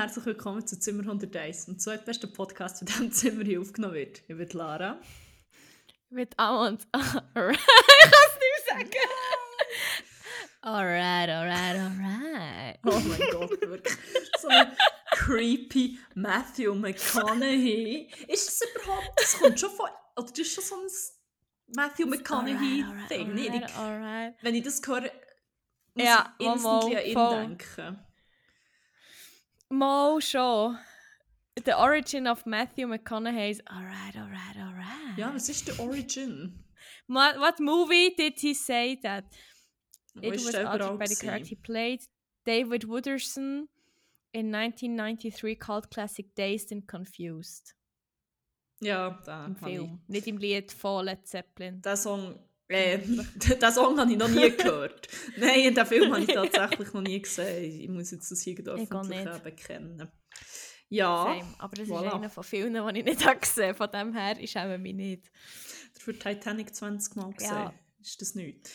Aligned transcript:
Und 0.00 0.06
herzlich 0.06 0.24
willkommen 0.24 0.66
zu 0.66 0.80
Zimmer 0.80 1.02
101, 1.02 1.66
dem 1.66 1.78
zweitbesten 1.78 2.32
Podcast, 2.32 2.78
für 2.78 2.86
diesem 2.86 3.12
Zimmer 3.12 3.44
hier 3.44 3.60
aufgenommen 3.60 3.92
wird. 3.92 4.22
Ich 4.26 4.34
bin 4.34 4.48
Lara. 4.54 4.98
Mit 6.08 6.32
Amund. 6.38 6.86
Alright. 7.34 7.58
ich 7.58 8.10
kann 8.10 8.22
es 8.26 8.38
nicht 8.40 8.66
sagen. 8.66 8.90
Alright, 10.62 11.28
alright, 11.28 11.76
alright. 11.76 12.78
Oh 12.86 12.98
mein 13.10 13.30
Gott, 13.30 13.60
wirklich. 13.60 13.98
So 14.38 14.48
ein 14.48 14.74
creepy 15.10 15.98
Matthew 16.14 16.74
McConaughey. 16.74 18.08
Ist 18.26 18.48
das 18.48 18.62
überhaupt, 18.74 19.20
das 19.20 19.38
kommt 19.38 19.60
schon 19.60 19.70
von, 19.70 19.90
oder 20.16 20.28
das 20.28 20.38
ist 20.38 20.54
schon 20.54 20.64
so 20.64 20.76
ein 20.76 21.76
Matthew 21.76 22.06
McConaughey-Ding, 22.06 23.34
nicht? 23.34 23.50
Alright, 23.50 23.76
alright. 23.76 24.34
Wenn 24.40 24.54
ich 24.54 24.64
das 24.64 24.80
höre, 24.86 25.10
muss 25.92 26.06
Ja, 26.06 26.34
ich 26.38 26.46
instantly 26.46 26.96
an 26.96 27.04
ihn 27.04 27.58
denken. 27.58 28.09
Mal 29.70 30.20
schon. 30.20 30.78
The 31.64 31.78
origin 31.78 32.26
of 32.26 32.44
Matthew 32.46 32.86
McConaughey's 32.86 33.60
Alright, 33.68 34.16
alright, 34.16 34.56
alright. 34.56 35.18
Ja, 35.18 35.32
was 35.32 35.48
ist 35.48 35.66
der 35.66 35.78
Origin? 35.80 36.64
What, 37.06 37.38
what 37.38 37.60
movie 37.60 38.14
did 38.16 38.38
he 38.38 38.54
say 38.54 38.96
that? 39.02 39.24
Wo 40.14 40.28
It 40.28 40.32
was 40.32 40.52
der 40.52 40.66
altered 40.66 40.98
by 40.98 41.06
the 41.06 41.16
character 41.16 41.48
he 41.48 41.56
played. 41.56 42.00
David 42.46 42.84
Wooderson 42.84 43.68
in 44.32 44.50
1993 44.50 45.56
called 45.56 45.90
Classic 45.90 46.26
Dazed 46.34 46.72
and 46.72 46.86
Confused. 46.86 47.74
Ja, 48.80 49.18
da 49.26 49.44
Im 49.44 49.56
habe 49.60 49.70
ich. 49.70 49.76
Film. 49.76 50.00
Nicht 50.08 50.26
im 50.26 50.38
Lied 50.38 50.72
von 50.72 51.04
Led 51.04 51.26
Zeppelin. 51.26 51.82
Den 51.82 51.96
Song, 51.96 52.38
äh, 52.72 52.98
den 52.98 53.72
Song 53.72 53.98
habe 53.98 54.12
ich 54.12 54.16
noch 54.16 54.28
nie 54.28 54.50
gehört. 54.50 55.08
Nein, 55.36 55.74
den 55.74 55.86
Film 55.86 56.12
habe 56.12 56.22
ich 56.22 56.28
tatsächlich 56.28 56.92
noch 56.92 57.02
nie 57.02 57.20
gesehen. 57.20 57.80
Ich 57.80 57.88
muss 57.88 58.12
jetzt 58.12 58.30
das 58.30 58.42
hier 58.42 58.56
öffentlich 58.64 59.42
bekennen. 59.42 60.08
Ja, 60.88 61.24
Same. 61.24 61.54
Aber 61.58 61.76
das 61.76 61.88
voilà. 61.88 62.06
ist 62.06 62.12
einer 62.14 62.30
von 62.30 62.44
vielen, 62.44 62.74
die 62.74 62.98
ich 63.00 63.04
nicht 63.04 63.24
habe 63.26 63.40
gesehen 63.40 63.74
Von 63.74 63.90
dem 63.90 64.12
her 64.12 64.38
ist 64.40 64.56
auch 64.56 64.78
mich 64.78 64.94
nicht. 64.94 65.30
für 65.98 66.16
Titanic 66.16 66.74
20 66.74 67.16
Mal 67.16 67.32
gesehen. 67.32 67.50
Ja. 67.50 67.74
Ist 68.00 68.20
das 68.20 68.34
nicht? 68.36 68.70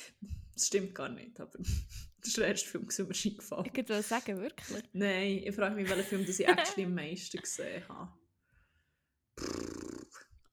Das 0.54 0.68
stimmt 0.68 0.94
gar 0.94 1.10
nicht, 1.10 1.40
aber 1.40 1.58
das 1.58 2.28
ist 2.28 2.38
der 2.38 2.48
erste 2.48 2.70
Film, 2.70 2.88
der 2.88 3.06
mir 3.06 3.14
gefallen 3.14 3.66
Ich 3.66 3.76
würde 3.76 4.02
sagen, 4.02 4.42
wirklich. 4.42 4.84
Nein, 4.94 5.42
ich 5.46 5.56
frage 5.56 5.76
mich, 5.76 5.90
welchen 5.90 6.04
Film 6.04 6.26
das 6.26 6.40
ich 6.40 6.48
actually 6.48 6.86
am 6.86 6.96
meisten 6.96 7.40
gesehen 7.40 7.88
habe. 7.88 8.14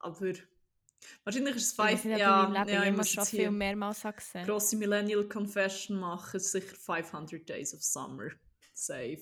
Aber 0.00 0.32
wahrscheinlich 1.24 1.56
ist 1.56 1.66
es 1.66 1.72
Five. 1.72 2.04
ob 2.04 2.10
Ja, 2.18 2.44
ich 2.44 2.58
Leben 2.58 2.68
ja, 2.68 2.84
ich 2.84 2.96
muss 2.96 3.10
schon 3.10 3.24
viel 3.26 3.50
mehrmals 3.50 4.02
gesehen 4.02 4.46
grosse 4.46 4.76
Millennial 4.76 5.24
Confession 5.24 5.98
machen. 5.98 6.40
Sicher 6.40 6.74
500 6.76 7.48
Days 7.48 7.74
of 7.74 7.82
Summer. 7.82 8.30
Safe. 8.74 9.20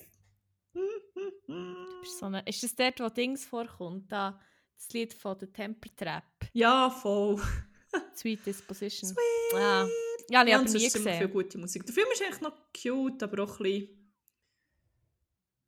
Ist, 2.03 2.19
so 2.19 2.25
eine, 2.27 2.41
ist 2.47 2.63
das 2.63 2.75
dort, 2.75 2.99
wo 2.99 3.09
Dings 3.09 3.45
vorkommt? 3.45 4.11
Da, 4.11 4.39
das 4.77 4.89
Lied 4.93 5.13
von 5.13 5.37
The 5.39 5.47
Temper 5.47 5.89
Trap. 5.95 6.23
Ja, 6.53 6.89
voll. 6.89 7.41
Sweet 8.15 8.45
Disposition. 8.45 9.09
Sweet. 9.09 9.55
Ah. 9.55 9.87
Ja, 10.29 10.43
ich 10.43 10.49
Ja, 10.49 10.57
habe 10.57 10.63
nie 10.63 10.69
ziemlich 10.69 10.91
viel 10.93 11.03
gesehen. 11.03 11.31
gute 11.31 11.57
Musik. 11.57 11.85
Der 11.85 11.93
Film 11.93 12.07
ist 12.13 12.21
eigentlich 12.21 12.41
noch 12.41 12.53
cute, 12.73 13.23
aber 13.23 13.43
auch 13.43 13.59
ein 13.59 13.63
bisschen... 13.63 13.97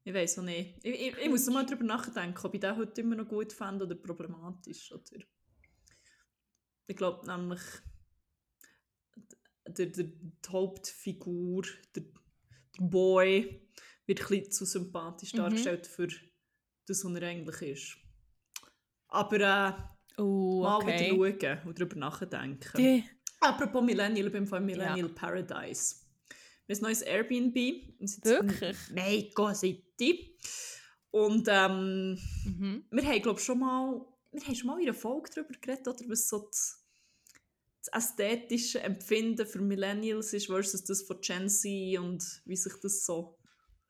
Ich 0.05 0.13
weiß 0.13 0.39
auch 0.39 0.43
nicht. 0.43 0.79
Ich, 0.83 1.07
ich, 1.07 1.17
ich 1.17 1.29
muss 1.29 1.45
noch 1.45 1.53
mal 1.53 1.65
darüber 1.65 1.83
nachdenken, 1.85 2.45
ob 2.45 2.53
ich 2.53 2.59
den 2.59 2.75
heute 2.75 3.01
immer 3.01 3.15
noch 3.15 3.27
gut 3.27 3.53
fand 3.53 3.81
oder 3.81 3.95
problematisch. 3.95 4.91
Oder 4.91 5.03
ich 6.87 6.95
glaube 6.95 7.25
nämlich, 7.25 7.61
der, 9.67 9.87
der, 9.87 10.03
die 10.03 10.49
Hauptfigur, 10.49 11.63
der, 11.95 12.03
der 12.77 12.85
Boy, 12.85 13.67
wird 14.05 14.21
ein 14.21 14.27
bisschen 14.27 14.51
zu 14.51 14.65
sympathisch 14.65 15.33
Mhm. 15.33 15.37
dargestellt 15.37 15.87
für 15.87 16.07
das, 16.07 17.05
was 17.05 17.15
er 17.15 17.27
eigentlich 17.27 17.61
ist. 17.61 17.97
Aber 19.07 19.39
äh, 19.39 19.73
Oh, 20.17 20.61
mal 20.61 20.77
okay. 20.77 21.11
wieder 21.11 21.55
schauen 21.55 21.67
und 21.67 21.79
darüber 21.79 21.95
nachdenken. 21.95 22.77
Die, 22.77 23.03
Apropos 23.39 23.83
Millennial, 23.83 24.27
ich 24.27 24.31
bin 24.31 24.47
von 24.47 24.63
Millennial 24.63 25.09
Paradise. 25.09 25.95
Wir 26.65 26.75
haben 26.75 26.83
ein 26.85 26.87
neues 26.87 27.01
Airbnb. 27.01 27.55
Sind 27.99 28.25
Wirklich? 28.25 29.33
Go 29.33 29.53
City. 29.53 30.37
Und 31.11 31.47
ähm, 31.49 32.17
mhm. 32.45 32.85
wir 32.89 33.03
haben, 33.05 33.21
glaube 33.21 33.39
schon 33.39 33.59
mal, 33.59 34.05
wir 34.33 34.41
haben 34.41 34.55
schon 34.55 34.67
mal 34.67 34.79
in 34.81 34.87
einer 34.87 34.93
Folge 34.97 35.29
darüber 35.33 35.53
geredet, 35.59 35.87
oder, 35.87 35.99
was 36.09 36.27
so 36.27 36.39
das, 36.47 36.83
das 37.85 38.03
ästhetische 38.05 38.81
Empfinden 38.81 39.45
für 39.45 39.59
Millennials 39.59 40.33
ist 40.33 40.47
versus 40.47 40.83
das 40.83 41.01
von 41.03 41.19
Gen 41.21 41.49
Z 41.49 41.99
und 41.99 42.41
wie 42.45 42.55
sich 42.55 42.73
das 42.81 43.05
so 43.05 43.37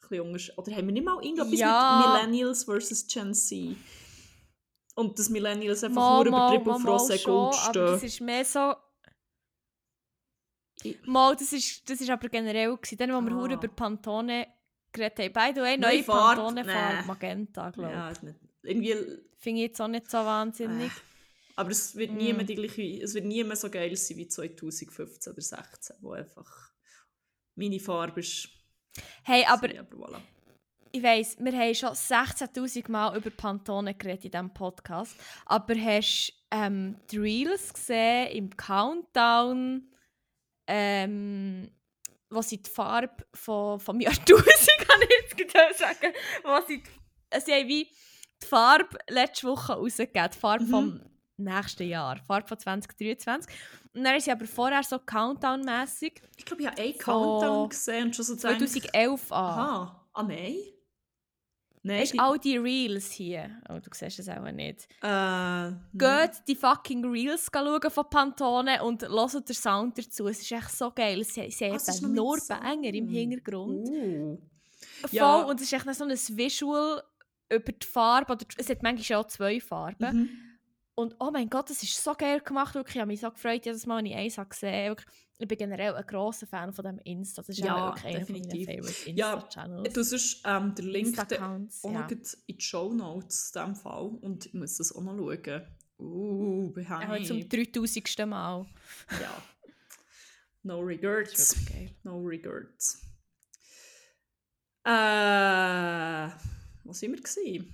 ein 0.01 0.09
bisschen 0.09 0.21
unterscheidet. 0.25 0.57
Oder 0.57 0.75
haben 0.75 0.85
wir 0.87 0.93
nicht 0.93 1.05
mal 1.05 1.23
irgendetwas 1.23 1.59
Ja. 1.59 1.97
mit 2.03 2.07
Millennials 2.31 2.63
versus 2.65 3.07
Gen 3.07 3.33
Z? 3.33 3.75
Und 4.95 5.17
dass 5.17 5.29
Millennials 5.29 5.83
einfach 5.83 5.95
Mal, 6.01 6.23
nur 6.25 6.27
übertrieben 6.27 6.83
mal, 6.83 6.91
auf 6.93 7.07
schon, 7.19 7.23
Gold 7.33 7.55
stehen. 7.55 7.73
das 7.85 8.03
ist 8.03 8.21
mehr 8.21 8.45
so... 8.45 8.75
Mal, 11.05 11.35
das 11.35 11.53
ist, 11.53 11.89
das 11.89 12.01
ist 12.01 12.09
aber 12.09 12.27
generell 12.29 12.75
gewesen. 12.75 12.97
Dann, 12.97 13.11
wo 13.13 13.21
wir 13.21 13.31
Ah. 13.31 13.35
hure 13.41 13.53
über 13.53 13.67
Pantone 13.69 14.47
geredet 14.91 15.19
haben. 15.19 15.33
By 15.33 15.51
the 15.55 15.61
way, 15.61 15.77
Neue 15.77 15.95
neue 15.95 16.03
Farbe? 16.03 16.41
Pantone-Farbe, 16.41 16.97
Nee. 17.01 17.07
Magenta, 17.07 17.69
glaube 17.69 17.89
ich. 17.89 17.95
Ja, 17.95 18.13
irgendwie 18.63 18.95
Finde 19.37 19.61
ich 19.61 19.67
jetzt 19.67 19.81
auch 19.81 19.87
nicht 19.89 20.09
so 20.09 20.17
wahnsinnig. 20.17 20.87
Äh, 20.87 21.55
aber 21.55 21.71
es 21.71 21.95
wird 21.95 22.11
Mm. 22.11 22.17
nie 22.17 22.33
mehr 22.33 22.45
die 22.45 22.55
gleiche, 22.55 22.81
es 23.03 23.13
wird 23.13 23.25
nie 23.25 23.43
mehr 23.43 23.55
so 23.57 23.69
geil 23.69 23.95
sein 23.95 24.17
wie 24.17 24.27
2015 24.27 25.33
oder 25.33 25.41
2016, 25.41 25.95
wo 26.01 26.13
einfach 26.13 26.71
meine 27.55 27.79
Farbe 27.79 28.21
ist. 28.21 28.49
Hey, 29.23 29.45
aber 29.45 29.69
sie, 29.69 29.79
aber 29.79 29.97
voilà. 29.97 30.21
ich 30.91 31.03
weiss, 31.03 31.37
wir 31.39 31.51
haben 31.51 31.75
schon 31.75 31.89
16'000 31.89 32.89
Mal 32.89 33.17
über 33.17 33.29
Pantone 33.31 33.93
geredet 33.95 34.25
in 34.25 34.31
diesem 34.31 34.53
Podcast. 34.53 35.15
Aber 35.45 35.75
hast 35.75 36.29
du 36.29 36.57
ähm, 36.57 36.97
die 37.11 37.17
Reels 37.17 37.73
gesehen 37.73 38.31
im 38.31 38.55
Countdown, 38.55 39.91
ähm, 40.67 41.69
wo 42.29 42.41
sie 42.41 42.61
die 42.61 42.69
Farbe 42.69 43.25
von, 43.33 43.79
vom 43.79 43.99
Jahrtausend, 43.99 44.47
kann 44.87 45.01
ich 45.01 45.37
jetzt 45.37 45.79
sagen, 45.79 46.13
wo 46.43 46.65
sie, 46.67 46.81
die, 46.81 47.39
sie 47.41 47.51
haben 47.51 47.67
wie 47.67 47.87
die 48.43 48.47
Farbe 48.47 48.97
letzte 49.09 49.47
Woche 49.47 49.73
rausgegeben, 49.73 50.29
die 50.33 50.37
Farbe 50.39 50.63
Mhm. 50.65 50.69
vom 50.69 51.01
nächsten 51.37 51.87
Jahr, 51.87 52.15
die 52.15 52.21
Farbe 52.25 52.47
von 52.47 52.59
2023. 52.59 53.53
Und 53.95 54.03
dann 54.03 54.15
ist 54.15 54.25
sie 54.25 54.31
aber 54.31 54.45
vorher 54.45 54.83
so 54.83 54.97
Countdown-mässig 54.99 56.21
Ich 56.37 56.45
glaube, 56.45 56.63
ich 56.63 56.67
habe 56.67 56.81
einen 56.81 56.93
Von 56.93 56.99
Countdown 57.03 57.69
gesehen 57.69 58.03
und 58.05 58.15
schon 58.15 58.25
so 58.25 58.35
gedacht, 58.35 58.59
2011 58.59 59.31
an. 59.31 59.37
Aha, 59.43 60.05
ah 60.13 60.23
nein? 60.23 60.55
Nein, 61.85 61.99
Hast 61.99 62.17
all 62.17 62.39
die 62.39 62.55
Reels 62.57 63.11
hier? 63.11 63.61
Oh, 63.67 63.73
du 63.73 63.89
siehst 63.93 64.17
es 64.17 64.29
auch 64.29 64.41
nicht. 64.51 64.87
äh. 65.01 65.71
Geht 65.93 66.31
die 66.47 66.55
fucking 66.55 67.03
Reels 67.03 67.49
schauen 67.53 67.91
von 67.91 68.09
Pantone 68.09 68.81
und 68.81 69.01
hört 69.01 69.49
den 69.49 69.53
Sound 69.53 69.97
dazu. 69.97 70.27
Es 70.29 70.39
ist 70.41 70.51
echt 70.53 70.71
so 70.71 70.91
geil. 70.91 71.21
Sie, 71.25 71.51
sie 71.51 71.65
Ah, 71.65 71.75
es 71.75 71.89
ist 71.89 72.01
noch 72.01 72.07
haben 72.07 72.15
nur. 72.15 72.37
Banger 72.47 72.93
im 72.93 73.09
Hintergrund. 73.09 73.89
Uh. 73.89 74.37
Voll, 75.01 75.09
ja. 75.11 75.41
und 75.41 75.59
es 75.59 75.71
ist 75.71 75.73
echt 75.73 75.93
so 75.95 76.05
ein 76.05 76.11
Visual 76.11 77.03
über 77.55 77.71
die 77.71 77.85
Farbe. 77.85 78.33
Oder 78.33 78.45
es 78.57 78.69
hat 78.69 78.83
manchmal 78.83 79.19
auch 79.19 79.27
zwei 79.27 79.59
Farben. 79.59 80.15
Mhm. 80.17 80.29
Und 80.95 81.15
oh 81.19 81.31
mein 81.31 81.49
Gott, 81.49 81.69
das 81.71 81.81
ist 81.81 82.03
so 82.03 82.13
geil 82.13 82.39
gemacht. 82.41 82.75
Wirklich. 82.75 82.95
Ich 82.95 83.01
habe 83.01 83.07
mich 83.07 83.21
so 83.21 83.31
gefreut, 83.31 83.65
jedes 83.65 83.85
Mal, 83.87 83.97
wenn 83.97 84.05
ich 84.05 84.15
eins 84.15 84.37
habe 84.37 84.49
gesehen 84.49 84.91
habe. 84.91 85.01
Ich 85.39 85.47
bin 85.47 85.57
generell 85.57 85.95
ein 85.95 86.05
grosser 86.05 86.45
Fan 86.45 86.71
von 86.71 86.85
diesem 86.85 86.99
Insta. 86.99 87.41
Das 87.41 87.49
ist 87.49 87.57
Ja, 87.57 87.89
auch 87.89 87.95
wirklich 87.95 88.15
einer 88.15 88.25
definitiv. 88.25 88.67
meinen 88.67 88.83
Favorite 88.83 89.11
Ja, 89.11 89.33
Insta-Channels. 89.33 89.93
Du 89.93 90.03
sonst 90.03 90.41
ähm, 90.45 90.75
der 90.75 90.85
Link 90.85 91.07
Insta-Accounts, 91.07 91.83
auch 91.83 91.91
ja. 91.91 92.01
noch 92.01 92.11
in 92.11 92.21
die 92.47 92.61
Show 92.61 92.93
Notes 92.93 93.51
in 93.55 93.61
diesem 93.61 93.75
Fall 93.75 94.05
und 94.21 94.45
ich 94.45 94.53
muss 94.53 94.77
das 94.77 94.95
auch 94.95 95.01
noch 95.01 95.17
schauen. 95.17 95.67
Uh, 95.99 96.71
behind. 96.73 97.09
Auch 97.09 97.23
zum 97.25 97.47
3000. 97.49 98.27
Mal. 98.27 98.65
Ja. 99.19 99.41
No 100.63 100.79
Das 100.81 100.87
regrets. 100.87 101.39
ist. 101.55 102.05
No 102.05 102.19
regrets. 102.19 103.01
Äh, 104.85 106.29
sind 106.91 107.13
wir 107.13 107.21
gewesen? 107.21 107.73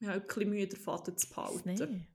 Ich 0.00 0.06
habe 0.08 0.20
ein 0.20 0.26
bisschen 0.26 0.48
Mühe, 0.50 0.66
den 0.66 0.80
Faden 0.80 1.16
zu 1.16 1.28
behalten, 1.28 2.06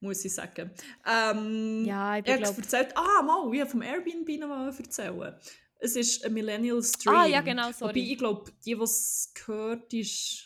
muss 0.00 0.24
ich 0.24 0.34
sagen. 0.34 0.70
Ähm, 1.06 1.84
Ja, 1.84 2.18
ich 2.18 2.24
bin, 2.24 2.36
glaub, 2.38 2.56
erzählt, 2.58 2.96
ah, 2.96 3.22
mal, 3.22 3.52
ich 3.52 3.60
habe 3.60 3.70
vom 3.70 3.82
Airbnb 3.82 4.28
noch 4.38 4.48
mal 4.48 4.68
erzählen. 4.68 5.34
Es 5.78 5.96
ist 5.96 6.24
ein 6.24 6.32
Millennial 6.34 6.82
Stream. 6.82 7.14
Ah, 7.14 7.26
ja, 7.26 7.40
genau, 7.40 7.72
sorry. 7.72 7.94
Wobei, 7.94 8.12
ich 8.12 8.18
glaube, 8.18 8.52
die, 8.64 8.74
die 8.74 8.80
es 8.82 9.32
gehört, 9.34 9.92
ist, 9.92 10.44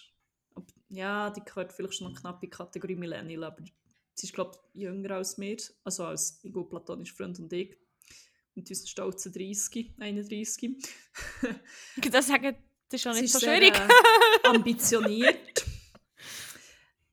ja, 0.88 1.30
die 1.30 1.42
gehört 1.44 1.72
vielleicht 1.72 1.94
schon 1.94 2.12
noch 2.12 2.20
knapp 2.20 2.42
in 2.42 2.48
die 2.48 2.56
Kategorie 2.56 2.96
Millennial, 2.96 3.44
aber 3.44 3.62
sie 4.14 4.26
ist, 4.26 4.34
glaube 4.34 4.58
ich, 4.72 4.80
jünger 4.82 5.16
als 5.16 5.36
mir, 5.38 5.56
also 5.84 6.04
als 6.04 6.40
mein 6.42 6.52
gut 6.52 6.70
platonischer 6.70 7.14
Freund 7.16 7.38
und 7.38 7.52
ich. 7.52 7.76
Mit 8.54 8.68
unseren 8.68 8.88
stolzen 8.88 9.32
30, 9.32 9.94
31. 9.98 10.62
Ich 11.96 12.04
würde 12.04 12.22
sagen, 12.22 12.56
das 12.90 13.04
ist 13.04 13.14
Sie 13.14 13.20
nicht 13.20 13.24
ist 13.24 13.32
so 13.32 13.38
sehr, 13.38 13.56
schwierig. 13.56 13.74
Äh, 13.74 14.48
ambitioniert. 14.48 15.64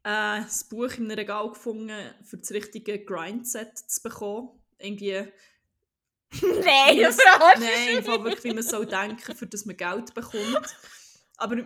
äh, 0.04 0.42
das 0.42 0.64
Buch 0.64 0.92
in 0.98 1.06
einem 1.06 1.12
Regal 1.12 1.50
gefunden, 1.50 1.96
für 2.24 2.38
das 2.38 2.52
richtige 2.52 3.04
Grindset 3.06 3.78
zu 3.78 4.02
bekommen. 4.02 4.50
Irgendwie 4.80 5.28
Nein, 6.42 7.00
das 7.00 7.22
verarschst 7.22 7.62
Nein, 7.62 7.98
einfach 7.98 8.24
wirklich, 8.24 8.44
wie 8.44 8.54
man 8.54 8.64
soll 8.64 8.86
denken, 8.86 9.36
für 9.36 9.48
das 9.48 9.66
man 9.66 9.78
Geld 9.78 10.14
bekommt. 10.14 10.76
Aber 11.38 11.66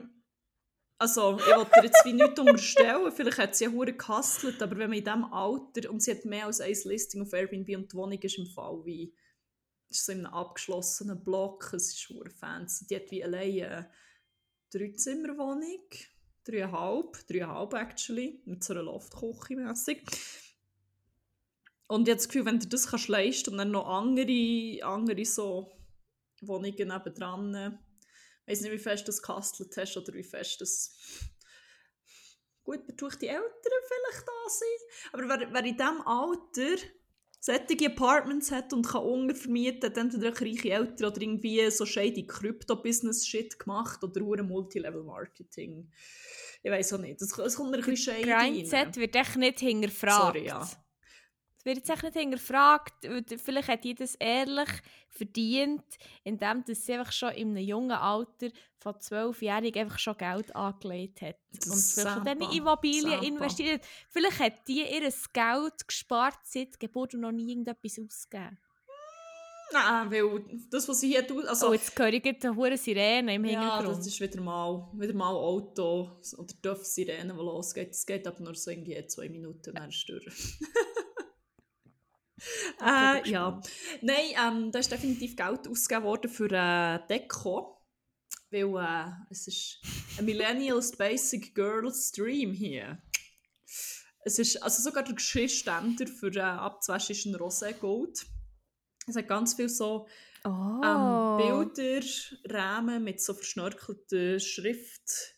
also 0.99 1.39
ich 1.39 1.55
wollte 1.55 1.71
dir 1.79 1.85
jetzt 1.85 2.05
wie 2.05 2.13
nichts 2.13 2.39
unterstellen, 2.39 3.11
vielleicht 3.11 3.37
hat 3.39 3.55
sie 3.55 3.63
ja 3.63 3.71
hure 3.71 3.93
gehustelt, 3.93 4.61
aber 4.61 4.77
wenn 4.77 4.89
man 4.89 4.99
in 4.99 5.03
diesem 5.03 5.23
Alter, 5.33 5.89
und 5.89 6.03
sie 6.03 6.11
hat 6.11 6.25
mehr 6.25 6.45
als 6.45 6.61
ein 6.61 6.75
Listing 6.85 7.23
auf 7.23 7.33
Airbnb 7.33 7.75
und 7.75 7.91
die 7.91 7.97
Wohnung 7.97 8.19
ist 8.19 8.37
im 8.37 8.45
Fall 8.45 8.85
wie, 8.85 9.11
ist 9.91 10.05
so 10.05 10.11
in 10.11 10.25
einem 10.25 10.33
abgeschlossenen 10.33 11.23
Block, 11.23 11.73
es 11.73 11.93
ist 11.93 12.09
hure 12.09 12.29
fancy, 12.29 12.87
die 12.87 12.95
hat 12.95 13.11
wie 13.11 13.23
alleine 13.23 13.67
eine 13.67 13.91
Dreizimmerwohnung, 14.71 15.89
dreieinhalb, 16.43 17.27
dreieinhalb 17.27 17.73
actually, 17.73 18.41
mit 18.45 18.63
so 18.63 18.73
einer 18.73 18.83
Loftküche 18.83 19.55
mässig. 19.55 20.03
Und 21.87 22.07
ich 22.07 22.11
habe 22.11 22.17
das 22.17 22.27
Gefühl, 22.29 22.45
wenn 22.45 22.59
du 22.59 22.67
das 22.67 22.87
kannst 22.87 23.09
leisten 23.09 23.51
und 23.51 23.57
dann 23.57 23.71
noch 23.71 23.85
andere, 23.85 24.79
andere 24.83 25.25
so 25.25 25.73
Wohnungen 26.41 26.87
nebendran, 26.87 27.79
ich 28.45 28.53
weiß 28.53 28.61
nicht, 28.61 28.71
wie 28.71 28.79
fest 28.79 29.03
du 29.03 29.11
das 29.11 29.21
gehustelt 29.21 29.75
hast 29.77 29.97
oder 29.97 30.13
wie 30.13 30.23
fest 30.23 30.61
das 30.61 30.97
gut 32.63 32.81
die 32.87 33.27
Eltern 33.27 33.81
vielleicht 33.87 34.27
da 34.27 34.49
sind. 34.49 35.13
Aber 35.13 35.29
wer, 35.29 35.53
wer 35.53 35.65
in 35.65 35.77
diesem 35.77 36.01
Alter 36.01 36.83
solche 37.43 37.87
Apartments 37.87 38.51
hat 38.51 38.71
und 38.71 38.87
kann 38.87 39.01
untervermieten, 39.01 39.89
hat 39.89 39.97
entweder 39.97 40.39
reiche 40.39 40.69
Eltern 40.69 41.11
oder 41.11 41.21
irgendwie 41.21 41.69
so 41.71 41.85
shady 41.85 42.25
Crypto-Business-Shit 42.27 43.57
gemacht 43.57 44.03
oder 44.03 44.19
nur 44.19 44.41
Multilevel-Marketing. 44.43 45.89
Ich 46.63 46.71
weiß 46.71 46.93
auch 46.93 46.99
nicht. 46.99 47.19
Es 47.19 47.33
kommt 47.33 47.71
mir 47.71 47.77
ein 47.77 47.83
bisschen 47.83 47.97
shady 47.97 48.29
Grindset 48.29 48.95
wird 48.95 49.15
echt 49.15 49.35
nicht 49.37 49.59
hinterfragt. 49.59 50.35
Sorry, 50.35 50.45
ja. 50.45 50.69
Es 51.61 51.65
wird 51.65 51.87
jetzt 51.87 52.03
nicht 52.03 52.15
hinterfragt. 52.15 53.07
Vielleicht 53.37 53.67
hat 53.67 53.85
jeder 53.85 54.03
das 54.03 54.15
ehrlich 54.15 54.69
verdient, 55.09 55.83
indem 56.23 56.63
sie 56.65 56.93
einfach 56.93 57.11
schon 57.11 57.33
in 57.33 57.49
einem 57.49 57.63
jungen 57.63 57.91
Alter 57.91 58.49
von 58.79 58.95
12-jährig 58.95 59.77
einfach 59.77 59.99
schon 59.99 60.17
Geld 60.17 60.55
angelegt 60.55 61.21
hat. 61.21 61.35
Das 61.53 61.67
und 61.67 61.75
vielleicht 61.75 62.17
in 62.17 62.23
Sampa, 62.23 62.35
diese 62.45 62.57
Immobilien 62.57 63.11
Sampa. 63.11 63.25
investiert. 63.27 63.83
Vielleicht 64.09 64.39
hat 64.39 64.67
die 64.67 64.79
ihr 64.79 65.11
Geld 65.33 65.87
gespart 65.87 66.39
seit 66.45 66.79
Geburt 66.79 67.13
und 67.13 67.21
noch 67.21 67.31
nie 67.31 67.51
irgendetwas 67.51 67.99
ausgegeben. 67.99 68.57
Nein, 69.71 70.11
weil 70.11 70.43
das, 70.69 70.89
was 70.89 70.99
sie 70.99 71.09
hier 71.09 71.25
tut, 71.25 71.45
also... 71.45 71.69
oh, 71.69 71.73
jetzt 71.73 71.97
höre 71.97 72.11
ich 72.11 72.25
eine 72.25 72.55
hohe 72.55 72.75
Sirene 72.75 73.35
im 73.35 73.45
Ja, 73.45 73.61
Hintergrund. 73.61 73.99
das 73.99 74.07
ist 74.07 74.19
wieder 74.19 74.41
mal, 74.41 74.89
wieder 74.93 75.13
mal 75.13 75.29
Auto 75.33 76.09
oder 76.37 76.53
dürfen 76.65 76.83
Sirene, 76.83 77.33
die 77.33 77.39
losgeht. 77.39 77.91
Es 77.91 78.05
geht 78.05 78.27
aber 78.27 78.41
nur 78.41 78.55
so 78.55 78.71
irgendwie 78.71 79.05
zwei 79.07 79.29
Minuten, 79.29 79.73
dann. 79.75 79.87
Okay, 79.89 80.19
äh, 82.81 83.29
ja. 83.29 83.61
Nein, 84.01 84.25
ähm, 84.37 84.71
da 84.71 84.79
ist 84.79 84.91
definitiv 84.91 85.35
Geld 85.35 85.67
ausgegeben 85.67 86.05
worden 86.05 86.31
für 86.31 86.51
äh, 86.51 86.99
Deko. 87.07 87.77
Weil 88.49 88.75
äh, 88.75 89.11
es 89.29 89.47
ist 89.47 89.79
ein 90.17 90.25
Millennials 90.25 90.95
Basic 90.97 91.55
Girls 91.55 92.11
Dream 92.11 92.53
hier. 92.53 93.01
Es 94.23 94.37
ist, 94.37 94.61
also 94.61 94.83
sogar 94.83 95.03
der 95.03 95.15
Geschirrständer 95.15 96.05
für 96.07 96.35
äh, 96.35 96.41
Abzuwaschen 96.41 97.15
ist 97.15 97.25
ein 97.25 97.35
Rosé-Gold. 97.35 98.25
Es 99.07 99.15
hat 99.15 99.27
ganz 99.27 99.53
viel 99.53 99.69
so 99.69 100.07
Oh. 100.43 100.81
ähm, 100.83 101.71
Bilder, 101.73 102.05
Rahmen 102.49 103.03
mit 103.03 103.21
so 103.21 103.33
verschnörkelter 103.33 104.39
Schrift. 104.39 105.35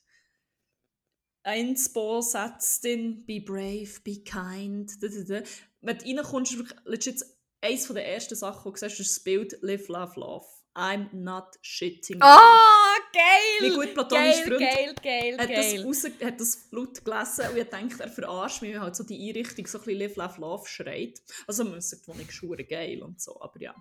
Einspo-Sätze 1.43 2.81
drin, 2.81 3.25
be 3.25 3.41
brave, 3.41 3.99
be 4.03 4.23
kind. 4.23 4.91
Da, 5.03 5.07
da, 5.09 5.41
da. 5.41 5.47
Wenn 5.83 5.97
du 5.97 6.05
reinkommst, 6.05 6.53
ist 6.53 6.75
legit 6.85 7.25
eines 7.61 7.87
der 7.87 8.07
ersten 8.07 8.35
Sachen, 8.35 8.71
die 8.71 8.79
du 8.79 8.87
siehst, 8.87 8.99
ist 8.99 9.17
das 9.17 9.23
Bild 9.23 9.57
Live, 9.61 9.87
Love, 9.87 10.19
Love. 10.19 10.45
I'm 10.75 11.13
not 11.13 11.59
shitting. 11.61 12.17
you. 12.17 12.23
Oh, 12.23 12.97
geil! 13.13 13.61
Mein 13.61 13.73
gut 13.73 13.93
platonischer 13.93 14.49
geil, 14.49 14.57
Freund 14.57 15.03
geil, 15.03 15.35
geil, 15.35 15.37
hat 15.37 15.49
das, 15.49 15.71
geil. 15.71 15.85
raus, 15.85 16.03
hat 16.03 16.41
das 16.41 16.69
Blut 16.69 17.05
gelesen 17.05 17.45
und 17.49 17.57
ich 17.57 17.69
dachte, 17.69 18.03
er 18.03 18.09
verarscht 18.09 18.61
mich, 18.63 18.73
weil 18.73 18.81
halt 18.81 18.95
so 18.95 19.03
die 19.03 19.29
Einrichtung 19.29 19.67
so 19.67 19.77
ein 19.77 19.83
bisschen 19.83 19.99
Live, 19.99 20.15
Love, 20.15 20.41
Love 20.41 20.67
schreit. 20.67 21.21
Also 21.45 21.63
man 21.63 21.79
sagt, 21.79 22.07
Wohnung 22.07 22.27
ist 22.27 22.39
verdammt 22.39 22.69
geil 22.69 23.03
und 23.03 23.21
so, 23.21 23.39
aber 23.39 23.61
ja. 23.61 23.75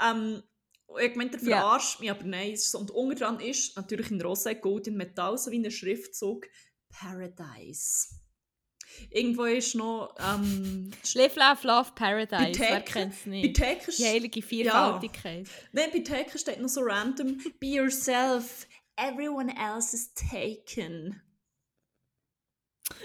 Ähm, 0.00 0.42
ich 1.00 1.16
meinte, 1.16 1.38
er 1.38 1.42
verarscht 1.42 1.98
mich, 1.98 2.10
aber 2.10 2.22
nein. 2.22 2.56
so. 2.56 2.78
Und 2.78 2.92
unten 2.92 3.16
dran 3.16 3.40
ist 3.40 3.76
natürlich 3.76 4.12
in 4.12 4.22
Rosé, 4.22 4.54
Gold 4.54 4.86
in 4.86 4.96
Metall, 4.96 5.36
so 5.36 5.50
wie 5.50 5.58
ein 5.58 5.70
Schriftzug 5.70 6.46
Paradise. 6.90 8.06
Irgendwo 9.10 9.44
ist 9.44 9.74
noch 9.74 10.14
ähm, 10.18 10.90
Live, 11.14 11.36
Love, 11.36 11.66
Love, 11.66 11.92
Paradise. 11.94 12.58
Wer 12.58 12.82
Theke- 12.84 12.92
kennt 12.92 13.14
es 13.14 13.22
bei 13.24 13.30
nicht? 13.30 13.56
Theke 13.56 13.90
Die 13.92 14.04
heilige 14.04 14.42
Vierfaltigkeit. 14.42 15.46
Nein, 15.72 15.90
bei 15.92 16.00
Theke 16.00 16.38
steht 16.38 16.60
noch 16.60 16.68
so 16.68 16.80
random 16.82 17.38
Be 17.60 17.66
yourself, 17.66 18.66
everyone 18.96 19.52
else 19.56 19.94
is 19.94 20.12
taken. 20.14 21.22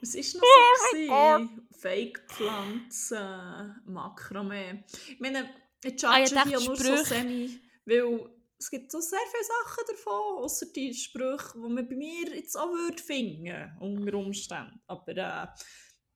Was 0.00 0.14
ist 0.14 0.34
noch 0.34 0.42
so? 0.42 0.96
gewesen? 0.96 1.68
Fake-Pflanzen, 1.78 3.80
Makramee. 3.86 4.84
Ich 5.08 5.20
meine, 5.20 5.48
ich 5.82 6.04
Ah, 6.06 6.20
ich 6.22 6.30
judge 6.30 6.34
dachte, 6.34 6.48
die 6.48 6.54
ja 6.54 6.60
nur 6.60 6.76
so 6.76 6.84
Sprüche. 6.84 7.04
semi, 7.04 7.60
weil 7.86 8.30
es 8.64 8.70
gibt 8.70 8.90
so 8.90 8.98
sehr 9.00 9.18
viele 9.30 9.44
Sachen 9.44 9.84
davon, 9.90 10.42
außer 10.42 10.66
die 10.74 10.94
Sprüche, 10.94 11.52
die 11.54 11.58
man 11.68 11.86
bei 11.86 11.94
mir 11.94 12.34
jetzt 12.34 12.56
auch 12.56 12.70
würde 12.70 13.02
finden, 13.02 13.76
unter 13.78 14.14
Umständen. 14.14 14.80
Aber 14.86 15.14
äh, 15.16 15.46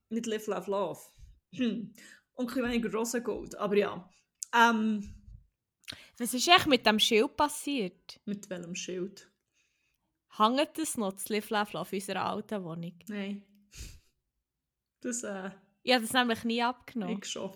nicht 0.08 0.26
Live, 0.26 0.46
Love, 0.46 0.70
Love. 0.70 1.00
Hm. 1.54 1.94
Und 2.34 2.44
ein 2.44 2.46
bisschen 2.46 2.64
weniger 2.70 2.92
Rosengold. 2.92 3.54
Aber 3.56 3.74
ja, 3.74 4.10
ähm, 4.54 5.14
Was 6.18 6.34
ist 6.34 6.46
echt 6.46 6.66
mit 6.66 6.84
dem 6.86 6.98
Schild 6.98 7.37
passiert? 7.37 8.20
mit 8.26 8.49
welchem 8.50 8.75
Schild? 8.75 9.30
Hängt 10.37 10.76
das 10.78 10.96
noch, 10.99 11.14
das 11.14 11.28
Live, 11.30 11.49
Love, 11.50 11.73
Love 11.73 11.96
unserer 11.96 12.26
alten 12.26 12.62
Wohnung? 12.64 12.99
Nein. 13.08 13.44
Das, 15.00 15.23
äh, 15.23 15.50
Ich 15.82 15.92
habe 15.94 16.02
das 16.04 16.12
nämlich 16.12 16.44
nie 16.44 16.62
abgenommen. 16.62 17.18
ich 17.23 17.30
schon. 17.30 17.52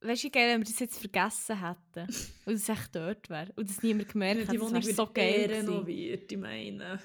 Weißt 0.00 0.24
du, 0.24 0.30
geil, 0.30 0.48
wenn 0.52 0.60
wir 0.60 0.64
das 0.66 0.78
jetzt 0.78 0.98
vergessen 0.98 1.60
hätten 1.60 2.06
und 2.46 2.54
es 2.54 2.68
echt 2.68 2.94
dort 2.94 3.28
wäre 3.30 3.52
und 3.56 3.68
es 3.68 3.82
niemand 3.82 4.08
gemerkt 4.08 4.46
hat, 4.46 4.52
die 4.54 4.58
das 4.58 4.72
wäre 4.72 4.94
so 4.94 5.10
geil 5.12 5.46
renoviert, 5.50 6.30
ich 6.30 6.38
meine. 6.38 7.00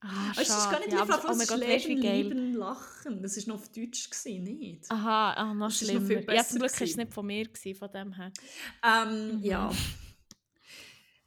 Ah, 0.00 0.30
Es 0.32 0.48
ist 0.48 0.70
gar 0.70 0.78
nicht 0.78 0.92
Ja, 0.92 1.02
aber, 1.02 1.14
aber, 1.14 1.32
oh 1.32 1.46
Gott. 1.46 1.84
Lieben, 1.86 2.54
Lachen. 2.54 3.22
Das 3.22 3.36
war 3.36 3.54
noch 3.54 3.62
auf 3.62 3.68
Deutsch, 3.72 4.10
gewesen, 4.10 4.44
nicht? 4.44 4.90
Aha, 4.90 5.32
ah, 5.32 5.44
noch 5.46 5.54
noch 5.54 5.70
schlimmer. 5.70 6.06
viel 6.06 6.24
ja, 6.32 6.44
zum 6.44 6.58
Glück 6.58 6.72
war 6.72 6.82
es 6.82 6.96
nicht 6.96 7.12
von 7.12 7.26
mir, 7.26 7.44
gewesen, 7.44 7.74
von 7.78 7.90
dem 7.90 8.12
her. 8.12 8.32
Ähm, 8.84 9.38
Mhm. 9.38 9.44
ja. 9.44 9.70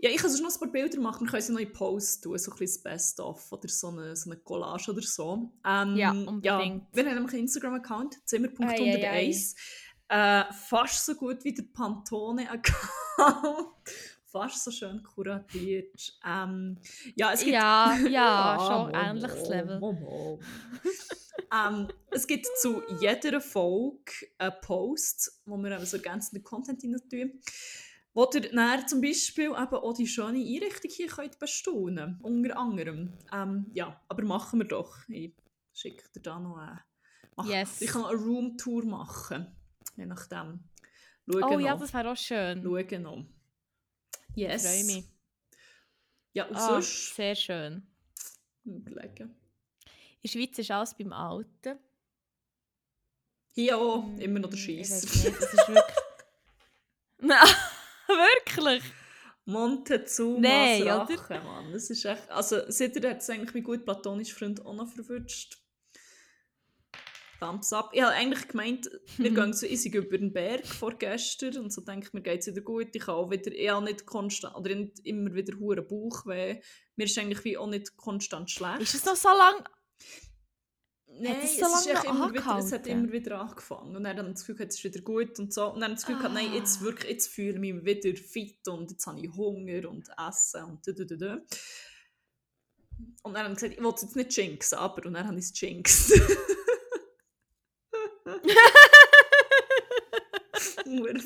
Ja, 0.01 0.09
ich 0.09 0.17
kann 0.17 0.29
sonst 0.29 0.41
noch 0.41 0.53
ein 0.53 0.59
paar 0.59 0.71
Bilder 0.71 0.99
machen, 1.01 1.25
wir 1.25 1.31
können 1.31 1.41
sie 1.41 1.51
noch 1.51 1.59
in 1.59 1.73
Post 1.73 2.23
tun, 2.23 2.37
so 2.37 2.51
ein 2.51 2.57
bisschen 2.57 2.83
das 2.83 2.83
Best-of 2.83 3.51
oder 3.51 3.67
so 3.67 3.89
eine, 3.89 4.15
so 4.15 4.29
eine 4.31 4.39
Collage 4.39 4.91
oder 4.91 5.01
so. 5.01 5.51
Ähm, 5.65 5.95
Ja, 5.97 6.11
unbedingt. 6.11 6.41
wir 6.93 7.05
haben 7.05 7.13
nämlich 7.15 7.33
einen 7.33 7.41
Instagram-Account, 7.41 8.15
Ei, 8.15 8.19
zimmer.101. 8.25 9.55
Äh, 10.07 10.43
fast 10.53 11.05
so 11.05 11.15
gut 11.15 11.43
wie 11.43 11.53
der 11.53 11.63
Pantone-Account. 11.73 12.77
fast 14.31 14.63
so 14.63 14.71
schön 14.71 15.03
kuratiert. 15.03 16.13
Ähm, 16.25 16.77
ja, 17.15 17.33
es 17.33 17.41
gibt 17.41 17.53
Ja, 17.53 17.95
ja, 18.03 18.07
Ja, 18.07 18.57
schon 18.59 18.91
mo, 18.91 18.97
ähnliches 18.97 19.49
Level. 19.49 19.79
mo, 19.79 19.91
mo. 19.93 20.39
ähm, 21.53 21.87
es 22.11 22.25
gibt 22.25 22.47
zu 22.61 22.81
jeder 23.01 23.41
Folge 23.41 24.11
einen 24.37 24.53
Post, 24.61 25.41
wo 25.45 25.57
wir 25.57 25.71
eben 25.75 25.85
so 25.85 25.97
ergänzenden 25.97 26.43
Content 26.43 26.83
rein 26.83 26.95
tun, 27.09 27.39
wo 28.19 28.29
ihr 28.33 28.51
dann 28.51 28.87
zum 28.87 28.99
Beispiel 29.01 29.45
eben 29.45 29.55
auch 29.55 29.93
die 29.93 30.05
schöne 30.07 30.39
Einrichtung 30.39 30.91
hier 30.91 31.07
könnt 31.07 31.39
bestaunen 31.39 32.19
Unter 32.21 32.57
anderem. 32.57 33.13
Ähm, 33.31 33.71
ja, 33.73 33.97
aber 34.09 34.23
machen 34.23 34.59
wir 34.59 34.67
doch. 34.67 35.07
Ich 35.07 35.33
schicke 35.73 36.03
dir 36.13 36.19
da 36.21 36.37
noch 36.37 36.57
eine. 36.57 36.83
Mach, 37.37 37.45
Yes. 37.45 37.81
Ich 37.81 37.89
kann 37.91 38.03
eine 38.03 38.17
Roomtour 38.17 38.83
machen. 38.83 39.55
Je 39.95 40.05
nachdem. 40.05 40.59
Schauen 41.31 41.43
Oh 41.43 41.51
noch. 41.53 41.59
ja, 41.61 41.77
das 41.77 41.93
wäre 41.93 42.11
auch 42.11 42.17
schön. 42.17 42.61
Schauen 42.61 43.03
noch. 43.03 43.25
Ich 44.35 44.43
Yes. 44.43 44.63
freue 44.67 44.83
mich. 44.83 45.05
Ja, 46.33 46.45
und 46.45 46.55
Ah, 46.57 46.67
sonst... 46.67 47.15
sehr 47.15 47.35
schön. 47.35 47.87
Überlegen. 48.65 49.29
In 49.29 50.21
der 50.23 50.27
Schweiz 50.27 50.59
ist 50.59 50.71
alles 50.71 50.93
beim 50.93 51.13
Alten. 51.13 51.79
Hier 53.53 53.77
auch, 53.77 54.03
immer 54.17 54.39
noch 54.39 54.49
der 54.49 54.59
nicht, 54.59 54.91
Das 54.91 55.03
ist 55.05 55.67
wirklich... 55.69 55.95
Wirklich? 58.45 58.83
Montezumas 59.45 60.41
Nein, 60.41 60.81
oder? 60.83 61.07
Rache, 61.09 61.41
Mann. 61.41 61.71
Das 61.71 61.89
ist 61.89 62.05
echt... 62.05 62.29
Also, 62.29 62.61
seitdem 62.67 63.09
hat 63.09 63.21
es 63.21 63.29
eigentlich 63.29 63.53
mein 63.53 63.63
gut 63.63 63.85
platonischer 63.85 64.35
Freund 64.35 64.65
auch 64.65 64.73
noch 64.73 64.87
verwünscht. 64.87 65.57
Thumbs 67.39 67.71
up. 67.71 67.91
Ich 67.93 68.01
habe 68.01 68.13
eigentlich 68.13 68.47
gemeint, 68.47 68.89
wir 69.17 69.31
gehen 69.33 69.53
so 69.53 69.65
easy 69.65 69.89
über 69.89 70.17
den 70.17 70.33
Berg 70.33 70.67
vorgestern 70.67 71.57
und 71.57 71.73
so 71.73 71.81
denke 71.81 72.07
ich, 72.07 72.13
mir 72.13 72.21
geht 72.21 72.41
es 72.41 72.47
wieder 72.47 72.61
gut. 72.61 72.89
Ich 72.93 73.07
habe 73.07 73.17
auch 73.17 73.31
wieder, 73.31 73.51
ich 73.51 73.69
habe 73.69 73.85
nicht 73.85 74.05
konstant, 74.05 74.55
oder 74.55 74.75
nicht 74.75 74.99
immer 75.05 75.33
wieder 75.33 75.57
hure 75.57 75.81
Bauchweh. 75.81 76.61
Mir 76.95 77.03
ist 77.05 77.17
eigentlich 77.17 77.43
wie 77.45 77.57
auch 77.57 77.67
nicht 77.67 77.95
konstant 77.95 78.51
schlecht. 78.51 78.81
Ist 78.81 78.95
es 78.95 79.05
noch 79.05 79.15
so 79.15 79.29
lang? 79.29 79.63
Nein, 81.11 81.35
Hat 81.35 81.43
es 81.43 81.51
es, 81.51 81.59
so 81.59 81.65
ist 81.89 82.05
lange 82.05 82.09
immer 82.09 82.33
wieder, 82.33 82.59
es 82.59 82.71
hat 82.71 82.87
immer 82.87 83.11
wieder 83.11 83.41
angefangen. 83.41 83.95
Und 83.95 84.03
dann 84.03 84.17
hat 84.17 84.25
das 84.25 84.45
Gefühl, 84.45 84.67
es 84.67 84.75
ist 84.75 84.83
wieder 84.83 85.01
gut 85.01 85.37
und 85.39 85.53
so. 85.53 85.73
Und 85.73 85.81
dann 85.81 85.91
hat 85.91 85.97
das 85.97 86.05
Gefühl, 86.05 86.21
gehabt, 86.21 86.35
nein, 86.35 86.53
jetzt, 86.53 86.77
Ah. 86.79 86.81
wirklich, 86.81 87.11
jetzt 87.11 87.27
fühle 87.27 87.53
ich 87.53 87.59
mich 87.59 87.83
wieder 87.85 88.15
fit 88.17 88.67
und 88.67 88.91
jetzt 88.91 89.05
habe 89.05 89.19
ich 89.19 89.31
Hunger 89.35 89.89
und 89.89 90.07
Essen 90.29 90.63
und 90.63 90.87
da, 90.87 90.91
da, 90.93 91.03
da, 91.03 91.15
da. 91.15 91.37
Und 93.23 93.33
dann 93.33 93.45
haben 93.45 93.55
gesagt, 93.55 93.73
ich 93.73 93.79
will 93.79 93.93
es 93.93 94.01
jetzt 94.01 94.15
nicht 94.15 94.37
jinxen, 94.37 94.77
aber 94.77 95.05
und 95.05 95.13
dann 95.13 95.27
habe 95.27 95.37
ich 95.39 95.45
es 95.45 95.59
jinxed. 95.59 96.21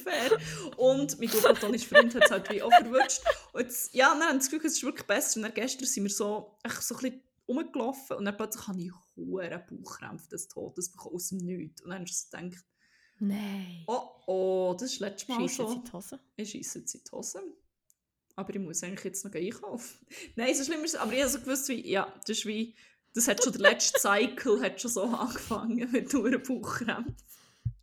Fair. 0.03 0.37
Und 0.77 1.19
mein 1.19 1.29
guter 1.29 1.55
Freund 1.55 2.15
hat 2.15 2.23
es 2.25 2.31
halt 2.31 2.49
wie 2.49 2.61
auch 2.61 2.71
verwünscht. 2.71 3.21
Und 3.53 3.61
jetzt, 3.61 3.93
ja, 3.93 4.09
dann 4.13 4.23
haben 4.23 4.39
das 4.39 4.49
Gefühl, 4.49 4.67
es 4.67 4.73
ist 4.77 4.83
wirklich 4.83 5.07
besser. 5.07 5.37
Und 5.37 5.43
dann 5.43 5.53
gestern 5.53 5.85
sind 5.85 6.03
wir 6.03 6.11
so, 6.11 6.57
so 6.79 6.95
ein 6.95 7.01
bisschen 7.01 7.21
rumgelaufen 7.47 8.17
und 8.17 8.25
dann 8.25 8.37
plötzlich 8.37 8.67
habe 8.67 8.79
ich 8.79 8.91
hohe 9.15 9.65
Bauchkrämpfe 9.69 10.29
des 10.29 10.47
Todes 10.47 10.91
bekommen, 10.91 11.15
aus 11.15 11.29
dem 11.29 11.39
Nichts. 11.39 11.81
Und 11.81 11.91
dann 11.91 12.03
ich 12.03 12.17
so 12.17 12.27
gedacht, 12.31 12.65
Nein. 13.19 13.83
oh 13.87 14.09
oh, 14.27 14.73
das 14.73 14.91
ist 14.91 15.01
das 15.01 15.09
letzte 15.09 15.31
Mal 15.31 15.41
Schiessen 15.41 15.67
sie 15.67 15.73
schon. 15.73 15.83
die 15.83 15.91
Hose? 15.91 16.19
Ich 16.35 16.51
scheisse 16.51 16.79
jetzt 16.79 16.95
in 16.95 17.01
die 17.03 17.11
Hose. 17.11 17.41
Aber 18.35 18.55
ich 18.55 18.59
muss 18.59 18.83
eigentlich 18.83 19.03
jetzt 19.03 19.25
noch 19.25 19.33
einkaufen. 19.33 20.07
Nein, 20.35 20.55
so 20.55 20.63
schlimm 20.63 20.83
ist 20.83 20.95
es. 20.95 20.99
Aber 20.99 21.13
ich 21.13 21.21
habe 21.21 21.31
so 21.31 21.39
gewusst, 21.39 21.69
wie, 21.69 21.87
ja, 21.87 22.11
das 22.25 22.37
ist 22.37 22.45
wie, 22.45 22.75
das 23.13 23.27
hat 23.27 23.43
schon 23.43 23.53
der 23.53 23.61
letzte 23.61 23.99
Cycle 23.99 24.61
hat 24.61 24.81
schon 24.81 24.91
so 24.91 25.03
angefangen 25.03 25.91
mit 25.91 26.13
hohen 26.13 26.41
Bauchkrämpfen. 26.41 27.15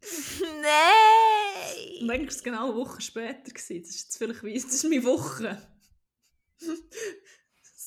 Und 0.02 0.62
Nein! 0.62 2.08
dann 2.08 2.08
war 2.08 2.26
es 2.26 2.42
genau 2.42 2.70
eine 2.70 2.76
Woche 2.76 3.00
später. 3.00 3.52
Gewesen. 3.52 3.82
Das 3.82 3.90
ist 3.90 4.02
jetzt 4.04 4.18
vielleicht 4.18 4.42
wie, 4.42 4.54
das 4.54 4.64
ist 4.64 4.84
meine 4.84 5.04
Woche. 5.04 5.60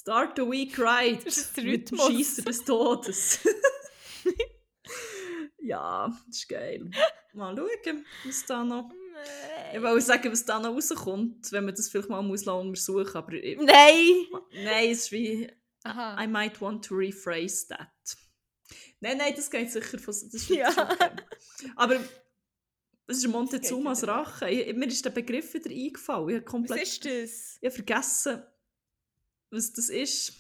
Start 0.04 0.36
the 0.36 0.42
week 0.44 0.78
right. 0.80 1.26
Das 1.26 1.38
ist 1.38 1.56
der 1.56 1.64
mit 1.64 1.90
dem 1.90 1.98
Rhythmus. 1.98 2.08
Schiessen 2.12 2.44
des 2.44 2.66
Todes. 2.66 3.40
ja, 5.62 6.12
das 6.28 6.38
ist 6.38 6.50
geil. 6.50 6.92
Mal 7.32 7.56
schauen, 7.56 8.06
was 8.26 8.46
da 8.46 8.64
noch... 8.66 8.92
Ich 9.72 9.74
Nein! 9.74 9.84
wollte 9.84 10.06
sagen, 10.06 10.30
was 10.32 10.44
da 10.44 10.60
noch 10.60 10.76
rauskommt, 10.76 11.50
wenn 11.54 11.64
man 11.66 11.74
das 11.74 11.88
vielleicht 11.88 12.10
mal 12.10 12.22
muss 12.22 12.46
untersuchen. 12.46 13.16
Aber 13.16 13.32
ich, 13.32 13.58
Nein! 13.58 14.26
nein, 14.54 14.90
es 14.92 15.04
ist 15.06 15.12
wie... 15.14 15.50
Aha. 15.86 16.22
I 16.22 16.28
might 16.28 16.60
want 16.60 16.84
to 16.86 16.96
rephrase 16.96 17.68
that. 17.70 17.88
Nein, 19.00 19.18
nein, 19.18 19.34
das 19.36 19.50
geht 19.50 19.72
sicher 19.72 20.00
von... 20.00 20.14
Das 20.14 20.24
ist 20.34 20.50
Ja. 20.50 20.68
okay. 20.70 21.10
Aber... 21.78 22.00
Es 23.08 23.18
ist 23.18 23.28
Montezumas. 23.28 24.06
Rache. 24.08 24.50
Ich, 24.50 24.74
mir 24.76 24.88
ist 24.88 25.04
der 25.06 25.12
Begriff 25.12 25.54
wieder 25.54 25.70
eingefallen. 25.70 26.30
Ich 26.30 26.36
habe 26.36 26.46
Was 26.46 26.52
komplett 26.52 26.84
ist 26.84 27.06
das? 27.06 27.58
ich 27.62 27.68
habe 27.68 27.72
vergessen, 27.72 28.44
was 29.54 29.72
das 29.74 29.90
ist. 29.90 30.34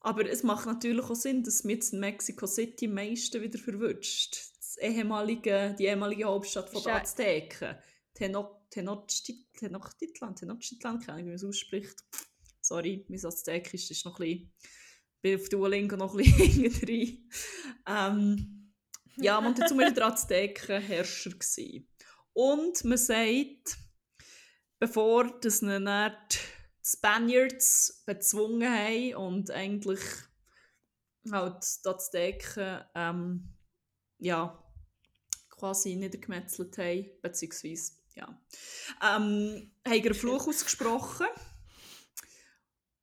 Aber 0.00 0.28
es 0.28 0.42
macht 0.42 0.66
natürlich 0.66 1.04
auch 1.04 1.14
Sinn, 1.14 1.42
dass 1.42 1.64
jetzt 1.64 1.92
in 1.94 2.00
Mexico 2.00 2.46
City 2.46 2.86
meisten 2.88 3.40
wieder 3.40 3.58
verwünscht. 3.58 4.36
Das 4.58 4.76
ehemalige, 4.76 5.74
die 5.78 5.86
ehemalige 5.86 6.24
Hauptstadt 6.26 6.68
von 6.70 6.82
der 6.82 6.96
Azteken. 6.96 7.76
Tenoch- 8.14 8.60
Tenochti- 8.70 9.46
Tenochtitlan, 9.56 10.36
Tenochtitlan, 10.36 10.98
keine 11.00 11.12
Ahnung, 11.12 11.24
wie 11.24 11.28
man 11.30 11.36
es 11.36 11.44
ausspricht. 11.44 12.04
Sorry, 12.60 13.04
mein 13.08 13.24
Aztekisch 13.24 13.90
ist 13.90 14.04
noch 14.04 14.18
ein 14.20 14.26
bisschen... 14.28 14.52
Bin 15.22 15.40
auf 15.40 15.48
Duolingo 15.48 15.96
noch 15.96 16.14
ein 16.14 16.24
bisschen 16.24 16.72
drin. 16.80 17.30
Ähm, 17.88 18.74
ja, 19.16 19.40
Montezuma 19.40 19.84
war 19.84 19.90
der 19.90 20.06
Aztekenherrscher. 20.06 21.30
Und 22.34 22.84
man 22.84 22.98
sagt, 22.98 23.78
bevor 24.78 25.38
das 25.40 25.60
die 25.60 25.66
Spaniards 26.84 28.02
bezwungen 28.06 28.70
haben 28.70 29.14
und 29.14 29.50
eigentlich 29.50 30.00
halt 31.30 31.64
die 31.84 31.88
Azteken 31.88 32.84
ähm, 32.94 33.54
ja, 34.18 34.62
quasi 35.48 35.96
niedergemetzelt 35.96 36.76
haben, 36.78 37.10
beziehungsweise 37.22 37.92
ja, 38.14 38.28
ähm, 39.02 39.72
haben 39.86 39.92
einen 39.92 40.14
Fluch 40.14 40.46
ausgesprochen. 40.46 41.26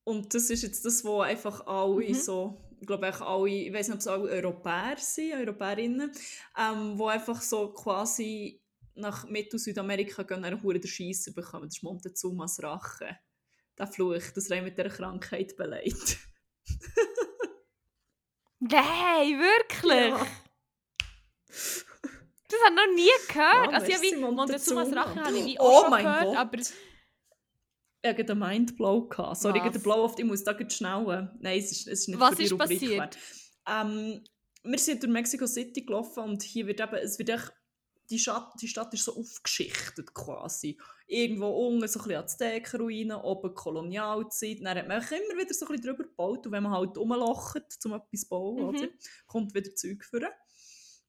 Und 0.04 0.34
das 0.34 0.50
ist 0.50 0.64
jetzt 0.64 0.86
das, 0.86 1.04
wo 1.04 1.22
einfach 1.22 1.66
alle 1.68 2.08
Mhm. 2.10 2.14
so, 2.14 2.70
ich 2.80 2.88
glaube 2.88 3.08
einfach 3.08 3.28
alle, 3.28 3.50
ich 3.50 3.74
weiß 3.74 3.88
nicht, 3.88 3.96
ob 3.96 4.00
es 4.02 4.08
alle 4.08 4.30
Europäer 4.30 4.98
sind, 4.98 5.34
Europäerinnen, 5.34 6.12
ähm, 6.58 6.98
wo 6.98 7.08
einfach 7.08 7.42
so 7.42 7.74
quasi 7.74 8.62
nach 8.96 9.28
Mittel- 9.28 9.60
Südamerika 9.60 10.24
gehen, 10.24 10.44
einen 10.44 10.62
Huren 10.62 10.82
der 10.82 10.88
Scheisser 10.88 11.32
bekommen. 11.32 11.66
Das 11.68 11.78
ist 11.78 11.84
Montezumas 11.84 12.62
Rache. 12.62 13.18
Der 13.82 13.88
Fluch, 13.88 14.22
das 14.36 14.48
er 14.52 14.62
mit 14.62 14.78
dieser 14.78 14.90
Krankheit 14.90 15.58
beleidigt. 15.58 16.20
Nein, 18.60 19.40
wirklich? 19.40 20.10
Ja. 20.10 20.28
Das 21.48 22.60
habe 22.64 22.76
ich 22.76 22.76
noch 22.76 22.94
nie 22.94 23.10
gehört. 23.28 23.72
Ja, 23.72 23.80
also, 23.80 23.92
ja, 23.92 24.02
wie 24.04 24.16
Montezumas 24.18 24.90
Montezuma. 24.90 25.02
Rache 25.02 25.24
habe 25.24 25.36
ich 25.36 25.60
Oh 25.60 25.64
auch 25.64 25.82
schon 25.82 25.90
mein 25.90 26.04
gehört, 26.04 26.26
Gott. 26.26 26.38
aber 26.38 26.58
Ich 26.60 26.70
hatte 28.04 28.32
einen 28.34 28.40
Mindblow. 28.40 29.10
Sorry, 29.34 29.58
ich 29.58 29.64
hatte 29.64 29.80
den 29.80 29.82
Blow 29.82 29.94
auf, 29.96 30.20
ich 30.20 30.26
muss 30.26 30.44
da 30.44 30.52
äh, 30.52 31.28
Nein, 31.40 31.58
es 31.58 31.72
ist, 31.72 31.88
es 31.88 32.02
ist 32.02 32.10
nicht 32.10 32.20
Was 32.20 32.38
ist 32.38 32.52
Rubrik 32.52 32.70
passiert? 32.70 33.18
Ähm, 33.68 34.24
wir 34.64 34.78
sind 34.78 35.02
durch 35.02 35.12
Mexico 35.12 35.48
City 35.48 35.82
gelaufen 35.84 36.24
und 36.24 36.44
hier 36.44 36.68
wird 36.68 36.82
eben, 36.82 36.94
es 36.98 37.18
wird 37.18 37.30
echt, 37.30 37.52
die 38.12 38.20
Stadt, 38.20 38.54
die 38.62 38.68
Stadt 38.68 38.94
ist 38.94 39.06
so 39.06 39.16
aufgeschichtet 39.16 40.14
quasi. 40.14 40.78
Irgendwo 41.08 41.48
unten 41.48 41.88
so 41.88 42.00
ein 42.00 42.04
bisschen 42.04 42.22
Aztekenruinen, 42.24 43.18
oben 43.18 43.54
Kolonialzeit. 43.56 44.60
Dann 44.62 44.78
hat 44.78 44.88
man 44.88 45.02
immer 45.02 45.42
wieder 45.42 45.54
so 45.54 45.66
ein 45.66 45.72
bisschen 45.72 45.82
drüber 45.96 46.04
gebaut 46.04 46.46
und 46.46 46.52
wenn 46.52 46.64
man 46.64 46.74
halt 46.74 46.98
rumlacht, 46.98 47.86
um 47.86 47.94
etwas 47.94 48.22
zu 48.22 48.30
bauen, 48.30 48.58
Mhm. 48.62 48.70
oder, 48.70 48.88
kommt 49.26 49.56
wieder 49.56 49.74
Zeug 49.74 50.04
vor. 50.04 50.20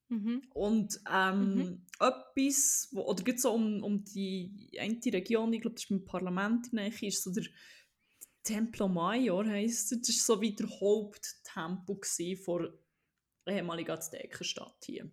Mhm. 0.09 0.43
Und 0.55 1.01
ähm, 1.11 1.55
Mhm. 1.55 1.87
etwas, 2.01 2.89
wo, 2.93 3.03
oder 3.03 3.23
geht 3.23 3.41
so 3.41 3.53
um, 3.53 3.83
um 3.83 4.05
die 4.05 4.71
eine 4.79 4.99
Region, 5.07 5.53
ich 5.53 5.61
glaube, 5.63 5.75
das 5.75 5.85
ist 5.85 5.91
im 5.91 6.05
Parlament 6.05 6.67
in 6.69 6.77
der 6.77 6.89
Nähe, 6.91 7.09
ist 7.09 7.23
so 7.23 7.33
der 7.33 7.45
Templo 8.45 8.89
Mayor, 8.89 9.47
heisst 9.47 9.93
er. 9.93 9.99
Das 9.99 10.09
war 10.09 10.37
so 10.37 10.41
wie 10.41 10.55
der 10.55 10.69
Haupttempel 10.69 12.37
vor 12.37 12.73
der 13.47 13.55
ehemaligen 13.57 13.91
Aztekenstadt 13.91 14.77
hier. 14.85 15.11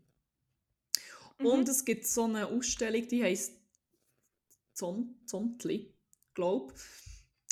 Mhm. 1.39 1.45
Und 1.45 1.69
es 1.69 1.85
gibt 1.85 2.05
so 2.07 2.25
eine 2.25 2.47
Ausstellung, 2.47 3.07
die 3.07 3.23
heisst 3.23 3.53
Zon 4.73 5.15
Zontli, 5.25 5.93
glaube 6.33 6.73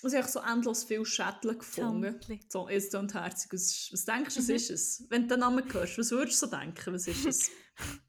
ich. 0.04 0.14
Habe 0.14 0.28
so 0.28 0.40
endlos 0.40 0.84
viele 0.84 1.06
Schädel 1.06 1.58
gefunden. 1.58 2.20
So, 2.50 2.68
ist 2.68 2.94
und 2.94 3.14
herzig. 3.14 3.52
Was, 3.52 3.90
was 3.92 4.06
denkst 4.06 4.36
du, 4.36 4.40
was 4.42 4.48
Mhm. 4.48 4.56
ist 4.56 4.70
es? 4.70 5.06
Wenn 5.10 5.24
du 5.24 5.30
den 5.30 5.40
Namen 5.40 5.74
hörst, 5.74 5.98
was 5.98 6.12
würdest 6.12 6.42
du 6.42 6.46
so 6.46 6.56
denken, 6.56 6.94
was 6.94 7.08
ist 7.08 7.26
es? 7.26 7.50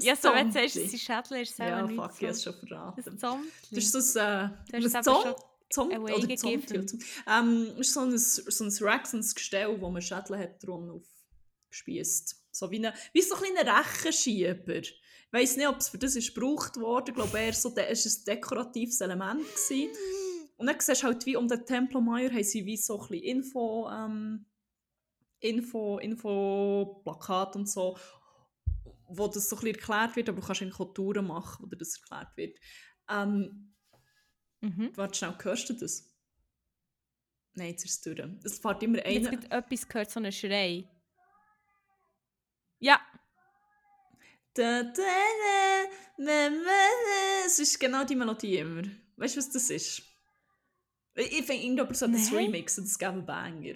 Ja, 0.00 0.14
so 0.14 0.32
wenn 0.32 0.46
du 0.46 0.52
sagst, 0.52 0.74
Zombie. 0.74 0.86
es 0.86 0.94
ist 0.94 1.02
Schädel, 1.02 1.42
ist 1.42 1.50
es 1.52 1.58
Ja, 1.58 1.86
fuck, 1.88 2.12
ich 2.14 2.22
habe 2.22 2.26
es 2.28 2.42
schon 2.44 2.54
verraten. 2.54 3.18
Zombie. 3.18 3.48
Das 3.72 3.84
ist 3.84 4.12
so 4.12 4.20
ein... 4.20 4.56
Äh, 4.72 4.78
es 4.78 4.94
aber 4.94 5.36
Zom 5.70 5.90
oder. 5.90 6.36
Zomti. 6.36 6.98
Ähm, 7.26 7.74
ist 7.78 7.92
so 7.92 8.00
ein, 8.00 8.16
so 8.16 8.64
ein 8.64 8.70
so 8.70 8.84
ein 8.86 9.20
Gestell, 9.34 9.80
wo 9.80 9.90
man 9.90 10.00
Schädel 10.00 10.38
hat 10.38 10.62
dran 10.64 10.90
aufgespießt. 11.68 12.36
So 12.58 12.70
wie, 12.70 12.76
eine, 12.76 12.94
wie 13.12 13.22
so 13.22 13.34
ein 13.36 13.42
kleiner 13.42 13.78
Rechenschieber. 13.78 14.76
Ich 14.76 15.00
weiss 15.30 15.56
nicht, 15.56 15.68
ob 15.68 15.78
es 15.78 15.88
für 15.88 15.98
das 15.98 16.16
ist 16.16 16.34
gebraucht 16.34 16.76
wurde. 16.78 17.10
Ich 17.10 17.14
glaube, 17.16 17.38
eher 17.38 17.52
so, 17.52 17.74
es 17.76 17.76
war 17.76 17.84
ein 17.86 18.24
dekoratives 18.36 19.00
Element. 19.00 19.42
Gewesen. 19.42 19.90
Und 20.56 20.66
dann 20.66 20.80
siehst 20.80 21.02
du 21.02 21.06
halt, 21.06 21.24
wie 21.26 21.36
um 21.36 21.46
den 21.46 21.64
Templo 21.64 22.00
Mayor 22.00 22.30
haben 22.30 22.42
sie 22.42 22.66
wie 22.66 22.76
so 22.76 23.00
ein 23.00 23.08
bisschen 23.08 23.24
Info, 23.24 23.88
ähm, 23.90 24.46
Info, 25.40 25.98
Info, 25.98 27.00
Plakat 27.04 27.54
und 27.54 27.68
so, 27.68 27.96
wo 29.08 29.28
das 29.28 29.48
so 29.48 29.56
ein 29.56 29.60
bisschen 29.60 29.76
erklärt 29.76 30.16
wird, 30.16 30.28
aber 30.28 30.40
du 30.40 30.46
kannst 30.46 30.80
auch 30.80 30.92
Touren 30.92 31.26
machen, 31.26 31.64
wo 31.64 31.66
dir 31.68 31.76
das 31.76 31.96
erklärt 32.00 32.36
wird. 32.36 32.58
Ähm, 33.08 33.68
Mhm. 34.60 34.90
warte 34.96 35.16
schnell, 35.16 35.36
hörst 35.40 35.70
du 35.70 35.74
das? 35.74 36.12
Nein, 37.54 37.68
jetzt 37.70 37.84
ist 37.84 38.06
es 38.06 38.14
durch. 38.16 38.28
Es 38.44 38.58
fährt 38.58 38.82
immer 38.82 38.98
einer... 39.04 39.10
jetzt 39.10 39.30
gerade 39.30 39.50
etwas 39.50 39.88
gehört, 39.88 40.10
so 40.10 40.20
einen 40.20 40.32
Schrei. 40.32 40.88
Ja. 42.78 43.00
Es 47.46 47.58
ist 47.58 47.78
genau 47.78 48.04
die 48.04 48.16
Melodie 48.16 48.58
immer. 48.58 48.82
Weißt 49.16 49.36
du, 49.36 49.38
was 49.38 49.50
das 49.50 49.70
ist? 49.70 50.02
Ich 51.14 51.44
finde, 51.44 51.54
irgendjemand 51.54 51.96
sollte 51.96 52.16
das 52.16 52.32
remixen, 52.32 52.84
das 52.84 52.98
gäbe 52.98 53.22
Banger. 53.22 53.74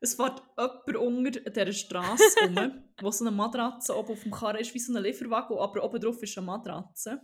Es 0.00 0.14
fährt 0.14 0.42
jemand 0.58 0.96
unter 0.96 1.50
dieser 1.50 1.72
Straße 1.72 2.40
rum, 2.42 2.84
wo 3.00 3.10
so 3.12 3.24
eine 3.24 3.34
Matratze 3.34 3.96
oben 3.96 4.12
auf 4.12 4.22
dem 4.22 4.32
Karren 4.32 4.56
ist, 4.56 4.74
wie 4.74 4.80
so 4.80 4.92
ein 4.92 5.02
Lieferwagen, 5.02 5.56
aber 5.56 5.84
oben 5.84 6.00
drauf 6.00 6.20
ist 6.22 6.36
eine 6.36 6.46
Matratze. 6.46 7.20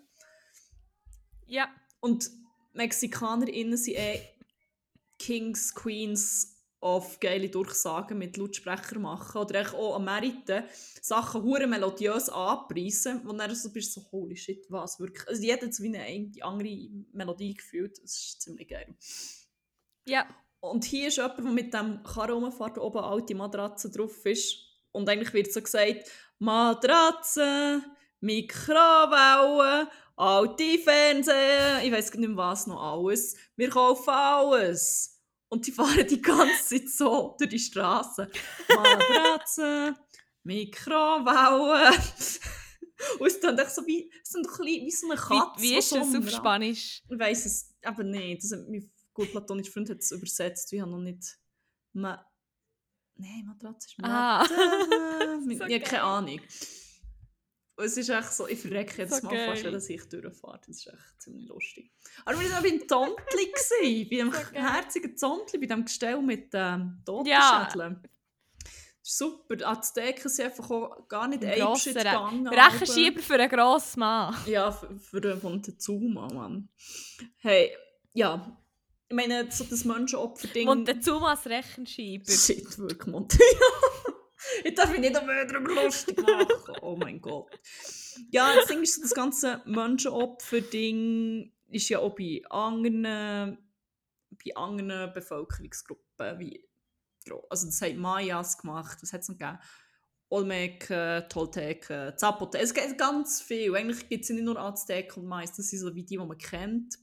ja. 1.47 1.69
Und 2.01 2.31
MexikanerInnen 2.75 3.77
sind 3.77 3.97
eh 3.97 4.21
Kings, 5.19 5.75
Queens 5.75 6.58
of 6.81 7.19
geile 7.21 7.49
Durchsagen 7.49 8.19
mit 8.19 8.37
Lautsprecher 8.37 8.99
machen. 8.99 9.41
Oder 9.41 9.63
auch 9.75 9.97
Ameriten 9.97 10.65
Sachen 11.03 11.43
hure 11.43 11.67
melodiös 11.67 12.29
anpreisen, 12.29 13.23
wo 13.25 13.33
dann 13.33 13.55
so 13.55 13.73
bist, 13.73 13.93
so 13.93 14.03
holy 14.13 14.37
shit, 14.37 14.67
was 14.71 15.01
wirklich. 15.01 15.27
Also 15.29 15.43
jeder 15.43 15.67
hat 15.67 15.75
so 15.75 15.83
wie 15.83 15.97
eine 15.97 16.29
die 16.29 16.43
andere 16.43 16.89
Melodie 17.13 17.55
gefühlt. 17.55 17.99
Das 18.03 18.17
ist 18.17 18.43
ziemlich 18.43 18.69
geil. 18.69 18.95
Ja, 20.07 20.27
Und 20.61 20.85
hier 20.85 21.09
ist 21.09 21.17
jemand, 21.17 21.39
der 21.39 21.45
mit 21.45 21.75
dem 21.75 22.03
Karren 22.03 22.43
rumfährt, 22.45 22.79
oben 22.79 22.99
alte 22.99 23.35
Matratze 23.35 23.91
drauf 23.91 24.25
ist. 24.27 24.57
Und 24.93 25.09
eigentlich 25.09 25.33
wird 25.33 25.53
so 25.53 25.63
gesagt, 25.63 26.11
Matratze, 26.39 27.83
Mikrowellen, 28.21 29.89
alte 30.17 30.79
Fernseher, 30.79 31.83
ich 31.85 31.93
weiß 31.93 32.15
nicht 32.15 32.29
mehr 32.29 32.37
was 32.37 32.67
noch 32.67 32.83
alles. 32.83 33.37
Wir 33.57 33.71
kaufen 33.71 34.11
alles. 34.11 35.18
Und 35.51 35.67
die 35.67 35.73
fahren 35.73 36.07
die 36.07 36.21
ganze 36.21 36.65
Zeit 36.79 36.89
so 36.91 37.35
durch 37.39 37.51
die 37.51 37.59
Straße. 37.59 38.31
Matratze, 38.69 39.95
Mikrowellen. 40.43 41.95
Und 43.19 43.27
es 43.27 43.41
klingt 43.41 43.61
echt 43.61 43.71
so 43.75 43.87
wie, 43.87 44.11
es 44.23 44.31
sind 44.31 44.45
doch 44.47 44.59
wie 44.61 44.91
so 44.91 45.07
eine 45.07 45.17
Katze. 45.17 45.63
Wie, 45.63 45.63
wie 45.63 45.79
ist 45.79 45.89
so 45.91 45.97
das 45.99 46.15
auf 46.15 46.31
Spanisch? 46.31 47.03
Ich 47.09 47.19
weiß 47.19 47.47
es 47.47 47.75
aber 47.83 48.03
nicht. 48.05 48.43
Das 48.43 48.53
hat 48.53 48.69
mein 48.69 48.91
gut 49.15 49.31
platonischer 49.31 49.73
Freund 49.73 49.91
hat 49.91 49.99
es 49.99 50.11
übersetzt. 50.11 50.73
Wir 50.73 50.83
haben 50.83 50.91
noch 50.91 50.99
nicht. 50.99 51.39
Ma 51.93 52.25
Nein, 53.21 53.45
Matratze 53.47 53.89
ist 53.89 53.97
Ah. 54.03 54.41
Matratze. 54.43 55.39
So 55.59 55.65
ich 55.65 55.75
habe 55.75 55.81
keine 55.81 56.03
Ahnung. 56.03 56.41
Und 57.79 57.85
es 57.85 57.97
ist 57.97 58.09
echt 58.09 58.33
so, 58.33 58.49
ich 58.49 58.61
verrecke 58.61 59.03
jetzt 59.03 59.21
So 59.23 59.27
mal 59.29 59.47
fast, 59.51 59.63
geil. 59.63 59.73
dass 59.73 59.89
ich 59.89 60.03
durchfahre. 60.09 60.59
Das 60.67 60.69
ist 60.77 60.87
echt 60.89 61.23
ziemlich 61.23 61.47
lustig. 61.49 61.93
Aber 62.25 62.41
wir 62.41 62.51
waren 62.51 62.59
auch 62.59 62.63
beim 62.69 62.81
gewesen, 63.53 64.09
bei 64.11 64.17
dem 64.17 64.33
So 64.33 64.61
herzigen 64.61 65.17
Tontli, 65.17 65.59
bei 65.61 65.67
dem 65.67 65.85
Gestell 65.85 66.21
mit 66.21 66.49
ähm, 66.55 66.99
Ja. 67.25 67.67
Totenschädeln. 67.67 68.03
Das 68.63 69.13
ist 69.13 69.19
super. 69.19 69.55
Die 69.57 69.65
Azteken 69.65 70.29
sind 70.29 70.45
einfach 70.47 70.69
auch 70.71 71.07
gar 71.09 71.29
nicht 71.29 71.45
Ein 71.45 71.51
Re- 71.51 71.95
gegangen. 71.95 72.49
Rechenschieber 72.49 73.23
für 73.23 73.35
einen 73.35 73.49
grossen 73.49 74.01
Mann. 74.01 74.37
Ja, 74.47 74.73
für, 74.73 74.99
für 74.99 75.21
den 75.21 75.41
Montezuma, 75.41 76.27
Mann. 76.35 76.69
Hey, 77.37 77.71
ja. 78.13 78.59
Ich 79.09 79.15
meine, 79.15 79.51
so 79.51 79.65
das 79.65 79.85
Menschenopfer-Ding... 79.87 80.67
Montezumas 80.67 81.47
Rechenschieber. 81.47 82.31
Shit, 82.31 82.77
wirklich, 82.77 83.07
Monte. 83.07 83.39
Ja. 83.53 84.08
Ich 84.65 84.75
darf 84.75 84.91
mich 84.91 85.01
nicht 85.01 85.17
am 85.17 85.27
darüber 85.27 85.83
lustig 85.85 86.19
machen. 86.19 86.77
Oh 86.83 86.97
mein 86.97 87.21
Gott. 87.21 87.51
Ja, 88.31 88.55
das 88.55 88.67
Ding 88.67 88.83
ist, 88.83 88.97
so, 88.97 89.03
das 89.03 89.15
ganze 89.15 89.63
Menschenopfer-Ding 89.67 91.53
ist 91.71 91.89
ja 91.89 91.99
auch 92.01 92.15
bei 92.15 92.43
anderen, 92.51 93.59
bei 94.45 94.57
anderen 94.57 95.13
Bevölkerungsgruppen 95.13 96.39
wie 96.39 96.69
also 97.51 97.67
das 97.67 97.83
haben 97.83 97.99
Mayas 97.99 98.59
gemacht, 98.59 98.99
was 99.03 99.13
hat 99.13 99.21
es 99.21 99.29
noch 99.29 99.37
gegeben? 99.39 99.59
Olmeken, 100.31 101.29
Tolteken, 101.29 102.17
Zapoten, 102.17 102.61
es 102.61 102.75
gibt 102.75 102.99
ganz 102.99 103.41
viel. 103.41 103.75
Eigentlich 103.75 104.09
gibt 104.09 104.25
es 104.25 104.31
nicht 104.31 104.45
nur 104.45 104.59
Azteken 104.59 105.23
und 105.23 105.29
Mayas, 105.29 105.57
das 105.57 105.69
sind 105.69 105.79
so 105.79 105.95
wie 105.95 106.03
die, 106.03 106.17
die 106.17 106.19
man 106.19 106.37
kennt. 106.37 106.99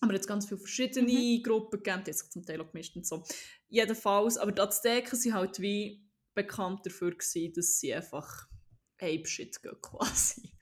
Aber 0.00 0.14
jetzt 0.14 0.26
ganz 0.26 0.46
viele 0.46 0.60
verschiedene 0.60 1.42
Gruppen 1.42 1.82
gegeben, 1.82 2.04
die 2.06 2.12
sich 2.12 2.30
zum 2.30 2.44
Teil 2.44 2.60
auch 2.60 2.70
gemischt 2.70 2.96
und 2.96 3.06
so. 3.06 3.24
Jedenfalls, 3.68 4.38
aber 4.38 4.52
die 4.52 4.60
Azteken 4.60 5.18
sind 5.18 5.34
halt 5.34 5.60
wie 5.60 6.05
bekannt 6.36 6.86
dafür 6.86 7.10
gewesen, 7.10 7.52
dass 7.54 7.80
sie 7.80 7.92
einfach 7.92 8.46
Ape-Shit 9.00 9.60
gehen, 9.62 9.80
quasi. 9.82 10.52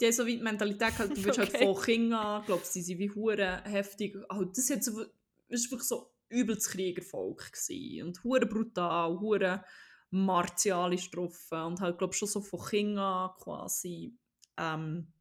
Die 0.00 0.06
haben 0.06 0.12
so 0.12 0.26
wie 0.26 0.38
die 0.38 0.42
Mentalität 0.42 0.96
gehabt, 0.96 1.16
du 1.16 1.24
wirst 1.24 1.38
halt 1.38 1.48
Okay. 1.54 1.66
von 1.66 1.82
Kindern, 1.82 2.44
glaubst 2.46 2.72
sie 2.72 2.82
sind 2.82 2.98
wie 2.98 3.10
hure 3.10 3.62
heftig. 3.64 4.16
Halt, 4.30 4.56
das, 4.56 4.70
hat 4.70 4.82
so, 4.82 5.04
das 5.48 5.64
war 5.64 5.70
wirklich 5.72 5.88
so 5.88 6.14
übelst 6.30 6.70
Kriegervolk 6.70 7.52
gewesen. 7.52 8.06
und 8.06 8.24
hure 8.24 8.46
brutal, 8.46 9.20
hure 9.20 9.64
martialisch 10.10 11.10
getroffen 11.10 11.60
und 11.60 11.80
halt 11.80 11.98
glaube 11.98 12.14
schon 12.14 12.28
so 12.28 12.40
von 12.40 12.64
Kindern 12.64 13.30
quasi 13.38 14.16
ähm, 14.56 15.12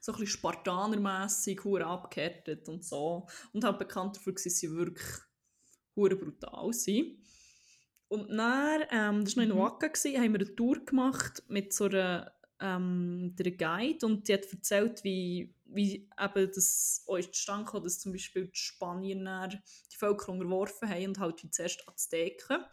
so 0.00 0.12
ein 0.12 0.18
bisschen 0.18 0.38
Spartanermässig, 0.38 1.62
hure 1.62 1.86
abgehärtet 1.86 2.68
und 2.68 2.84
so 2.84 3.28
und 3.52 3.64
halt 3.64 3.78
bekannt 3.78 4.16
dafür 4.16 4.32
dass 4.32 4.42
sie 4.42 4.70
wirklich 4.70 5.06
hure 5.94 6.16
brutal 6.16 6.72
sind. 6.72 7.19
Und 8.10 8.28
dann, 8.28 8.82
ähm, 8.90 9.24
das 9.24 9.36
war 9.36 9.46
noch 9.46 9.54
in 9.54 9.56
Mhm. 9.56 9.64
Oaxaca, 9.64 9.86
gewesen, 9.86 10.20
haben 10.20 10.32
wir 10.32 10.40
eine 10.40 10.56
Tour 10.56 10.84
gemacht 10.84 11.44
mit 11.46 11.72
so 11.72 11.84
einer 11.84 12.32
ähm, 12.60 13.36
der 13.38 13.52
Guide 13.52 14.04
und 14.04 14.26
die 14.26 14.34
hat 14.34 14.52
erzählt, 14.52 15.04
wie, 15.04 15.54
wie 15.64 16.08
eben 16.20 16.46
das 16.52 17.04
ist 17.06 17.34
zustande 17.34 17.64
gekommen, 17.64 17.84
dass 17.84 18.00
zum 18.00 18.10
Beispiel 18.10 18.46
die 18.48 18.58
Spanier 18.58 19.48
die 19.92 19.96
Völker 19.96 20.32
unterworfen 20.32 20.88
haben 20.88 21.06
und 21.06 21.20
halt 21.20 21.40
wie 21.44 21.50
zuerst 21.50 21.86
Azteken. 21.88 22.64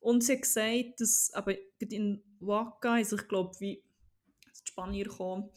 Und 0.00 0.22
sie 0.22 0.34
hat 0.34 0.42
gesagt, 0.42 1.00
dass 1.00 1.32
eben 1.34 1.90
in 1.90 2.22
Oaxaca 2.42 2.98
ist 2.98 3.14
ich 3.14 3.26
glaube 3.26 3.58
wie 3.60 3.82
die 4.44 4.68
Spanier 4.68 5.04
gekommen 5.04 5.50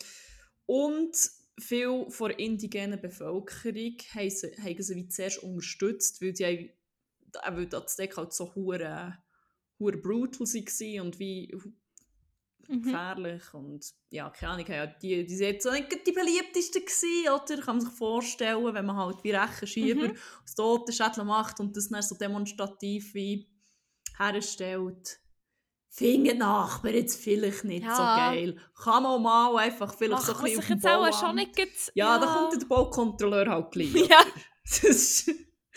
und 0.66 1.18
viel 1.60 2.06
von 2.10 2.30
der 2.30 2.40
indigenen 2.40 3.02
Bevölkerung 3.02 3.98
haben 4.16 4.30
sie, 4.30 4.56
haben 4.58 4.82
sie 4.82 4.96
wie 4.96 5.08
zuerst 5.10 5.44
unterstützt, 5.44 6.22
weil 6.22 6.32
die, 6.32 6.72
eben 7.46 7.58
weil 7.58 7.66
die 7.68 7.76
Azteken 7.76 8.18
halt 8.18 8.34
so 8.34 8.54
hure 8.56 9.18
hure 9.80 9.98
brutal 9.98 10.48
waren 10.48 11.02
und 11.06 11.20
wie 11.20 11.56
Mhm. 12.70 12.82
gefährlich 12.82 13.54
und 13.54 13.86
ja, 14.10 14.30
keine 14.30 14.52
Ahnung, 14.54 14.66
ja, 14.68 14.86
die, 14.88 15.26
die 15.26 15.36
sind 15.38 15.66
auch 15.66 15.72
nicht 15.72 16.06
die 16.06 16.12
beliebtesten 16.12 16.82
gewesen, 16.82 17.30
oder? 17.30 17.62
Kann 17.64 17.78
man 17.78 17.86
sich 17.86 17.94
vorstellen, 17.98 18.74
wenn 18.74 18.86
man 18.86 18.98
halt 18.98 19.24
wie 19.24 19.32
Rechenschieber 19.32 20.10
Mhm. 20.10 20.18
aus 20.44 20.54
Totenschädel 20.56 21.24
macht 21.24 21.62
und 21.62 21.78
das 21.78 21.88
dann 21.88 22.02
so 22.02 22.16
demonstrativ 22.16 23.14
wie 23.14 23.50
herstellt. 24.18 25.20
Finden 25.90 26.40
Nachbarn 26.40 26.94
jetzt 26.96 27.22
vielleicht 27.24 27.64
nicht 27.64 27.84
so 27.86 28.02
Ja. 28.04 28.32
geil. 28.32 28.60
Kann 28.84 29.04
man 29.04 29.22
mal 29.22 29.56
einfach 29.58 29.94
vielleicht 29.96 30.24
so 30.24 30.34
Macht 30.34 30.40
ein 30.40 30.44
bisschen 30.44 30.62
sich 30.62 30.70
jetzt 30.72 30.86
auch 30.88 31.20
schon 31.20 31.36
nicht 31.36 31.56
gut... 31.56 31.68
Ja, 31.96 32.18
da 32.20 32.26
kommt 32.28 32.62
der 32.62 32.68
Baukontrolleur 32.68 33.48
halt 33.50 33.72
gleich. 33.72 33.94
Ja. 34.10 34.26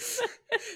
Das 0.00 0.20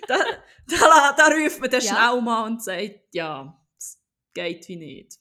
da, 0.09 0.25
da, 0.69 1.13
da 1.17 1.27
ruft 1.35 1.61
man 1.61 1.71
dann 1.71 1.81
Ja. 1.81 2.11
schnell 2.11 2.23
mal 2.23 2.47
und 2.47 2.63
sagt, 2.63 3.01
ja, 3.13 3.61
es 3.79 3.99
geht 4.33 4.69
wie 4.69 4.77
nicht. 4.77 5.19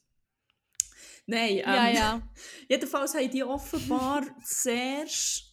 Nein, 1.26 1.56
ähm, 1.58 1.60
Ja, 1.64 1.88
ja. 1.90 2.28
jedenfalls 2.68 3.14
haben 3.14 3.30
die 3.30 3.42
offenbar 3.44 4.22
zuerst 4.44 5.52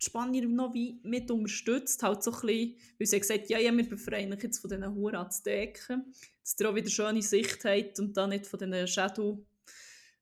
die 0.00 0.04
Spanier 0.04 0.46
noch 0.46 0.74
wie 0.74 1.00
mit 1.04 1.30
unterstützt, 1.30 2.02
halt 2.02 2.22
so 2.22 2.30
ein 2.32 2.40
bisschen, 2.40 2.76
weil 2.98 3.06
sie 3.06 3.20
gesagt 3.20 3.48
ja, 3.48 3.58
ja, 3.58 3.74
wir 3.74 3.88
befreien 3.88 4.32
euch 4.32 4.42
jetzt 4.42 4.58
von 4.58 4.68
diesen 4.68 4.94
Huren 4.94 5.16
Azteken, 5.16 6.12
dass 6.42 6.56
ihr 6.60 6.68
auch 6.70 6.74
wieder 6.74 6.90
schöne 6.90 7.22
Sicht 7.22 7.64
habt 7.64 7.98
und 7.98 8.16
dann 8.16 8.30
nicht 8.30 8.46
von 8.46 8.58
diesen 8.58 8.86
Schädel 8.86 9.44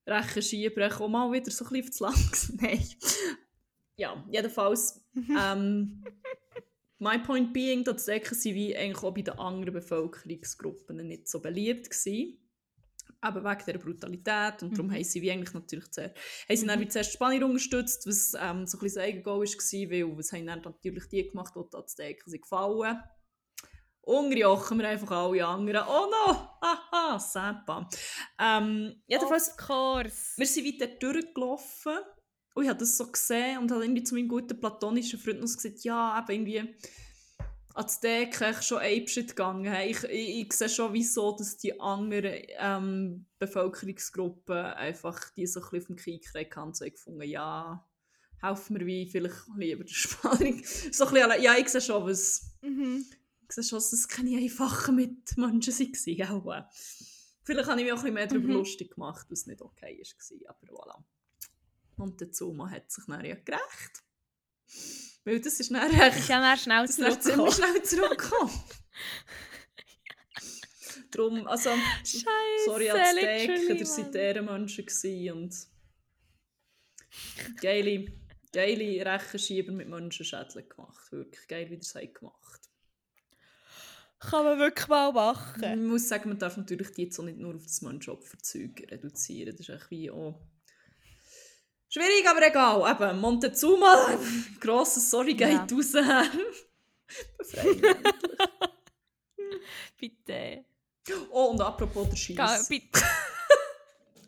Rechenschiebern 0.06 0.92
auch 0.92 1.08
mal 1.08 1.32
wieder 1.32 1.50
so 1.50 1.64
ein 1.64 1.82
bisschen 1.82 1.88
aufs 1.88 2.00
Land. 2.00 2.60
Nein. 2.62 2.86
Ja, 3.96 4.24
jedenfalls, 4.30 5.04
ähm, 5.16 6.04
my 6.98 7.18
point 7.18 7.52
being, 7.52 7.84
die 7.84 7.90
Azteken 7.90 8.34
sind 8.36 8.54
wie 8.54 8.76
eigentlich 8.76 9.02
auch 9.02 9.14
bei 9.14 9.22
den 9.22 9.38
anderen 9.38 9.74
Bevölkerungsgruppen 9.74 10.96
nicht 11.06 11.28
so 11.28 11.40
beliebt 11.40 11.90
gewesen. 11.90 12.38
Eben 13.26 13.42
wegen 13.44 13.58
dieser 13.66 13.78
Brutalität 13.78 14.62
und 14.62 14.72
darum 14.72 14.86
Mhm. 14.88 14.94
haben 14.94 15.04
sie 15.04 15.22
wie 15.22 15.30
eigentlich 15.32 15.54
natürlich 15.54 15.90
zuerst, 15.90 16.14
haben 16.48 16.56
sie 16.56 16.66
dann 16.66 16.80
wie 16.80 16.88
zuerst 16.88 17.10
die 17.10 17.14
Spanier 17.14 17.44
unterstützt, 17.46 18.06
was 18.06 18.34
ähm, 18.38 18.66
so 18.66 18.76
ein 18.76 18.80
bisschen 18.82 18.96
das 18.96 18.96
Eigengoal 18.98 19.38
war, 19.40 19.90
weil 19.90 20.18
was 20.18 20.32
haben 20.32 20.46
dann 20.46 20.60
natürlich 20.60 21.08
die 21.08 21.28
gemacht, 21.30 21.54
die 21.56 21.60
die 21.70 21.76
Azteken 21.76 22.30
sind 22.30 22.42
gefallen. 22.42 23.02
Unterjochen 24.02 24.78
wir 24.78 24.88
einfach 24.88 25.10
alle 25.12 25.46
anderen. 25.46 25.84
Oh 25.88 26.10
no! 26.10 26.48
Haha, 26.60 27.18
Seppa. 27.18 27.88
Ähm, 28.38 29.02
jedenfalls, 29.06 29.48
Of 29.48 29.56
course. 29.56 30.34
wir 30.36 30.46
sind 30.46 30.66
weiter 30.66 30.92
durchgelaufen 30.94 31.96
und 32.54 32.62
ich 32.62 32.68
habe 32.68 32.78
das 32.78 32.96
so 32.96 33.10
gesehen 33.10 33.58
und 33.58 33.70
habe 33.70 33.84
irgendwie 33.84 34.04
zu 34.04 34.14
meinem 34.14 34.28
guten 34.28 34.58
platonischen 34.58 35.18
Freund 35.18 35.40
noch 35.40 35.54
gesagt, 35.54 35.84
ja, 35.84 36.24
eben 36.28 36.46
irgendwie 36.46 36.74
Azteken 37.74 38.50
echt 38.50 38.64
schon 38.64 38.78
Apeshit 38.78 39.30
gegangen. 39.30 39.74
Ich, 39.88 40.04
ich, 40.04 40.46
ich 40.46 40.52
sehe 40.52 40.68
schon, 40.68 40.92
wieso 40.92 41.36
dass 41.36 41.56
die 41.56 41.78
anderen 41.80 42.42
ähm, 42.58 43.26
Bevölkerungsgruppen 43.40 44.56
einfach 44.56 45.30
die 45.30 45.46
so 45.46 45.60
ein 45.60 45.62
bisschen 45.70 45.80
auf 45.80 45.86
dem 45.88 45.96
Krieg 45.96 46.24
gekriegt 46.24 46.56
haben 46.56 46.68
und 46.68 46.76
so 46.76 46.84
gefunden, 46.84 47.22
ja, 47.22 47.84
helfen 48.40 48.78
wir 48.78 48.86
wie 48.86 49.08
vielleicht 49.10 49.34
lieber 49.56 49.82
der 49.82 49.92
Spanier. 49.92 50.62
so 50.92 51.06
ein 51.06 51.14
bisschen, 51.14 51.42
ja, 51.42 51.56
ich 51.58 51.68
sehe 51.68 51.80
schon, 51.80 52.06
was... 52.06 52.42
Mhm. 52.62 53.04
Ich 53.46 53.54
sehe 53.54 53.64
schon, 53.64 53.76
dass 53.76 53.92
es 53.92 54.08
keine 54.08 54.38
einfachen 54.38 54.94
Mitmenschen 54.96 55.74
waren. 55.74 56.42
Auch. 56.46 56.70
Vielleicht 57.42 57.68
habe 57.68 57.80
ich 57.80 57.84
mich 57.84 57.92
auch 57.92 57.98
ein 57.98 58.02
bisschen 58.02 58.14
mehr 58.14 58.26
darüber 58.26 58.48
Mhm. 58.48 58.54
lustig 58.54 58.94
gemacht, 58.94 59.26
was 59.28 59.46
nicht 59.46 59.60
okay 59.60 60.00
war. 60.00 60.48
Aber 60.48 60.72
voilà. 60.72 61.04
Montezuma 61.96 62.70
hat 62.70 62.90
sich 62.90 63.04
dann 63.06 63.24
ja 63.24 63.34
gerecht. 63.34 64.02
Weil 65.24 65.40
das 65.40 65.58
ist 65.58 65.70
dann 65.70 65.90
Ist 65.90 66.00
recht... 66.00 66.28
ja 66.28 66.40
dann 66.40 66.58
schnell 66.58 66.86
Das 66.86 66.98
ist 66.98 67.22
ziemlich 67.22 67.54
schnell 67.54 67.82
zurückgekommen. 67.82 68.52
Darum, 71.10 71.46
also... 71.46 71.70
Scheiße, 72.04 72.26
Sorry, 72.66 72.90
Azteken, 72.90 73.54
literally, 73.54 73.78
ihr 73.78 73.86
seid. 73.86 74.14
Ehrenmenschen 74.14 74.86
gewesen 74.86 75.32
und... 75.32 75.54
Geile, 77.60 78.12
geile 78.52 79.06
Rechenschieber 79.06 79.72
mit 79.72 79.88
Menschenschädeln 79.88 80.68
gemacht. 80.68 81.12
Wirklich 81.12 81.46
geil, 81.46 81.70
wie 81.70 81.74
ihr 81.74 81.80
es 81.80 81.92
gemacht 81.92 82.60
Kann 84.18 84.44
man 84.44 84.58
wirklich 84.58 84.88
mal 84.88 85.12
machen. 85.12 85.60
Man 85.60 85.86
muss 85.86 86.08
sagen, 86.08 86.28
man 86.28 86.38
darf 86.38 86.56
natürlich 86.56 86.90
die 86.92 87.04
jetzt 87.04 87.18
auch 87.18 87.24
nicht 87.24 87.38
nur 87.38 87.54
auf 87.54 87.62
das 87.62 87.80
Menschenopferzeug 87.82 88.86
reduzieren. 88.90 89.56
Das 89.56 89.68
ist 89.68 89.74
echt 89.74 89.90
wie 89.90 90.10
auch... 90.10 90.40
Schwierig, 91.94 92.28
aber 92.28 92.44
egal. 92.44 92.90
Eben, 92.90 93.20
Montezuma, 93.20 94.18
grosses 94.60 95.08
Sorry 95.08 95.34
geht 95.34 95.48
Ja. 95.52 95.66
raus. 95.70 95.92
Befreien. 97.38 97.96
Bitte. 99.98 100.64
Oh, 101.30 101.50
und 101.50 101.60
apropos 101.60 102.08
der 102.26 102.36
Ga, 102.36 102.48
Scheiss. 102.48 102.68
bitte. 102.68 103.00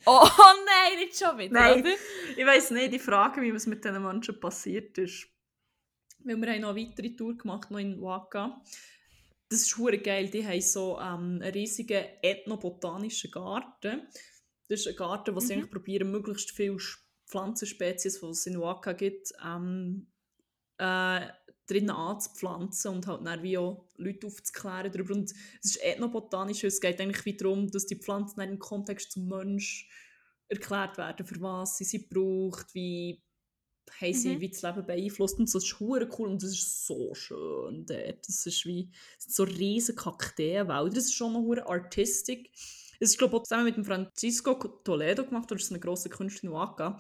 oh, 0.05 0.21
oh 0.23 0.53
nein, 0.67 0.99
nicht 0.99 1.19
schon 1.19 1.37
wieder, 1.39 1.53
Nein. 1.55 1.81
oder? 1.81 1.93
Ich 2.37 2.47
weiss 2.47 2.71
nicht, 2.71 2.93
ich 2.95 3.03
frage 3.03 3.41
mich, 3.41 3.53
was 3.55 3.67
mit 3.67 3.85
diesen 3.85 4.03
Menschen 4.03 4.39
passiert 4.39 4.97
ist. 4.99 5.27
Weil 6.21 6.37
wir 6.37 6.53
haben 6.53 6.61
noch 6.61 6.71
eine 6.77 6.81
weitere 6.89 7.17
Tour 7.17 7.37
gemacht, 7.37 7.71
noch 7.71 7.79
in 7.79 8.01
Waka. 8.03 8.63
Das 9.49 9.63
ist 9.63 9.77
hure 9.79 9.99
geil. 9.99 10.29
Die 10.29 10.47
haben 10.47 10.61
so 10.61 10.99
ähm, 10.99 11.41
einen 11.41 11.53
riesigen 11.53 12.05
ethnobotanischen 12.23 13.31
Garten. 13.31 14.07
Das 14.69 14.81
ist 14.81 14.89
ein 14.89 14.97
Garten, 14.97 15.35
wo 15.35 15.41
sie 15.41 15.55
Mhm. 15.55 15.61
eigentlich 15.61 15.71
probieren, 15.73 16.11
möglichst 16.11 16.51
viele 16.51 16.75
Sch- 16.75 16.99
Pflanzenspezies, 17.27 18.21
die 18.21 18.27
es 18.27 18.47
in 18.47 18.61
Waka 18.61 18.93
gibt, 18.93 19.33
ähm, 19.45 20.07
äh, 20.79 21.21
drinnen 21.67 21.91
anzupflanzen 21.91 22.93
und 22.95 23.07
halt 23.07 23.27
dann 23.27 23.43
wie 23.43 23.59
auch 23.59 23.87
Leute 23.97 24.27
aufzuklären 24.29 24.93
darüber. 24.93 25.15
Und 25.15 25.33
es 25.63 25.71
ist 25.77 25.83
ethnobotanisch, 25.83 26.63
es 26.65 26.81
geht 26.81 27.01
eigentlich 27.01 27.25
wie 27.25 27.37
darum, 27.37 27.71
dass 27.71 27.87
die 27.87 27.97
Pflanzen 27.97 28.41
im 28.41 28.59
Kontext 28.59 29.13
zum 29.13 29.29
Mensch 29.29 29.89
erklärt 30.49 30.97
werden, 30.97 31.27
für 31.27 31.41
was 31.41 31.79
sie 31.79 31.85
sie 31.85 32.07
braucht, 32.07 32.73
wie 32.75 33.21
haben 34.01 34.15
sie 34.15 34.37
Mhm. 34.37 34.41
wie 34.41 34.49
das 34.51 34.63
Leben 34.63 34.87
beeinflusst 34.87 35.39
und 35.39 35.49
so. 35.49 35.59
Das 35.59 35.67
ist 35.67 35.81
hure 35.81 36.09
cool 36.19 36.29
und 36.29 36.43
das 36.43 36.51
ist 36.51 36.87
so 36.87 37.15
schön 37.15 37.87
dort. 37.87 38.29
Das 38.29 38.47
ist 38.47 38.65
wie 38.67 38.91
das 39.17 39.25
sind 39.25 39.35
so 39.35 39.43
riesige 39.45 39.97
Kakteenwälder. 39.97 40.91
Das 40.95 41.05
ist 41.05 41.15
schon 41.15 41.33
noch 41.33 41.41
hure 41.41 41.67
artistic. 41.69 42.51
Es 43.01 43.11
ist 43.11 43.19
glaube 43.19 43.37
ich 43.37 43.41
auch 43.41 43.45
zusammen 43.45 43.65
mit 43.65 43.77
dem 43.77 43.85
Francisco 43.85 44.55
Toledo 44.55 45.25
gemacht, 45.25 45.51
oder 45.51 45.61
ist 45.61 45.71
eine 45.71 45.81
grosse 45.81 46.09
Künstler 46.09 46.49
in 46.51 46.55
Waka. 46.55 46.99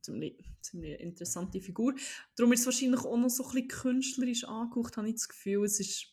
Ziemlich, 0.00 0.36
ziemlich 0.60 1.00
interessante 1.00 1.60
Figur. 1.60 1.94
Darum 2.36 2.52
ist 2.52 2.60
es 2.60 2.66
wahrscheinlich 2.66 3.00
auch 3.00 3.16
noch 3.16 3.30
so 3.30 3.44
ein 3.44 3.50
bisschen 3.52 3.68
künstlerisch 3.68 4.44
angehaucht, 4.44 4.96
habe 4.96 5.08
ich 5.08 5.14
das 5.14 5.28
Gefühl. 5.28 5.64
Es 5.64 5.80
ist, 5.80 6.06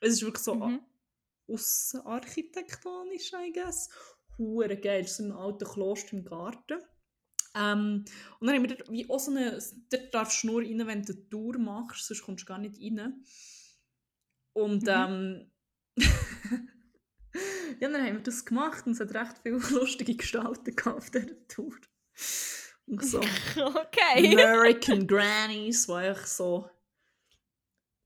es 0.00 0.14
ist 0.14 0.22
wirklich 0.22 0.44
so 0.44 0.54
Mhm. 0.54 0.80
aussenarchitektonisch, 1.48 3.32
I 3.32 3.52
guess. 3.52 3.88
Hure 4.36 4.76
geil. 4.76 5.02
Es 5.04 5.12
ist 5.12 5.16
so 5.18 5.24
ein 5.24 5.32
alter 5.32 5.66
Kloster 5.66 6.12
im 6.16 6.24
Garten. 6.24 6.78
Ähm, 7.54 8.04
und 8.38 8.46
dann 8.46 8.54
haben 8.56 8.68
wir 8.68 8.76
dort 8.76 8.90
wie 8.90 9.08
auch 9.08 9.18
so 9.18 9.30
eine, 9.30 9.58
dort 9.90 10.14
darfst 10.14 10.42
du 10.42 10.48
nur 10.48 10.60
rein, 10.62 10.86
wenn 10.86 11.02
du 11.02 11.12
eine 11.14 11.28
Tour 11.30 11.58
machst, 11.58 12.06
sonst 12.06 12.22
kommst 12.22 12.42
du 12.42 12.46
gar 12.46 12.58
nicht 12.58 12.78
rein. 12.80 13.24
Und 14.52 14.82
Mhm. 14.82 14.88
ähm, 14.88 15.50
ja, 17.80 17.88
dann 17.88 18.04
haben 18.04 18.14
wir 18.16 18.22
das 18.22 18.44
gemacht 18.44 18.86
und 18.86 18.92
es 18.92 19.00
hat 19.00 19.14
recht 19.14 19.38
viele 19.42 19.58
lustige 19.70 20.16
Gestalten 20.16 20.74
gehabt 20.74 20.98
auf 20.98 21.10
dieser 21.10 21.48
Tour. 21.48 21.74
Und 22.86 23.04
so 23.04 23.18
Okay. 23.56 24.32
American 24.32 25.06
Grannies, 25.06 25.86
die 25.86 25.92
eigentlich 25.92 26.26
so, 26.26 26.70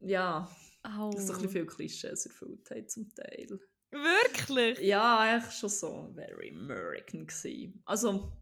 ja, 0.01 0.51
Oh. 0.85 1.13
so 1.13 1.19
ein 1.19 1.27
bisschen 1.39 1.49
viele 1.49 1.67
Klischees 1.67 2.27
erfüllt 2.27 2.69
haben 2.71 2.89
zum 2.89 3.15
Teil. 3.15 3.61
Wirklich? 3.93 4.81
Ja, 4.81 5.21
eigentlich 5.21 5.55
schon 5.55 5.69
so 5.71 6.13
very 6.15 6.51
American 6.51 7.27
gewesen. 7.27 7.81
Also, 7.85 8.33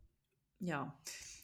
ja. 0.60 0.98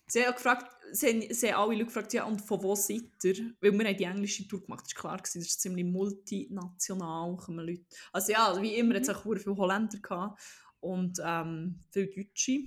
Sie 0.08 0.22
haben, 0.22 0.30
auch 0.30 0.36
gefragt, 0.36 0.70
sie, 0.92 1.08
haben, 1.08 1.34
sie 1.34 1.52
haben 1.52 1.60
alle 1.62 1.72
Leute 1.74 1.86
gefragt, 1.86 2.12
ja, 2.12 2.24
und 2.24 2.40
von 2.40 2.62
wo 2.62 2.74
seid 2.76 3.10
ihr? 3.24 3.52
Weil 3.60 3.72
wir 3.76 3.86
haben 3.86 3.96
die 3.96 4.04
englische 4.04 4.46
Tour 4.46 4.62
gemacht, 4.62 4.84
das 4.86 4.94
war 4.94 5.00
klar, 5.02 5.16
gewesen, 5.18 5.40
das 5.40 5.48
ist 5.48 5.60
ziemlich 5.60 5.84
multinational, 5.84 7.36
kommen 7.36 7.66
Leute. 7.66 7.84
Also 8.12 8.32
ja, 8.32 8.62
wie 8.62 8.76
immer, 8.76 8.94
jetzt 8.94 9.08
Mhm. 9.08 9.14
auch 9.14 9.22
viele 9.36 9.56
Holländer 9.56 9.98
gehabt 9.98 10.40
und 10.80 11.18
ähm, 11.24 11.80
viele 11.90 12.06
Deutsche. 12.08 12.66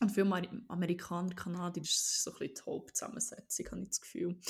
Und 0.00 0.08
viele 0.10 0.26
Ameri- 0.28 0.62
Amerikaner, 0.68 1.34
Kanadier, 1.34 1.82
das 1.82 1.90
ist 1.90 2.22
so 2.24 2.30
ein 2.32 2.38
bisschen 2.38 2.54
die 2.54 2.62
Hauptzusammensetzung, 2.70 3.66
habe 3.70 3.82
ich 3.82 3.88
das 3.88 4.00
Gefühl. 4.00 4.40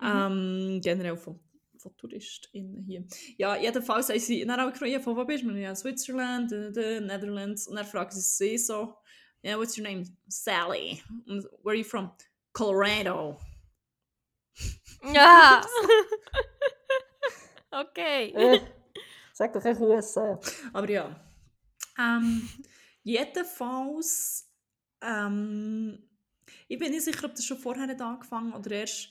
Ähm, 0.00 0.80
generell 0.80 1.16
von, 1.16 1.40
von 1.78 1.96
TouristInnen 1.96 2.84
hier. 2.84 3.04
Ja, 3.36 3.56
jedenfalls 3.56 4.08
haben 4.08 4.20
sie 4.20 4.46
dann 4.46 4.60
auch 4.60 4.70
gefragt, 4.70 4.92
ja, 4.92 5.00
von 5.00 5.16
wo 5.16 5.24
bist 5.24 5.42
du? 5.42 5.50
Ja, 5.50 5.74
Switzerland, 5.74 6.52
Netherlands. 6.52 7.66
Und 7.66 7.74
dann 7.74 7.86
fragen 7.86 8.12
sie 8.12 8.20
sie 8.20 8.56
so, 8.56 8.94
yeah, 9.42 9.56
what's 9.56 9.76
your 9.76 9.86
name? 9.86 10.04
Sally. 10.28 11.02
Where 11.62 11.72
are 11.72 11.78
you 11.78 11.84
from? 11.84 12.10
Colorado. 12.52 13.38
Ja. 15.02 15.62
okay. 17.70 18.60
Sag 19.32 19.52
doch 19.52 19.64
echt 19.64 19.80
USA. 19.80 20.38
Aber 20.72 20.90
ja. 20.90 21.16
Ähm, 21.98 22.48
jedenfalls, 23.02 24.48
ähm, 25.00 26.02
ich 26.68 26.78
bin 26.78 26.90
nicht 26.90 27.04
sicher, 27.04 27.24
ob 27.24 27.34
das 27.34 27.44
schon 27.44 27.58
vorher 27.58 27.88
hat 27.88 28.00
angefangen 28.00 28.52
oder 28.52 28.70
erst 28.70 29.10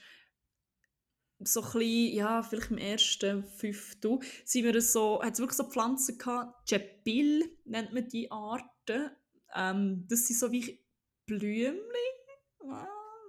so 1.39 1.61
ein 1.61 1.71
bisschen, 1.71 2.13
ja, 2.13 2.43
vielleicht 2.43 2.71
im 2.71 2.77
ersten 2.77 3.43
Fünftel, 3.45 4.19
sind 4.43 4.65
wir 4.65 4.81
so, 4.81 5.21
hat 5.23 5.33
es 5.33 5.39
wirklich 5.39 5.57
so 5.57 5.69
Pflanzen 5.69 6.17
gehabt, 6.17 6.69
Jepil 6.69 7.49
nennt 7.65 7.93
man 7.93 8.07
die 8.07 8.29
Arten. 8.29 9.11
Ähm, 9.55 10.05
das 10.07 10.27
sind 10.27 10.39
so 10.39 10.51
wie 10.51 10.79
Blümchen, 11.25 11.79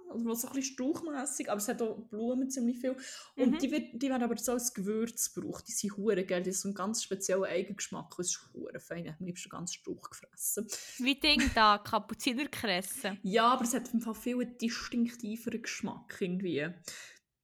also 0.09 0.33
so 0.33 0.47
ein 0.47 0.53
bisschen 0.53 0.73
strauchmässig, 0.73 1.49
aber 1.49 1.59
es 1.59 1.67
hat 1.67 1.81
auch 1.81 1.97
Blumen 2.09 2.49
ziemlich 2.49 2.79
viel. 2.79 2.95
Und 3.35 3.51
Mhm. 3.51 3.57
die, 3.59 3.71
wird, 3.71 4.01
die 4.01 4.09
werden 4.09 4.23
aber 4.23 4.37
so 4.37 4.51
als 4.51 4.73
Gewürz 4.73 5.33
gebraucht. 5.33 5.67
Die 5.67 5.71
sind 5.71 5.95
hure 5.95 6.25
geil, 6.25 6.43
die 6.43 6.49
haben 6.49 6.57
so 6.57 6.67
einen 6.67 6.75
ganz 6.75 7.03
speziellen 7.03 7.45
Eigengeschmack. 7.45 8.13
Das 8.17 8.27
ist 8.27 8.49
hure 8.53 8.79
fein, 8.79 9.05
ich 9.05 9.11
habe 9.13 9.23
liebsten 9.23 9.49
ganz 9.49 9.73
Strauch 9.73 10.09
gefressen. 10.09 10.67
Wie 10.97 11.15
Ding 11.19 11.41
da, 11.55 11.77
Kapuzinerkresse. 11.77 13.17
Ja, 13.23 13.53
aber 13.53 13.63
es 13.63 13.73
hat 13.73 13.93
im 13.93 14.01
Fall 14.01 14.15
viel 14.15 14.41
einen 14.41 14.57
distinktiveren 14.57 15.61
Geschmack 15.61 16.17
irgendwie. 16.19 16.67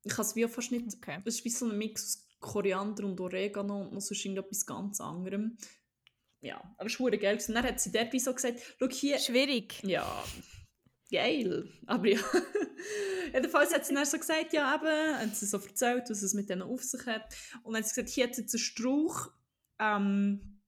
Ich 0.04 0.14
kann 0.14 0.26
es 0.26 0.36
wie 0.36 0.48
fast 0.48 0.72
nicht... 0.72 0.94
Okay. 0.94 1.22
Es 1.26 1.36
ist 1.36 1.46
wie 1.46 1.50
so 1.50 1.70
ein 1.70 1.78
Mix 1.78 2.04
aus 2.04 2.28
Koriander 2.40 3.06
und 3.06 3.20
Oregano 3.20 3.82
und 3.82 3.94
noch 3.94 4.02
sonst 4.02 4.24
irgendetwas 4.26 4.66
ganz 4.66 5.02
anderem. 5.02 5.58
Ja, 6.42 6.62
aber 6.78 6.88
es 6.88 7.00
war 7.00 7.12
geil. 7.12 7.38
Und 7.48 7.56
dann 7.56 7.64
hat 7.66 7.80
sie 7.80 7.92
dort 7.92 8.14
wie 8.14 8.20
so 8.20 8.34
gesagt, 8.34 8.60
schau 8.80 8.88
hier... 8.90 9.18
Schwierig. 9.20 9.82
Ja, 9.84 10.24
geil. 11.12 11.70
Aber 11.86 12.08
ja. 12.08 12.20
Jedenfalls 13.34 13.74
hat 13.74 13.86
sie 13.86 13.94
dann 13.94 14.06
so 14.06 14.18
gesagt, 14.18 14.54
ja 14.54 14.76
eben, 14.76 15.18
hat 15.20 15.36
sie 15.36 15.46
so 15.46 15.58
erzählt, 15.58 16.10
was 16.10 16.22
es 16.22 16.34
mit 16.34 16.50
denen 16.50 16.62
auf 16.62 16.84
sich 16.84 17.06
hat. 17.06 17.34
Und 17.64 17.74
dann 17.74 17.84
hat 17.84 17.90
sie 17.90 17.96
gesagt, 17.96 18.10
hier 18.14 18.26
hat 18.26 18.36
sie 18.36 18.42
jetzt 18.42 18.54
einen 18.54 18.60
Strauch, 18.60 19.32
ähm, 19.80 20.62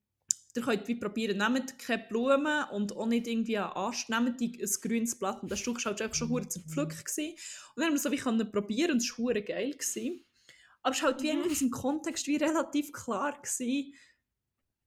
ihr 0.56 0.62
könnt 0.62 0.88
wie 0.88 0.96
probieren, 0.96 1.38
nehmt 1.38 1.78
keine 1.78 2.04
Blumen 2.08 2.64
und 2.72 2.96
auch 2.96 3.06
nicht 3.06 3.28
irgendwie 3.28 3.58
einen 3.58 3.72
Ast, 3.72 4.10
nehmt 4.10 4.40
die, 4.40 4.60
ein 4.60 4.70
grünes 4.82 5.18
Blatt. 5.18 5.42
Und 5.42 5.50
der 5.50 5.56
Strauch 5.56 5.76
war 5.76 5.84
halt 5.86 6.02
einfach 6.02 6.16
schon 6.16 6.28
hure 6.28 6.48
zerpflückt. 6.48 7.04
Gewesen. 7.04 7.32
Und 7.32 7.76
dann 7.76 7.86
haben 7.86 7.94
wir 7.94 8.00
so 8.00 8.10
wie 8.10 8.16
können 8.16 8.50
probieren 8.50 8.92
und 8.92 8.98
es 8.98 9.18
war 9.18 9.34
geil. 9.34 9.70
Gewesen. 9.72 10.24
Aber 10.82 10.94
es 10.94 11.02
war 11.02 11.12
halt 11.12 11.22
wie 11.22 11.32
Mhm. 11.32 11.50
aus 11.50 11.58
dem 11.58 11.70
Kontext 11.70 12.26
wie 12.26 12.36
relativ 12.36 12.92
klar 12.92 13.40
gewesen, 13.40 13.94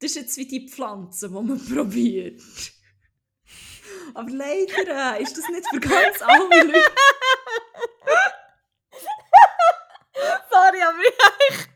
das 0.04 0.12
ist 0.12 0.18
jetzt 0.18 0.38
wie 0.38 0.46
die 0.46 0.68
Pflanze, 0.68 1.30
die 1.30 1.34
man 1.34 1.66
probiert. 1.74 2.42
Aber 4.14 4.30
leider 4.30 5.18
äh, 5.18 5.24
ist 5.24 5.38
das 5.38 5.48
nicht 5.48 5.66
für 5.70 5.80
ganz 5.80 6.22
alle 6.22 6.64
Leute. 6.64 6.74
Sorry, 10.52 10.82
aber 10.82 10.98
ich, 11.50 11.68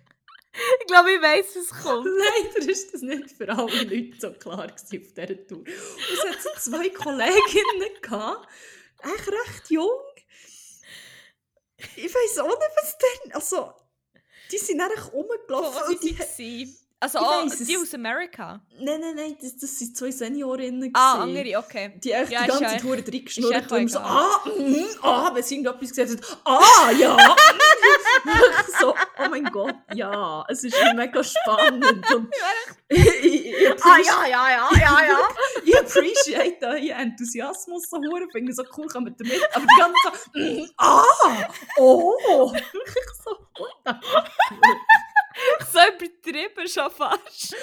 ich 0.81 0.87
glaube, 0.87 1.13
ich 1.13 1.21
weiß, 1.21 1.55
was 1.55 1.69
kommt. 1.83 2.05
Leider 2.05 2.69
ist 2.69 2.93
das 2.93 3.01
nicht 3.01 3.31
für 3.31 3.47
alle 3.49 3.83
Leute 3.83 4.19
so 4.19 4.33
klar 4.33 4.65
auf 4.65 4.83
dieser 4.89 5.47
Tour. 5.47 5.59
Und 5.59 5.69
es 5.69 6.45
hat 6.45 6.61
zwei 6.61 6.89
Kolleginnen 6.89 8.01
gehabt, 8.01 8.47
echt 9.03 9.27
recht 9.29 9.69
jung. 9.69 10.01
Ich 11.95 12.13
weiß 12.13 12.39
auch 12.39 12.47
nicht, 12.47 12.71
was 12.75 12.97
denn. 12.97 13.31
Also, 13.33 13.73
die 14.51 14.57
sind 14.57 14.81
einfach 14.81 15.13
rumgelaufen. 15.13 15.93
und 15.93 16.03
die, 16.03 16.17
die 16.37 16.77
Also 16.99 17.19
auch 17.19 17.45
weiss 17.45 17.59
die 17.59 17.77
aus 17.77 17.93
Amerika. 17.93 18.59
nein, 18.79 18.99
nein, 18.99 19.15
nein, 19.15 19.37
das, 19.39 19.55
das 19.55 19.77
sind 19.77 19.95
zwei 19.95 20.09
Seniorinnen. 20.09 20.89
Ah, 20.93 21.21
andere, 21.21 21.59
okay. 21.59 21.93
Die 22.03 22.11
echt 22.11 22.31
Ja, 22.31 22.41
die 22.41 22.47
ganze 22.47 22.63
Zeit 22.63 22.83
hure 22.83 23.03
drin 23.03 23.23
geschnurrt 23.23 23.71
und 23.71 23.91
so, 23.91 23.99
ah, 23.99 24.41
mm, 24.45 24.85
ah, 25.03 25.29
wenn 25.31 25.43
sie 25.43 25.57
irgendetwas 25.57 25.89
gesagt 25.89 26.09
hat, 26.09 26.39
ah, 26.45 26.89
ja. 26.89 27.15
mm. 27.15 28.29
so, 28.79 28.95
oh 28.95 29.29
mein 29.29 29.43
Gott, 29.43 29.75
ja, 29.93 30.43
es 30.47 30.63
ist 30.63 30.75
mega 30.95 31.23
spannend. 31.23 32.11
Und 32.15 32.33
ich, 32.89 33.05
ich, 33.05 33.45
ich, 33.45 33.83
Ah, 33.83 33.97
ja, 34.03 34.25
ja, 34.27 34.49
ja, 34.49 34.69
ja, 34.79 35.05
ja. 35.05 35.19
ich 35.63 35.77
appreciate 35.77 36.65
euren 36.65 37.11
Enthusiasmus 37.11 37.89
so 37.91 37.97
hure, 37.97 38.27
finde 38.31 38.49
ich 38.49 38.55
so 38.55 38.63
cool, 38.75 38.87
kann 38.87 39.03
man 39.03 39.15
damit, 39.15 39.39
aber 39.53 39.65
die 39.65 39.79
ganze 39.79 40.01
Zeit 40.03 40.33
mm, 40.33 40.65
ah, 40.77 41.03
oh. 41.77 42.51
Ich 42.87 43.23
so, 43.23 43.37
what 43.59 43.71
the? 43.85 43.93
so 45.73 45.79
übertrieben 45.79 46.67
schon 46.67 46.91
fast. 46.91 47.55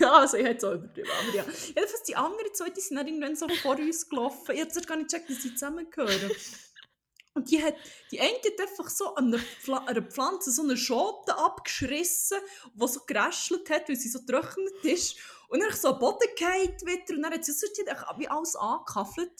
Ja, 0.00 0.12
also 0.12 0.36
ich 0.36 0.44
hätte 0.44 0.58
es 0.58 0.64
auch 0.64 0.74
übertrieben, 0.74 1.10
aber 1.20 1.36
ja. 1.36 1.44
Jedenfalls 1.44 2.02
die 2.04 2.16
anderen 2.16 2.54
zwei, 2.54 2.70
die 2.70 2.80
sind 2.80 2.96
dann 2.96 3.06
irgendwann 3.06 3.36
so 3.36 3.48
vor 3.48 3.76
uns 3.76 4.08
gelaufen. 4.08 4.54
Ich 4.54 4.60
habe 4.60 4.70
zuerst 4.70 4.88
gar 4.88 4.96
nicht 4.96 5.10
gecheckt, 5.10 5.30
dass 5.30 5.42
sie 5.42 5.52
zusammengehören. 5.52 6.30
Und 7.34 7.50
die, 7.50 7.62
hat, 7.62 7.74
die 8.10 8.20
eine 8.20 8.30
hat 8.30 8.60
einfach 8.60 8.90
so 8.90 9.14
an 9.14 9.28
einer, 9.28 9.38
Pfla 9.38 9.78
einer 9.78 10.02
Pflanze 10.02 10.50
so 10.50 10.62
eine 10.62 10.76
Schote 10.76 11.36
abgeschrissen, 11.36 12.38
die 12.74 12.88
so 12.88 13.00
geraschelt 13.06 13.70
hat, 13.70 13.88
weil 13.88 13.96
sie 13.96 14.10
so 14.10 14.18
trocknet 14.18 14.84
ist. 14.84 15.16
Und 15.48 15.60
dann 15.60 15.72
so 15.72 15.88
am 15.88 15.98
Boden 15.98 16.28
gefallen 16.36 16.76
wieder. 16.82 17.14
Und 17.16 17.22
dann 17.22 17.32
hat 17.32 17.44
sie 17.44 17.52
einfach 17.88 18.18
wie 18.18 18.28
alles 18.28 18.54
angekaffelt. 18.54 19.32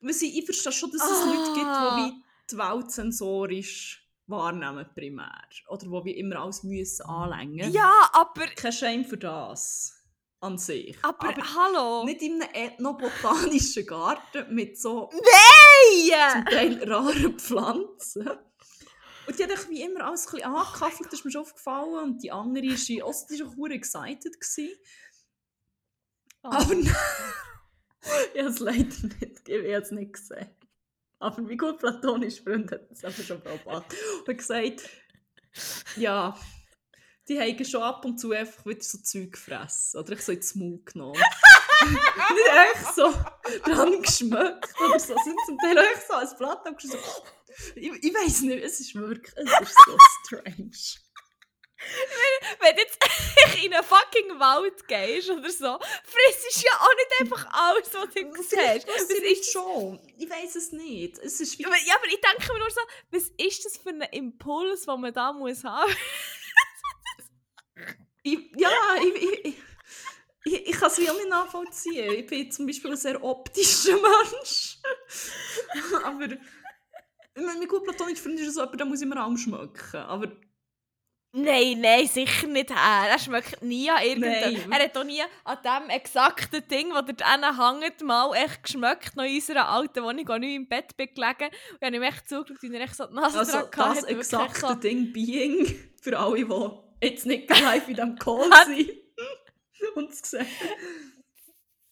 Weil 0.00 0.14
sie, 0.14 0.38
ich 0.38 0.44
verstehe 0.44 0.72
schon, 0.72 0.90
dass 0.90 1.02
es 1.02 1.18
Ah. 1.18 1.26
Leute 1.26 1.52
gibt, 1.52 1.66
die 1.66 1.96
wie 1.96 2.24
die 2.50 2.56
Welt 2.56 2.90
sensorisch 2.90 4.07
wahrnehmen 4.28 4.86
primär. 4.94 5.42
Oder 5.68 5.90
wo 5.90 6.04
wir 6.04 6.16
immer 6.16 6.36
alles 6.36 6.62
müssen 6.62 7.04
anlängen. 7.06 7.72
Ja, 7.72 8.10
aber, 8.12 8.46
Kein 8.48 8.72
Shame 8.72 9.04
für 9.04 9.18
das 9.18 9.94
an 10.40 10.56
sich. 10.58 10.96
aber, 11.02 11.34
hallo. 11.34 12.04
nicht 12.04 12.22
in 12.22 12.40
einem 12.40 12.54
ethnobotanischen 12.54 13.86
Garten 13.86 14.54
mit 14.54 14.78
so 14.78 15.08
zum 15.08 15.20
Nein! 15.20 16.44
Teil 16.44 16.90
raren 16.90 17.38
Pflanzen. 17.38 18.28
Und 19.26 19.38
die 19.38 19.44
hat 19.44 19.68
wie 19.68 19.82
immer 19.82 20.06
alles 20.06 20.26
ein 20.26 20.32
bisschen 20.36 20.54
angekaffelt, 20.54 21.06
das 21.12 21.18
ist 21.18 21.24
mir 21.24 21.30
schon 21.32 21.42
aufgefallen. 21.42 22.04
Und 22.04 22.22
die 22.22 22.30
andere 22.32 22.64
war 22.64 23.06
auch, 23.06 23.26
die 23.26 23.40
war 23.40 23.48
auch 23.48 23.70
excited. 23.70 24.40
Gewesen. 24.40 24.78
Oh. 26.42 26.48
Aber 26.48 26.74
nein, 26.74 26.96
ich 28.34 28.40
habe 28.40 28.48
es 28.48 28.58
leider 28.60 28.84
nicht 28.84 29.48
ich 29.48 29.54
habe 29.54 29.82
es 29.82 29.90
nicht 29.90 30.12
gesehen. 30.12 30.48
Aber 31.20 31.42
mein 31.42 31.58
gut 31.58 31.78
platonischer 31.78 32.44
Freund 32.44 32.70
hat 32.70 32.90
es 32.90 33.04
aber 33.04 33.14
schon 33.14 33.40
beobachtet 33.42 33.98
und 34.26 34.38
gesagt, 34.38 34.88
ja, 35.96 36.38
die 37.28 37.38
haben 37.38 37.64
schon 37.64 37.82
ab 37.82 38.04
und 38.04 38.18
zu 38.18 38.32
einfach 38.32 38.64
wieder 38.64 38.82
so 38.82 38.98
Zeug 38.98 39.32
gefressen. 39.32 40.00
Oder 40.00 40.12
ich 40.12 40.22
so 40.22 40.32
ins 40.32 40.54
Maul 40.54 40.80
genommen. 40.84 41.20
nicht 41.84 42.74
echt 42.74 42.94
so 42.94 43.12
dran 43.64 44.02
geschmeckt 44.02 44.74
oder 44.80 44.98
so. 44.98 45.14
Sind 45.24 45.38
zum 45.46 45.58
Teil 45.58 45.78
echt 45.78 46.06
so 46.08 46.14
als 46.14 46.36
Blatt 46.36 46.66
abgeschlossen. 46.66 47.00
So, 47.04 47.72
ich, 47.74 48.04
ich 48.04 48.14
weiß 48.14 48.42
nicht, 48.42 48.64
es 48.64 48.80
ist 48.80 48.94
wirklich, 48.94 49.34
es 49.36 49.60
ist 49.60 49.76
so 49.86 49.96
strange. 50.24 50.70
Wenn 52.60 52.74
du 52.74 52.82
jetzt 52.82 52.98
in 53.64 53.72
einen 53.72 53.84
fucking 53.84 54.38
Wald 54.40 54.86
gehst 54.88 55.30
oder 55.30 55.50
so, 55.50 55.78
frisst 56.04 56.64
ja 56.64 56.72
auch 56.72 56.94
nicht 56.94 57.20
einfach 57.20 57.46
alles, 57.52 57.94
was 57.94 58.14
du 58.14 58.42
siehst. 58.42 58.88
ist 58.88 58.88
Was 58.88 59.10
ist 59.10 59.52
schon? 59.52 60.00
Ich 60.16 60.28
weiß 60.28 60.56
es 60.56 60.72
nicht. 60.72 61.18
Es 61.18 61.40
ist 61.40 61.58
ja, 61.58 61.68
aber 61.68 62.06
ich 62.06 62.20
denke 62.20 62.52
mir 62.52 62.58
nur 62.58 62.70
so, 62.70 62.80
was 63.10 63.30
ist 63.36 63.64
das 63.64 63.76
für 63.76 63.90
ein 63.90 64.02
Impuls, 64.02 64.86
den 64.86 65.00
man 65.00 65.12
da 65.12 65.32
muss 65.32 65.64
haben? 65.64 65.92
Ich, 68.24 68.38
ja, 68.56 68.70
ich, 69.00 69.22
ich, 69.22 69.54
ich, 70.44 70.66
ich, 70.68 70.72
kann 70.72 70.90
es 70.90 70.98
wie 70.98 71.08
auch 71.08 71.14
nicht 71.14 71.30
nachvollziehen. 71.30 72.12
Ich 72.12 72.26
bin 72.26 72.50
zum 72.50 72.66
Beispiel 72.66 72.90
ein 72.90 72.96
sehr 72.96 73.22
optischer 73.22 73.96
Mensch. 74.32 74.78
Aber 76.04 76.28
mein 77.36 77.68
gut 77.68 77.84
platonischer 77.84 78.24
Freund 78.24 78.40
ist 78.40 78.54
so 78.54 78.60
jemand, 78.60 78.80
der 78.80 78.86
muss 78.86 79.00
immer 79.00 79.22
allem 79.22 79.38
schmecken. 79.38 79.96
Aber 79.96 80.36
Nein, 81.32 81.80
nein, 81.82 82.06
sicher 82.06 82.46
nicht 82.46 82.70
her. 82.70 83.08
Er 83.10 83.18
schmeckt 83.18 83.60
nie 83.62 83.90
an 83.90 84.02
irgendeinem. 84.02 84.72
Er 84.72 84.84
hat 84.84 84.96
auch 84.96 85.04
nie 85.04 85.20
an 85.44 85.58
dem 85.62 85.90
exakten 85.90 86.66
Ding, 86.68 86.88
das 86.90 87.04
dort 87.04 87.22
hängt, 87.22 88.00
mal 88.02 88.34
echt 88.34 88.62
geschmeckt. 88.62 89.14
Noch 89.14 89.24
in 89.24 89.34
unserer 89.34 89.68
alten 89.68 90.02
Wohnung, 90.02 90.26
als 90.28 90.42
ich 90.44 90.54
im 90.54 90.66
Bett 90.68 90.96
bin 90.96 91.08
gelegen. 91.14 91.44
Und 91.44 91.78
ich 91.80 91.86
habe 91.86 91.96
ihm 91.96 92.02
echt 92.02 92.28
zugeschaut, 92.28 92.62
wie 92.62 92.74
er 92.74 92.80
echt 92.80 92.96
so 92.96 93.06
die 93.06 93.14
Nase 93.14 93.38
also 93.38 93.52
dran 93.58 93.68
das 93.70 93.78
hatte. 93.78 93.96
Wirklich 94.02 94.18
exakte 94.18 94.60
so- 94.60 94.74
Ding 94.74 95.12
Being 95.12 95.92
für 96.00 96.18
alle, 96.18 96.44
die 96.44 97.06
jetzt 97.06 97.26
nicht 97.26 97.48
live 97.60 97.88
in 97.88 97.94
diesem 97.94 98.18
Call 98.18 98.50
sind. 98.66 98.90
Und 99.94 100.10
es 100.10 100.20
sehen. 100.30 100.46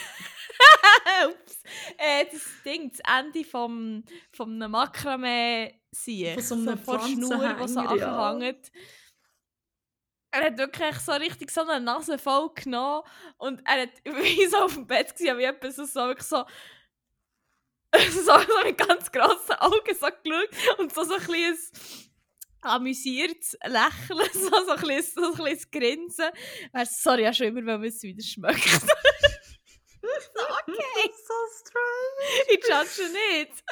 Ups. 1.27 1.63
Äh, 1.99 2.27
das 2.31 2.43
Ding, 2.65 2.91
das 2.91 3.01
Ende 3.19 3.45
vom, 3.45 4.05
vom 4.33 4.59
Makramee 4.59 5.75
sieht. 5.93 6.43
Von 6.43 6.65
so 6.65 6.75
der 6.75 7.01
Schnur, 7.01 7.55
die 7.55 7.69
so 7.69 7.81
ja. 7.81 8.31
anhängt. 8.31 8.73
Er 10.31 10.47
hat 10.47 10.59
wirklich 10.59 10.99
so 10.99 11.13
richtig 11.13 11.51
so 11.51 11.61
eine 11.61 11.79
Nase 11.79 12.17
voll 12.19 12.51
genommen 12.55 13.03
und 13.37 13.61
er 13.67 13.83
hat 13.83 13.91
wie 14.05 14.47
so 14.47 14.57
auf 14.59 14.75
dem 14.75 14.87
Bett 14.87 15.15
gewesen, 15.15 15.39
wie 15.39 15.45
etwas 15.45 15.77
so, 15.77 15.85
so 15.85 16.15
so 16.19 16.45
so, 18.11 18.23
so 18.23 18.65
mit 18.65 18.79
ganz 18.79 19.13
grossen 19.13 19.57
Augen 19.59 19.95
so 19.95 20.07
geschaut 20.07 20.79
und 20.79 20.95
so, 20.95 21.05
so 21.05 21.15
ein 21.15 21.21
kleines 21.21 21.71
amüsiertes 22.63 23.59
Lächeln, 23.65 24.31
so, 24.33 24.49
so, 24.65 24.71
ein 24.71 24.79
kleines, 24.79 25.13
so 25.15 25.33
ein 25.33 25.35
kleines 25.35 25.71
Grinsen. 25.71 26.31
Er 26.73 26.87
so, 26.87 26.93
sorry, 27.11 27.25
habe 27.25 27.35
schon 27.35 27.49
immer 27.49 27.67
wollen 27.67 27.83
wissen, 27.83 28.09
wie 28.09 28.15
das 28.15 28.27
schmeckt. 28.27 28.65
okay, 30.67 31.11
So 31.27 31.35
strange. 31.61 32.45
ich 32.49 32.65
judge 32.67 33.13
nicht. 33.13 33.63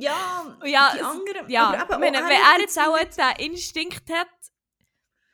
Ja, 0.00 0.56
ja, 0.64 0.92
die 0.94 1.00
anderen. 1.02 1.50
Ja, 1.50 1.66
aber 1.68 1.82
eben, 1.82 2.04
ich 2.04 2.10
meine, 2.12 2.26
wenn 2.28 2.40
er 2.40 2.60
jetzt 2.60 2.78
auch 2.78 2.96
den 2.98 3.46
Instinkt 3.50 4.10
hat, 4.10 4.26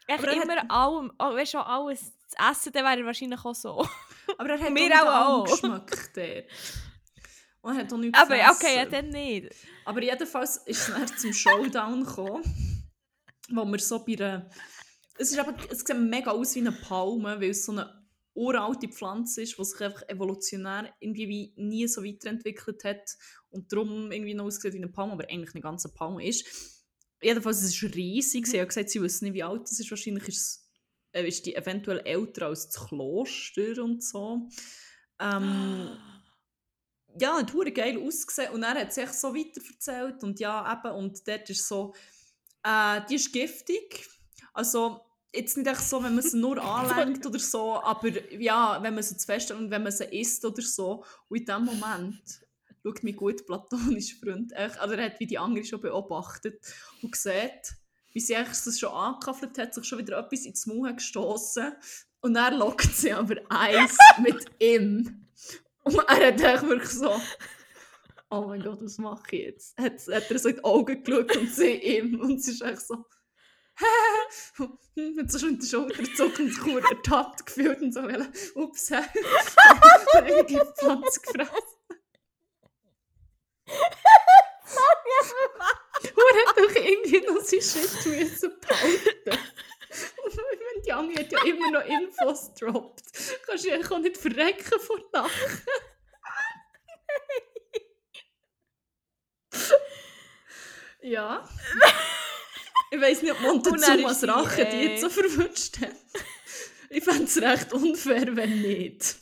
echt 0.07 0.19
Aber 0.19 0.29
er 0.33 0.43
immer 0.43 0.57
hat- 0.57 0.71
allem, 0.71 1.13
oh, 1.19 1.35
weißt 1.35 1.55
du, 1.55 1.59
alles 1.59 2.01
zu 2.29 2.37
essen, 2.51 2.73
dann 2.73 2.85
wäre 2.85 2.99
er 3.01 3.07
wahrscheinlich 3.07 3.45
auch 3.45 3.55
so. 3.55 3.87
Aber 4.39 4.49
er 4.51 4.61
hat 4.61 4.75
Wir 4.75 5.03
auch, 5.03 5.29
auch 5.29 5.45
geschmeckt 5.45 6.17
dort. 6.17 6.45
Und 7.61 7.77
er 7.77 7.85
hat 7.85 7.93
auch 7.93 7.97
nichts 7.99 8.19
Aber 8.19 8.35
okay, 8.35 8.77
ja, 8.77 8.85
dann 8.87 9.09
nicht. 9.11 9.55
Aber 9.85 10.03
jedenfalls 10.03 10.59
ist 10.59 10.89
es 10.89 10.95
dann 10.95 11.07
zum 11.09 11.33
Showdown 11.33 12.05
gekommen, 12.05 12.91
wo 13.51 13.65
wir 13.65 13.79
so 13.79 14.05
bei 14.05 14.15
einer... 14.15 14.51
Es, 15.17 15.33
ist 15.33 15.39
eben, 15.39 15.55
es 15.71 15.81
sieht 15.81 15.97
mega 15.97 16.31
aus 16.31 16.55
wie 16.55 16.61
eine 16.61 16.73
Palme, 16.73 17.41
weil 17.41 17.51
es 17.51 17.65
so 17.65 17.73
eine 17.73 17.98
uralte 18.39 18.89
Pflanze 18.89 19.43
ist, 19.43 19.59
die 19.59 19.65
sich 19.65 19.81
einfach 19.81 20.09
evolutionär 20.09 20.95
irgendwie 21.01 21.29
wie 21.29 21.53
nie 21.57 21.89
so 21.89 22.05
weiterentwickelt 22.05 22.85
hat 22.85 23.17
und 23.51 23.73
darum 23.73 24.13
irgendwie 24.13 24.35
noch 24.35 24.45
aussieht 24.45 24.73
wie 24.73 24.79
eine 24.79 24.89
Palme, 24.89 25.13
aber 25.15 25.29
eigentlich 25.29 25.55
eine 25.55 25.63
ganze 25.63 25.93
Palme 25.93 26.25
ist. 26.25 26.47
Jedenfalls, 27.21 27.63
es 27.63 27.75
ist 27.75 27.95
riesig. 27.97 28.47
Sie 28.47 28.61
hat 28.61 28.69
gesagt, 28.69 28.91
sie 28.91 29.03
wissen 29.03 29.25
nicht, 29.25 29.35
wie 29.35 29.43
alt 29.43 29.67
es 29.69 29.81
ist. 29.81 29.91
Wahrscheinlich 29.91 30.29
ist, 30.29 30.69
es, 31.13 31.21
äh, 31.21 31.27
ist 31.27 31.47
die 31.47 31.57
eventuell 31.57 31.99
älter 32.05 32.47
als 32.47 32.69
das 32.69 32.87
Kloster 32.87 33.83
und 33.83 34.05
so. 34.05 34.49
Ähm, 35.19 35.99
ja, 37.21 37.39
hat 37.39 37.53
hure 37.53 37.73
geil 37.73 38.01
ausgesehen 38.01 38.53
und 38.53 38.63
er 38.63 38.75
hat 38.75 38.93
sich 38.93 39.09
so 39.09 39.35
weiter 39.35 39.61
erzählt 39.69 40.23
und 40.23 40.39
ja 40.39 40.73
eben 40.73 40.95
und 40.95 41.27
dort 41.27 41.51
ist 41.51 41.67
so, 41.67 41.93
äh, 42.63 43.01
die 43.11 43.17
ist 43.17 43.33
giftig, 43.33 44.07
also 44.53 45.08
jetzt 45.35 45.57
nicht 45.57 45.67
echt 45.67 45.83
so, 45.83 46.03
wenn 46.03 46.15
man 46.15 46.25
sie 46.25 46.39
nur 46.39 46.59
anlenkt 46.63 47.25
oder 47.27 47.39
so, 47.39 47.83
aber 47.83 48.09
ja, 48.33 48.79
wenn 48.83 48.95
man 48.95 49.03
sie 49.03 49.17
zu 49.17 49.27
fest 49.27 49.51
und 49.51 49.71
wenn 49.71 49.83
man 49.83 49.93
sie 49.93 50.05
isst 50.05 50.45
oder 50.45 50.63
so 50.63 51.05
und 51.29 51.39
in 51.39 51.45
dem 51.45 51.65
Moment 51.65 52.23
schaut 52.83 53.03
mein 53.03 53.17
gut 53.17 53.47
platonischer 53.47 54.17
Freund, 54.23 54.53
echt, 54.53 54.79
also 54.79 54.95
er 54.95 55.07
hat 55.07 55.21
wie 55.21 55.27
die 55.27 55.39
andere 55.39 55.65
schon 55.65 55.81
beobachtet 55.81 56.61
und 57.03 57.15
sieht, 57.15 57.75
wie 58.13 58.21
sie 58.21 58.35
das 58.35 58.79
schon 58.79 58.91
angekaffelt 58.91 59.59
hat, 59.59 59.75
sich 59.75 59.85
schon 59.85 59.99
wieder 59.99 60.19
etwas 60.19 60.47
ins 60.47 60.67
Maul 60.67 60.95
gestoßen 60.95 61.73
und 62.21 62.37
er 62.37 62.51
lockt 62.53 62.95
sie 62.95 63.13
aber 63.13 63.37
Eis 63.49 63.97
mit 64.23 64.45
ihm. 64.59 65.27
Und 65.85 65.99
er 66.09 66.29
hat 66.29 66.41
echt 66.41 66.69
wirklich 66.69 66.91
so, 66.91 67.21
oh 68.31 68.43
mein 68.43 68.63
Gott, 68.63 68.83
was 68.83 68.99
mache 68.99 69.37
ich 69.37 69.43
jetzt? 69.43 69.79
Hat, 69.79 69.95
hat 70.09 70.31
er 70.31 70.39
so 70.39 70.49
in 70.49 70.57
die 70.57 70.65
Augen 70.65 71.03
geschaut 71.03 71.37
und 71.37 71.51
sie 71.51 71.75
ihm. 71.75 72.21
Und 72.21 72.43
sie 72.43 72.53
ist 72.53 72.63
echt 72.63 72.87
so, 72.87 73.05
hat 73.79 75.31
so 75.31 75.39
schon 75.39 75.51
in 75.51 75.59
die 75.61 75.67
Schulter 75.67 76.03
gezogen 76.03 76.43
und 76.43 76.49
sich 76.49 76.59
verdammt 76.59 76.91
ertappt 76.91 77.47
gefühlt 77.47 77.81
und 77.81 77.93
so, 77.93 78.03
wollen, 78.03 78.33
ups, 78.55 78.91
hä? 78.91 79.03
Habe 80.15 80.45
die 80.45 80.61
Pflanze 80.79 81.21
gefressen. 81.21 81.79
Und 86.03 86.37
er 86.37 86.47
hat 86.47 86.57
doch 86.57 86.75
irgendwie 86.75 87.21
noch 87.21 87.41
sein 87.41 87.61
Shit 87.61 88.07
müssen 88.07 88.61
behalten. 88.61 89.39
Und 90.25 90.87
die 90.87 90.93
Ami 90.93 91.15
hat 91.15 91.33
ja 91.33 91.45
immer 91.45 91.71
noch 91.71 91.85
Infos 91.85 92.53
gedroppt. 92.55 93.03
Kannst 93.47 93.65
du 93.65 93.95
auch 93.95 93.99
nicht 93.99 94.17
verrecken 94.17 94.81
vor 94.81 95.01
Lachen. 95.13 95.63
ja. 101.01 101.49
Ich 102.91 103.01
weiß 103.01 103.23
nicht, 103.23 103.33
ob 103.33 103.41
Montezumas 103.41 104.13
ist 104.13 104.21
sie, 104.21 104.27
Rache 104.27 104.65
die 104.65 104.77
äh, 104.77 104.89
jetzt 104.91 105.03
so 105.03 105.11
verwünscht 105.11 105.81
hat. 105.81 105.97
Ich 106.91 107.05
fände 107.05 107.25
es 107.25 107.41
recht 107.41 107.73
unfair, 107.73 108.35
wenn 108.35 108.63
nicht. 108.63 109.17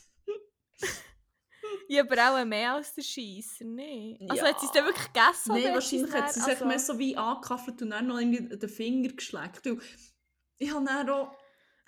Ja, 1.89 2.03
aber 2.03 2.41
auch 2.41 2.45
mehr 2.45 2.73
als 2.73 2.93
der 2.93 3.01
Scheisser, 3.01 3.65
ne? 3.65 4.17
Also 4.29 4.43
Ja. 4.43 4.49
hat 4.49 4.59
sie 4.59 4.65
es 4.65 4.71
dann 4.73 4.85
wirklich 4.85 5.07
gegessen? 5.07 5.53
Nein, 5.53 5.73
wahrscheinlich 5.73 6.11
hat 6.11 6.33
sie 6.33 6.39
es 6.39 6.45
sich 6.45 6.53
also... 6.55 6.65
mehr 6.65 6.79
so 6.79 6.99
wie 6.99 7.15
angekaffelt 7.15 7.81
und 7.81 7.91
dann 7.91 8.07
noch 8.07 8.19
irgendwie 8.19 8.57
den 8.57 8.69
Finger 8.69 9.09
geschleckt. 9.09 9.67
Und 9.67 9.81
ich 10.57 10.73
habe 10.73 10.85
dann 10.85 11.09
auch... 11.09 11.31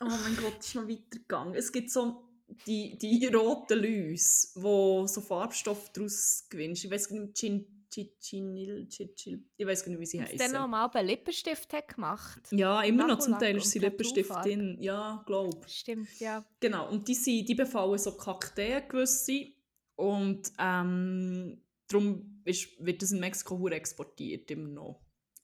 Oh 0.01 0.05
mein 0.05 0.37
Gott, 0.37 0.59
es 0.59 0.67
ist 0.67 0.75
noch 0.75 0.87
weitergegangen. 0.87 1.53
Es 1.55 1.71
gibt 1.71 1.91
so 1.91 2.23
die, 2.65 2.97
die 2.97 3.25
roten 3.27 3.79
Läuse, 3.79 4.47
wo 4.55 5.05
so 5.05 5.19
Farbstoff 5.19 5.91
daraus 5.91 6.45
gewinnst. 6.49 6.85
Ich 6.85 6.91
weiß 6.91 7.09
nicht, 7.11 7.35
Chin, 7.35 7.78
Chinil, 7.89 8.87
Chichil, 8.87 9.43
ich 9.57 9.65
weiß 9.65 9.83
gar 9.83 9.91
nicht, 9.91 9.99
wie 9.99 10.05
sie 10.05 10.19
Dass 10.19 10.35
dann 10.37 10.51
noch 10.51 10.67
mal 10.67 10.87
einen 10.87 11.07
Lippenstift 11.07 11.73
hat 11.73 11.95
gemacht. 11.95 12.41
Ja, 12.51 12.81
immer 12.83 13.07
noch 13.07 13.19
zum 13.19 13.37
Teil 13.37 13.57
ist 13.57 13.71
sie 13.71 13.79
Lippenstift 13.79 14.29
drin. 14.29 14.77
Ja, 14.79 15.23
glaube 15.25 15.67
Stimmt, 15.67 16.19
ja. 16.19 16.45
Genau, 16.59 16.89
und 16.89 17.07
die, 17.07 17.15
sind, 17.15 17.47
die 17.47 17.55
befallen 17.55 17.97
so 17.97 18.15
Kakteen 18.15 18.87
gewisse 18.87 19.47
und 19.95 20.51
ähm, 20.57 21.61
darum 21.87 22.41
ist, 22.45 22.69
wird 22.79 23.01
das 23.01 23.11
in 23.11 23.19
Mexiko 23.19 23.67
exportiert 23.67 24.49
immer 24.51 24.69
noch. 24.69 25.01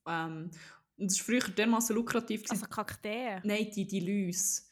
Ähm, 0.08 0.51
und 0.97 1.12
es 1.12 1.19
war 1.19 1.25
früher 1.25 1.53
dermaßen 1.53 1.95
lukrativ. 1.95 2.43
gewesen. 2.43 2.63
Also 2.63 2.67
Kakteen. 2.67 3.41
Nein, 3.43 3.69
die, 3.75 3.86
die 3.86 3.99
Läuse. 3.99 4.63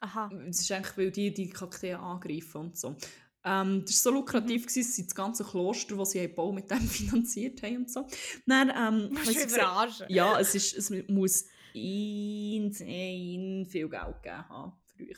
Aha. 0.00 0.30
Es 0.48 0.60
ist 0.60 0.72
eigentlich, 0.72 0.96
weil 0.96 1.10
die 1.10 1.32
die 1.32 1.50
Kakteen 1.50 1.96
angreifen 1.96 2.56
und 2.62 2.78
so. 2.78 2.96
Ähm, 3.44 3.84
das 3.86 4.04
war 4.04 4.12
so 4.12 4.18
lukrativ, 4.18 4.64
mhm. 4.64 4.68
sie 4.68 5.04
das 5.04 5.14
ganze 5.14 5.44
Kloster, 5.44 5.96
das 5.96 6.10
sie 6.10 6.28
bauen, 6.28 6.54
mit 6.54 6.70
dem 6.70 6.80
finanziert 6.88 7.62
haben 7.62 7.78
und 7.78 7.90
so. 7.90 8.06
Dann, 8.46 8.70
ähm, 8.70 9.10
was 9.12 9.28
Ja, 10.08 10.38
es, 10.38 10.54
ist, 10.54 10.76
es 10.76 10.90
muss 11.08 11.46
insane 11.72 13.66
viel 13.66 13.88
Geld 13.88 14.22
gegeben 14.22 14.48
haben, 14.48 14.72
früher. 14.84 15.16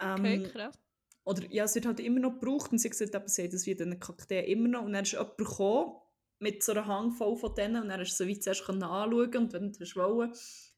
Ähm, 0.00 0.20
okay, 0.20 0.42
krass. 0.44 0.78
Oder 1.24 1.42
ja, 1.50 1.64
es 1.64 1.74
wird 1.74 1.86
halt 1.86 2.00
immer 2.00 2.20
noch 2.20 2.38
gebraucht 2.38 2.72
und 2.72 2.78
sie 2.78 2.88
hat 2.88 2.98
gesagt, 2.98 3.30
sie 3.30 3.48
das 3.48 3.66
wie 3.66 3.72
in 3.72 4.00
Kakteen 4.00 4.44
immer 4.46 4.68
noch. 4.68 4.82
Und 4.84 4.94
dann 4.94 5.02
ist 5.02 5.12
jemand 5.12 5.36
gekommen 5.36 5.96
mit 6.38 6.62
so 6.62 6.72
einer 6.72 6.86
Handvoll 6.86 7.36
von 7.36 7.54
denen 7.54 7.82
und 7.82 7.88
dann 7.88 8.00
hast 8.00 8.18
du 8.18 8.24
so 8.24 8.26
wie 8.26 8.38
zuerst 8.38 8.68
anschauen 8.68 9.34
und 9.36 9.52
wenn 9.52 9.72
du 9.72 9.96
wollen, 9.96 10.32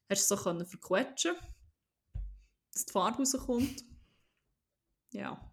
hast 0.09 0.29
du 0.31 0.35
so 0.35 0.43
können 0.43 0.65
verquetschen 0.65 1.35
dass 2.73 2.85
die 2.85 2.91
Farbe 2.91 3.19
rauskommt. 3.19 3.83
Ja. 5.11 5.52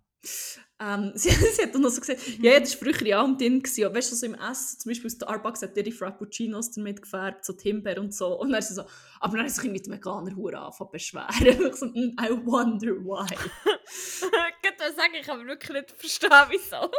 Ähm, 0.79 1.13
sie, 1.15 1.31
sie, 1.31 1.63
hat 1.63 1.75
dann 1.75 1.83
noch 1.83 1.91
so 1.91 2.01
gesagt, 2.01 2.21
ja, 2.41 2.53
ja, 2.53 2.61
das 2.61 2.81
war 2.81 2.93
früher 2.93 3.07
ja 3.07 3.23
und 3.23 3.41
drin. 3.41 3.63
Gewesen. 3.63 3.95
Weißt 3.95 4.13
du, 4.13 4.17
so 4.17 4.27
im 4.27 4.35
Essen, 4.35 4.81
zum 4.81 4.91
Beispiel 4.91 5.11
Starbucks 5.11 5.63
hat 5.63 5.77
ihre 5.77 5.93
Frappuccinos 5.93 6.71
damit 6.73 7.03
gefärbt, 7.03 7.45
so 7.45 7.53
Timber 7.53 7.99
und 7.99 8.15
so. 8.15 8.39
Und 8.41 8.51
dann 8.51 8.61
ist 8.61 8.69
sie 8.69 8.75
so, 8.75 8.85
aber 9.21 9.37
dann 9.37 9.47
ist 9.47 9.57
sich 9.57 9.71
mit 9.71 9.87
dem 9.87 9.95
Veganer 9.95 10.35
Hure 10.35 10.59
anfangen 10.59 10.91
beschweren. 10.91 11.29
so, 11.75 11.87
mm, 11.87 12.17
I 12.21 12.31
wonder 12.45 12.93
why. 12.97 13.27
ich 13.35 14.79
kann 14.79 14.97
sagen, 14.97 15.15
ich 15.19 15.27
kann 15.27 15.47
wirklich 15.47 15.73
nicht 15.73 15.91
verstehen, 15.93 16.31
wieso. 16.49 16.91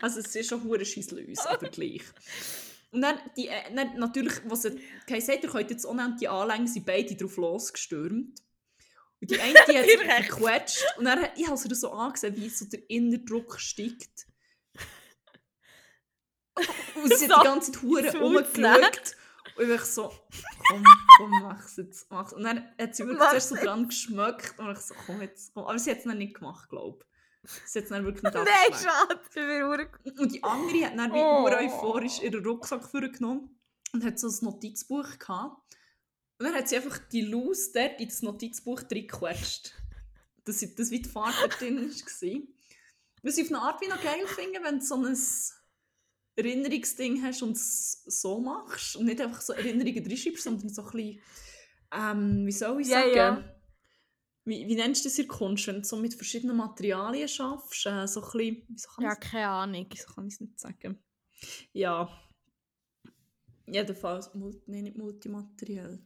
also 0.00 0.20
es 0.20 0.34
ist 0.34 0.48
schon 0.48 0.64
Hure 0.64 0.84
Scheisslös, 0.84 1.40
aber 1.46 1.68
gleich. 1.68 2.02
Und 2.90 3.02
dann, 3.02 3.18
die, 3.36 3.48
äh, 3.48 3.74
dann 3.74 3.98
natürlich, 3.98 4.34
was 4.44 4.62
sie 4.62 4.80
gesagt 5.06 5.42
ihr 5.42 5.50
könnt 5.50 5.70
jetzt 5.70 5.84
auch 5.84 5.94
nennen, 5.94 6.16
die 6.20 6.28
Anlänge 6.28 6.68
sind 6.68 6.86
beide 6.86 7.16
drauf 7.16 7.36
losgestürmt. 7.36 8.40
Die 9.26 9.40
eine 9.40 9.54
die 9.68 9.78
hat 9.78 9.84
sich 10.20 10.28
gequetscht 10.28 10.84
und 10.98 11.04
dann, 11.04 11.26
ich 11.36 11.46
habe 11.46 11.56
sie 11.56 11.74
so 11.74 11.92
angesehen, 11.92 12.36
wie 12.36 12.48
so 12.48 12.66
der 12.66 12.88
Innerdruck 12.88 13.58
steigt. 13.58 14.26
Und 16.94 17.16
sie 17.16 17.32
hat 17.32 17.42
die 17.42 17.44
ganze 17.48 17.72
Zeit 17.72 17.82
Hure 17.82 18.18
rumgeschaut. 18.18 19.16
Und 19.56 19.70
ich 19.70 19.80
so, 19.82 20.12
komm, 20.68 20.84
komm, 21.16 21.30
mach's 21.42 21.76
jetzt. 21.76 22.10
Mach's. 22.10 22.32
Und 22.32 22.42
dann 22.42 22.68
hat 22.80 22.96
sie 22.96 23.06
wirklich 23.06 23.28
zuerst 23.28 23.48
so 23.50 23.54
dran 23.54 23.86
geschmeckt 23.86 24.58
und 24.58 24.72
ich 24.72 24.78
so, 24.78 24.94
komm 25.06 25.20
jetzt, 25.20 25.54
komm. 25.54 25.64
Aber 25.64 25.78
sie 25.78 25.90
hat 25.90 25.98
es 25.98 26.04
dann 26.04 26.18
nicht 26.18 26.34
gemacht, 26.34 26.68
glaube 26.68 27.04
ich. 27.44 27.50
Sie 27.66 27.78
hat 27.78 27.84
es 27.84 27.90
dann 27.90 28.04
wirklich 28.04 28.22
nicht 28.22 28.34
Nein, 28.34 28.72
schade. 28.72 29.90
Und 30.18 30.32
die 30.32 30.42
andere 30.42 30.86
hat 30.86 30.98
dann 30.98 31.12
wie 31.12 31.18
oh. 31.18 31.44
euphorisch 31.44 32.20
ihren 32.22 32.44
Rucksack 32.44 32.84
vorgenommen 32.84 33.60
und 33.92 34.04
hat 34.04 34.18
so 34.18 34.28
ein 34.28 34.36
Notizbuch 34.40 35.18
gehabt. 35.18 35.62
Und 36.44 36.50
dann 36.50 36.58
hat 36.58 36.68
sie 36.68 36.76
einfach 36.76 36.98
die 36.98 37.22
Luz 37.22 37.72
dort 37.72 37.98
in 37.98 38.08
das 38.08 38.20
Notizbuch 38.20 38.82
reingequetscht. 38.82 39.72
Dass 40.44 40.60
das 40.76 40.90
wie 40.90 41.00
die 41.00 41.08
Fahrt 41.08 41.34
dort 41.40 41.58
drin 41.58 41.78
war. 41.78 42.40
Was 43.22 43.38
ich 43.38 43.44
auf 43.44 43.50
eine 43.50 43.60
Art 43.62 43.80
wie 43.80 43.88
noch 43.88 44.02
geil 44.02 44.26
finde, 44.26 44.62
wenn 44.62 44.78
du 44.78 44.84
so 44.84 44.96
ein 44.96 45.16
Erinnerungsding 46.36 47.22
hast 47.22 47.42
und 47.42 47.52
es 47.52 48.02
so 48.04 48.40
machst 48.40 48.94
und 48.96 49.06
nicht 49.06 49.22
einfach 49.22 49.40
so 49.40 49.54
Erinnerungen 49.54 50.06
reinschreibst, 50.06 50.44
sondern 50.44 50.68
so 50.68 50.82
ein 50.82 50.90
bisschen, 50.92 51.20
ähm, 51.90 52.46
wie 52.46 52.52
soll 52.52 52.78
ich 52.82 52.88
sagen, 52.88 53.08
ja, 53.08 53.16
ja. 53.16 53.54
Wie, 54.44 54.68
wie 54.68 54.74
nennst 54.74 55.06
du 55.06 55.08
das 55.08 55.18
in 55.18 55.28
Kunst, 55.28 55.66
wenn 55.66 55.76
du 55.76 55.84
so 55.84 55.96
mit 55.96 56.12
verschiedenen 56.12 56.58
Materialien 56.58 57.26
schaffst? 57.26 57.86
Äh, 57.86 58.06
so 58.06 58.20
ein 58.20 58.30
bisschen, 58.32 58.66
wieso 58.68 58.88
kann 58.90 59.04
ja, 59.04 59.14
keine 59.14 59.48
Ahnung. 59.48 59.86
Wieso 59.90 60.12
kann 60.12 60.26
ich 60.26 60.34
es 60.34 60.40
nicht 60.42 60.60
sagen? 60.60 61.02
Ja. 61.72 62.20
Jedenfalls, 63.64 64.30
nee, 64.66 64.82
nicht 64.82 64.98
multimateriell. 64.98 66.04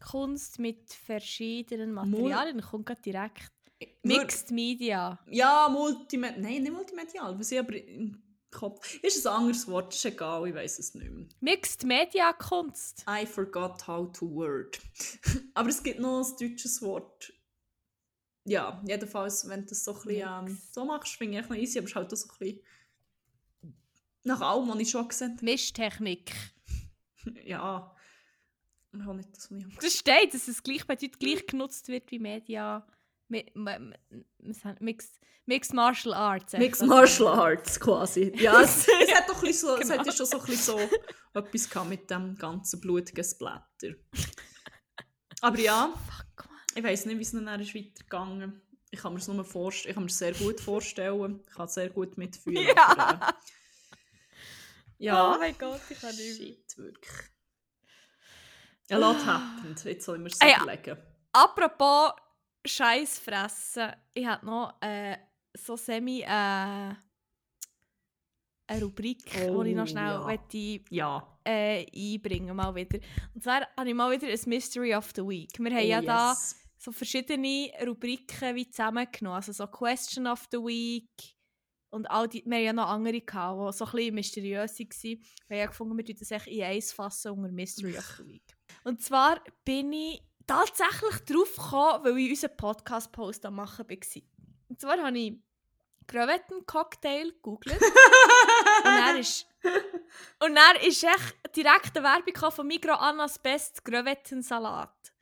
Kunst 0.00 0.58
mit 0.58 0.92
verschiedenen 0.92 1.92
Materialien, 1.92 2.56
Mul 2.56 2.64
kommt 2.64 2.86
gerade 2.86 3.02
direkt. 3.02 3.52
Mixed 4.02 4.50
Media. 4.50 5.18
Ja, 5.30 5.68
Multimedia. 5.70 6.38
Nein, 6.38 6.62
nicht 6.62 6.72
multimedial. 6.72 7.38
Was 7.38 7.52
ich 7.52 7.58
aber 7.58 7.76
im 7.76 8.20
Kopf. 8.50 8.98
Ist 9.02 9.26
ein 9.26 9.34
anderes 9.34 9.68
Wort, 9.68 9.94
ist 9.94 10.04
egal, 10.04 10.48
ich 10.48 10.54
weiß 10.54 10.78
es 10.78 10.94
nicht 10.94 11.10
mehr. 11.10 11.26
Mixed 11.40 11.84
Media 11.84 12.32
Kunst. 12.32 13.04
I 13.08 13.26
forgot 13.26 13.86
how 13.86 14.10
to 14.12 14.28
word. 14.28 14.80
aber 15.54 15.68
es 15.68 15.82
gibt 15.82 16.00
noch 16.00 16.24
ein 16.24 16.36
deutsches 16.38 16.80
Wort. 16.82 17.32
Ja, 18.44 18.82
jedenfalls, 18.86 19.46
wenn 19.48 19.60
du 19.60 19.66
das 19.66 19.84
so 19.84 19.92
ein 19.92 20.02
bisschen 20.02 20.46
ähm, 20.48 20.58
so 20.72 20.84
machst, 20.86 21.16
finde 21.16 21.38
ich 21.38 21.48
noch 21.48 21.56
easy, 21.56 21.78
aber 21.78 21.84
es 21.84 21.90
ist 21.90 21.96
halt 21.96 22.10
so 22.10 22.26
ein 22.26 22.38
bisschen 22.38 22.60
nach 24.24 24.40
allem, 24.40 24.68
was 24.68 24.78
ich 24.78 24.90
schon 24.90 25.08
gesehen 25.08 25.32
habe. 25.32 25.44
Mischtechnik. 25.44 26.32
ja. 27.44 27.94
Ich 29.00 29.06
habe 29.06 29.16
nicht 29.16 29.36
das, 29.36 29.50
was 29.50 29.58
ich 29.58 29.78
Das 29.78 29.94
steht, 29.94 30.34
dass 30.34 30.48
es 30.48 30.62
gleich 30.62 30.86
bei 30.86 30.96
dort 30.96 31.18
gleich 31.20 31.46
genutzt 31.46 31.88
wird 31.88 32.10
wie 32.10 32.18
Media. 32.18 32.86
Mixed, 33.28 35.20
Mixed 35.46 35.74
Martial 35.74 36.14
Arts. 36.14 36.52
Mixed 36.54 36.86
Martial 36.86 37.28
Arts 37.28 37.78
quasi. 37.78 38.32
Ja, 38.36 38.60
es, 38.62 38.86
es 38.88 39.14
hat 39.14 39.28
doch 39.28 39.44
so, 39.52 39.76
genau. 39.76 39.80
es 39.80 39.90
hat 39.90 40.16
schon 40.16 40.26
so, 40.26 40.40
ein 40.40 40.56
so 40.56 40.78
etwas 41.34 41.70
gehabt 41.70 41.88
mit 41.88 42.10
dem 42.10 42.36
ganzen 42.36 42.80
blutigen 42.80 43.24
Splatter. 43.24 43.94
Aber 45.40 45.58
ja, 45.58 45.92
Fuck, 46.06 46.48
ich 46.74 46.82
weiß 46.82 47.06
nicht, 47.06 47.18
wie 47.18 47.22
es 47.22 47.32
dann 47.32 47.60
ist 47.60 47.74
weitergegangen 47.74 48.60
Ich 48.90 49.00
kann 49.00 49.12
mir 49.12 49.20
es 49.20 49.28
nur 49.28 49.44
vorstellen, 49.44 49.90
ich 49.90 49.94
kann 49.94 50.04
mir 50.04 50.10
sehr 50.10 50.32
gut 50.32 50.60
vorstellen. 50.60 51.40
Ich 51.46 51.54
kann 51.54 51.66
es 51.66 51.74
sehr 51.74 51.90
gut 51.90 52.16
mitfühlen. 52.18 52.66
Ja. 52.66 52.88
Aber, 52.96 53.28
äh, 53.28 53.32
ja. 54.98 55.34
Oh 55.34 55.38
mein 55.38 55.56
Gott, 55.56 55.80
ich 55.88 56.00
kann 56.00 56.14
nicht. 56.16 56.36
Shit, 56.36 56.78
wirklich. 56.78 57.30
A 58.90 58.96
lot 58.96 59.24
happened, 59.26 59.84
jetzt 59.84 60.04
soll 60.04 60.16
ich 60.16 60.22
mir 60.22 60.28
es 60.28 60.38
hey, 60.40 60.56
überlegen. 60.56 60.96
Apropos 61.32 62.12
Scheiß 62.66 63.18
fressen, 63.18 63.92
ich 64.14 64.26
habe 64.26 64.46
noch 64.46 64.80
äh, 64.80 65.16
so 65.54 65.76
semi 65.76 66.22
äh, 66.22 66.26
eine 66.26 66.96
Rubrik, 68.80 69.30
oh, 69.50 69.62
die 69.62 69.70
ich 69.70 69.76
noch 69.76 69.86
schnell 69.86 70.12
ja. 70.12 70.24
möchte, 70.24 70.80
ja. 70.90 71.38
Äh, 71.44 71.86
einbringen 71.94 72.56
mal 72.56 72.74
wieder. 72.74 72.98
Und 73.34 73.42
zwar 73.42 73.66
habe 73.76 73.88
ich 73.88 73.94
mal 73.94 74.10
wieder 74.10 74.26
ein 74.28 74.40
Mystery 74.46 74.94
of 74.94 75.12
the 75.14 75.22
Week. 75.22 75.58
Wir 75.58 75.70
haben 75.70 75.84
oh, 75.84 75.88
ja 75.88 75.98
yes. 75.98 76.06
da 76.06 76.36
so 76.78 76.92
verschiedene 76.92 77.70
Rubriken 77.86 78.54
wie 78.54 78.70
zusammengenommen, 78.70 79.36
also 79.36 79.52
so 79.52 79.66
Question 79.66 80.26
of 80.26 80.46
the 80.50 80.58
Week 80.58 81.36
und 81.90 82.10
all 82.10 82.28
die, 82.28 82.42
wir 82.44 82.56
haben 82.56 82.64
ja 82.64 82.72
noch 82.72 82.88
andere 82.88 83.20
gehabt, 83.20 83.74
die 83.74 83.76
so 83.76 83.84
ein 83.84 83.90
bisschen 83.92 84.14
mysteriös 84.14 84.78
waren. 84.78 84.90
Wir 85.00 85.18
haben 85.56 85.58
ja 85.58 85.66
gefunden, 85.66 85.96
wir 85.98 86.14
das 86.14 86.30
echt 86.30 86.46
in 86.46 86.62
eins 86.62 86.92
fassen 86.92 87.32
unter 87.32 87.52
Mystery 87.52 87.96
of 87.96 88.16
the 88.18 88.26
Week. 88.26 88.57
Und 88.88 89.02
zwar 89.02 89.42
bin 89.66 89.92
ich 89.92 90.22
tatsächlich 90.46 91.22
drauf 91.26 91.56
gekommen, 91.56 92.04
weil 92.04 92.18
ich 92.20 92.30
unseren 92.30 92.56
Podcast-Post 92.56 93.44
am 93.44 93.56
machen 93.56 93.86
war. 93.86 94.22
Und 94.70 94.80
zwar 94.80 94.96
habe 94.96 95.18
ich 95.18 95.34
Crevetten-Cocktail 96.06 97.32
gegoogelt. 97.32 97.78
und 97.82 98.84
dann 98.84 99.16
ist 99.18 99.46
und 100.42 100.54
dann 100.54 100.76
ist 100.76 101.04
echt 101.04 101.54
direkt 101.54 101.98
eine 101.98 102.06
Werbung 102.06 102.50
von 102.50 102.66
Migro 102.66 102.94
Annas 102.94 103.38
Best 103.38 103.84
Crevettensalat. 103.84 105.12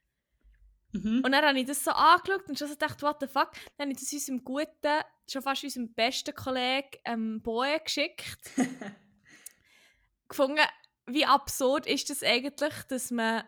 Mhm. 0.93 1.23
Und 1.25 1.33
dann 1.33 1.45
habe 1.45 1.59
ich 1.59 1.67
das 1.67 1.83
so 1.83 1.91
angeschaut 1.91 2.49
und 2.49 2.57
schon 2.57 2.69
so 2.69 2.75
gedacht, 2.75 3.03
what 3.03 3.17
the 3.19 3.27
fuck. 3.27 3.51
Dann 3.77 3.89
habe 3.89 3.93
ich 3.95 3.99
das 3.99 4.13
unserem 4.13 4.45
guten, 4.45 5.03
schon 5.29 5.43
fast 5.43 5.65
unserem 5.65 5.93
besten 5.93 6.37
Kollegen 6.37 6.99
ähm, 7.05 7.43
Boe 7.43 7.81
geschickt. 7.81 8.53
gefunden, 10.29 10.63
wie 11.07 11.25
absurd 11.25 11.87
ist 11.87 12.11
das 12.11 12.23
eigentlich, 12.23 12.75
dass 12.89 13.11
man 13.11 13.45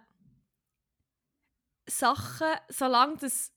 Sachen, 1.88 2.54
solange 2.68 3.16
das 3.16 3.52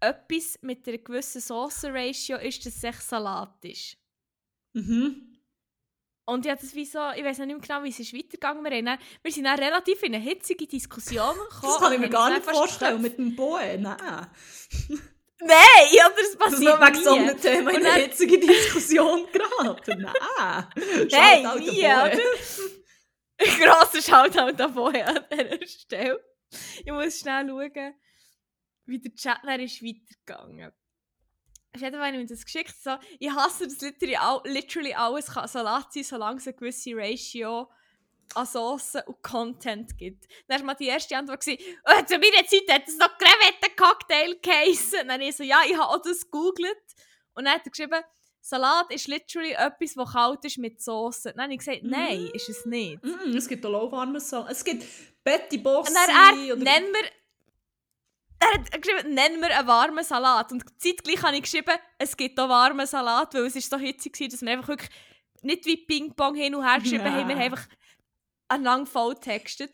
etwas 0.00 0.58
mit 0.62 0.86
einer 0.88 0.98
gewissen 0.98 1.40
Sauce-Ratio 1.40 2.38
ist, 2.38 2.66
dass 2.66 2.76
es 2.76 2.84
echt 2.84 3.02
Salat 3.02 3.64
ist. 3.64 3.96
Mhm. 4.72 5.32
Und 6.24 6.46
ja, 6.46 6.54
das 6.54 6.74
wie 6.74 6.84
so, 6.84 6.98
ich 7.16 7.24
weiß 7.24 7.38
nicht 7.38 7.48
mehr 7.48 7.58
genau, 7.58 7.82
wie 7.82 7.90
es 7.90 7.98
ist 7.98 8.14
weitergegangen. 8.14 8.64
Wir, 8.64 8.82
dann, 8.82 8.98
wir 9.22 9.32
sind 9.32 9.44
dann 9.44 9.58
relativ 9.58 10.02
in 10.02 10.14
eine 10.14 10.24
hitzige 10.24 10.66
Diskussion 10.66 11.34
gekommen. 11.50 11.72
Das 11.72 11.78
kann 11.78 11.92
ich 11.92 11.98
mir 11.98 12.08
gar 12.08 12.30
nicht 12.30 12.44
vorstellen, 12.44 13.02
mit 13.02 13.18
dem 13.18 13.34
Boe, 13.34 13.78
nein. 13.78 14.26
Nein, 15.44 15.88
ja, 15.90 16.08
das 16.08 16.36
passiert 16.36 16.80
das 16.80 16.88
wegen 16.88 17.02
so 17.02 17.14
einem 17.14 17.40
Thema 17.40 17.72
in 17.72 17.84
eine 17.84 18.04
hitzige 18.04 18.38
Diskussion 18.38 19.26
geraten. 19.32 20.02
Nein. 20.02 20.66
Hey, 21.10 21.44
nie, 21.58 21.82
Grosser 23.58 24.00
Shoutout 24.00 24.56
davon 24.56 24.94
an 24.94 25.24
dieser 25.32 25.66
Stelle. 25.66 26.31
ich 26.84 26.92
muss 26.92 27.18
schnell 27.18 27.48
schauen, 27.48 27.94
wie 28.86 28.98
der 29.00 29.14
Chat 29.14 29.42
ist 29.60 29.82
weitergegangen. 29.82 30.72
Auf 31.74 31.80
jeden 31.80 31.94
Fall 31.94 32.06
habe 32.06 32.16
ich 32.16 32.22
mir 32.22 32.26
das 32.28 32.44
geschickt. 32.44 32.74
So, 32.82 32.96
ich 33.18 33.30
hasse 33.30 33.64
das 33.64 33.80
literally, 33.80 34.16
all, 34.16 34.40
literally 34.44 34.94
alles 34.94 35.26
kann 35.26 35.48
Salat 35.48 35.92
sein, 35.92 36.04
solange 36.04 36.36
es 36.36 36.46
eine 36.46 36.56
gewisse 36.56 36.94
Ratio 36.94 37.70
an 38.34 38.46
Soßen 38.46 39.02
und 39.06 39.22
Content 39.22 39.96
gibt. 39.96 40.26
Dann 40.48 40.60
war 40.60 40.66
mal 40.66 40.74
die 40.74 40.86
erste 40.86 41.16
Antwort, 41.16 41.40
gewesen, 41.40 41.62
oh, 41.84 42.04
zu 42.04 42.14
meiner 42.18 42.46
Zeit 42.46 42.70
hat 42.70 42.88
es 42.88 42.98
noch 42.98 43.16
Crevetten-Cocktail 43.18 44.38
geheissen. 44.42 45.00
Dann 45.00 45.12
habe 45.12 45.24
ich 45.24 45.36
so, 45.36 45.44
ja, 45.44 45.60
ich 45.66 45.76
habe 45.76 45.88
auch 45.88 46.02
das 46.02 46.22
gegoogelt. 46.22 46.76
Und 47.34 47.44
dann 47.44 47.54
hat 47.54 47.66
er 47.66 47.70
geschrieben, 47.70 48.02
Salat 48.40 48.92
ist 48.92 49.06
literally 49.06 49.52
etwas, 49.52 49.94
das 49.94 50.12
kalt 50.12 50.44
ist 50.44 50.58
mit 50.58 50.82
Soße. 50.82 51.32
Dann 51.32 51.44
habe 51.44 51.52
ich 51.52 51.60
gesagt, 51.60 51.82
nein, 51.84 52.24
mm. 52.24 52.30
ist 52.34 52.48
es 52.48 52.66
nicht. 52.66 53.02
Mm, 53.02 53.36
es 53.36 53.46
gibt 53.46 53.64
auch 53.64 53.70
lauwarmes 53.70 54.28
Salat. 54.28 54.50
Es 54.50 54.64
gibt 54.64 54.84
Betty 55.24 55.58
Bossi. 55.58 55.90
Und 55.90 55.94
dann 55.94 56.48
er, 56.48 56.54
oder... 56.54 56.64
nennen 56.64 56.92
wir... 56.92 57.10
er 58.40 58.52
hat 58.54 58.82
geschrieben, 58.82 59.14
nennen 59.14 59.40
wir 59.40 59.56
einen 59.56 59.68
warmen 59.68 60.04
Salat. 60.04 60.52
Und 60.52 60.64
zeitgleich 60.80 61.22
habe 61.22 61.36
ich 61.36 61.42
geschrieben, 61.42 61.74
es 61.98 62.16
gibt 62.16 62.38
auch 62.38 62.48
warmen 62.48 62.86
Salat, 62.86 63.34
weil 63.34 63.46
es 63.46 63.56
ist 63.56 63.70
so 63.70 63.78
hitzig 63.78 64.18
war, 64.20 64.28
dass 64.28 64.42
wir 64.42 64.50
einfach 64.50 64.68
wirklich 64.68 64.90
nicht 65.42 65.66
wie 65.66 65.76
Ping-Pong 65.76 66.34
hin 66.34 66.54
und 66.54 66.64
her 66.64 66.80
geschrieben 66.80 67.04
haben, 67.04 67.28
wir 67.28 67.34
haben 67.34 67.42
einfach 67.42 67.66
aneinander 68.48 68.86
voll 68.86 69.14
textet. 69.16 69.72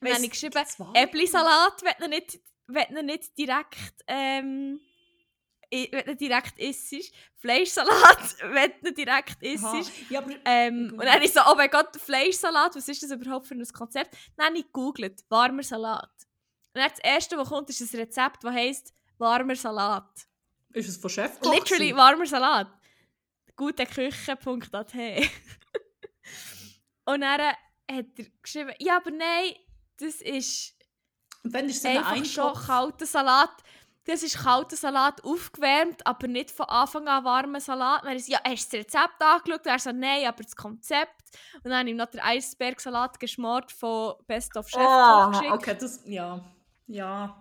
Und 0.00 0.08
dann 0.08 0.14
habe 0.14 0.24
ich 0.24 0.30
geschrieben, 0.30 0.64
Äpfelsalat, 0.94 1.82
wenn 1.82 2.02
er 2.02 2.08
nicht, 2.08 2.40
wenn 2.66 2.96
er 2.96 3.02
nicht 3.02 3.36
direkt, 3.38 4.04
ähm, 4.06 4.80
wenn 5.70 6.06
er 6.06 6.14
direkt 6.14 6.58
isst. 6.58 7.12
Fleischsalat, 7.36 8.36
wenn 8.52 8.72
er 8.82 8.92
direkt 8.92 9.42
isst. 9.42 9.64
Ja, 10.10 10.24
Ähm, 10.44 10.92
und 10.92 11.04
dann 11.04 11.22
ich 11.22 11.32
so, 11.32 11.40
oh 11.48 11.54
mein 11.56 11.70
Gott, 11.70 11.96
Fleischsalat, 11.96 12.74
was 12.76 12.88
ist 12.88 13.02
das 13.02 13.10
überhaupt 13.10 13.46
für 13.46 13.54
ein 13.54 13.64
Konzept? 13.72 14.16
Dann 14.36 14.46
habe 14.46 14.58
ich 14.58 14.64
gegoogelt, 14.64 15.24
warmer 15.28 15.62
Salat. 15.62 16.10
Und 16.74 16.80
dann 16.82 16.90
das 16.90 16.98
erste, 17.00 17.36
was 17.36 17.48
kommt, 17.48 17.68
ist 17.70 17.80
ein 17.80 18.00
Rezept, 18.00 18.44
das 18.44 18.52
heisst 18.52 18.94
warmer 19.18 19.56
Salat. 19.56 20.08
ist 20.72 20.88
es 20.88 20.96
von 20.96 21.10
Chef? 21.10 21.38
Literally 21.42 21.94
warmer 21.94 22.26
Salat. 22.26 22.68
Guteküche.at 23.56 24.94
Und 27.04 27.20
dann 27.22 27.40
hat 27.42 27.56
er 27.86 28.02
geschrieben, 28.42 28.72
ja, 28.78 28.98
aber 28.98 29.10
nein, 29.10 29.54
das 29.98 30.20
ist 30.20 30.74
ist 31.44 31.86
ein 31.86 31.96
einfach 31.98 32.24
schon 32.24 32.44
Eintopf. 32.44 32.66
kalter 32.66 33.06
Salat. 33.06 33.62
Das 34.08 34.22
ist 34.22 34.38
kalter 34.38 34.74
Salat 34.74 35.22
aufgewärmt, 35.22 36.06
aber 36.06 36.28
nicht 36.28 36.50
von 36.50 36.64
Anfang 36.64 37.06
an 37.08 37.24
warmer 37.24 37.60
Salat. 37.60 38.04
Dann 38.06 38.16
ist 38.16 38.26
ja, 38.26 38.40
hast 38.42 38.72
du 38.72 38.78
das 38.78 38.86
Rezept 38.86 39.20
angeschaut? 39.22 39.60
Und 39.60 39.66
er 39.66 39.78
so, 39.78 39.92
nein, 39.92 40.26
aber 40.26 40.42
das 40.42 40.56
Konzept. 40.56 41.22
Und 41.56 41.66
dann 41.66 41.80
habe 41.80 41.88
ich 41.88 41.90
ihm 41.90 41.98
noch 41.98 42.06
den 42.06 42.20
Eisbergsalat 42.20 43.20
geschmort 43.20 43.70
von 43.70 44.14
Best 44.26 44.56
of 44.56 44.66
Chef 44.66 44.80
Ah, 44.80 45.28
geschickt. 45.28 45.52
okay, 45.52 45.76
das, 45.78 46.00
ja. 46.06 46.42
Ja. 46.86 47.38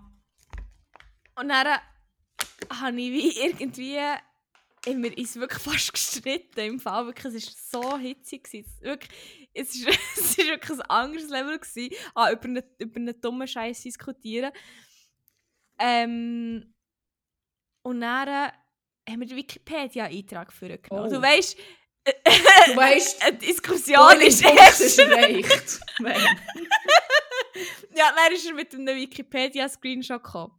Und 1.35 1.47
dann 1.47 1.67
habe 2.69 3.01
ich 3.01 3.13
wie 3.13 3.39
irgendwie 3.39 3.99
haben 3.99 5.03
wir 5.03 5.17
uns 5.17 5.35
wirklich 5.37 5.63
fast 5.63 5.93
gestritten 5.93 6.59
im 6.59 6.79
Fall. 6.81 7.05
Wirklich, 7.05 7.33
es 7.33 7.73
war 7.73 7.81
so 7.81 7.97
hitzig. 7.97 8.43
gewesen. 8.43 8.73
Wirklich, 8.81 9.11
es, 9.53 9.73
ist, 9.73 9.87
es 10.17 10.31
ist 10.31 10.37
wirklich 10.39 10.79
ein 10.79 10.89
anderes 10.89 11.29
Level, 11.29 11.57
gewesen, 11.59 11.95
ah, 12.13 12.29
über, 12.29 12.43
einen, 12.43 12.63
über 12.77 12.97
einen 12.97 13.21
dummen 13.21 13.47
Scheiß 13.47 13.83
diskutieren. 13.83 14.51
Ähm, 15.79 16.73
und 17.83 18.01
dann 18.01 18.51
haben 19.09 19.19
wir 19.21 19.27
den 19.27 19.37
Wikipedia-Eintrag 19.37 20.51
vorgenommen. 20.51 21.07
Oh. 21.09 21.13
Du 21.15 21.21
weißt, 21.21 21.57
Du 22.05 22.11
weißt, 22.75 23.21
eine 23.23 23.37
Diskussion 23.37 24.21
ist 24.21 24.41
erst. 24.43 24.81
ist 24.81 24.99
erreicht. 24.99 25.79
Ja, 27.95 28.13
dann 28.15 28.31
ist 28.33 28.45
er 28.45 28.53
mit 28.53 28.73
einem 28.73 28.95
Wikipedia-Screenshot 28.95 30.23
gekommen. 30.23 30.53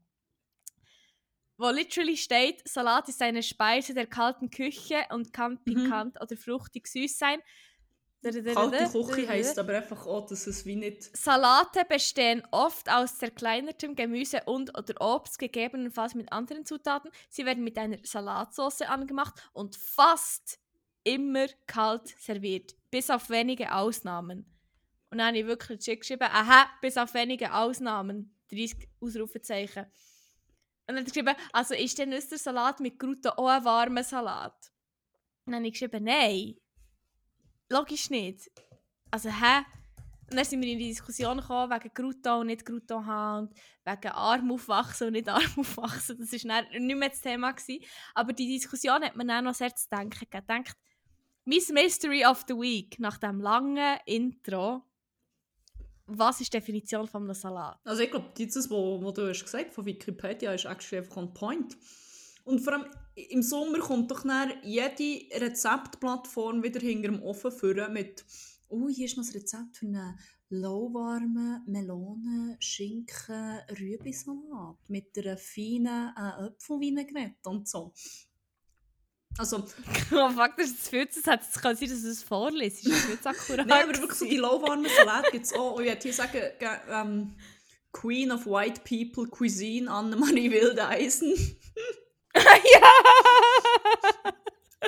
Wo 1.57 1.71
literally 1.71 2.17
steht, 2.17 2.67
Salat 2.69 3.09
ist 3.09 3.23
eine 3.23 3.43
Speise 3.43 3.95
der 3.95 4.07
kalten 4.07 4.51
Küche 4.51 5.05
und 5.11 5.33
kann 5.33 5.53
Mhm. 5.53 5.65
pikant 5.65 6.21
oder 6.21 6.37
fruchtig 6.37 6.87
süß 6.89 7.17
sein. 7.17 7.41
Kalte 8.21 8.91
Küche 8.91 9.29
heisst 9.29 9.59
aber 9.59 9.77
einfach 9.77 10.05
auch, 10.07 10.27
dass 10.27 10.47
es 10.49 10.67
wie 10.67 10.75
nicht... 10.75 11.17
Salate 11.17 11.85
bestehen 11.89 12.43
oft 12.51 12.91
aus 12.91 13.17
zerkleinertem 13.19 13.95
Gemüse 13.95 14.43
und 14.47 14.77
oder 14.77 15.01
Obst, 15.01 15.39
gegebenenfalls 15.39 16.15
mit 16.15 16.33
anderen 16.33 16.65
Zutaten. 16.65 17.13
Sie 17.29 17.47
werden 17.47 17.63
mit 17.63 17.79
einer 17.79 17.99
Salatsauce 18.03 18.83
angemacht 18.83 19.35
und 19.53 19.77
fast 19.77 20.59
immer 21.05 21.47
kalt 21.67 22.09
serviert, 22.19 22.75
bis 22.91 23.09
auf 23.09 23.31
wenige 23.31 23.73
Ausnahmen. 23.73 24.53
Und 25.11 25.19
dann 25.19 25.29
habe 25.29 25.39
ich 25.39 25.47
wirklich 25.47 26.01
geschrieben, 26.01 26.29
aha, 26.31 26.69
bis 26.83 26.97
auf 26.97 27.15
wenige 27.15 27.55
Ausnahmen, 27.55 28.37
30 28.51 28.89
Ausrufezeichen. 29.01 29.85
Und 29.85 30.97
dann 30.97 30.97
hat 30.97 31.03
er 31.03 31.23
geschrieben, 31.23 31.35
also 31.53 31.75
ist 31.75 31.99
der 31.99 32.07
Nüstersalat 32.07 32.81
mit 32.81 32.99
Crouton 32.99 33.33
auch 33.33 33.49
ein 33.49 33.65
warmer 33.65 34.03
Salat? 34.03 34.73
Und 35.45 35.53
dann 35.53 35.61
habe 35.61 35.69
ich 35.69 35.75
geschrieben, 35.75 36.05
nein, 36.05 36.57
logisch 37.71 38.11
nicht. 38.11 38.51
Also, 39.11 39.31
hä? 39.31 39.65
Und 40.31 40.37
dann 40.37 40.45
sind 40.45 40.61
wir 40.61 40.71
in 40.71 40.79
die 40.79 40.89
Diskussion 40.89 41.39
gekommen, 41.39 41.73
wegen 41.73 41.95
Crouton 41.95 42.41
und 42.41 42.47
nicht 42.49 42.67
Crouton 42.67 43.07
haben 43.07 43.49
wegen 43.89 44.13
Arm 44.13 44.53
aufwachsen 44.53 45.09
und 45.09 45.13
nicht 45.15 45.29
Arm 45.29 45.53
aufwachsen. 45.57 46.19
Das 46.19 46.33
war 46.45 46.63
nicht 46.63 46.97
mehr 46.97 47.09
das 47.09 47.21
Thema. 47.21 47.53
Gewesen. 47.53 47.85
Aber 48.15 48.33
die 48.33 48.47
Diskussion 48.47 49.03
hat 49.03 49.17
mir 49.17 49.27
dann 49.27 49.45
noch 49.45 49.55
sehr 49.55 49.75
zu 49.75 49.89
denken 49.89 50.19
gegeben. 50.21 50.47
Denkt, 50.47 50.77
mein 51.45 51.63
Mystery 51.73 52.27
of 52.27 52.45
the 52.47 52.55
Week, 52.55 52.99
nach 52.99 53.19
dem 53.19 53.41
langen 53.41 53.99
Intro, 54.05 54.83
was 56.07 56.41
ist 56.41 56.53
die 56.53 56.59
Definition 56.59 57.07
von 57.07 57.25
einem 57.25 57.35
Salat? 57.35 57.79
Also 57.85 58.03
ich 58.03 58.11
glaube, 58.11 58.33
dieses, 58.37 58.71
was 58.71 59.15
du 59.15 59.29
hast 59.29 59.45
gesagt 59.45 59.73
von 59.73 59.85
Wikipedia, 59.85 60.53
ist 60.53 60.65
actually 60.65 61.03
einfach 61.03 61.17
on 61.17 61.33
point. 61.33 61.77
Und 62.49 62.61
vor 62.61 62.73
allem 62.75 62.87
im 63.15 63.43
Sommer 63.43 63.79
kommt 63.81 64.11
doch 64.11 64.23
dann 64.25 64.53
jede 64.63 65.27
Rezeptplattform 65.39 66.63
wieder 66.63 66.81
hinter 66.81 67.09
dem 67.09 67.23
Ofen 67.23 67.53
führen 67.53 67.93
mit 67.93 68.25
«Oh, 68.69 68.89
hier 68.89 69.07
ist 69.07 69.17
noch 69.17 69.25
ein 69.25 69.33
Rezept 69.33 69.77
für 69.77 69.87
einen 69.87 70.19
lauwarmen 70.51 71.63
Melone, 71.67 72.57
Schinken, 72.61 73.59
Rübesalat 73.79 74.79
mit 74.89 75.17
einer 75.19 75.37
feinen 75.37 76.13
äh, 76.17 76.21
Apfelvinaigrette 76.47 77.49
und 77.49 77.69
so.» 77.69 77.93
Also, 79.37 79.59
Oh 80.13 80.31
fuck, 80.31 80.57
das 80.57 80.69
ist 80.71 80.85
zu 80.85 80.91
viel. 80.91 81.07
Das 81.07 81.25
hat 81.27 81.43
es 81.43 81.61
kann 81.61 81.77
sein, 81.77 81.89
dass 81.91 82.03
du 82.03 82.09
es 82.09 82.23
vorliest. 82.23 82.87
Das 82.87 83.05
ist 83.05 83.23
zu 83.23 83.29
akkurat. 83.29 83.67
Nein, 83.67 83.85
aber 83.85 83.95
wirklich 83.99 84.19
so 84.19 84.25
die 84.25 84.37
lauwarmen 84.37 84.91
Salate 84.97 85.31
gibt 85.33 85.45
es 85.47 85.53
auch. 85.53 85.75
Und 85.77 85.85
ich 85.85 85.91
würde 85.91 86.03
hier 86.03 86.13
sagen, 86.13 86.41
ge- 86.59 86.69
ähm, 86.91 87.35
Queen 87.93 88.33
of 88.33 88.47
White 88.47 88.81
People 88.89 89.29
Cuisine, 89.31 89.89
Annemarie 89.91 90.51
Wildeisen, 90.51 91.35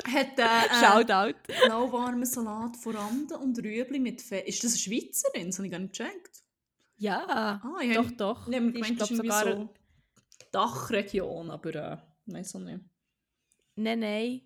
hat 0.07 0.39
äh, 0.39 0.69
Shoutout. 0.79 1.37
lauwarmen 1.67 2.25
Salat 2.25 2.77
vorhanden 2.77 3.33
und 3.35 3.57
Rüebli 3.59 3.99
mit 3.99 4.21
Fett. 4.21 4.47
Ist 4.47 4.63
das 4.63 4.71
eine 4.73 4.79
Schweizerin? 4.79 5.47
Das 5.47 5.57
habe 5.57 5.65
ich 5.67 5.71
gar 5.71 5.79
nicht 5.79 5.97
gecheckt. 5.97 6.43
Ja, 6.97 7.25
Ah, 7.27 7.79
ich 7.81 7.93
doch, 7.95 8.03
habe 8.05 8.15
doch. 8.15 8.47
ich 8.47 8.55
habe 8.55 8.71
gemeint, 8.71 9.01
das 9.01 9.11
ist 9.11 9.17
sogar- 9.17 9.43
so 9.45 9.69
Dachregion, 10.51 11.49
aber 11.49 11.75
äh, 11.75 11.97
weiß 12.27 12.55
auch 12.55 12.59
nicht. 12.59 12.79
Nein, 13.75 13.99
nein. 13.99 14.41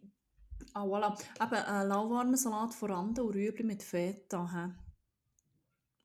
Ah, 0.74 0.84
voilà. 0.84 1.18
Eben, 1.42 1.56
äh, 1.56 1.84
lauwarmen 1.86 2.38
Salat 2.38 2.74
vorhanden 2.74 3.22
und 3.22 3.34
Rüebli 3.36 3.64
mit 3.64 3.84
Feta. 3.84 4.74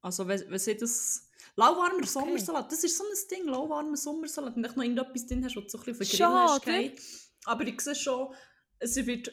Also, 0.02 0.26
wenn, 0.26 0.42
wenn 0.50 0.58
sie 0.58 0.76
das... 0.76 1.29
Lauwarmer 1.56 2.06
Sommersalat, 2.06 2.70
das 2.72 2.84
ist 2.84 2.96
so 2.96 3.04
ein 3.04 3.10
Ding, 3.30 3.46
lauwarmer 3.48 3.96
Sommersalat. 3.96 4.54
Wenn 4.56 4.62
du 4.62 4.68
noch 4.68 4.76
irgendetwas 4.82 5.26
drin 5.26 5.44
hast, 5.44 5.56
was 5.56 5.64
du 5.64 5.70
so 5.70 5.78
ein 5.78 5.98
bisschen 5.98 6.26
auf 6.26 6.56
oder? 6.56 6.60
den 6.60 6.72
Grill 6.74 6.90
hast. 6.90 6.96
geht. 6.96 7.30
Aber 7.44 7.66
ich 7.66 7.80
sehe 7.80 7.94
schon, 7.94 8.34
es 8.78 8.96
wird 9.06 9.32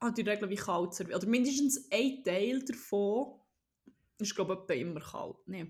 halt 0.00 0.18
in 0.18 0.24
der 0.24 0.34
Regel 0.34 0.50
wie 0.50 0.56
kalt 0.56 0.94
serviert. 0.94 1.16
Oder 1.18 1.26
mindestens 1.28 1.86
ein 1.90 2.22
Teil 2.24 2.62
davon 2.64 3.40
ist, 4.18 4.34
glaube 4.34 4.64
ich, 4.68 4.80
immer 4.80 5.00
kalt. 5.00 5.36
Nee. 5.46 5.66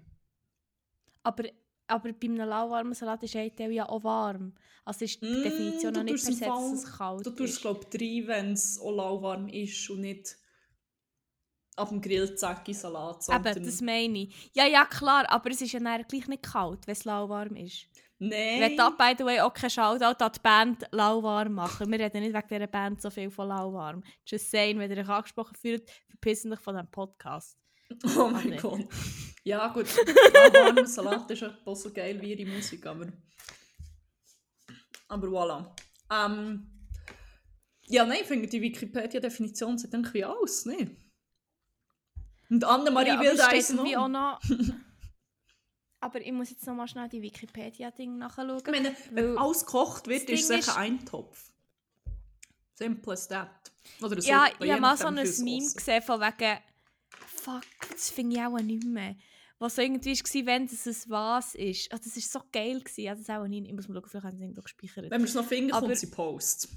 Aber, 1.23 1.45
aber 1.87 2.13
bei 2.13 2.27
einem 2.27 2.37
lauwarmen 2.37 2.95
Salat 2.95 3.23
ist 3.23 3.37
ein 3.37 3.55
Teil 3.55 3.73
ja 3.73 3.89
auch 3.89 4.03
warm. 4.05 4.55
Also 4.85 5.05
ist 5.05 5.21
die 5.21 5.27
Mm, 5.27 5.43
Definition 5.43 5.95
du 5.95 6.01
noch 6.01 6.05
nicht 6.05 6.25
Fall- 6.25 6.73
dass 6.73 6.85
es 6.85 6.93
kalt 6.99 7.27
Du 7.27 7.31
tust 7.31 7.41
es, 7.41 7.51
ist. 7.57 7.61
glaube 7.61 7.87
ich, 7.93 8.01
rein, 8.01 8.27
wenn 8.29 8.53
es 8.53 8.79
auch 8.81 8.91
lauwarm 8.93 9.49
ist 9.49 9.91
und 9.91 10.01
nicht 10.01 10.37
ab 11.81 11.89
dem 11.89 12.01
Grill 12.01 12.35
zacki 12.37 12.73
Salat. 12.75 13.25
sondern- 13.25 13.57
Eben, 13.57 13.65
das 13.67 13.81
meine 13.81 14.19
ich. 14.19 14.51
Ja, 14.55 14.67
ja, 14.67 14.85
klar, 14.85 15.25
aber 15.31 15.51
es 15.51 15.61
ist 15.61 15.73
ja 15.73 15.81
dann 15.81 16.03
gleich 16.07 16.29
nicht 16.29 16.43
kalt, 16.43 16.87
wenn 16.87 16.93
es 16.93 17.05
lauwarm 17.05 17.57
ist. 17.57 17.87
Nein. 18.23 18.63
Ich 18.71 18.77
werde 18.79 18.97
by 18.99 19.15
the 19.19 19.25
way 19.25 19.41
auch 19.41 19.53
keinen 19.55 19.71
Shoutout 19.71 20.23
an 20.23 20.33
die 20.35 20.41
Band 20.41 20.87
Lauwarm 20.93 21.55
machen. 21.55 21.91
Wir 21.91 22.01
reden 22.01 22.21
nicht 22.23 22.35
wegen 22.35 22.49
dieser 22.49 22.67
Band 22.67 23.01
so 23.01 23.09
viel 23.09 23.31
von 23.31 23.49
Lauwarm. 23.49 24.03
Just 24.27 24.51
saying, 24.51 24.79
wenn 24.79 24.91
ihr 24.91 24.99
euch 24.99 25.09
angesprochen 25.09 25.57
fühlt, 25.57 25.91
verpissen 26.11 26.53
euch 26.53 26.61
von 26.61 26.75
diesem 26.75 26.91
Podcast. 26.91 27.57
Oh 28.17 28.29
mein 28.29 28.51
nee. 28.51 28.57
Gott. 28.57 28.83
Ja, 29.43 29.67
gut. 29.69 29.87
Lauwarmer 30.35 30.87
Salat 30.87 31.31
ist 31.31 31.43
auch 31.65 31.75
so 31.75 31.91
geil 31.93 32.21
wie 32.21 32.35
ihre 32.35 32.49
Musik, 32.51 32.85
aber. 32.87 33.07
Aber 35.09 35.27
voilà. 35.29 35.75
Ähm, 36.13 36.67
ja, 37.87 38.05
nein, 38.05 38.19
ich 38.21 38.27
finde 38.29 38.47
die 38.47 38.61
Wikipedia-Definition 38.61 39.79
sieht 39.79 39.93
irgendwie 39.93 40.25
aus, 40.25 40.67
ne? 40.67 40.97
Und 42.51 42.65
Annemarie 42.65 43.09
Ja, 43.09 43.21
will 43.21 43.39
irgendwie 43.39 43.97
auch 43.97 44.09
noch. 44.09 44.41
aber 46.01 46.21
ich 46.21 46.33
muss 46.33 46.51
jetzt 46.51 46.67
noch 46.67 46.75
mal 46.75 46.89
schnell 46.89 47.09
die 47.09 47.23
Wikipedia-Ding 47.23 48.19
nachschauen. 48.19 48.59
Ich 48.59 48.67
meine, 48.71 48.95
wenn 49.13 49.39
alles 49.39 49.65
gekocht 49.65 50.07
wird, 50.09 50.29
ist 50.29 50.51
es 50.51 50.67
sicher 50.67 50.77
ein 50.77 51.05
Topf. 51.05 51.51
Simple 52.75 53.13
as 53.13 53.29
that. 53.29 53.71
Oder 54.03 54.21
so, 54.21 54.29
Ja, 54.29 54.47
ich 54.59 54.71
habe 54.71 54.81
mal 54.81 54.97
so 54.97 55.07
ein 55.07 55.15
Meme 55.15 55.27
Sauce. 55.27 55.75
gesehen 55.77 56.03
von 56.03 56.21
wegen. 56.21 56.59
Fuck, 57.27 57.63
das 57.91 58.11
finde 58.11 58.37
ich 58.37 58.43
auch 58.43 58.59
nicht 58.59 58.85
mehr. 58.85 59.17
Was 59.59 59.77
so 59.77 59.83
irgendwie 59.83 60.13
war, 60.19 60.47
wenn 60.47 60.67
das 60.67 60.87
ein 60.87 60.95
was 61.11 61.55
ist. 61.55 61.93
Also, 61.93 62.05
das 62.05 62.17
war 62.17 62.41
so 62.43 62.49
geil. 62.51 62.81
Gewesen. 62.81 63.09
Also, 63.09 63.23
das 63.23 63.37
auch 63.37 63.47
nicht. 63.47 63.67
Ich 63.67 63.73
muss 63.75 63.89
mal 63.89 63.95
schauen, 64.01 64.09
vielleicht 64.09 64.25
haben 64.25 64.31
sie 64.33 64.37
es 64.37 64.43
irgendwo 64.43 64.63
gespeichert. 64.63 65.11
Wenn 65.11 65.21
wir 65.21 65.29
es 65.29 65.35
noch 65.35 65.45
finden, 65.47 65.73
Aber- 65.73 65.87
kommt 65.87 65.99
sie 65.99 66.07
Post. 66.07 66.69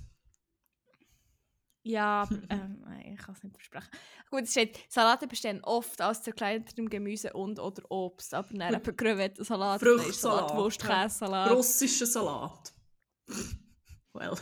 Ja, 1.83 2.27
ähm, 2.49 2.81
nein, 2.85 3.13
ich 3.13 3.19
kann 3.19 3.35
es 3.35 3.43
nicht 3.43 3.55
versprechen. 3.55 3.89
Gut, 4.29 4.43
es 4.43 4.51
steht, 4.51 4.79
Salate 4.89 5.27
bestehen 5.27 5.61
oft 5.63 6.01
aus 6.01 6.23
zerkleinertem 6.23 6.89
Gemüse 6.89 7.33
und 7.33 7.59
oder 7.59 7.83
Obst, 7.91 8.33
aber 8.33 8.47
dann 8.51 8.73
eben 8.73 8.97
Crevettensalat, 8.97 9.81
Fruchtsalat, 9.81 10.51
Fleischsalat, 10.51 10.55
Wurst, 10.55 10.83
ja. 10.83 11.03
Käsesalat. 11.03 11.51
Russischer 11.51 12.05
Salat. 12.05 12.73
well. 14.13 14.35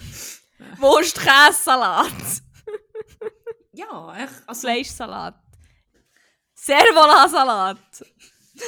Wurst, 0.77 1.19
Käsesalat. 1.19 2.41
Ja, 3.73 4.15
echt. 4.23 4.43
Also, 4.47 4.61
Fleischsalat. 4.61 5.35
Servola-Salat. 6.53 8.05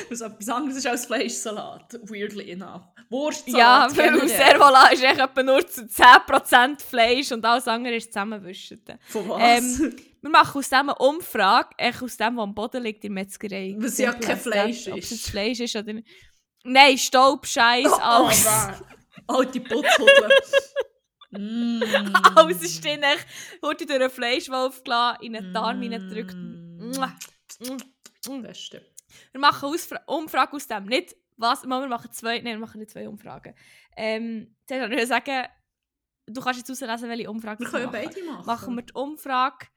Was 0.09 0.21
etwas 0.21 0.49
anderes 0.49 0.77
ist 0.77 0.87
als 0.87 1.05
Fleischsalat. 1.05 1.99
Weirdly 2.03 2.51
enough. 2.51 2.83
Wurstsalat. 3.09 3.95
Ja, 3.95 3.97
weil. 3.97 4.27
Servola 4.27 4.87
ist 4.87 5.03
echt 5.03 5.19
etwa 5.19 5.43
nur 5.43 5.67
zu 5.67 5.81
10% 5.81 6.81
Fleisch 6.81 7.31
und 7.31 7.45
alles 7.45 7.67
andere 7.67 7.95
ist 7.95 8.13
zusammenwischen. 8.13 8.81
Von 9.07 9.29
was? 9.29 9.41
Ähm, 9.41 9.95
wir 10.21 10.29
machen 10.29 10.57
aus 10.57 10.69
dem 10.69 10.89
eine 10.89 10.95
Umfrage, 10.95 11.69
echt 11.77 12.01
aus 12.01 12.17
dem, 12.17 12.37
was 12.37 12.43
am 12.43 12.55
Boden 12.55 12.81
liegt 12.81 13.03
in 13.03 13.13
der 13.13 13.23
Metzgerei. 13.23 13.75
Was 13.77 13.97
ja 13.97 14.13
kein 14.13 14.37
Fleisch 14.37 14.87
Ob 14.87 14.97
es 14.97 15.11
ist. 15.11 15.29
Fleisch 15.29 15.59
ist 15.59 15.75
oder 15.75 15.93
nicht. 15.93 16.07
Nein, 16.63 16.97
Staub, 16.97 17.45
Scheiß, 17.45 17.87
Oh, 17.87 17.99
alles. 17.99 18.47
oh, 18.47 18.83
Alte 19.37 19.59
Putzhudeln. 19.59 20.31
mm. 21.31 21.83
alles 22.35 22.61
ist 22.61 22.83
drin. 22.83 23.03
echt. 23.03 23.25
Wurde 23.61 23.85
durch 23.85 23.99
einen 23.99 24.09
Fleischwolf 24.09 24.83
gelassen, 24.83 25.23
in 25.23 25.35
einen 25.35 25.53
Darm 25.53 25.81
hineingedrückt. 25.81 26.35
Mm. 26.35 26.91
Mm. 28.29 28.41
Beste. 28.41 28.92
Wir 29.31 29.39
machen 29.39 29.69
Ausfra 29.69 30.01
Umfrage 30.07 30.55
aus 30.55 30.67
dem. 30.67 30.85
Nicht, 30.85 31.15
was, 31.37 31.63
wir 31.63 31.87
machen 31.87 32.11
zwei, 32.11 32.37
nein, 32.37 32.55
wir 32.55 32.59
machen 32.59 32.79
nicht 32.79 32.91
zwei 32.91 33.07
Umfragen. 33.07 33.55
Ähm, 33.95 34.55
zuerst 34.67 34.89
wollte 34.89 35.01
ich 35.01 35.07
sagen, 35.07 35.47
du 36.27 36.41
kannst 36.41 36.59
jetzt 36.59 36.71
auslesen, 36.71 37.09
welche 37.09 37.29
Umfrage 37.29 37.59
Wir 37.59 37.65
wir 37.65 37.71
können 37.71 37.85
machen. 37.91 38.09
beide 38.09 38.23
machen. 38.23 38.45
Machen 38.45 38.75
wir 38.75 38.83
die 38.83 38.93
Umfrage. 38.93 39.67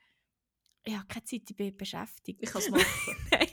Ich 0.84 0.94
habe 0.94 1.06
keine 1.06 1.24
Zeit, 1.24 1.42
ich 1.50 1.56
bin 1.56 1.76
beschäftigt. 1.76 2.40
Ich 2.42 2.50
kann 2.50 2.62
es 2.62 2.70
machen. 2.70 2.84
Nein. 3.30 3.48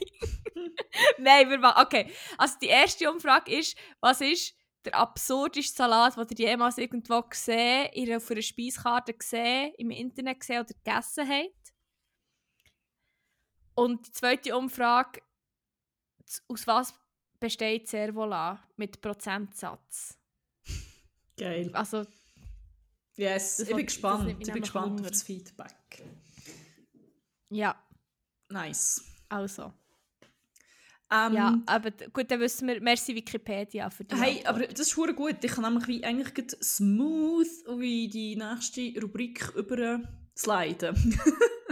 Nein, 1.18 1.50
wir 1.50 1.58
machen. 1.58 1.82
Okay. 1.84 2.12
Also 2.38 2.54
die 2.60 2.68
erste 2.68 3.10
Umfrage 3.10 3.52
ist, 3.58 3.76
was 4.00 4.20
ist 4.20 4.54
der 4.84 4.94
absurdeste 4.94 5.76
Salat, 5.76 6.16
den 6.16 6.36
ihr 6.38 6.50
jemals 6.50 6.78
irgendwo 6.78 7.22
gesehen, 7.22 7.88
ihr 7.94 8.18
auf 8.18 8.30
einer 8.30 8.42
Speiskarte 8.42 9.14
gesehen, 9.14 9.72
im 9.78 9.90
Internet 9.90 10.40
gesehen 10.40 10.60
oder 10.60 10.74
gegessen 10.74 11.28
habt? 11.28 11.74
Und 13.74 14.06
die 14.06 14.12
zweite 14.12 14.56
Umfrage, 14.56 15.20
aus 16.48 16.66
was 16.66 16.94
besteht 17.40 17.88
Servola 17.88 18.62
mit 18.76 19.00
Prozentsatz? 19.00 20.16
Geil. 21.36 21.70
Also, 21.72 22.04
Yes, 23.16 23.60
ich 23.60 23.68
bin 23.74 23.86
gespannt. 23.86 24.34
Ich 24.40 24.52
bin 24.52 24.60
gespannt 24.62 25.00
auf 25.00 25.08
das 25.10 25.22
Feedback. 25.22 26.02
ja, 27.50 27.76
Nice. 28.48 29.04
also. 29.28 29.72
Ähm, 31.12 31.32
Ja, 31.34 31.62
aber 31.66 31.90
gut, 32.12 32.30
dann 32.30 32.40
wissen 32.40 32.66
wir, 32.66 32.80
merci 32.80 33.14
Wikipedia 33.14 33.88
für 33.90 34.04
die 34.04 34.16
Hey, 34.16 34.38
Antwort. 34.38 34.46
aber 34.48 34.66
das 34.66 34.80
ist 34.80 34.94
verdammt 34.94 35.16
gut. 35.18 35.44
Ich 35.44 35.52
kann 35.52 35.62
nämlich 35.64 35.86
wie 35.86 36.04
eigentlich 36.04 36.50
smooth 36.60 37.46
wie 37.78 38.08
die 38.08 38.34
nächste 38.36 38.92
Rubrik 39.00 39.52
über 39.54 40.00
sliden. 40.36 40.96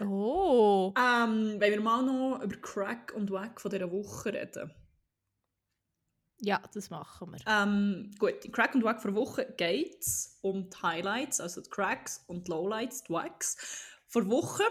Oh. 0.00 0.92
ähm, 0.98 1.56
wenn 1.58 1.72
wir 1.72 1.80
mal 1.80 2.02
noch 2.02 2.40
über 2.42 2.56
Crack 2.56 3.12
und 3.16 3.30
Wack 3.30 3.60
von 3.60 3.70
dieser 3.70 3.90
Woche 3.90 4.32
reden. 4.32 4.72
Ja, 6.40 6.60
das 6.74 6.90
machen 6.90 7.32
wir. 7.32 7.38
Ähm, 7.46 8.10
gut, 8.18 8.44
in 8.44 8.52
Crack 8.52 8.74
und 8.74 8.84
Wack 8.84 9.00
vor 9.00 9.14
Woche 9.14 9.54
geht 9.56 10.00
es 10.00 10.38
um 10.42 10.68
die 10.68 10.76
Highlights, 10.82 11.40
also 11.40 11.62
die 11.62 11.70
Cracks 11.70 12.22
und 12.26 12.46
die 12.46 12.50
Lowlights, 12.50 13.04
die 13.04 13.12
Wacks 13.12 13.56
vor 14.06 14.28
Woche. 14.28 14.64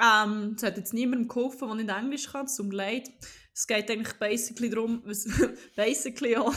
Ähm, 0.00 0.54
es 0.56 0.62
hat 0.62 0.76
jetzt 0.76 0.94
niemandem 0.94 1.28
geholfen, 1.28 1.66
der 1.66 1.74
nicht 1.74 1.90
Englisch 1.90 2.30
kann, 2.30 2.46
zum 2.46 2.70
Leid. 2.70 3.08
Es 3.52 3.66
geht 3.66 3.90
eigentlich 3.90 4.14
basically 4.18 4.70
darum, 4.70 5.02
was, 5.06 5.26
basically 5.74 6.36
auch, 6.36 6.54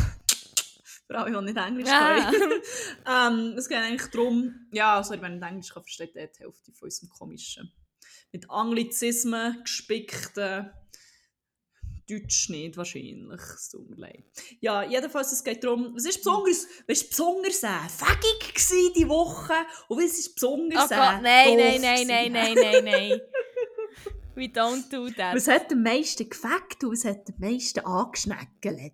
für 1.08 1.18
alle, 1.18 1.38
die 1.40 1.46
nicht 1.46 1.58
Englisch 1.58 1.90
Ja. 1.90 2.32
können. 2.32 2.62
ähm, 3.52 3.58
es 3.58 3.68
geht 3.68 3.80
eigentlich 3.80 4.10
darum, 4.12 4.68
ja, 4.72 4.98
also 4.98 5.20
wenn 5.20 5.40
nicht 5.40 5.48
Englisch 5.48 5.74
kann, 5.74 5.84
versteht 5.84 6.14
die 6.16 6.20
Hälfte 6.20 6.72
von 6.72 6.86
unserem 6.86 7.10
Komischen. 7.10 7.72
Mit 8.36 8.50
Anglizismen 8.50 9.62
gespickten 9.64 10.70
Deutsch 12.10 12.50
nicht 12.50 12.76
wahrscheinlich, 12.76 13.40
es 13.40 13.70
tut 13.70 13.90
mir 13.90 13.96
leid. 13.96 14.26
Ja, 14.60 14.84
jedenfalls, 14.84 15.32
es 15.32 15.42
geht 15.42 15.64
darum, 15.64 15.96
was 15.96 16.04
ist 16.04 16.18
besonders, 16.18 16.68
was 16.86 17.02
ist 17.02 17.10
besonders 17.12 17.64
äh, 17.64 17.88
fägig 17.88 18.54
gewesen 18.54 18.94
die 18.94 19.08
Woche 19.08 19.54
und 19.88 20.04
was 20.04 20.20
ist 20.20 20.36
besonders 20.36 20.92
Oh 20.92 20.94
äh, 20.94 20.98
Gott, 20.98 21.22
nein, 21.22 21.48
doof 21.48 21.66
nein, 21.66 21.82
nein, 21.82 22.08
nein, 22.08 22.34
gewesen? 22.34 22.60
nein, 22.62 22.84
nein, 22.84 23.10
nein. 23.10 23.22
We 24.36 24.44
don't 24.48 24.90
do 24.90 25.10
that. 25.12 25.34
Was 25.34 25.48
hat 25.48 25.72
am 25.72 25.82
meisten 25.82 26.30
gefackt 26.30 26.84
und 26.84 26.92
was 26.92 27.06
hat 27.06 27.30
am 27.30 27.36
meisten 27.40 27.80
angeschneckelt? 27.86 28.94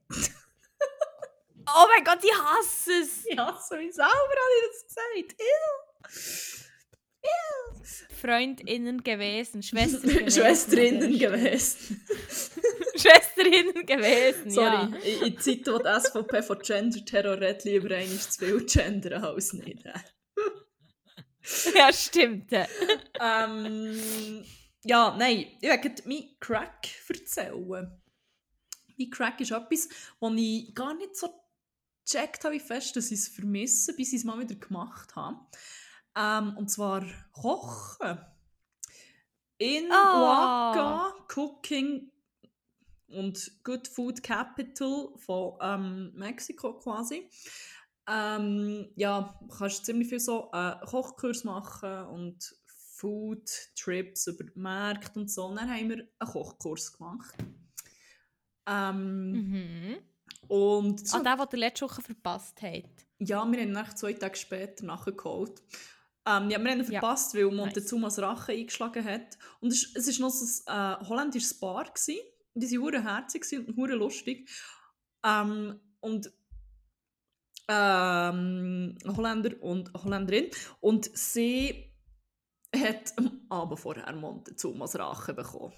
Oh 1.65 1.87
mein 1.89 2.03
Gott, 2.03 2.23
ich 2.23 2.31
hasse 2.31 2.91
es! 3.01 3.25
ja, 3.27 3.59
sowieso, 3.59 4.03
aber 4.03 4.11
habe 4.11 4.53
ich 4.55 4.71
das 4.71 4.87
gesagt. 4.87 5.41
Ew. 5.41 6.70
Freundinnen 8.21 9.03
gewesen, 9.03 9.63
Schwestern 9.63 10.09
gewesen. 10.09 10.31
Schwesterinnen 10.31 11.17
gewesen. 11.17 12.05
Schwesterinnen 12.95 13.85
gewesen, 13.85 14.51
Sorry, 14.51 14.91
ja. 14.91 14.97
in, 15.03 15.33
in 15.33 15.39
Zeiten, 15.39 15.73
wo 15.73 15.79
die 15.79 15.99
SVP 15.99 16.43
von 16.43 16.59
Gender-Terror 16.59 17.39
redet, 17.41 17.63
lieber 17.63 17.95
einmal 17.95 18.17
zu 18.19 18.45
viel 18.45 18.65
Gender 18.65 19.35
nicht. 19.53 19.83
Ja, 21.75 21.91
stimmt. 21.91 22.51
ähm, 23.19 24.43
ja, 24.83 25.15
nein, 25.17 25.47
ich 25.59 25.67
werde 25.67 26.03
meinen 26.05 26.35
Crack 26.39 26.87
erzählen. 27.09 27.99
Mein 28.97 29.09
Crack 29.09 29.41
ist 29.41 29.51
etwas, 29.51 29.89
das 30.19 30.31
ich 30.35 30.75
gar 30.75 30.93
nicht 30.93 31.15
so 31.15 31.33
gecheckt 32.05 32.43
habe, 32.43 32.55
wie 32.55 32.59
fest 32.59 32.95
dass 32.95 33.11
ich 33.11 33.19
es 33.19 33.27
vermisse, 33.27 33.95
bis 33.95 34.13
ich 34.13 34.19
es 34.19 34.23
mal 34.23 34.39
wieder 34.39 34.55
gemacht 34.55 35.15
habe. 35.15 35.39
Ähm, 36.15 36.57
und 36.57 36.69
zwar 36.69 37.05
Kochen. 37.31 38.19
In 39.57 39.91
Ah. 39.91 40.71
Oaxaca, 40.71 41.13
Cooking 41.35 42.11
und 43.07 43.51
Good 43.63 43.87
Food 43.87 44.23
Capital 44.23 45.09
von 45.17 45.57
ähm, 45.61 46.11
Mexiko 46.15 46.79
quasi. 46.79 47.29
Ähm, 48.09 48.89
ja, 48.95 49.39
kannst 49.55 49.85
ziemlich 49.85 50.09
viel 50.09 50.19
so 50.19 50.49
äh, 50.53 50.73
Kochkurs 50.85 51.43
machen 51.43 52.05
und 52.07 52.55
Food 52.95 53.47
Trips 53.75 54.27
über 54.27 54.45
Märkte 54.55 55.19
und 55.19 55.29
so. 55.31 55.45
Und 55.45 55.55
dann 55.57 55.69
haben 55.69 55.89
wir 55.89 55.97
einen 55.97 56.09
Kochkurs 56.31 56.91
gemacht. 56.97 57.35
Ähm, 58.67 59.31
Mhm. 59.31 59.97
Und 60.47 61.01
Ah, 61.13 61.19
der, 61.19 61.37
den 61.37 61.49
der 61.51 61.59
letzte 61.59 61.85
Woche 61.85 62.01
verpasst 62.01 62.61
hat. 62.61 62.83
ja, 63.19 63.27
wir 63.27 63.37
haben 63.39 63.53
ihn 63.53 63.71
nach 63.71 63.93
zwei 63.93 64.13
Tage 64.13 64.35
später 64.37 64.85
nachgeholt. 64.85 65.61
Ähm, 66.27 66.49
ja, 66.49 66.59
wir 66.63 66.71
haben 66.71 66.79
ihn 66.79 66.91
Ja. 66.91 66.99
verpasst, 66.99 67.33
weil 67.33 67.45
Nice. 67.45 67.55
Montezumas 67.55 68.19
Rache 68.19 68.51
eingeschlagen 68.51 69.03
hat. 69.03 69.37
Und 69.59 69.71
es, 69.71 69.95
es 69.95 70.19
war 70.19 70.27
noch 70.27 70.33
so 70.33 70.45
ein 70.71 71.01
äh, 71.01 71.05
holländisches 71.07 71.59
Paar. 71.59 71.85
Gewesen. 71.85 72.19
Die 72.53 72.71
waren 72.77 72.81
hure 72.83 73.03
herzig 73.03 73.45
und 73.57 73.75
hure 73.75 73.93
lustig. 73.95 74.49
Ähm, 75.25 75.79
und 76.01 76.31
ähm, 77.67 78.97
Holländer 79.05 79.61
und 79.61 79.93
Holländerin. 79.93 80.49
Und 80.79 81.09
sie 81.17 81.91
hat 82.75 83.13
am 83.17 83.41
Abend 83.49 83.79
vorher 83.79 84.13
Montezumas 84.13 84.97
Rache 84.97 85.33
bekommen. 85.33 85.73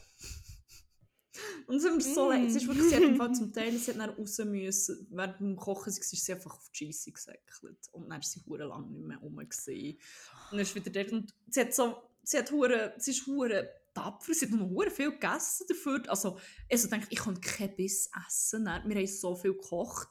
Und 1.67 1.75
es 1.75 1.83
ist, 1.83 2.13
so, 2.13 2.31
Mm. 2.31 2.45
es 2.45 2.55
ist 2.55 2.67
wirklich, 2.67 2.89
sie 2.89 2.95
hat 2.95 3.03
im 3.03 3.15
Fall 3.15 3.33
zum 3.33 3.51
Teil, 3.53 3.77
sie 3.77 3.91
hat 3.91 3.99
dann 3.99 4.09
raus 4.11 4.37
müssen, 4.39 5.07
während 5.09 5.39
dem 5.39 5.55
Kochen 5.55 5.93
war 5.93 6.03
sie 6.03 6.33
einfach 6.33 6.53
auf 6.53 6.69
die 6.69 6.85
Scheisse 6.85 7.11
gesäckelt. 7.11 7.89
Und 7.91 8.03
dann 8.03 8.11
war 8.11 8.23
sie 8.23 8.41
hure 8.45 8.65
lang 8.65 8.91
nicht 8.91 9.05
mehr 9.05 9.17
rum. 9.17 9.37
Gewesen. 9.37 9.97
Und 10.51 10.51
dann 10.51 10.59
ist 10.59 10.75
wieder 10.75 10.91
dort, 10.91 11.11
und 11.11 11.33
sie 11.49 11.61
hat 11.61 11.73
so, 11.73 12.03
sie 12.23 12.37
hat 12.37 12.51
hure, 12.51 12.93
sie 12.97 13.11
ist 13.11 13.25
hure 13.25 13.69
tapfer, 13.93 14.33
sie 14.33 14.45
hat 14.45 14.53
noch 14.53 14.69
hure 14.69 14.91
viel 14.91 15.11
gegessen 15.11 15.65
dafür. 15.67 16.03
Also, 16.07 16.39
also 16.71 16.87
denke 16.87 17.07
ich, 17.09 17.17
ich 17.17 17.23
kann 17.23 17.39
keinen 17.41 17.75
Biss 17.75 18.09
essen. 18.27 18.65
Dann, 18.65 18.87
wir 18.87 18.95
haben 18.95 19.07
so 19.07 19.35
viel 19.35 19.53
gekocht. 19.53 20.09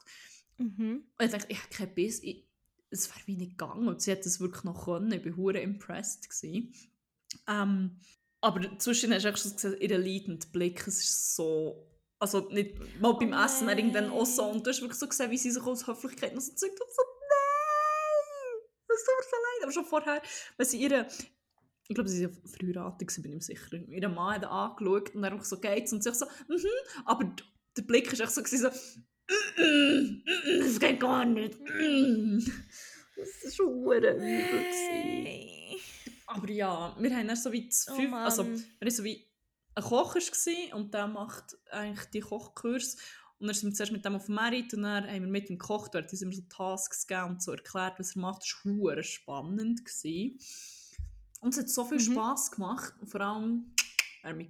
Mhm. 0.57 1.03
Und 1.17 1.25
ich 1.25 1.31
dachte, 1.31 1.47
ich 1.49 1.59
habe 1.61 1.73
keinen 1.73 1.93
Biss, 1.93 2.21
ich, 2.21 2.47
es 2.89 3.09
wäre 3.09 3.25
wie 3.25 3.37
nicht 3.37 3.57
gegangen. 3.57 3.87
Und 3.87 4.01
sie 4.01 4.11
hat 4.11 4.25
das 4.25 4.39
wirklich 4.39 4.63
noch 4.63 4.85
können. 4.85 5.11
Ich 5.11 5.25
war 5.25 5.35
hure 5.35 5.59
impressed. 5.59 6.29
Gewesen. 6.29 6.73
Ähm, 7.47 7.99
aber 8.43 8.77
zwischen 8.77 9.13
hast 9.13 9.25
du 9.25 9.35
schon 9.35 9.53
gesehen, 9.53 9.81
ihren 9.81 10.03
leidenden 10.03 10.51
Blick, 10.51 10.85
es 10.87 10.99
ist 11.01 11.35
so... 11.35 11.89
Also 12.19 12.47
nicht 12.49 12.75
mal 13.01 13.13
beim 13.13 13.33
Oh 13.33 13.43
Essen, 13.43 13.67
irgendwann 13.67 14.09
auch 14.09 14.25
so. 14.25 14.45
Und 14.45 14.65
du 14.65 14.69
hast 14.69 14.81
wirklich 14.81 14.99
so 14.99 15.07
gesehen, 15.07 15.29
wie 15.31 15.37
sie 15.37 15.51
sich 15.51 15.63
aus 15.63 15.87
Höflichkeit 15.87 16.33
noch 16.33 16.41
so 16.41 16.53
zeigt 16.53 16.79
und 16.79 16.93
so, 16.93 17.01
nein, 17.29 18.61
das 18.87 19.03
tut 19.03 19.15
mir 19.17 19.23
so 19.23 19.35
leid. 19.35 19.63
Aber 19.63 19.71
schon 19.71 19.85
vorher, 19.85 20.21
weil 20.57 20.65
sie 20.65 20.79
ihre... 20.81 21.07
Ich 21.89 21.95
glaube, 21.95 22.09
sie 22.09 22.25
war 22.25 22.33
verheiratet, 22.45 23.21
bin 23.21 23.31
ich 23.31 23.35
mir 23.35 23.41
sicher. 23.41 23.75
Ihre 23.89 24.07
Mann 24.07 24.35
hat 24.35 24.45
angeschaut 24.45 25.13
und 25.13 25.21
dann 25.21 25.33
einfach 25.33 25.45
so 25.45 25.59
geht's 25.59 25.91
und 25.91 26.01
sich 26.01 26.13
so, 26.13 26.25
mhm. 26.47 26.65
Aber 27.03 27.25
d- 27.25 27.43
der 27.75 27.81
Blick 27.81 28.13
ist 28.13 28.21
echt 28.21 28.31
so, 28.31 28.41
so 28.41 28.69
mm, 28.69 28.71
mm, 29.57 30.23
das 30.61 30.79
geht 30.79 30.99
gar 31.01 31.25
nicht. 31.25 31.59
Mm. 31.59 32.39
Das 33.17 33.29
ist 33.43 33.55
schon 33.57 33.83
übel. 33.83 34.17
Aber 36.33 36.49
ja, 36.49 36.95
wir 36.99 37.15
haben 37.15 37.27
dann 37.27 37.35
so 37.35 37.51
wie 37.51 37.69
zu 37.69 37.91
Oh 37.91 37.95
fünf, 37.95 38.13
also 38.13 38.43
Mann. 38.43 38.53
wir 38.79 38.85
waren 38.87 38.91
so 38.95 39.03
wie 39.03 39.27
ein 39.75 39.83
Koch 39.83 40.15
war 40.15 40.77
und 40.77 40.93
der 40.93 41.07
macht 41.07 41.57
eigentlich 41.71 42.05
die 42.11 42.19
Kochkurs 42.19 42.97
und 43.39 43.47
dann 43.47 43.55
sind 43.55 43.69
wir 43.71 43.73
zuerst 43.75 43.91
mit 43.91 44.05
dem 44.05 44.15
auf 44.15 44.27
Merit 44.29 44.73
und 44.73 44.83
dann 44.83 45.05
haben 45.07 45.21
wir 45.23 45.27
mit 45.31 45.49
ihm 45.49 45.57
gekocht, 45.57 45.93
dort 45.95 46.11
haben 46.11 46.19
immer 46.21 46.31
so 46.33 46.41
Tasks 46.43 47.07
gegeben 47.07 47.29
und 47.31 47.43
so 47.43 47.51
erklärt, 47.51 47.99
was 47.99 48.15
er 48.15 48.21
macht. 48.21 48.43
Das 48.43 48.55
war 48.65 49.03
spannend. 49.03 49.83
Gewesen. 49.83 50.37
Und 51.41 51.53
es 51.53 51.59
hat 51.59 51.69
so 51.69 51.83
viel 51.85 51.97
Mhm. 51.97 52.11
Spass 52.13 52.51
gemacht 52.51 52.93
und 53.01 53.07
vor 53.07 53.19
allem, 53.21 53.73
mich, 54.35 54.49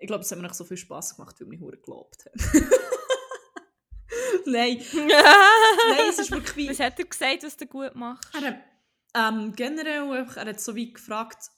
ich 0.00 0.06
glaube, 0.06 0.24
es 0.24 0.30
hat 0.32 0.38
mir 0.38 0.48
auch 0.48 0.54
so 0.54 0.64
viel 0.64 0.76
Spass 0.76 1.14
gemacht, 1.14 1.36
weil 1.40 1.50
wir 1.50 1.60
hure 1.60 1.76
gelobt 1.76 2.24
haben. 2.26 2.34
Nein, 4.46 4.78
nein, 4.94 6.08
es 6.08 6.18
ist 6.18 6.30
wirklich. 6.30 6.70
Was 6.70 6.80
hat 6.80 6.98
er 6.98 7.04
gesagt, 7.04 7.42
was 7.42 7.56
du 7.56 7.66
gut 7.66 7.94
machst? 7.94 8.34
Er 8.34 8.58
ähm, 9.18 9.52
generell 9.54 10.26
er 10.36 10.46
hat 10.46 10.60
so 10.60 10.74
wie 10.74 10.92
gefragt, 10.92 11.50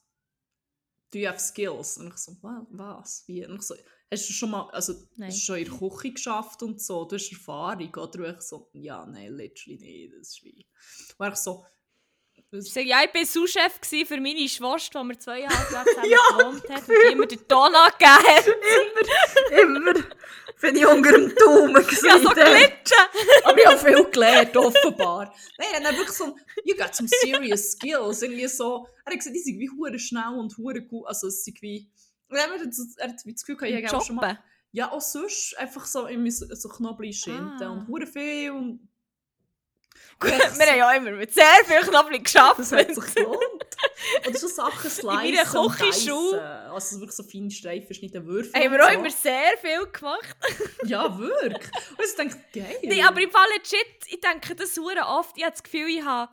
do 1.13 1.19
you 1.19 1.27
have 1.29 1.41
skills? 1.41 1.99
Und 1.99 2.09
ich 2.09 2.17
so, 2.19 2.37
«Wa- 2.43 2.67
was? 2.71 3.25
Wie? 3.27 3.45
Und 3.45 3.57
ich 3.57 3.63
so, 3.63 3.75
hast 4.11 4.29
du 4.29 4.33
schon 4.33 4.51
mal, 4.51 4.71
also 4.71 4.95
Nein. 5.17 5.31
hast 5.31 5.39
du 5.39 5.43
schon 5.43 5.59
in 5.59 5.65
der 5.65 5.79
Küche 5.79 6.13
geschafft 6.13 6.63
und 6.63 6.81
so, 6.81 7.05
du 7.05 7.17
hast 7.17 7.31
Erfahrung, 7.31 7.95
oder? 7.95 8.29
Und 8.29 8.37
ich 8.37 8.41
so, 8.43 8.71
ja, 8.73 9.05
nein, 9.07 9.35
literally 9.35 9.79
nicht, 9.79 10.13
das 10.19 10.29
ist 10.29 10.45
wie... 10.45 10.67
Und 11.19 11.29
ich 11.29 11.37
so, 11.37 11.65
ja, 12.53 13.03
ich 13.05 13.15
war 13.15 13.25
Sous-Chef 13.25 13.79
für 14.07 14.21
meine 14.21 14.49
Schwester, 14.49 15.03
die 15.03 15.09
wir 15.09 15.19
zweieinhalb 15.19 15.71
Jahre 15.71 15.87
zusammen 15.95 16.61
gewohnt 16.61 16.69
hat 16.71 16.89
und 16.89 16.95
die 17.09 17.13
immer 17.13 17.27
den 17.27 17.49
Ton 17.49 17.75
angegeben 17.75 18.29
hat. 18.29 19.61
immer 19.63 19.95
bin 20.61 20.77
ich 20.77 20.87
unter 20.87 21.13
dem 21.13 21.35
Daumen 21.37 21.75
Ja, 22.05 22.19
so 22.19 22.29
glitschen. 22.31 23.45
Aber 23.45 23.59
ich 23.59 23.67
habe 23.67 23.79
viel 23.79 24.05
gelernt, 24.05 24.57
offenbar. 24.57 25.35
Nein, 25.59 25.69
er 25.73 25.89
hat 25.89 25.97
wirklich 25.97 26.17
so, 26.17 26.37
you 26.65 26.77
got 26.77 26.95
some 26.95 27.09
serious 27.09 27.73
skills. 27.73 28.23
Irgendwie 28.23 28.47
so, 28.47 28.87
er 29.05 29.13
hat 29.13 29.19
gesagt, 29.19 29.35
die 29.35 29.41
sind 29.41 29.59
wie 29.59 29.71
hure 29.71 29.99
schnell 29.99 30.35
und 30.39 30.57
hure 30.59 30.83
gut. 30.83 31.07
Also 31.07 31.29
es 31.29 31.45
sind 31.45 31.61
wie, 31.63 31.89
er 32.29 32.43
hat, 32.43 33.25
wie 33.25 33.33
das 33.33 33.43
Gefühl 33.43 33.57
gehabt, 33.57 33.73
ich 33.75 33.93
habe 33.93 34.05
schon 34.05 34.17
mal, 34.17 34.39
ja 34.73 34.93
auch 34.93 35.01
sonst 35.01 35.57
einfach 35.59 35.87
so, 35.87 36.07
irgendwie 36.07 36.31
so, 36.31 36.47
so 36.55 36.69
Knoblauch 36.69 37.13
schinden 37.13 37.63
Ah. 37.63 37.71
und 37.71 37.89
hure 37.89 38.07
viel 38.07 38.51
und 38.51 38.89
Wir 40.59 40.67
haben 40.67 40.79
ja 40.79 40.93
immer 40.93 41.11
mit 41.13 41.33
sehr 41.33 41.45
viel 41.65 41.81
Knoblauch 41.81 42.23
geschafft. 42.23 42.59
das 42.59 42.73
hat 42.73 42.95
sich 42.95 43.15
gelohnt. 43.15 43.41
Oder 44.29 44.39
so 44.39 44.49
Sachen 44.49 44.91
slicen 44.91 45.07
meiner 45.07 45.61
und 45.61 45.73
Küchenschule-. 45.73 46.71
Also 46.71 46.97
wirklich 47.01 47.17
so 47.17 47.23
feine 47.23 47.51
Streifen 47.51 47.95
schneiden, 47.95 48.27
Würfel 48.27 48.53
haben 48.63 48.73
wir 48.73 48.85
auch 48.85 48.89
so. 48.93 48.99
immer 48.99 49.11
sehr 49.11 49.59
viel 49.61 49.87
gemacht. 49.87 50.37
Ja, 50.85 51.19
wirklich. 51.19 51.71
Und 51.99 52.05
ich 52.05 52.17
denke, 52.17 52.37
geil. 52.55 52.79
Nee, 52.83 53.03
aber 53.03 53.21
im 53.21 53.31
Fall 53.31 53.47
legit, 53.57 53.87
ich 54.09 54.21
denke 54.21 54.55
das 54.55 54.77
hure 54.77 55.05
oft. 55.07 55.37
Ich 55.37 55.43
habe 55.45 55.53
das 55.53 55.63
Gefühl, 55.63 55.89
ich 55.89 56.03
habe 56.05 56.33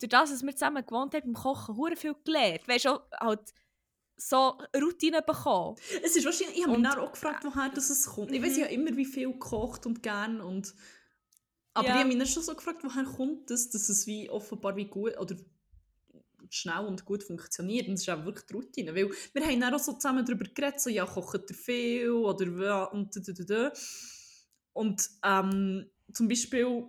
durch 0.00 0.08
das, 0.10 0.30
dass 0.30 0.42
wir 0.42 0.52
zusammen 0.52 0.84
gewohnt 0.86 1.14
haben, 1.14 1.32
beim 1.32 1.34
Kochen 1.34 1.76
hure 1.76 1.96
viel 1.96 2.14
gelernt. 2.24 2.66
Weißt 2.68 2.84
du, 2.86 2.98
halt 3.20 3.40
so 4.16 4.58
Routine 4.76 5.22
bekommen. 5.22 5.76
Es 6.02 6.16
ist 6.16 6.24
wahrscheinlich, 6.24 6.58
ich 6.58 6.66
habe 6.66 6.76
mich 6.78 6.88
Und- 6.90 6.98
auch 6.98 7.12
gefragt, 7.12 7.44
woher 7.44 7.68
das 7.68 8.06
kommt. 8.06 8.32
Ich 8.32 8.42
weiß 8.42 8.52
Mhm. 8.56 8.60
ja 8.60 8.66
immer, 8.66 8.96
wie 8.96 9.04
viel 9.04 9.30
gekocht 9.32 9.86
und 9.86 10.02
gern 10.02 10.40
und 10.40 10.74
aber 11.78 11.88
Ja. 11.88 11.94
ich 11.94 11.98
habe 12.00 12.08
mich 12.08 12.18
dann 12.18 12.26
schon 12.26 12.42
so 12.42 12.54
gefragt, 12.54 12.82
woher 12.84 13.04
kommt 13.04 13.50
das, 13.50 13.70
dass 13.70 13.88
es 13.88 14.06
wie 14.06 14.28
offenbar 14.30 14.76
wie 14.76 14.86
gut 14.86 15.16
oder 15.18 15.36
schnell 16.50 16.86
und 16.86 17.04
gut 17.04 17.22
funktioniert. 17.24 17.88
Und 17.88 17.94
das 17.94 18.02
ist 18.02 18.08
auch 18.10 18.24
wirklich 18.24 18.46
die 18.46 18.54
Routine. 18.54 18.94
Weil 18.94 19.10
wir 19.34 19.46
haben 19.46 19.60
dann 19.60 19.74
auch 19.74 19.78
so 19.78 19.92
zusammen 19.92 20.24
darüber 20.24 20.44
geredet, 20.46 20.80
so, 20.80 20.90
ja, 20.90 21.04
kocht 21.04 21.50
ihr 21.50 21.56
viel 21.56 22.10
oder 22.10 22.92
und 22.92 23.14
da, 23.14 23.20
da, 23.32 23.44
da. 23.44 23.72
Und 24.72 25.08
ähm, 25.24 25.90
zum 26.12 26.28
Beispiel, 26.28 26.84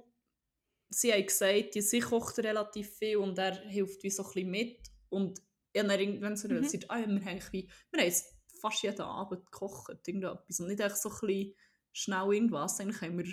sie 0.89 1.11
haben 1.13 1.25
gesagt, 1.25 1.75
ja, 1.75 1.81
sie 1.81 1.99
kocht 1.99 2.37
relativ 2.39 2.89
viel 2.97 3.17
und 3.17 3.37
er 3.37 3.55
hilft 3.67 4.03
wie 4.03 4.09
so 4.09 4.23
ein 4.23 4.29
bisschen 4.33 4.49
mit. 4.51 4.91
Und 5.09 5.39
ich 5.73 5.79
habe 5.81 5.89
dann 5.89 5.99
irgendwann 5.99 6.37
so 6.37 6.47
Mhm. 6.47 6.53
realisiert, 6.55 6.85
ah, 6.89 6.99
ja, 6.99 7.07
wir 7.07 7.25
haben 7.25 7.41
wie, 7.51 7.69
wir 7.91 7.99
haben 7.99 8.07
jetzt 8.07 8.25
fast 8.61 8.83
jeden 8.83 9.01
Abend 9.01 9.45
gekocht, 9.45 9.89
irgendetwas. 10.07 10.59
Und 10.59 10.67
nicht 10.67 10.79
echt 10.79 10.97
so 10.97 11.09
ein 11.09 11.15
bisschen 11.19 11.53
schnell 11.91 12.33
irgendwas, 12.33 12.79
eigentlich 12.79 13.01
haben 13.01 13.17
wir 13.17 13.25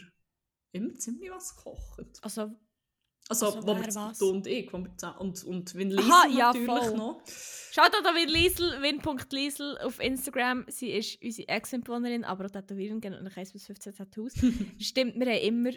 immer 0.72 0.94
ziemlich 0.94 1.30
was 1.30 1.56
gekocht. 1.56 1.98
Also, 2.22 2.50
Also, 3.28 3.46
Also 3.46 3.66
wo 3.66 3.76
wir, 3.76 3.94
was? 3.94 4.18
du 4.18 4.30
und 4.30 4.46
ich, 4.46 4.72
wo 4.72 4.78
wir 4.78 5.20
und, 5.20 5.42
und 5.44 5.74
Win 5.74 5.90
Liesel 5.90 6.10
Aha, 6.12 6.26
ja, 6.28 6.52
natürlich 6.52 6.66
voll. 6.66 6.96
noch. 6.96 7.22
schaut 7.72 7.92
auch 7.94 8.14
Win 8.14 8.28
Liesel, 8.28 8.82
win.liesel 8.82 9.78
auf 9.78 9.98
Instagram. 10.00 10.64
Sie 10.68 10.90
ist 10.92 11.20
unsere 11.22 11.48
Ex-Mitbewohnerin, 11.48 12.24
aber 12.24 12.46
auch 12.46 12.50
Tätowiererin, 12.50 13.00
genau 13.00 13.18
1 13.34 13.52
bis 13.52 13.66
15 13.66 13.94
Tattoos. 13.94 14.32
Stimmt, 14.78 15.14
wir 15.16 15.26
haben 15.26 15.42
immer, 15.42 15.70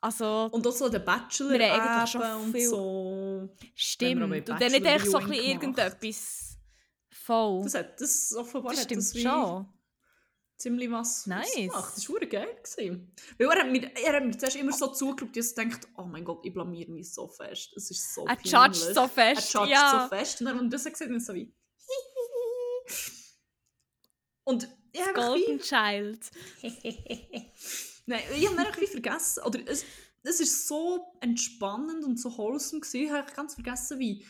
also, 0.00 0.48
Und 0.52 0.66
auch 0.66 0.72
so 0.72 0.88
der 0.88 0.98
Bachelor 1.00 1.50
Wir 1.58 1.72
haben 1.72 1.80
eigentlich 1.80 2.10
schon 2.10 2.22
eben 2.22 2.44
und 2.44 2.52
viel- 2.52 2.68
so. 2.68 3.48
stimmt. 3.74 4.22
Und 4.22 4.48
dann 4.48 4.58
nicht 4.72 4.84
echt 4.84 5.06
so 5.06 5.16
ein 5.18 5.28
bisschen 5.28 5.44
irgendetwas 5.44 6.58
voll. 7.10 7.62
Das, 7.64 7.74
hat, 7.74 8.00
das 8.00 8.34
offenbar 8.36 8.72
Das 8.72 8.80
hat 8.82 8.84
stimmt 8.86 9.02
das 9.02 9.20
schon. 9.20 9.66
Ziemlich 10.64 10.90
was 10.90 11.26
Nice. 11.26 11.46
ausgemacht. 11.46 11.96
Das 11.96 12.08
war 12.08 12.20
geil. 12.20 12.56
Gewesen. 12.62 13.12
Weil 13.38 13.48
er 13.48 13.62
hat, 13.64 13.70
mir, 13.70 13.96
er 13.96 14.16
hat 14.16 14.24
mir 14.24 14.36
zuerst 14.38 14.56
immer 14.56 14.72
so 14.72 14.86
zugeschaut, 14.88 15.36
dass 15.36 15.48
ich 15.50 15.54
dachte, 15.54 15.86
oh 15.98 16.04
mein 16.04 16.24
Gott, 16.24 16.40
ich 16.44 16.54
blamier 16.54 16.88
mich 16.88 17.12
so 17.12 17.28
fest. 17.28 17.74
Es 17.76 17.90
ist 17.90 18.14
so 18.14 18.26
Er 18.26 18.38
judged 18.42 18.94
so 18.94 19.00
Er 19.02 19.08
fest. 19.08 19.52
judged 19.52 19.70
ja. 19.70 20.08
so 20.08 20.16
fest. 20.16 20.40
Und 20.40 20.46
dann, 20.46 20.58
und 20.60 20.70
das 20.72 20.86
hat 20.86 20.98
dann 21.00 21.20
so 21.20 21.34
wie... 21.34 21.54
und 24.44 24.68
ich 24.92 25.00
habe 25.02 25.10
einfach 25.10 25.34
wie... 25.34 25.44
Golden 25.44 25.60
Child. 25.60 26.30
Nein, 28.06 28.22
ich 28.34 28.48
habe 28.48 28.80
wie 28.80 28.86
vergessen, 28.86 29.42
oder 29.44 29.60
es, 29.66 29.84
es 30.22 30.40
ist 30.40 30.66
so 30.66 31.12
entspannend 31.20 32.04
und 32.04 32.18
so 32.18 32.36
wholesome 32.36 32.80
gewesen, 32.80 33.04
ich 33.04 33.10
habe 33.10 33.32
ganz 33.32 33.54
vergessen, 33.54 33.98
wie, 33.98 34.26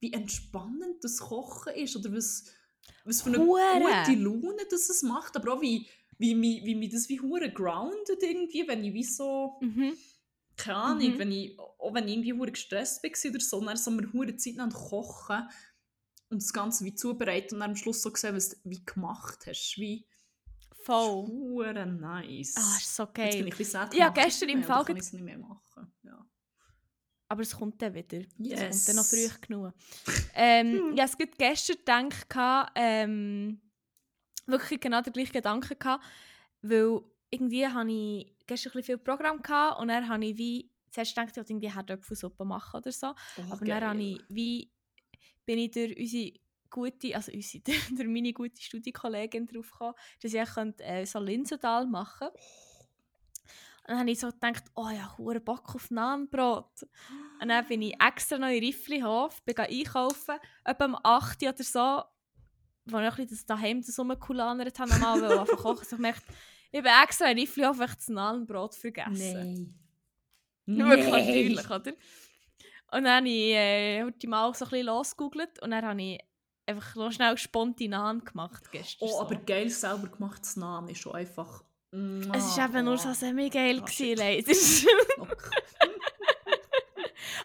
wie 0.00 0.12
entspannend 0.12 1.02
das 1.02 1.18
Kochen 1.18 1.74
ist, 1.74 1.96
oder 1.96 2.14
was, 2.14 2.44
was 3.04 3.22
für 3.22 3.28
eine 3.28 3.38
Hure. 3.38 3.60
gute 3.78 4.18
Laune 4.18 4.62
das 4.70 4.88
es 4.88 5.02
macht, 5.02 5.36
aber 5.36 5.54
auch 5.54 5.60
wie, 5.60 5.86
wie, 6.18 6.40
wie, 6.40 6.64
wie 6.64 6.74
mich 6.74 6.90
das 6.92 7.08
wie 7.08 7.20
hure 7.20 7.50
grounded 7.52 8.22
irgendwie, 8.22 8.66
wenn 8.66 8.84
ich 8.84 8.94
wie 8.94 9.04
so, 9.04 9.58
Mhm. 9.60 9.92
keine 10.56 10.76
Ahnung, 10.78 11.12
Mhm. 11.14 11.18
wenn 11.18 11.32
ich, 11.32 11.58
auch 11.58 11.94
wenn 11.94 12.08
ich 12.08 12.14
irgendwie 12.14 12.32
hure 12.32 12.52
gestresst 12.52 13.02
war 13.02 13.30
oder 13.30 13.40
so, 13.40 13.60
dann 13.64 13.76
so 13.76 13.90
wir 13.92 14.12
hure 14.12 14.36
Zeit 14.36 14.54
lang 14.56 14.70
kochen 14.72 15.48
und 16.30 16.42
das 16.42 16.52
Ganze 16.52 16.84
wie 16.84 16.94
zubereiten 16.94 17.54
und 17.54 17.60
dann 17.60 17.70
am 17.70 17.76
Schluss 17.76 18.02
so 18.02 18.10
gesehen, 18.10 18.34
was 18.34 18.48
du 18.50 18.56
wie 18.64 18.84
gemacht 18.84 19.46
hast, 19.46 19.74
wie 19.78 20.06
Voll. 20.82 21.26
hure 21.26 21.86
nice. 21.86 22.54
Ah, 22.56 22.76
ist 22.78 22.94
so 22.94 23.02
Jetzt 23.04 23.14
bin 23.14 23.24
ich 23.26 23.32
geil. 23.32 23.42
ein 23.44 23.48
bisschen 23.50 23.64
sad, 23.72 23.94
Ja, 23.94 24.08
gestern 24.10 24.48
im 24.50 24.62
Fall 24.64 24.84
kann 24.84 24.96
ich 24.96 25.02
es 25.02 25.12
nicht 25.12 25.24
mehr 25.24 25.38
machen. 25.38 25.92
Aber 27.28 27.42
es 27.42 27.56
kommt 27.56 27.80
dann 27.82 27.94
wieder. 27.94 28.18
Es 28.18 28.26
kommt 28.36 28.46
Yes. 28.46 28.84
dann 28.84 28.96
noch 28.96 29.04
früh 29.04 29.28
genug. 29.40 29.72
Ähm, 30.34 30.94
ja, 30.96 31.04
es 31.04 31.16
gibt 31.18 31.38
gestern 31.38 31.76
gedacht, 32.08 32.70
ähm, 32.76 33.60
wirklich 34.46 34.80
genau 34.80 35.00
den 35.02 35.12
gleichen 35.12 35.32
Gedanken 35.32 35.78
gehabt, 35.78 36.04
weil 36.62 37.00
irgendwie 37.30 37.66
hatte 37.66 37.90
ich 37.90 38.36
gestern 38.46 38.70
ein 38.70 38.74
bisschen 38.74 38.84
viel 38.84 38.98
Programm 38.98 39.42
gehabt 39.42 39.80
und 39.80 39.88
dann 39.88 40.08
habe 40.08 40.24
ich 40.24 40.38
wie, 40.38 40.70
zuerst 40.90 41.14
gedacht, 41.14 41.30
ich 41.32 41.36
wollte 41.36 41.52
irgendwie 41.52 41.72
Herdöpfelsuppe 41.74 42.44
machen 42.44 42.76
oder 42.78 42.92
so, 42.92 43.08
Oh, 43.08 43.42
aber 43.50 43.64
dann 43.64 43.84
habe 43.84 44.02
ich 44.02 44.20
wie, 44.28 44.70
bin 45.44 45.58
ich 45.58 45.72
durch 45.72 45.96
unsere 45.98 46.32
gute, 46.70 47.16
also 47.16 47.32
unsere, 47.32 47.62
durch 47.96 48.08
meine 48.08 48.32
gute 48.32 48.60
Studienkollegin 48.62 49.46
drauf 49.46 49.70
gekommen, 49.70 49.94
dass 50.22 50.32
ich 50.32 50.44
könnte, 50.54 50.84
äh, 50.84 51.04
so 51.06 51.18
Linsendahl 51.18 51.86
machen 51.86 52.28
Und 53.86 53.92
dann 53.92 54.00
habe 54.00 54.10
ich 54.10 54.18
so 54.18 54.28
gedacht, 54.28 54.64
oh 54.74 54.88
ja, 54.88 55.16
hure 55.16 55.38
Bock 55.38 55.74
auf 55.76 55.92
Nahenbrot. 55.92 56.88
Und 57.40 57.48
dann 57.48 57.66
bin 57.68 57.82
ich 57.82 57.94
extra 58.00 58.36
noch 58.36 58.48
in 58.48 58.58
Rifflihof, 58.58 59.40
bin 59.42 59.56
einkaufen, 59.56 60.36
etwa 60.64 60.84
um 60.84 60.96
8 61.00 61.42
Uhr 61.42 61.48
oder 61.50 61.62
so, 61.62 62.02
wo 62.86 62.98
ich 62.98 63.18
ein 63.18 63.28
das 63.28 63.46
daheim 63.46 63.82
das 63.82 63.96
rumkulanert 63.96 64.76
habe, 64.78 64.90
nochmal, 64.90 65.22
weil 65.22 65.44
ich 65.44 65.50
zu 65.50 65.56
kochen. 65.56 65.84
So 65.84 65.96
gemerkt, 65.96 66.24
ich 66.72 66.82
bin 66.82 66.92
extra 67.04 67.30
in 67.30 67.38
Rifflihof, 67.38 67.78
weil 67.78 67.88
ich 67.88 67.94
das 67.94 68.08
Nahenbrot 68.08 68.74
vergessen. 68.74 69.76
Nein. 70.66 70.88
Wirklich 70.90 71.10
natürlich, 71.10 71.70
oder? 71.70 71.92
Und 72.92 73.04
dann 73.04 73.18
habe 73.18 73.28
ich 73.28 73.52
äh, 73.52 74.02
heute 74.02 74.28
mal 74.28 74.52
so 74.54 74.64
ein 74.64 74.70
bisschen 74.70 74.86
losgegoogelt 74.86 75.62
und 75.62 75.70
dann 75.70 75.84
habe 75.84 76.02
ich 76.02 76.20
einfach 76.66 76.96
noch 76.96 77.12
schnell 77.12 77.38
spontan 77.38 78.24
gemacht 78.24 78.70
gestern. 78.72 79.08
Oh, 79.08 79.12
so. 79.12 79.20
aber 79.20 79.36
geil 79.36 79.70
selber 79.70 80.08
gemachtes 80.08 80.56
Nahen 80.56 80.88
ist 80.88 80.98
schon 80.98 81.14
einfach... 81.14 81.62
Es 82.34 82.56
war 82.58 82.68
eben 82.68 82.84
nur 82.84 82.98
so 82.98 83.12
semi-geil, 83.14 83.80
Ah, 83.82 83.84
gewesen. 83.86 84.86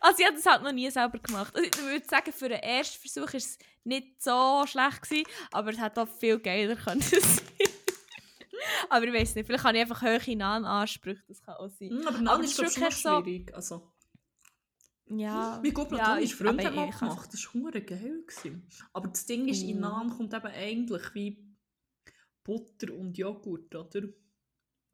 Also 0.03 0.19
ich 0.19 0.25
habe 0.25 0.35
das 0.35 0.45
halt 0.45 0.63
noch 0.63 0.71
nie 0.71 0.89
selber 0.89 1.19
gemacht. 1.19 1.55
Also 1.55 1.67
ich 1.67 1.77
würde 1.81 2.05
sagen, 2.07 2.31
für 2.33 2.49
den 2.49 2.59
ersten 2.59 2.99
Versuch 2.99 3.27
war 3.27 3.35
es 3.35 3.57
nicht 3.83 4.21
so 4.21 4.63
schlecht, 4.65 5.01
gewesen, 5.03 5.25
aber 5.51 5.69
es 5.71 5.79
hätte 5.79 6.01
auch 6.01 6.07
viel 6.07 6.39
geiler 6.39 6.75
können 6.75 7.01
sein 7.01 7.21
Aber 8.89 9.05
ich 9.07 9.13
weiß 9.13 9.35
nicht, 9.35 9.45
vielleicht 9.45 9.63
habe 9.63 9.77
ich 9.77 9.81
einfach 9.83 10.01
hohe 10.01 10.35
Nahen-Ansprüche, 10.35 11.21
das 11.27 11.41
kann 11.41 11.55
auch 11.55 11.69
sein. 11.69 11.89
Mm, 11.93 12.07
aber 12.07 12.17
Nahen 12.19 12.43
ist 12.43 12.59
ist 12.59 12.73
schon 12.75 12.91
schwierig. 12.91 13.53
Also, 13.53 13.91
Ja. 15.07 15.59
mein 15.63 15.73
gut 15.73 15.91
ja, 15.91 15.97
platonischer 15.97 16.23
ich- 16.23 16.35
Freund 16.35 16.65
hat 16.65 16.75
mal 16.75 16.89
gemacht, 16.89 17.29
das 17.33 17.45
war 17.45 17.53
hure 17.53 17.81
geil. 17.81 18.23
Gewesen. 18.25 18.67
Aber 18.93 19.07
das 19.07 19.25
Ding 19.25 19.47
ist, 19.47 19.61
in 19.63 19.77
Mm. 19.77 19.81
Nahen 19.81 20.09
kommt 20.09 20.33
eben 20.33 20.47
eigentlich 20.47 21.13
wie 21.13 21.43
Butter 22.43 22.93
und 22.93 23.17
Joghurt, 23.17 23.73
oder? 23.75 24.01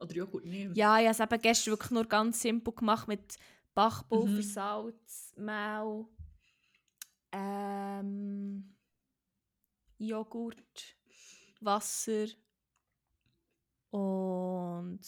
Oder 0.00 0.12
Joghurt 0.14 0.44
nicht. 0.44 0.76
Ja, 0.76 0.98
ich 1.00 1.06
habe 1.06 1.10
es 1.10 1.20
eben 1.20 1.42
gestern 1.42 1.72
wirklich 1.72 1.90
nur 1.90 2.04
ganz 2.04 2.40
simpel 2.40 2.72
gemacht 2.74 3.08
mit 3.08 3.36
Backpulver, 3.74 4.30
Mhm. 4.32 4.42
Salz, 4.42 5.32
Mehl, 5.36 6.06
ähm, 7.32 8.74
Joghurt, 9.98 10.96
Wasser 11.60 12.26
und 13.90 15.00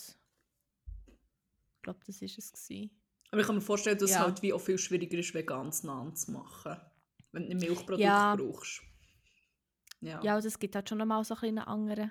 ich 1.77 1.83
glaube, 1.83 2.01
das 2.07 2.21
ist 2.23 2.39
es 2.39 2.53
gewesen. 2.53 2.91
Aber 3.31 3.41
ich 3.41 3.47
kann 3.47 3.55
mir 3.57 3.61
vorstellen, 3.61 3.97
dass 3.99 4.11
es 4.11 4.17
Ja. 4.17 4.25
halt 4.25 4.43
wie 4.43 4.53
auch 4.53 4.59
viel 4.61 4.77
schwieriger 4.79 5.19
ist, 5.19 5.33
vegan 5.35 5.73
zu 5.73 5.87
Nahen 5.87 6.15
zu 6.17 6.33
machen. 6.33 6.77
Wenn 7.33 7.45
du 7.49 7.55
nicht 7.55 7.61
Milchprodukte 7.69 8.03
Ja. 8.03 8.35
brauchst. 8.35 8.83
Ja. 10.01 10.21
Ja, 10.25 10.41
das 10.41 10.59
gibt 10.59 10.75
halt 10.75 10.89
schon 10.89 10.99
nochmal 10.99 11.23
so 11.25 11.35
ein 11.35 11.41
einen 11.41 11.59
anderen 11.59 12.11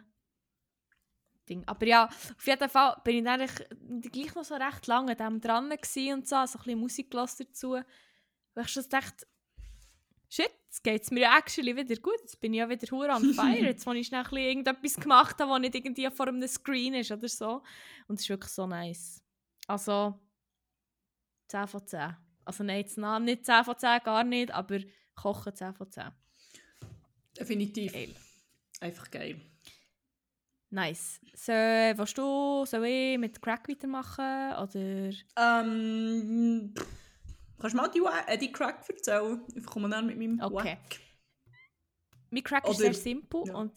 Ding. 1.49 1.63
Aber 1.67 1.85
ja, 1.85 2.05
auf 2.05 2.47
jeden 2.47 2.69
Fall 2.69 3.01
bin 3.03 3.17
ich 3.17 3.23
dann 3.23 3.41
eigentlich 3.41 4.11
gleich 4.11 4.35
noch 4.35 4.43
so 4.43 4.55
recht 4.55 4.87
lange 4.87 5.11
an 5.11 5.17
dem 5.17 5.41
dran 5.41 5.71
und 5.71 6.27
so, 6.27 6.35
so 6.35 6.35
ein 6.35 6.45
bisschen 6.45 6.79
Musik 6.79 7.11
dazu. 7.11 7.71
Weil 8.53 8.65
ich 8.65 8.71
schon 8.71 8.87
dachte, 8.89 9.25
shit, 10.29 10.51
jetzt 10.65 10.83
geht 10.83 11.03
es 11.03 11.11
mir 11.11 11.21
ja 11.21 11.37
actually 11.37 11.75
wieder 11.75 11.95
gut. 11.95 12.19
Jetzt 12.21 12.39
bin 12.39 12.53
ich 12.53 12.59
ja 12.59 12.69
wieder 12.69 12.87
hure 12.91 13.09
on 13.09 13.33
fire. 13.33 13.57
Jetzt, 13.57 13.85
wo 13.85 13.91
ich 13.91 14.07
schnell 14.07 14.25
ein 14.25 14.37
irgendetwas 14.37 14.95
gemacht 14.95 15.39
habe, 15.39 15.51
was 15.51 15.59
nicht 15.59 15.75
irgendwie 15.75 16.09
vor 16.11 16.27
einem 16.27 16.47
Screen 16.47 16.93
ist 16.93 17.11
oder 17.11 17.27
so. 17.27 17.63
Und 18.07 18.15
es 18.15 18.21
ist 18.21 18.29
wirklich 18.29 18.51
so 18.51 18.67
nice. 18.67 19.23
Also, 19.67 20.19
10 21.47 21.67
von 21.67 21.85
10. 21.85 22.15
Also 22.45 22.63
nein, 22.63 22.79
jetzt 22.79 22.97
nah- 22.97 23.19
nicht 23.19 23.45
10 23.45 23.63
von 23.63 23.77
10, 23.77 23.99
gar 24.03 24.23
nicht, 24.23 24.51
aber 24.51 24.79
kochen 25.15 25.55
10 25.55 25.73
von 25.73 25.91
10. 25.91 26.11
Definitiv. 27.37 27.93
Geil. 27.93 28.15
Einfach 28.81 29.11
geil. 29.11 29.39
Nice. 30.71 31.19
So, 31.33 31.51
willst 31.51 32.17
du, 32.17 32.63
soll 32.65 32.85
ich 32.85 33.17
mit 33.17 33.41
Crack 33.41 33.67
weitermachen? 33.67 34.53
Oder? 34.61 35.09
Ähm, 35.35 36.73
pff, 36.77 36.85
kannst 37.59 37.73
du 37.73 37.77
mal 37.77 37.87
die, 37.87 38.01
äh, 38.27 38.37
die 38.37 38.51
Crack 38.51 38.87
erzählen? 38.87 39.41
Ich 39.55 39.65
komme 39.65 39.89
dann 39.89 40.05
mit 40.05 40.17
meinem 40.17 40.39
Okay. 40.39 40.53
Wack. 40.77 40.99
Mein 42.29 42.43
Crack 42.43 42.65
ist 42.65 42.75
Oder- 42.75 42.77
sehr 42.77 42.93
simpel 42.93 43.43
ja. 43.47 43.55
und 43.55 43.73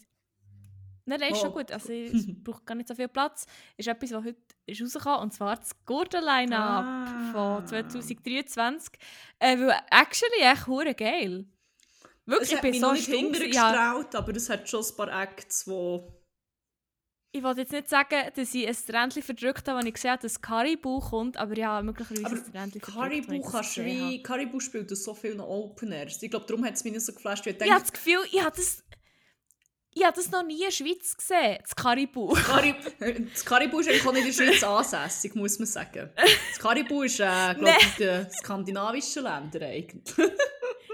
Nein, 1.04 1.18
nein, 1.18 1.32
ist 1.32 1.40
schon 1.40 1.50
Oh. 1.50 1.54
gut. 1.54 1.72
Also, 1.72 1.92
es 1.92 2.26
braucht 2.44 2.64
gar 2.64 2.76
nicht 2.76 2.86
so 2.86 2.94
viel 2.94 3.08
Platz. 3.08 3.44
Ist 3.76 3.88
etwas, 3.88 4.12
was 4.12 4.24
heute 4.24 4.38
ist 4.66 4.80
rausgekommen 4.82 5.20
und 5.20 5.32
zwar 5.34 5.56
das 5.56 5.70
Gurten-Line-Up 5.84 6.84
Ah. 6.84 7.32
von 7.32 7.66
2023. 7.66 8.92
Äh, 9.40 9.58
weil 9.58 9.74
actually 9.90 10.42
echt 10.42 10.66
hure 10.68 10.94
geil. 10.94 11.44
Wirklich, 12.24 12.50
Es 12.50 12.54
ich 12.54 12.60
bin 12.60 12.70
mich 12.70 12.80
so 12.80 12.94
stumm. 12.94 13.32
gewesen. 13.32 13.32
hintergestraut, 13.32 14.14
aber 14.14 14.36
es 14.36 14.48
hat 14.48 14.68
schon 14.68 14.84
ein 14.84 14.96
paar 14.96 15.22
Acts, 15.22 15.66
wo... 15.66 16.21
Ich 17.34 17.42
wollte 17.42 17.62
jetzt 17.62 17.72
nicht 17.72 17.88
sagen, 17.88 18.30
dass 18.36 18.54
ich 18.54 18.68
ein 18.68 18.76
Tränchen 18.86 19.22
verdrückt 19.22 19.66
habe, 19.66 19.78
wenn 19.78 19.86
ich 19.86 19.94
gesehen 19.94 20.10
habe, 20.10 20.22
dass 20.22 20.38
Caribou 20.38 21.00
kommt, 21.00 21.38
aber 21.38 21.56
ja, 21.56 21.80
möglicherweise 21.80 22.26
Aber 22.26 22.36
ein 22.36 22.70
verdrückt, 22.70 22.82
Caribou 22.82 23.42
das 23.42 23.52
kannst 23.52 23.76
du 23.78 23.84
wie... 23.86 24.22
Caribou 24.22 24.60
spielt 24.60 24.94
so 24.94 25.14
viele 25.14 25.42
Openers. 25.42 26.22
Ich 26.22 26.30
glaube, 26.30 26.44
darum 26.46 26.62
hat 26.66 26.74
es 26.74 26.84
mich 26.84 26.92
nicht 26.92 27.06
so 27.06 27.14
geflasht. 27.14 27.46
Ich 27.46 27.58
Ich 27.58 27.70
habe 27.70 27.80
das 27.80 27.90
Gefühl, 27.92 28.18
ich 28.30 28.44
habe 28.44 28.54
das, 28.54 28.84
ich 29.94 30.04
habe 30.04 30.14
das 30.14 30.30
noch 30.30 30.44
nie 30.44 30.56
in 30.56 30.64
der 30.64 30.70
Schweiz 30.72 31.16
gesehen, 31.16 31.58
das 31.62 31.74
Caribou. 31.74 32.34
Caribou, 32.34 32.90
das 33.32 33.44
Caribou 33.46 33.78
ist 33.80 33.88
eigentlich 33.88 34.06
auch 34.06 34.12
nicht 34.12 34.26
in 34.26 34.36
der 34.36 34.52
Schweiz 34.52 34.62
ansässig, 34.62 35.34
muss 35.34 35.58
man 35.58 35.66
sagen. 35.66 36.10
Das 36.14 36.58
Caribou 36.58 37.02
ist, 37.02 37.18
äh, 37.18 37.54
glaube 37.54 37.70
ich, 37.78 37.98
in 37.98 38.06
den 38.06 38.30
skandinavischen 38.30 39.22
Ländern 39.22 39.62
eigentlich. 39.62 40.28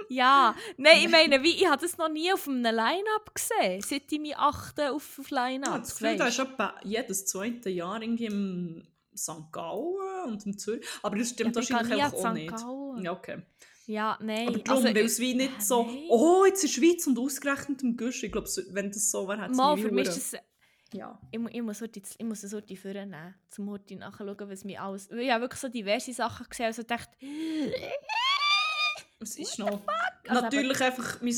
Ja, 0.09 0.55
nein, 0.77 0.99
ich 1.05 1.09
meine, 1.09 1.43
wie, 1.43 1.55
ich 1.55 1.67
habe 1.67 1.81
das 1.81 1.97
noch 1.99 2.09
nie 2.09 2.33
auf 2.33 2.49
einem 2.49 2.63
Line-Up 2.63 3.35
gesehen, 3.35 3.81
seit 3.83 4.11
ich 4.11 4.21
mich 4.21 4.37
achte 4.37 4.93
auf, 4.93 5.19
auf 5.19 5.31
Ja, 5.31 5.47
Line-Up. 5.49 5.81
das 5.81 5.97
Gefühl, 5.97 6.17
da 6.17 6.27
ist 6.29 6.39
etwa 6.39 6.75
jedes 6.85 7.27
zweite 7.27 7.71
Jahr 7.71 8.01
irgendwie 8.01 8.27
im 8.27 8.89
St. 9.17 9.53
Gallen 9.53 10.25
und 10.27 10.47
im 10.47 10.57
Zürich. 10.59 10.87
Aber 11.03 11.17
das 11.17 11.31
stimmt 11.31 11.57
Ja, 11.57 11.63
wahrscheinlich 11.63 12.03
auch 12.05 12.25
an 12.25 12.35
nicht. 12.35 12.57
Gallen. 12.57 13.05
Ja, 13.05 13.13
okay. 13.13 13.43
Ja, 13.87 14.19
nein. 14.21 14.49
Aber 14.49 14.59
darum, 14.59 14.85
also, 14.85 14.97
weil 14.97 15.05
es 15.07 15.19
wie 15.19 15.35
nicht 15.35 15.59
äh, 15.59 15.63
so, 15.63 15.85
nein. 15.85 16.05
oh, 16.11 16.45
jetzt 16.45 16.63
in 16.63 16.69
der 16.71 16.75
Schweiz 16.75 17.07
und 17.07 17.19
ausgerechnet 17.19 17.83
im 17.83 17.97
Gusch. 17.97 18.23
Ich 18.23 18.31
glaube, 18.31 18.49
wenn 18.71 18.91
das 18.91 19.11
so 19.11 19.27
wäre, 19.27 19.41
hätte 19.41 19.53
es 19.53 19.57
mich 19.57 19.83
für 19.83 19.93
mich 19.93 20.09
ist 20.09 20.35
das... 20.35 20.41
Ja. 20.93 21.21
Ich, 21.31 21.41
ich 21.53 21.63
muss 21.63 21.81
heute, 21.81 22.01
ich 22.01 22.25
muss 22.25 22.43
es 22.43 22.53
heute 22.53 22.77
vornehmen, 22.77 23.35
zum 23.51 23.71
heute 23.71 23.97
nachschauen, 23.97 24.37
was 24.41 24.65
mir 24.65 24.83
alles... 24.83 25.11
Ich 25.11 25.31
habe 25.31 25.43
wirklich 25.43 25.61
so 25.61 25.69
diverse 25.69 26.13
Sachen 26.13 26.47
gesehen, 26.49 26.67
also 26.67 26.83
dachte... 26.83 27.17
Es 29.21 29.37
ist 29.37 29.59
noch... 29.59 29.83
Also 30.27 30.43
Natürlich 30.43 30.81
einfach, 30.81 31.21
mein, 31.23 31.37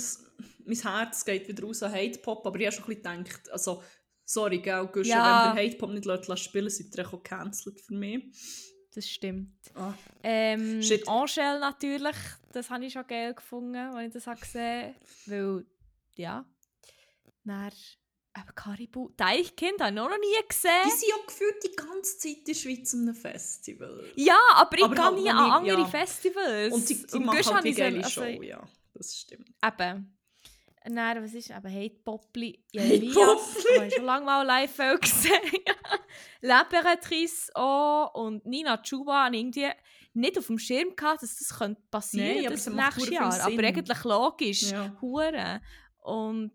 mein 0.64 0.76
Herz 0.76 1.24
geht 1.24 1.48
wieder 1.48 1.64
raus 1.64 1.82
an 1.82 1.92
Hate-Pop, 1.92 2.46
aber 2.46 2.58
ich 2.58 2.66
habe 2.66 2.76
schon 2.76 2.84
ein 2.84 3.02
bisschen 3.02 3.24
gedacht, 3.24 3.50
also, 3.50 3.82
sorry, 4.24 4.58
gell, 4.58 4.88
Gusch, 4.92 5.06
Ja. 5.06 5.46
wenn 5.48 5.56
der 5.56 5.64
Hate-Pop 5.64 5.90
nicht 5.90 6.04
lässt, 6.04 6.28
lässt 6.28 6.42
spielen, 6.44 6.68
seid 6.68 6.96
ihr 6.96 7.06
auch 7.06 7.12
gecancelt 7.12 7.80
für 7.80 7.94
mich. 7.94 8.24
Das 8.92 9.08
stimmt. 9.08 9.54
Ah. 9.74 9.94
Ähm. 10.24 10.80
Angèle 10.80 11.60
natürlich, 11.60 12.16
das 12.52 12.70
habe 12.70 12.84
ich 12.84 12.92
schon 12.92 13.06
geil 13.06 13.34
gefunden, 13.34 13.76
als 13.76 14.08
ich 14.08 14.12
das 14.14 14.26
habe 14.26 14.40
gesehen 14.40 14.94
Weil, 15.26 15.64
ja. 16.16 16.44
Dann, 17.44 17.72
aber 18.32 18.52
Caribou, 18.52 19.10
Deichkind 19.16 19.80
habe 19.80 19.90
ich 19.90 19.96
noch 19.96 20.08
nie 20.10 20.48
gesehen. 20.48 20.70
Die 20.86 20.90
sind 20.90 21.08
ja 21.08 21.16
gefühlt 21.26 21.62
die 21.64 21.74
ganze 21.76 22.18
Zeit 22.18 22.36
in 22.38 22.44
der 22.44 22.54
Schweiz 22.54 22.94
an 22.94 23.00
einem 23.02 23.14
Festival. 23.14 24.04
Ja, 24.14 24.38
aber 24.54 24.78
ich 24.78 24.84
Aber 24.84 24.94
gehe 24.94 25.04
halt 25.04 25.16
nie 25.16 25.30
an 25.30 25.50
andere 25.50 25.80
ja. 25.80 25.86
Festivals. 25.86 26.72
Und 26.72 26.88
die, 26.88 27.06
die 27.06 27.16
Im 27.16 27.24
machen 27.24 27.36
halt 27.38 27.46
habe 27.54 27.62
die 27.62 27.72
sie- 27.72 27.80
geile 27.80 27.96
also, 28.04 28.10
Show, 28.10 28.42
ja. 28.42 28.62
Das 28.94 29.16
stimmt. 29.16 29.48
Eben. 29.64 30.16
Und 30.82 30.96
dann, 30.96 31.22
was 31.22 31.34
ist 31.34 31.50
eben 31.50 31.74
Hate 31.74 31.96
Popli? 32.04 32.64
Ja, 32.72 32.82
Hate 32.82 33.00
Popli. 33.12 33.76
habe 33.76 33.86
ich 33.88 33.94
schon 33.94 34.04
lange 34.04 34.24
mal 34.24 34.42
live 34.46 34.76
gesehen. 35.00 35.32
L'Imperatrice 36.42 37.50
auch 37.54 38.14
und 38.14 38.46
Nina 38.46 38.78
Chuba 38.82 39.24
habe 39.26 39.36
ich 39.36 39.42
irgendwie 39.42 39.70
nicht 40.14 40.38
auf 40.38 40.46
dem 40.46 40.58
Schirm 40.58 40.96
gehabt, 40.96 41.22
dass 41.22 41.36
das 41.36 41.58
könnte 41.58 41.82
passieren 41.90 42.28
Nein, 42.36 42.46
aber 42.46 42.54
das 42.54 42.66
es 42.66 42.72
macht 42.72 42.96
nächstes 42.96 43.14
Jahr. 43.14 43.40
Aber 43.46 43.62
eigentlich 43.62 44.04
logisch. 44.04 44.62
Ja. 44.70 44.96
Hure. 45.00 45.60
Und 46.02 46.52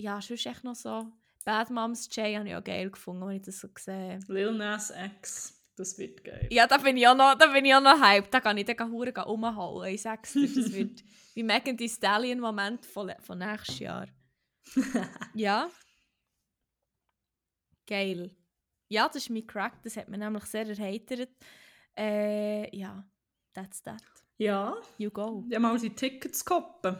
ja, 0.00 0.20
sonst 0.20 0.46
echt 0.46 0.64
noch 0.64 0.74
so 0.74 1.10
Bad 1.44 1.70
Moms 1.70 2.08
J 2.14 2.36
habe 2.36 2.48
ich 2.48 2.56
auch 2.56 2.64
geil 2.64 2.90
gefunden, 2.90 3.22
als 3.22 3.36
ich 3.36 3.42
das 3.42 3.60
so 3.60 3.68
gesehen 3.68 4.20
habe. 4.22 4.32
Lil 4.32 4.52
Nas 4.52 4.90
X, 4.90 5.62
das 5.76 5.96
wird 5.96 6.24
geil. 6.24 6.48
Ja, 6.50 6.66
da 6.66 6.78
bin 6.78 6.96
ich 6.96 7.06
auch 7.06 7.14
noch, 7.14 7.36
da 7.36 7.46
bin 7.46 7.64
ich 7.64 7.74
auch 7.74 7.80
noch 7.80 8.00
hyped. 8.00 8.34
Da 8.34 8.40
kann 8.40 8.58
ich 8.58 8.64
dann 8.64 8.90
hure 8.90 9.12
gehen 9.12 9.24
umhauen. 9.24 9.86
Ich 9.88 10.02
sag's 10.02 10.32
dir, 10.32 10.48
das 10.48 10.72
wird 10.72 11.04
wie 11.34 11.42
Megan 11.44 11.76
Thee 11.76 11.88
Stallion 11.88 12.40
Moment 12.40 12.84
von, 12.84 13.12
von 13.20 13.38
nächstes 13.38 13.78
Jahr. 13.78 14.08
ja. 15.34 15.70
Geil. 17.86 18.34
Ja, 18.88 19.06
das 19.06 19.16
ist 19.16 19.30
mein 19.30 19.46
Crack. 19.46 19.82
Das 19.84 19.96
hat 19.96 20.08
mich 20.08 20.18
nämlich 20.18 20.44
sehr 20.44 20.66
erheitert. 20.66 21.30
Äh, 21.96 22.76
ja, 22.76 23.04
that's 23.54 23.82
that. 23.82 24.02
Ja, 24.38 24.76
You 24.98 25.10
go. 25.10 25.44
habe 25.44 25.60
mal 25.60 25.78
die 25.78 25.90
Tickets 25.90 26.44
koppen. 26.44 26.96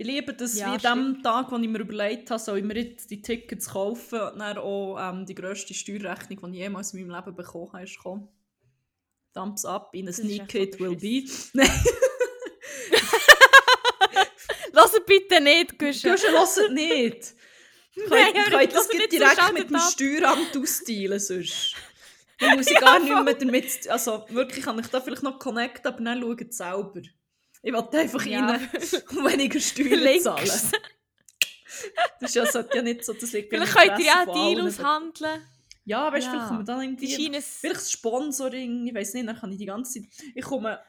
Ich 0.00 0.06
liebe 0.06 0.32
das, 0.32 0.58
Ja, 0.58 0.80
wie 0.80 0.86
an 0.86 1.12
dem 1.12 1.22
Tag, 1.22 1.52
wo 1.52 1.58
ich 1.58 1.68
mir 1.68 1.80
überlegt 1.80 2.30
habe, 2.30 2.40
soll 2.40 2.56
ich 2.56 2.64
mir 2.64 2.74
jetzt 2.74 3.10
die 3.10 3.20
Tickets 3.20 3.68
kaufen 3.68 4.18
und 4.18 4.38
dann 4.38 4.56
auch 4.56 4.96
ähm, 4.98 5.26
die 5.26 5.34
grösste 5.34 5.74
Steuerrechnung, 5.74 6.50
die 6.50 6.56
ich 6.56 6.62
jemals 6.62 6.94
in 6.94 7.06
meinem 7.06 7.22
Leben 7.22 7.36
bekommen 7.36 7.70
habe, 7.74 7.84
ist 7.84 7.96
gekommen. 7.98 8.26
Thumbs 9.34 9.66
up, 9.66 9.90
in 9.92 10.08
a 10.08 10.12
sneak 10.12 10.54
it 10.54 10.80
will 10.80 10.96
be. 10.96 11.24
Lass 14.72 14.94
es 14.94 15.04
bitte 15.04 15.38
nicht, 15.38 15.78
Guschen. 15.78 16.12
Guschen, 16.12 16.32
lasst 16.32 16.56
es 16.56 16.70
nicht! 16.70 17.34
Nein, 18.08 18.32
Könnt, 18.32 18.36
hör 18.38 18.44
könnt 18.44 18.54
auf, 18.54 18.62
das 18.62 18.72
lass 18.72 18.88
nicht 18.96 19.12
direkt 19.12 19.42
so 19.46 19.52
mit 19.52 19.68
dem. 19.68 19.80
Steueramt 19.80 20.56
austeilen 20.56 21.20
sonst. 21.20 21.74
Dann 22.38 22.56
muss 22.56 22.70
ich 22.70 22.80
gar 22.80 22.98
nicht 23.00 23.22
mehr 23.22 23.34
damit... 23.34 23.86
Also 23.90 24.24
wirklich 24.30 24.64
kann 24.64 24.78
ich 24.78 24.86
da 24.86 25.02
vielleicht 25.02 25.22
noch 25.22 25.38
connecten, 25.38 25.92
aber 25.92 26.02
dann 26.02 26.22
schaut 26.22 26.40
es 26.40 26.56
selber. 26.56 27.02
Ich 27.62 27.72
will 27.72 27.84
einfach 27.92 28.24
Ja. 28.26 28.46
rein 28.46 28.68
und 28.72 29.24
weniger 29.32 29.60
Steuern 29.60 30.20
zahlen. 30.20 30.50
Das 32.20 32.30
ist 32.30 32.34
ja, 32.34 32.46
sollte 32.46 32.78
ja 32.78 32.82
nicht 32.82 33.04
so, 33.04 33.12
das 33.12 33.32
liegt 33.32 33.50
Vielleicht 33.50 33.72
könnt 33.74 33.98
ihr 33.98 34.06
ja 34.06 34.22
einen 34.22 34.32
Deal 34.32 34.66
aushandeln. 34.66 35.42
Ja, 35.84 36.10
weißt 36.12 36.26
du, 36.26 36.30
Ja. 36.32 36.38
vielleicht 36.38 36.52
man 36.52 36.64
dann 36.66 36.82
irgendwie... 36.82 37.06
Vielleicht 37.06 37.90
Sponsoring, 37.90 38.86
ich 38.86 38.94
weiß 38.94 39.14
nicht, 39.14 39.28
dann 39.28 39.36
kann 39.36 39.52
ich 39.52 39.58
die 39.58 39.66
ganze 39.66 40.00
Zeit... 40.00 40.08
Ich 40.34 40.44
komme... 40.44 40.80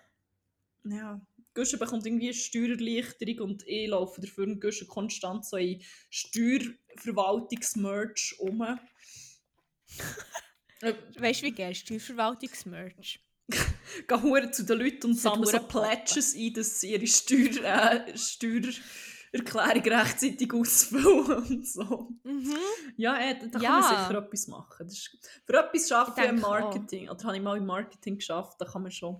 Ja... 0.83 1.19
Guschen 1.53 1.79
bekommt 1.79 2.05
irgendwie 2.05 2.27
eine 2.27 2.33
Steuererleichterung 2.33 3.39
und 3.41 3.67
ich 3.67 3.89
laufe 3.89 4.21
dafür 4.21 4.45
und 4.45 4.61
Guschen 4.61 4.87
konstant 4.87 5.45
so 5.45 5.57
in 5.57 5.81
Steuerverwaltungsmerch 6.09 8.35
um. 8.39 8.79
Äh, 10.83 10.95
Weißt 11.19 11.41
du, 11.41 11.45
wie 11.45 11.51
geil 11.51 11.75
Steuerverwaltungsmerch? 11.75 13.19
Gehen 14.07 14.53
zu 14.53 14.63
den 14.65 14.79
Leuten 14.79 15.07
und 15.07 15.15
sammeln 15.19 15.45
so. 15.45 15.59
Pledges 15.59 16.35
ein, 16.35 16.53
dass 16.53 16.79
sie 16.79 16.93
ihre 16.93 17.07
Steuer, 17.07 18.05
äh, 18.07 18.17
Steuererklärung 18.17 19.83
rechtzeitig 19.99 20.53
ausfüllen 20.53 21.43
und 21.49 21.67
so. 21.67 22.09
Mhm. 22.23 22.55
Ja, 22.97 23.17
äh, 23.19 23.37
da, 23.39 23.47
kann 23.49 23.61
Ja. 23.61 23.71
man 23.79 23.83
sicher 23.83 24.17
etwas 24.19 24.47
machen. 24.47 24.87
Das 24.87 24.97
ist, 24.97 25.17
für 25.45 25.53
etwas 25.53 25.91
arbeite 25.91 26.21
Ich 26.21 26.29
im 26.29 26.35
denke 26.37 26.47
auch. 26.47 26.51
Marketing. 26.59 27.09
Oder 27.09 27.23
habe 27.25 27.35
ich 27.37 27.41
mal 27.43 27.57
im 27.57 27.65
Marketing 27.65 28.17
geschafft, 28.17 28.55
da 28.59 28.65
kann 28.65 28.81
man 28.83 28.91
schon... 28.91 29.19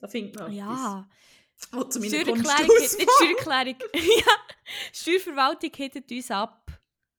Da 0.00 0.08
findet 0.08 0.36
man 0.36 0.52
Ja. 0.52 1.08
etwas. 1.70 1.72
Meiner 1.72 1.92
Steuererklärung, 1.92 2.78
nicht 2.80 3.02
Steuererklärung. 3.02 3.76
ja, 3.94 4.32
Steuerverwaltung 4.92 5.70
hittet 5.76 6.10
uns 6.10 6.30
ab. 6.30 6.61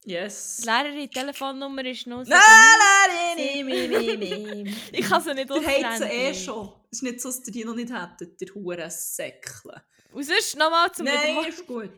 Yes. 0.06 0.58
Die 0.58 0.66
Lehrerin, 0.66 1.10
Telefonnummer 1.10 1.86
ist 1.86 2.06
noch... 2.08 2.24
Nein, 2.26 2.40
nein, 2.40 3.66
nein, 3.66 3.90
nein, 3.90 4.20
nein, 4.20 4.20
nein. 4.64 4.76
Ich 4.92 5.06
kann 5.08 5.22
sie 5.22 5.34
nicht 5.34 5.50
Der 5.50 5.84
hat 5.92 5.98
sie 6.00 6.04
eh 6.06 6.34
schon. 6.34 6.74
Es 6.92 6.98
ist 6.98 7.04
nicht 7.04 7.22
so, 7.22 7.30
dass 7.30 7.48
ihr 7.48 7.54
die 7.54 7.64
noch 7.66 7.76
nicht 7.76 7.92
hättet, 7.94 8.40
der 8.42 8.54
hure 8.54 8.90
Säckle. 8.90 9.82
Und 10.12 10.24
sonst 10.24 10.58
nochmal 10.58 10.92
zum 10.92 11.06
Nein, 11.06 11.16
Wiederholen. 11.16 11.50
ist 11.50 11.66
gut. 11.68 11.90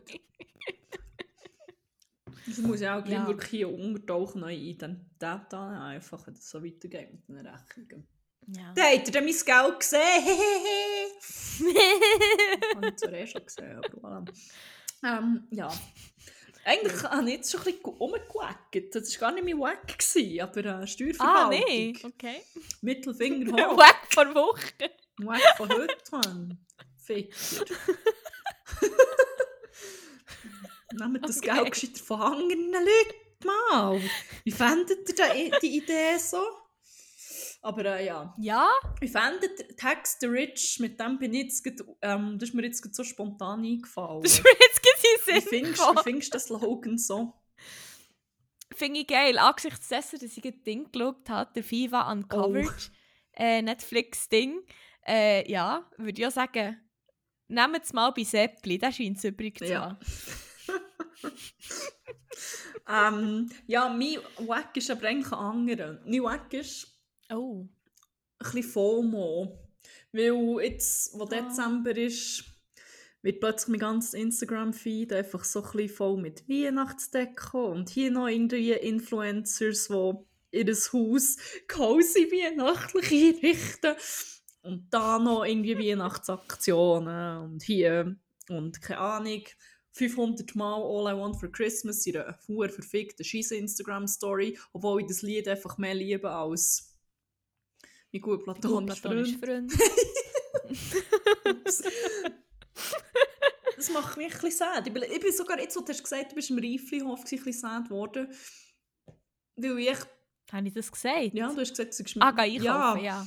Das 2.46 2.58
muss 2.58 2.80
ja 2.80 2.96
auch 2.98 3.02
gleich 3.04 3.18
Ja. 3.18 3.26
wirklich 3.26 3.50
hier 3.50 3.68
untertauchen, 3.68 4.40
neue 4.40 4.54
Identität 4.56 5.52
annehmen, 5.52 5.82
einfach, 5.82 6.24
wenn 6.26 6.34
das 6.34 6.48
so 6.48 6.62
weitergeht 6.64 7.10
mit 7.28 7.28
den 7.28 7.46
Rechnungen. 7.46 8.06
Ja. 8.46 8.72
Da 8.76 8.82
habt 8.84 9.08
ihr 9.08 9.12
dann 9.12 9.24
mein 9.24 9.34
Geld 9.34 9.80
gesehen, 9.80 10.22
hehehe. 10.22 11.10
Habe 12.76 12.88
ich 12.88 12.96
zwar 12.96 13.12
eh 13.12 13.26
schon 13.26 13.44
gesehen, 13.44 13.76
aber 13.84 13.88
voilà. 13.98 14.24
Ähm, 15.04 15.48
ja. 15.50 15.68
Eigentlich 16.68 17.02
habe 17.04 17.24
ich 17.30 17.36
jetzt 17.36 17.50
schon 17.52 17.60
ein 17.60 17.64
bisschen 17.66 17.84
rumgewackt. 17.84 18.94
Das 18.94 19.20
war 19.20 19.30
gar 19.30 19.32
nicht 19.40 19.44
mein 19.44 19.60
Wack, 19.60 19.86
gewesen, 19.98 20.40
aber 20.40 20.64
äh, 20.64 20.68
ah, 20.68 20.86
Steuerverwaltung. 20.86 21.64
nee. 21.68 21.92
Okay. 22.02 22.42
Mittelfinger 22.80 23.52
hoch. 23.70 23.76
Weg 23.78 23.96
vor 24.10 24.34
Woche. 24.34 24.90
Wack 25.18 25.56
von 25.56 25.68
heute, 25.70 25.96
Mann. 26.10 26.58
Ficker. 26.98 27.36
Nehmt 30.92 31.28
das 31.28 31.38
Okay. 31.38 31.54
Geld 31.54 31.72
gescheiter 31.72 32.02
von 32.04 32.20
anderen 32.20 32.72
Leuten 32.72 33.46
mal. 33.46 34.00
Wie 34.44 34.50
fändet 34.50 35.08
ihr 35.08 35.14
da- 35.14 35.58
die 35.60 35.76
Idee 35.78 36.18
so? 36.18 36.40
Aber 37.62 37.84
äh, 37.84 38.06
ja, 38.06 38.34
Ja? 38.38 38.68
wie 39.00 39.08
fändet 39.08 39.76
Tax 39.76 40.18
the 40.20 40.26
Rich? 40.26 40.78
Mit 40.80 41.00
dem 41.00 41.18
bin 41.18 41.34
ich 41.34 41.42
jetzt, 41.64 41.84
ähm, 42.02 42.38
das 42.38 42.50
ist 42.50 42.54
mir 42.54 42.62
jetzt 42.64 42.94
so 42.94 43.02
spontan 43.02 43.64
eingefallen. 43.64 44.22
Das 44.22 44.34
ist 44.34 44.44
mir 44.44 44.50
jetzt 44.60 44.82
gerade 45.26 45.36
in 45.36 45.36
Wie 45.36 45.40
den 45.40 45.48
findest, 45.48 45.82
wie 45.82 46.02
findest 46.02 46.28
du 46.28 46.32
das 46.36 46.44
Slogan 46.46 46.98
so? 46.98 47.32
Finde 48.74 49.00
ich 49.00 49.06
geil. 49.06 49.38
Angesichts 49.38 49.88
dessen, 49.88 50.18
dass 50.18 50.36
ich 50.36 50.44
ein 50.44 50.62
Ding 50.64 50.90
geschaut 50.92 51.28
habe, 51.30 51.50
der 51.54 51.64
FIFA 51.64 52.12
Uncovered, 52.12 52.90
äh, 53.34 53.62
Netflix-Ding, 53.62 54.60
äh, 55.06 55.50
ja, 55.50 55.88
würde 55.96 56.20
ich 56.20 56.26
auch 56.26 56.30
sagen, 56.32 56.76
nehmt 57.48 57.84
es 57.84 57.92
mal 57.92 58.10
bei 58.10 58.24
Seppli, 58.24 58.76
der 58.78 58.92
scheint 58.92 59.18
es 59.18 59.24
übrig 59.24 59.58
zu 59.58 59.66
Ja. 59.66 59.98
ähm, 62.88 63.48
ja, 63.66 63.88
mein 63.88 64.18
Wack 64.46 64.76
ist 64.76 64.90
aber 64.90 65.06
eigentlich 65.08 65.32
ein 65.32 65.38
anderer. 65.38 66.00
Mein 66.04 66.22
Wack 66.22 66.52
ist 66.52 66.92
Oh. 67.30 67.66
ein 68.38 68.38
bisschen 68.38 68.62
FOMO. 68.64 69.58
Weil 70.12 70.64
jetzt, 70.64 71.18
wo 71.18 71.24
Ah. 71.24 71.26
Dezember 71.26 71.96
ist, 71.96 72.44
wird 73.26 73.40
plötzlich 73.40 73.68
mein 73.70 73.80
ganzes 73.80 74.14
Instagram-Feed 74.14 75.12
einfach 75.12 75.42
so 75.42 75.60
ein 75.60 75.70
bisschen 75.72 75.88
voll 75.88 76.16
mit 76.16 76.48
Weihnachtsdeko 76.48 77.72
und 77.72 77.90
hier 77.90 78.12
noch 78.12 78.28
irgendwie 78.28 78.70
Influencers, 78.70 79.88
die 79.88 80.58
ihr 80.58 80.64
Haus 80.92 81.36
cozy 81.66 82.30
weihnachtlich 82.30 83.34
einrichten 83.34 83.96
und 84.62 84.86
da 84.90 85.18
noch 85.18 85.44
irgendwie 85.44 85.76
Weihnachtsaktionen 85.90 87.38
und 87.42 87.64
hier 87.64 88.16
und 88.48 88.80
keine 88.80 89.00
Ahnung 89.00 89.42
500 89.90 90.54
Mal 90.54 90.74
All 90.74 91.12
I 91.12 91.18
Want 91.18 91.40
for 91.40 91.50
Christmas 91.50 92.06
in 92.06 92.18
einer 92.18 92.38
verfickten 92.68 93.24
scheisse 93.24 93.56
Instagram-Story, 93.56 94.56
obwohl 94.72 95.00
ich 95.00 95.08
das 95.08 95.22
Lied 95.22 95.48
einfach 95.48 95.78
mehr 95.78 95.94
liebe 95.94 96.30
als 96.30 96.96
mein 98.12 98.20
gut 98.20 98.44
platonischer 98.44 99.00
Platonisch 99.00 99.36
Freund. 99.36 99.72
Freund. 99.72 99.82
Das 103.76 103.90
macht 103.90 104.16
mich 104.16 104.26
ein 104.34 104.40
bisschen 104.40 104.50
sad. 104.58 104.86
Ich 104.86 104.92
bin, 104.92 105.02
ich 105.02 105.20
bin 105.20 105.32
sogar, 105.32 105.60
jetzt, 105.60 105.76
wo 105.76 105.80
du 105.80 105.88
hast 105.92 106.02
gesagt, 106.02 106.32
du 106.32 106.34
bist 106.36 106.50
im 106.50 106.58
Reiflihof, 106.58 107.20
ein 107.20 107.24
bisschen 107.24 107.52
sad 107.52 107.84
geworden. 107.84 108.28
Weil 109.56 109.78
ich, 109.78 109.98
Habe 110.52 110.68
ich 110.68 110.74
das 110.74 110.90
gesagt? 110.90 111.34
ja, 111.34 111.52
du 111.52 111.60
hast 111.60 111.70
gesagt, 111.70 111.98
du 111.98 112.02
bist 112.02 112.16
Ah, 112.20 112.30
geh 112.30 112.42
einkaufen, 112.42 113.04
ja. 113.04 113.26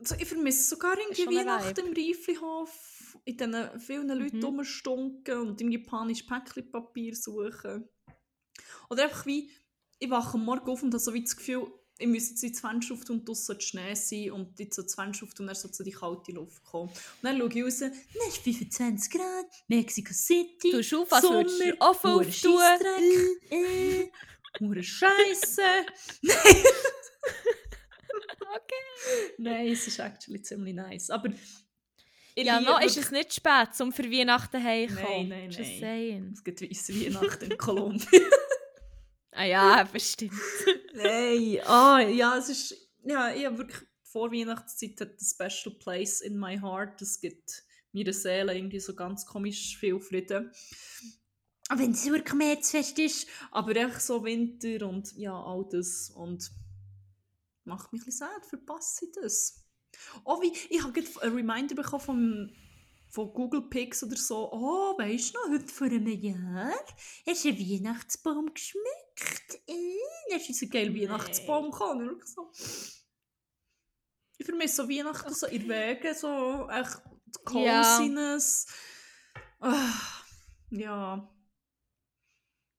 So, 0.00 0.14
ich 0.16 0.26
vermisse 0.28 0.68
sogar 0.68 0.98
irgendwie 0.98 1.38
Weihnachten 1.38 1.86
im 1.86 1.94
Reiflihof, 1.94 3.16
in 3.24 3.36
diesen 3.36 3.80
vielen 3.80 4.08
Leuten 4.08 4.38
Mhm. 4.38 4.44
rumstunken 4.44 5.38
und 5.38 5.60
irgendwie 5.60 5.78
panisches 5.78 6.26
Päckchenpapier 6.26 7.14
suchen. 7.16 7.88
Oder 8.90 9.04
einfach 9.04 9.24
wie, 9.24 9.50
ich 9.98 10.10
wache 10.10 10.34
am 10.34 10.44
Morgen 10.44 10.68
auf 10.68 10.82
und 10.82 10.92
habe 10.92 10.98
so 11.02 11.14
wie 11.14 11.22
das 11.22 11.36
Gefühl, 11.36 11.72
ich 11.98 12.06
müsste 12.08 12.32
jetzt 12.32 12.42
ins 12.42 12.60
Fenster 12.60 12.94
auftun 12.94 13.18
und 13.20 13.28
draussen 13.28 13.60
Schnee 13.60 13.94
sein 13.94 14.32
und 14.32 14.58
jetzt 14.58 14.76
so 14.76 14.82
das 14.82 14.94
Fenster 14.94 15.24
auftun 15.26 15.44
und 15.44 15.46
dann 15.48 15.56
so 15.56 15.68
zu 15.68 15.84
die 15.84 15.92
kalte 15.92 16.32
Luft 16.32 16.62
kommen. 16.64 16.88
Und 16.90 16.96
dann 17.22 17.38
schaue 17.38 17.48
ich 17.52 17.64
raus, 17.64 17.78
dann 17.78 17.92
ist 18.28 18.38
25 18.38 19.12
Grad, 19.12 19.46
Mexico 19.68 20.12
City, 20.12 20.70
Du 20.72 20.78
auf, 21.02 21.12
als 21.12 21.24
würdest 21.24 21.60
du 21.60 21.74
auftun. 21.80 22.24
Scheissdreck, 22.24 23.50
äh, 23.50 24.00
äh, 24.00 24.10
hure 24.60 24.82
Scheisse. 24.82 25.62
Okay. 28.56 29.32
Nein, 29.38 29.68
es 29.68 29.86
ist 29.86 29.98
actually 29.98 30.40
ziemlich 30.40 30.74
nice. 30.74 31.10
Aber 31.10 31.28
Ja, 32.36 32.60
noch 32.60 32.80
ist 32.80 32.96
es 32.96 33.10
nicht 33.10 33.34
spät, 33.34 33.68
um 33.80 33.92
für 33.92 34.04
Weihnachten 34.10 34.62
heimzukommen. 34.62 35.28
Nein, 35.28 35.28
nein, 35.28 35.50
Just 35.50 35.58
nein. 35.70 35.80
saying. 35.80 36.30
Es 36.34 36.44
gibt 36.44 36.62
weisse 36.62 36.94
Weihnachten 36.94 37.50
in 37.50 37.58
Kolumbien. 37.58 38.06
Ah 39.34 39.44
ja, 39.44 39.82
bestimmt. 39.84 40.32
Nein, 40.94 41.58
ah, 41.66 42.00
ja, 42.00 42.38
es 42.38 42.48
ist, 42.48 42.76
ja, 43.02 43.34
ich 43.34 43.44
habe 43.44 43.58
wirklich, 43.58 43.82
vor 44.04 44.30
Weihnachtszeit 44.30 45.00
hat 45.00 45.20
ein 45.20 45.50
special 45.50 45.74
place 45.74 46.20
in 46.20 46.38
my 46.38 46.56
heart. 46.56 47.02
Es 47.02 47.20
gibt 47.20 47.64
meiner 47.92 48.12
Seele 48.12 48.54
irgendwie 48.56 48.78
so 48.78 48.94
ganz 48.94 49.26
komisch 49.26 49.76
viel 49.76 49.98
Frieden. 49.98 50.52
Auch 51.68 51.78
wenn 51.78 51.90
es 51.90 52.06
wirklich 52.06 52.34
Märzfest 52.34 52.96
ist, 53.00 53.26
aber 53.50 53.74
echt 53.74 54.02
so 54.02 54.22
Winter 54.22 54.86
und 54.86 55.12
ja, 55.16 55.34
all 55.34 55.66
das 55.68 56.10
und 56.10 56.52
macht 57.64 57.92
mich 57.92 58.02
ein 58.02 58.04
bisschen 58.04 58.28
sad, 58.28 58.46
verpasse 58.46 59.06
ich 59.06 59.12
das. 59.20 59.64
Oh, 60.24 60.40
wie, 60.42 60.52
ich 60.70 60.80
habe 60.82 60.92
gerade 60.92 61.22
einen 61.22 61.34
Reminder 61.34 61.74
bekommen 61.74 62.02
vom, 62.02 62.50
von 63.14 63.32
Google 63.32 63.62
Pics 63.68 64.02
oder 64.02 64.16
so. 64.16 64.50
Oh, 64.52 64.98
weißt 64.98 65.34
du 65.34 65.38
noch, 65.38 65.48
heute 65.60 65.72
vor 65.72 65.86
einem 65.86 66.06
Jahr 66.08 66.74
hast 67.26 67.44
du 67.44 67.48
einen 67.50 67.58
Weihnachtsbaum 67.58 68.52
geschmückt. 68.52 69.60
Äh, 69.68 69.96
dann 70.30 70.40
ist 70.40 70.48
unser 70.48 70.66
geiler 70.66 70.90
Nee. 70.90 71.02
Weihnachtsbaum 71.08 71.70
gekommen. 71.70 72.08
Und 72.08 72.26
so. 72.26 72.50
Ich 74.36 74.44
vermisse 74.44 74.82
so 74.82 74.88
Weihnachten 74.88 75.32
so 75.32 75.46
in 75.46 75.68
Wegen, 75.68 76.14
so 76.14 76.68
echt 76.68 77.02
die 77.52 77.58
Ja. 77.64 77.82
Coziness. 77.98 78.66
Ah, 79.60 79.92
ja. 80.70 81.30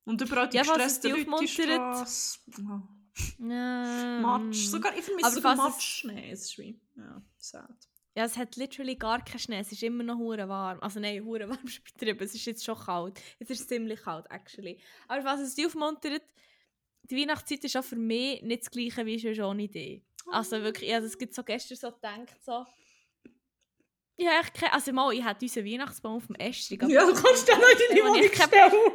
Und 0.04 0.22
überall 0.22 0.50
die 0.50 0.58
Ja, 0.58 0.64
gestressten 0.64 1.12
Leute 1.12 1.32
aufmuntert. 1.32 1.60
Ja. 1.60 2.06
Ja. 3.40 4.20
Matsch. 4.22 4.66
Sogar, 4.68 4.96
ich 4.98 5.06
vermisse 5.06 5.32
sogar 5.32 5.54
es- 5.54 5.58
Matschschnee. 5.58 6.32
Es 6.32 6.42
ist 6.42 6.58
wie, 6.58 6.80
ja, 6.98 7.22
sad. 7.38 7.90
Ja, 8.18 8.24
es 8.24 8.38
hat 8.38 8.56
literally 8.56 8.96
gar 8.96 9.24
keinen 9.24 9.40
Schnee. 9.40 9.60
Es 9.60 9.72
ist 9.74 9.84
immer 9.84 10.02
noch 10.04 10.18
hure 10.18 10.48
warm. 10.48 10.80
Also 10.82 11.00
nein, 11.02 11.24
hure 11.26 11.50
warm 11.50 11.60
ist 11.66 11.80
übertrieben. 11.80 12.24
Es 12.24 12.34
ist 12.34 12.46
jetzt 12.46 12.64
schon 12.64 12.78
kalt. 12.80 13.20
Jetzt 13.40 13.52
ist 13.52 13.62
es 13.62 13.68
ziemlich 13.68 14.02
kalt, 14.02 14.26
actually. 14.32 14.80
Aber 15.10 15.24
was 15.26 15.42
es 15.42 15.56
dich 15.56 15.66
aufmuntert, 15.66 16.24
die 17.04 17.18
Weihnachtszeit 17.18 17.64
ist 17.66 17.76
auch 17.76 17.84
für 17.84 17.98
mich 17.98 18.42
nicht 18.42 18.62
das 18.64 18.72
gleiche 18.72 19.06
wie 19.06 19.20
schon 19.36 19.46
ohne 19.46 19.64
Idee. 19.64 20.02
Also 20.32 20.62
wirklich, 20.62 20.90
ich 20.90 20.96
habe 20.96 21.06
das 21.08 21.36
so 21.36 21.44
gestern 21.44 21.78
so 21.78 21.92
gedacht, 21.92 22.44
so... 22.44 22.66
Ja, 24.18 24.40
ich 24.42 24.54
keine... 24.54 24.74
Also 24.74 24.94
mal, 24.94 25.14
ich 25.14 25.24
hatte 25.24 25.44
unseren 25.46 25.66
Weihnachtsbaum 25.66 26.16
auf 26.16 26.28
dem 26.28 26.36
aber- 26.38 26.90
Ja, 26.92 27.06
du 27.06 27.14
kannst 27.14 27.48
den 27.48 27.60
noch 27.60 27.70
in 27.70 27.78
Wenn 27.98 28.06
Wohnung 28.06 28.24
stellen. 28.34 28.92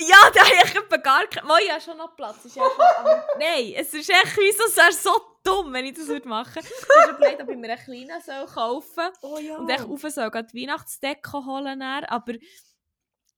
Ja, 0.00 0.30
da 0.32 0.40
habe 0.40 0.66
ich 0.66 1.02
gar 1.02 1.26
keinen... 1.26 1.46
Mal, 1.46 1.60
ich 1.62 1.70
habe 1.70 1.80
schon 1.82 1.98
noch 1.98 2.16
Platz. 2.16 2.44
Ist 2.46 2.54
schon, 2.54 2.62
aber 2.62 3.28
nein, 3.38 3.74
es 3.76 3.92
ist 3.92 4.08
echt 4.08 4.36
wie 4.38 4.52
so, 4.52 4.64
es 4.64 5.02
so 5.02 5.10
dumm, 5.42 5.72
wenn 5.72 5.84
ich 5.86 5.94
das 5.96 6.08
würde 6.08 6.28
machen. 6.28 6.62
Ich 6.64 7.06
habe 7.06 7.16
überlegt, 7.16 7.42
ob 7.42 7.48
ich 7.50 7.56
mir 7.56 7.70
einen 7.72 7.84
kleinen 7.84 8.20
soll 8.22 8.46
kaufen 8.46 9.08
Oh 9.22 9.38
ja. 9.38 9.56
und 9.58 9.68
echt 9.68 9.84
rauf 9.88 10.00
soll, 10.02 10.30
die 10.30 10.62
Weihnachtsdeko 10.62 11.44
holen. 11.46 11.80
dann. 11.80 12.04
Aber 12.04 12.34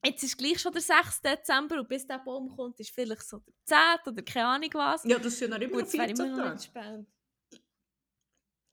jetzt 0.05 0.23
ist 0.25 0.37
gleich 0.39 0.59
schon 0.61 0.73
der 0.73 0.83
6. 0.83 1.21
Dezember 1.23 1.79
und 1.81 1.89
bis 1.89 2.07
der 2.07 2.19
Baum 2.19 2.49
kommt, 2.55 2.79
ist 2.81 2.91
vielleicht 2.91 3.23
so 3.29 3.39
der 3.39 3.55
10. 4.05 4.13
oder 4.13 4.23
keine 4.23 4.47
Ahnung 4.47 4.71
was. 4.75 5.05
Ja, 5.05 5.19
das 5.19 5.39
sind 5.39 5.51
ja 5.53 5.59
noch 5.59 5.65
immer 5.65 5.79
noch 5.81 5.87
es 5.87 5.93
wäre 5.95 6.07
14 6.07 6.27
immer 6.27 6.37
noch 6.37 6.43
Tage. 6.45 6.55
nicht 6.55 6.65
spät. 6.65 7.07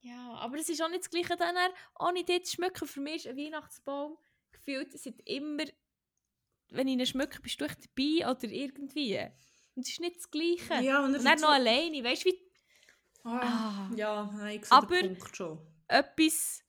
Ja, 0.02 0.34
aber 0.36 0.58
es 0.58 0.70
ist 0.70 0.82
auch 0.82 0.88
nicht 0.90 1.02
das 1.02 1.10
Gleiche, 1.10 1.36
dann 1.36 1.56
ohne 2.00 2.24
die 2.24 2.42
zu 2.42 2.56
schmücken. 2.56 2.88
Für 2.88 3.02
mich 3.02 3.26
ist 3.26 3.28
ein 3.28 3.38
Weihnachtsbaum 3.38 4.18
gefühlt 4.52 4.98
seit 4.98 5.20
immer, 5.26 5.64
wenn 6.70 6.88
ich 6.88 6.94
ihn 6.98 7.06
schmücke, 7.06 7.42
bist 7.42 7.60
du 7.60 7.66
echt 7.66 7.80
dabei 7.86 8.32
oder 8.32 8.46
irgendwie. 8.50 9.20
Und 9.76 9.82
es 9.86 9.90
ist 9.90 10.00
nicht 10.00 10.16
das 10.18 10.32
Gleiche. 10.32 10.84
Ja, 10.86 11.04
und 11.04 11.16
Und 11.16 11.24
dann 11.26 11.40
noch 11.42 11.50
alleine, 11.50 12.02
weißt 12.04 12.24
du, 12.26 12.30
wie 12.30 12.49
Ah, 13.24 13.40
Ah. 13.42 13.90
Ja, 13.96 14.32
nein, 14.38 14.60
ich 14.64 14.72
Aber- 14.72 15.00
Punkt 15.00 15.36
schon. 15.36 15.60
etwas 15.88 16.64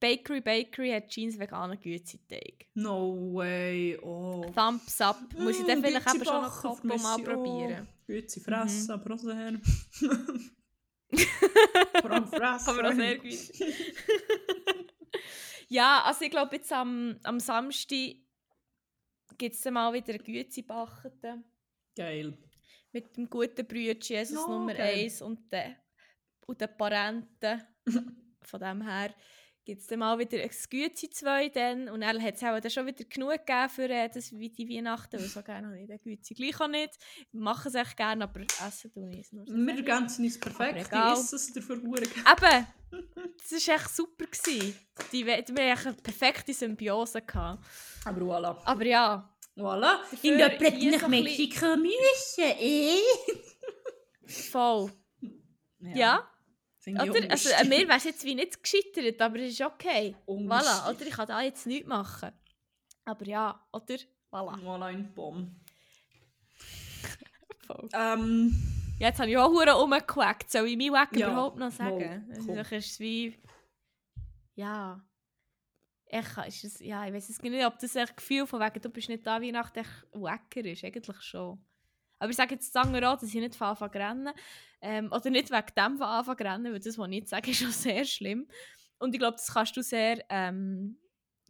Bakery 0.00 0.40
Bakery 0.40 0.90
hat 0.90 1.08
Jeans 1.08 1.38
veganen 1.38 1.78
Güteteig. 1.80 2.66
No 2.74 3.32
way, 3.34 3.96
oh. 4.02 4.44
Thumbs 4.54 5.00
up. 5.00 5.18
Muss 5.38 5.60
ich 5.60 5.66
dann 5.66 5.80
Mm, 5.80 5.84
vielleicht 5.84 6.14
eben 6.14 6.24
schon 6.24 6.42
noch 6.42 6.60
Kopf 6.62 6.82
mal 6.82 6.96
auch. 6.96 7.22
probieren. 7.22 7.86
Gützi 8.06 8.40
fressen, 8.40 8.84
Mhm. 8.86 8.90
aber 8.90 9.14
auch 9.14 9.18
sehr. 9.18 9.60
Vor 12.00 12.10
allem 12.10 12.26
fressen. 12.26 12.68
Aber 12.70 12.88
auch 12.88 12.92
sehr 12.94 13.18
gut. 13.18 13.32
ja, 15.68 16.02
also 16.04 16.24
ich 16.24 16.30
glaube 16.30 16.56
jetzt 16.56 16.72
am, 16.72 17.16
am 17.22 17.38
Samstag 17.38 18.16
gibt 19.38 19.54
es 19.54 19.64
mal 19.70 19.92
wieder 19.92 20.14
einen 20.14 20.24
Gützi-Bachten. 20.24 21.44
Geil. 21.96 22.36
Mit 22.92 23.16
dem 23.16 23.28
guten 23.28 23.66
Brütchen, 23.66 24.16
Jesus 24.16 24.36
Ja, 24.36 24.46
Nummer. 24.46 24.74
1 24.74 25.22
und 25.22 25.50
den, 25.50 25.76
und 26.46 26.60
den 26.60 26.76
Parenten. 26.76 27.62
Von 28.42 28.60
dem 28.60 28.82
her 28.82 29.14
gibt 29.64 29.80
es 29.80 29.86
dann 29.86 30.00
mal 30.00 30.18
wieder 30.18 30.38
ein 30.42 30.50
Güte 30.70 31.10
zwei 31.10 31.48
dann 31.48 31.88
und 31.88 32.00
dann 32.00 32.20
hat 32.22 32.34
es 32.34 32.42
auch 32.42 32.58
dann 32.58 32.70
schon 32.70 32.86
wieder 32.86 33.04
genug 33.04 33.46
gegeben 33.46 33.68
für 33.68 33.88
äh, 33.88 34.08
das, 34.08 34.32
wie 34.32 34.50
die 34.50 34.68
Weihnachten, 34.68 35.20
weil 35.20 35.28
so 35.28 35.42
gerne 35.42 35.68
habe 35.68 35.80
ich 35.80 35.86
den 35.86 36.00
Güte 36.00 36.34
gleich 36.34 36.60
auch 36.60 36.68
nicht. 36.68 36.98
Ich 37.18 37.26
mache 37.32 37.68
es 37.68 37.74
echt 37.74 37.96
gerne, 37.96 38.24
aber 38.24 38.40
essen 38.40 38.92
tue 38.92 39.10
ich 39.10 39.20
es 39.20 39.32
nur 39.32 39.46
so 39.46 39.54
Wir 39.54 39.76
ergänzen 39.76 40.24
uns 40.24 40.38
perfekt. 40.38 40.88
Ich 40.90 40.92
esse 40.92 41.36
es 41.36 41.52
dafür. 41.52 41.76
Eben, 41.76 41.92
das 41.92 43.68
war 43.68 43.74
echt 43.74 43.88
super. 43.94 44.26
Gewesen. 44.26 44.74
Die, 45.12 45.24
wir 45.24 45.36
hatten 45.36 45.58
eine 45.58 45.94
perfekte 45.94 46.52
Symbiose. 46.52 47.22
Gehabt. 47.22 47.64
Aber 48.04 48.20
voilà. 48.20 48.58
Aber 48.64 48.84
ja, 48.84 49.31
Voilà. 49.56 50.00
In 50.22 50.38
so 50.38 51.04
ein 51.04 51.10
Mexiko 51.10 51.76
müssen, 51.76 52.58
eh? 52.58 52.98
voll. 54.26 54.90
Ja, 55.80 56.28
ich 56.84 56.94
oder? 56.94 57.30
Also, 57.30 57.54
an 57.54 57.68
mir 57.68 57.86
wäre 57.86 57.98
es 57.98 58.04
jetzt 58.04 58.24
wie 58.24 58.34
nicht 58.34 58.62
gescheitert, 58.62 59.20
aber 59.20 59.38
es 59.40 59.52
ist 59.52 59.60
okay. 59.60 60.16
Voilà, 60.26 60.90
oder? 60.90 61.06
Ich 61.06 61.14
kann 61.14 61.28
da 61.28 61.42
jetzt 61.42 61.66
nichts 61.66 61.86
machen. 61.86 62.32
Aber 63.04 63.26
ja, 63.26 63.66
oder? 63.72 63.96
Voilà. 64.30 64.58
Voilà, 64.62 64.84
ein 64.86 65.12
Bomb. 65.14 65.50
Ähm, 67.92 68.54
Ja, 68.98 69.08
jetzt 69.08 69.18
habe 69.18 69.30
ich 69.30 69.36
auch 69.36 69.48
hure 69.50 69.72
rumgewackt. 69.72 70.50
Soll 70.50 70.68
ich 70.68 70.76
mein 70.76 70.92
Wack 70.92 71.16
Ja, 71.16 71.28
überhaupt 71.28 71.58
noch 71.58 71.72
sagen? 71.72 72.30
ist 72.70 73.00
wie... 73.00 73.38
Ja... 74.54 75.02
Ich, 76.14 76.46
ist 76.46 76.64
es, 76.64 76.80
ja, 76.80 77.06
ich 77.06 77.14
weiß 77.14 77.30
es 77.30 77.40
nicht, 77.40 77.64
ob 77.64 77.78
das 77.78 77.96
ein 77.96 78.06
Gefühl 78.14 78.46
von 78.46 78.60
wegen, 78.60 78.82
du 78.82 78.90
bist 78.90 79.08
nicht 79.08 79.26
da 79.26 79.40
Weihnachten 79.40 79.78
echt 79.78 80.06
wacker 80.12 80.62
ist. 80.62 80.84
Eigentlich 80.84 81.22
schon. 81.22 81.58
Aber 82.18 82.28
ich 82.28 82.36
sage 82.36 82.54
jetzt 82.54 82.70
sagen 82.70 82.94
auch, 83.02 83.18
dass 83.18 83.34
ich 83.34 83.40
nicht 83.40 83.54
von 83.54 83.68
Anfang 83.68 83.90
an 83.90 83.96
rennen. 83.96 84.34
Ähm, 84.82 85.10
oder 85.10 85.30
nicht 85.30 85.50
wegen 85.50 85.74
dem 85.74 85.96
von 85.96 86.06
Anfang 86.06 86.38
an 86.40 86.46
rennen, 86.46 86.72
weil 86.74 86.80
das, 86.80 86.98
was 86.98 87.08
ich 87.08 87.14
jetzt 87.14 87.30
sage, 87.30 87.50
ist 87.50 87.60
schon 87.60 87.70
sehr 87.72 88.04
schlimm. 88.04 88.46
Und 88.98 89.14
ich 89.14 89.20
glaube, 89.20 89.38
das 89.38 89.50
kannst 89.52 89.74
du 89.74 89.82
sehr, 89.82 90.22
ähm, 90.28 90.98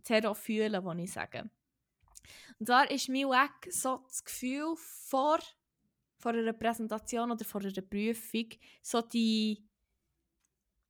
sehr 0.04 0.30
auch 0.30 0.36
fühlen, 0.36 0.84
was 0.84 0.98
ich 0.98 1.12
sage. 1.12 1.50
Und 2.60 2.66
zwar 2.66 2.88
ist 2.88 3.08
mein 3.08 3.28
Wack 3.28 3.66
so 3.68 4.04
das 4.06 4.24
Gefühl 4.24 4.76
vor, 4.76 5.40
vor 6.18 6.32
einer 6.32 6.52
Präsentation 6.52 7.32
oder 7.32 7.44
vor 7.44 7.60
einer 7.60 7.82
Prüfung, 7.82 8.46
so 8.80 9.02
die, 9.02 9.66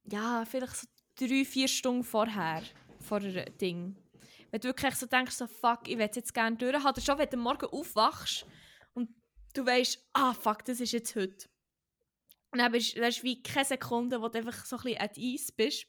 ja, 0.04 0.44
vielleicht 0.44 0.76
so 0.76 0.86
drei, 1.16 1.44
vier 1.46 1.68
Stunden 1.68 2.04
vorher, 2.04 2.62
vor 3.02 3.18
einem 3.18 3.44
Ding. 3.58 3.96
Wenn 4.50 4.60
du 4.60 4.68
wirklich 4.68 4.94
so 4.96 5.06
denkst, 5.06 5.34
so, 5.34 5.46
fuck, 5.46 5.88
ich 5.88 5.98
will 5.98 6.10
jetzt 6.14 6.34
gerne 6.34 6.56
durch, 6.56 6.84
oder 6.84 7.00
schon, 7.00 7.18
wenn 7.18 7.28
du 7.28 7.36
morgen 7.36 7.66
aufwachst 7.66 8.46
und 8.94 9.10
du 9.54 9.64
weißt, 9.64 9.98
ah, 10.12 10.34
fuck, 10.34 10.64
das 10.64 10.80
ist 10.80 10.92
jetzt 10.92 11.16
heute. 11.16 11.48
Und 12.50 12.58
dann 12.58 12.70
bist 12.70 12.96
das 12.98 13.16
ist 13.16 13.22
wie 13.22 13.42
keine 13.42 13.64
Sekunde, 13.64 14.20
wo 14.20 14.28
du 14.28 14.38
einfach 14.38 14.64
so 14.66 14.76
ein 14.76 14.82
bisschen 14.82 15.00
at 15.00 15.18
Eis 15.18 15.52
bist. 15.52 15.86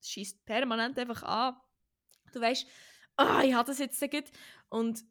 Es 0.00 0.08
schießt 0.08 0.44
permanent 0.44 0.98
einfach 0.98 1.22
an. 1.24 1.56
Du 2.32 2.40
weißt, 2.40 2.66
ah, 3.16 3.42
ich 3.42 3.54
habe 3.54 3.66
das 3.66 3.78
jetzt 3.78 4.00
gut. 4.10 4.30
Und 4.68 5.04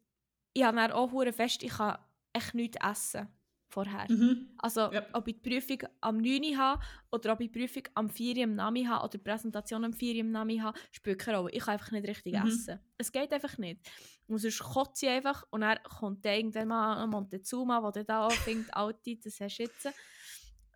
ich 0.54 0.62
habe 0.62 0.76
dann 0.76 0.92
auch 0.92 1.10
fest, 1.32 1.62
ich 1.62 1.72
kann 1.72 1.98
echt 2.32 2.54
nichts 2.54 2.78
essen 2.82 3.28
vorher. 3.74 4.06
mhm. 4.10 4.50
Also, 4.58 4.80
Ja. 4.92 5.04
ob 5.12 5.28
ich 5.28 5.40
die 5.42 5.50
Prüfung 5.50 5.78
am 6.00 6.16
9 6.18 6.42
Uhr 6.52 6.56
habe 6.56 6.82
oder 7.12 7.32
ob 7.32 7.40
ich 7.40 7.50
die 7.50 7.58
Prüfung 7.58 7.82
am 7.94 8.08
4 8.08 8.36
Uhr 8.36 8.44
am 8.44 8.54
Nami 8.54 8.84
habe 8.84 9.00
oder 9.04 9.10
die 9.18 9.18
Präsentation 9.18 9.84
am 9.84 9.92
4 9.92 10.14
Uhr 10.14 10.20
am 10.22 10.30
Nami 10.30 10.58
habe, 10.58 10.78
spielt 10.92 11.18
keine 11.18 11.38
Rolle. 11.38 11.50
Ich 11.52 11.64
kann 11.64 11.72
einfach 11.74 11.90
nicht 11.90 12.06
richtig 12.08 12.34
Mhm. 12.34 12.46
essen. 12.48 12.78
Es 12.96 13.10
geht 13.12 13.32
einfach 13.32 13.58
nicht. 13.58 13.80
Und 14.26 14.38
sonst 14.38 14.60
kotze 14.60 15.06
ich 15.06 15.12
einfach 15.12 15.44
und 15.50 15.60
dann 15.62 15.78
kommt 15.82 16.24
dann 16.24 16.34
irgendwann 16.36 16.68
mal 16.68 17.02
ein 17.02 17.10
Montezuma, 17.10 17.80
der 17.90 18.04
dann 18.04 18.06
da 18.06 18.26
anfängt, 18.28 18.72
Alti, 18.74 19.20
das 19.22 19.38
hast 19.40 19.58
du 19.58 19.62
jetzt. 19.64 19.88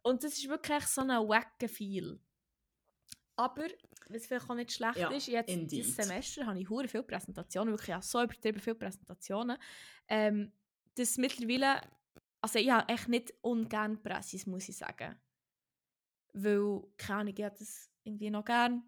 Und 0.03 0.22
das 0.24 0.32
ist 0.38 0.49
wirklich 0.49 0.84
so 0.86 1.01
ein 1.03 1.09
wacker 1.09 1.68
Feel. 1.68 2.18
Aber, 3.36 3.66
was 4.09 4.26
vielleicht 4.26 4.51
auch 4.51 4.55
nicht 4.55 4.72
schlecht 4.72 4.96
Ja, 4.96 5.11
ist, 5.11 5.28
jetzt 5.28 5.49
indeed. 5.49 5.70
dieses 5.70 5.94
Semester 5.96 6.44
habe 6.46 6.59
ich 6.61 6.68
hure 6.68 6.88
viele 6.88 7.05
Präsentationen, 7.05 7.72
wirklich 7.72 7.88
ja, 7.90 8.03
so 8.03 8.20
übertrieben 8.22 8.59
viele 8.59 8.74
Präsentationen, 8.76 9.57
ähm, 10.09 10.53
dass 10.96 11.16
mittlerweile, 11.18 11.80
also 12.41 12.59
ich 12.59 12.70
habe 12.70 12.93
echt 12.93 13.09
nicht 13.09 13.34
ungern 13.43 14.03
Pressis, 14.03 14.47
muss 14.47 14.68
ich 14.68 14.76
sagen. 14.76 15.16
Weil, 16.32 16.82
keine 16.97 17.20
Ahnung, 17.20 17.34
ich 17.36 17.45
habe 17.45 17.57
das 17.59 17.91
irgendwie 18.05 18.30
noch 18.30 18.45
gern. 18.45 18.82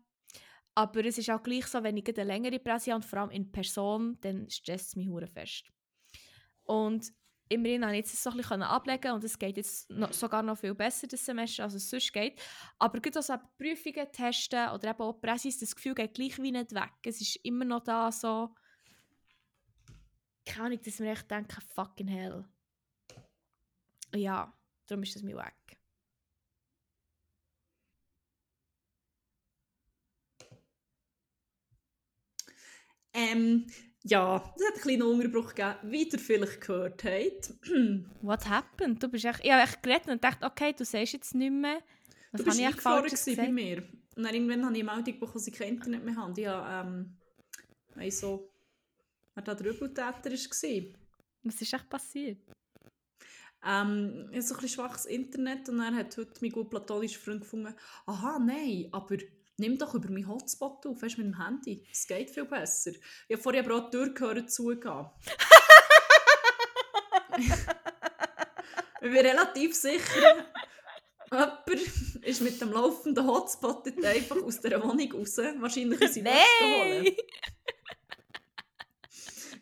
Aber 0.75 1.05
es 1.05 1.19
ist 1.19 1.31
auch 1.31 1.43
gleich 1.43 1.67
so, 1.67 1.83
wenn 1.83 1.97
ich 1.97 2.07
eine 2.07 2.25
längere 2.25 2.59
Presse 2.59 2.93
habe 2.93 3.03
und 3.03 3.09
vor 3.09 3.21
allem 3.21 3.31
in 3.31 3.51
Person, 3.51 4.19
dann 4.21 4.49
stresst 4.49 4.89
es 4.89 4.97
mich 4.97 5.09
hure 5.09 5.27
fest. 5.27 5.71
Und 6.63 7.13
immerhin 7.49 7.81
konnte 7.83 7.97
ich 7.97 8.07
jetzt 8.07 8.23
so 8.23 8.31
ein 8.31 8.37
bisschen 8.37 8.63
ablegen 8.63 9.13
und 9.13 9.25
es 9.25 9.39
geht 9.39 9.57
jetzt 9.57 9.91
noch, 9.91 10.13
sogar 10.13 10.43
noch 10.43 10.57
viel 10.57 10.75
besser 10.75 11.09
das 11.09 11.27
Semester, 11.27 11.65
als 11.65 11.75
es 11.75 11.91
sonst 11.91 12.13
geht. 12.13 12.41
Aber 12.79 13.01
gerade 13.01 13.19
also 13.19 13.35
Prüfungen 13.59 14.13
testen 14.13 14.71
oder 14.71 14.91
eben 14.91 15.01
auch 15.01 15.21
Pressis, 15.21 15.59
das 15.59 15.75
Gefühl 15.75 15.95
geht 15.95 16.15
gleich 16.15 16.39
wie 16.39 16.53
nicht 16.53 16.73
weg. 16.73 16.93
Es 17.05 17.21
ist 17.21 17.37
immer 17.45 17.65
noch 17.65 17.83
da 17.83 18.13
so, 18.13 18.55
keine 20.47 20.67
Ahnung, 20.67 20.81
dass 20.85 21.01
wir 21.01 21.11
echt 21.11 21.31
denken, 21.31 21.61
fucking 21.75 22.09
hell. 22.09 22.45
Ja, 24.15 24.53
darum 24.87 25.03
ist 25.03 25.15
das 25.15 25.23
mir 25.23 25.37
weg. 25.37 25.55
ähm, 33.13 33.67
ja, 34.03 34.37
es 34.57 34.67
hat 34.67 34.75
einen 34.75 34.83
kleinen 34.83 35.03
Unterbruch 35.03 35.55
gegeben, 35.55 35.77
wie 35.85 36.09
ihr 36.09 36.19
vielleicht 36.19 36.61
gehört 36.61 37.05
habt. 37.05 37.55
What 38.23 38.49
happened? 38.49 39.03
Du 39.03 39.09
bist 39.09 39.25
echt, 39.25 39.45
ich 39.45 39.51
habe 39.51 39.63
echt 39.63 39.83
geredet 39.83 40.09
und 40.09 40.25
dachte, 40.25 40.47
okay, 40.47 40.73
du 40.73 40.85
sagst 40.85 41.13
jetzt 41.13 41.35
nicht 41.35 41.53
mehr. 41.53 41.81
Was 42.33 42.41
du 42.41 42.45
bist 42.45 42.59
gewesen 43.25 43.37
bei 43.37 43.53
mir. 43.53 43.83
Und 44.17 44.23
dann 44.25 44.35
irgendwann 44.35 44.65
habe 44.65 44.77
ich 44.77 44.83
eine 44.83 44.93
Meldung 44.93 45.15
bekommen, 45.15 45.33
dass 45.35 45.47
ich 45.47 45.55
kein 45.55 45.75
Internet 45.75 46.05
mehr 46.05 46.17
habe. 46.17 46.41
Ich 46.41 46.47
habe, 46.47 46.89
ähm, 46.89 47.17
weiss 47.95 48.21
so, 48.21 48.51
wer 49.35 49.43
da 49.43 49.55
der 49.55 49.67
Übeltäter 49.67 50.05
war. 50.13 50.95
Was 51.43 51.63
ist 51.63 51.73
echt 51.73 51.89
passiert? 51.89 52.39
Ähm, 53.67 54.29
ich 54.31 54.37
habe 54.37 54.43
so 54.43 54.55
ein 54.55 54.61
bisschen 54.61 54.69
schwaches 54.69 55.07
Internet 55.07 55.69
und 55.69 55.79
dann 55.79 55.97
hat 55.97 56.17
heute 56.17 56.33
mein 56.41 56.51
gut 56.51 56.71
platonischer 56.71 57.21
Freund 57.21 57.43
gefunden, 57.43 57.75
aha, 58.07 58.39
nein, 58.39 58.89
aber 58.91 59.17
nimm 59.59 59.77
doch 59.77 59.95
über 59.95 60.09
meinen 60.11 60.29
Hotspot 60.29 60.87
auf, 60.87 61.03
weißt, 61.03 61.19
du, 61.19 61.23
mit 61.23 61.35
dem 61.35 61.45
Handy. 61.45 61.87
Es 61.93 62.07
geht 62.07 62.31
viel 62.31 62.47
besser. 62.47 62.93
Ich 63.29 63.35
habe 63.35 63.43
vorher 63.43 63.65
aber 63.65 63.77
auch 63.77 63.91
die 63.91 63.97
Tür 63.97 64.15
gehört 64.15 64.51
zugehen. 64.51 65.07
ich 67.37 69.11
bin 69.11 69.17
relativ 69.17 69.75
sicher, 69.75 70.47
jemand 71.31 71.71
ist 72.23 72.41
mit 72.41 72.61
dem 72.61 72.73
laufenden 72.73 73.27
Hotspot 73.27 73.87
einfach 74.05 74.43
aus 74.43 74.61
dieser 74.61 74.83
Wohnung 74.83 75.13
raus, 75.13 75.37
wahrscheinlich 75.59 76.01
in 76.01 76.13
seine 76.13 76.31
Wäsche 76.31 76.65
holen. 76.65 77.05
Nein! 77.05 77.17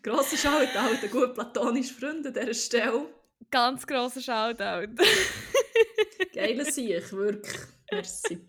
Grosser 0.01 0.37
Shoutout, 0.37 1.03
ein 1.03 1.11
gut 1.11 1.33
platonischer 1.33 1.93
Freund 1.95 2.25
an 2.25 2.33
dieser 2.33 2.53
Stelle. 2.53 3.18
Ganz 3.51 3.85
grosser 3.87 4.21
Shoutout. 4.21 4.93
Geiler 6.33 6.65
Sieg, 6.65 7.11
wirklich. 7.11 7.59
Merci. 7.91 8.45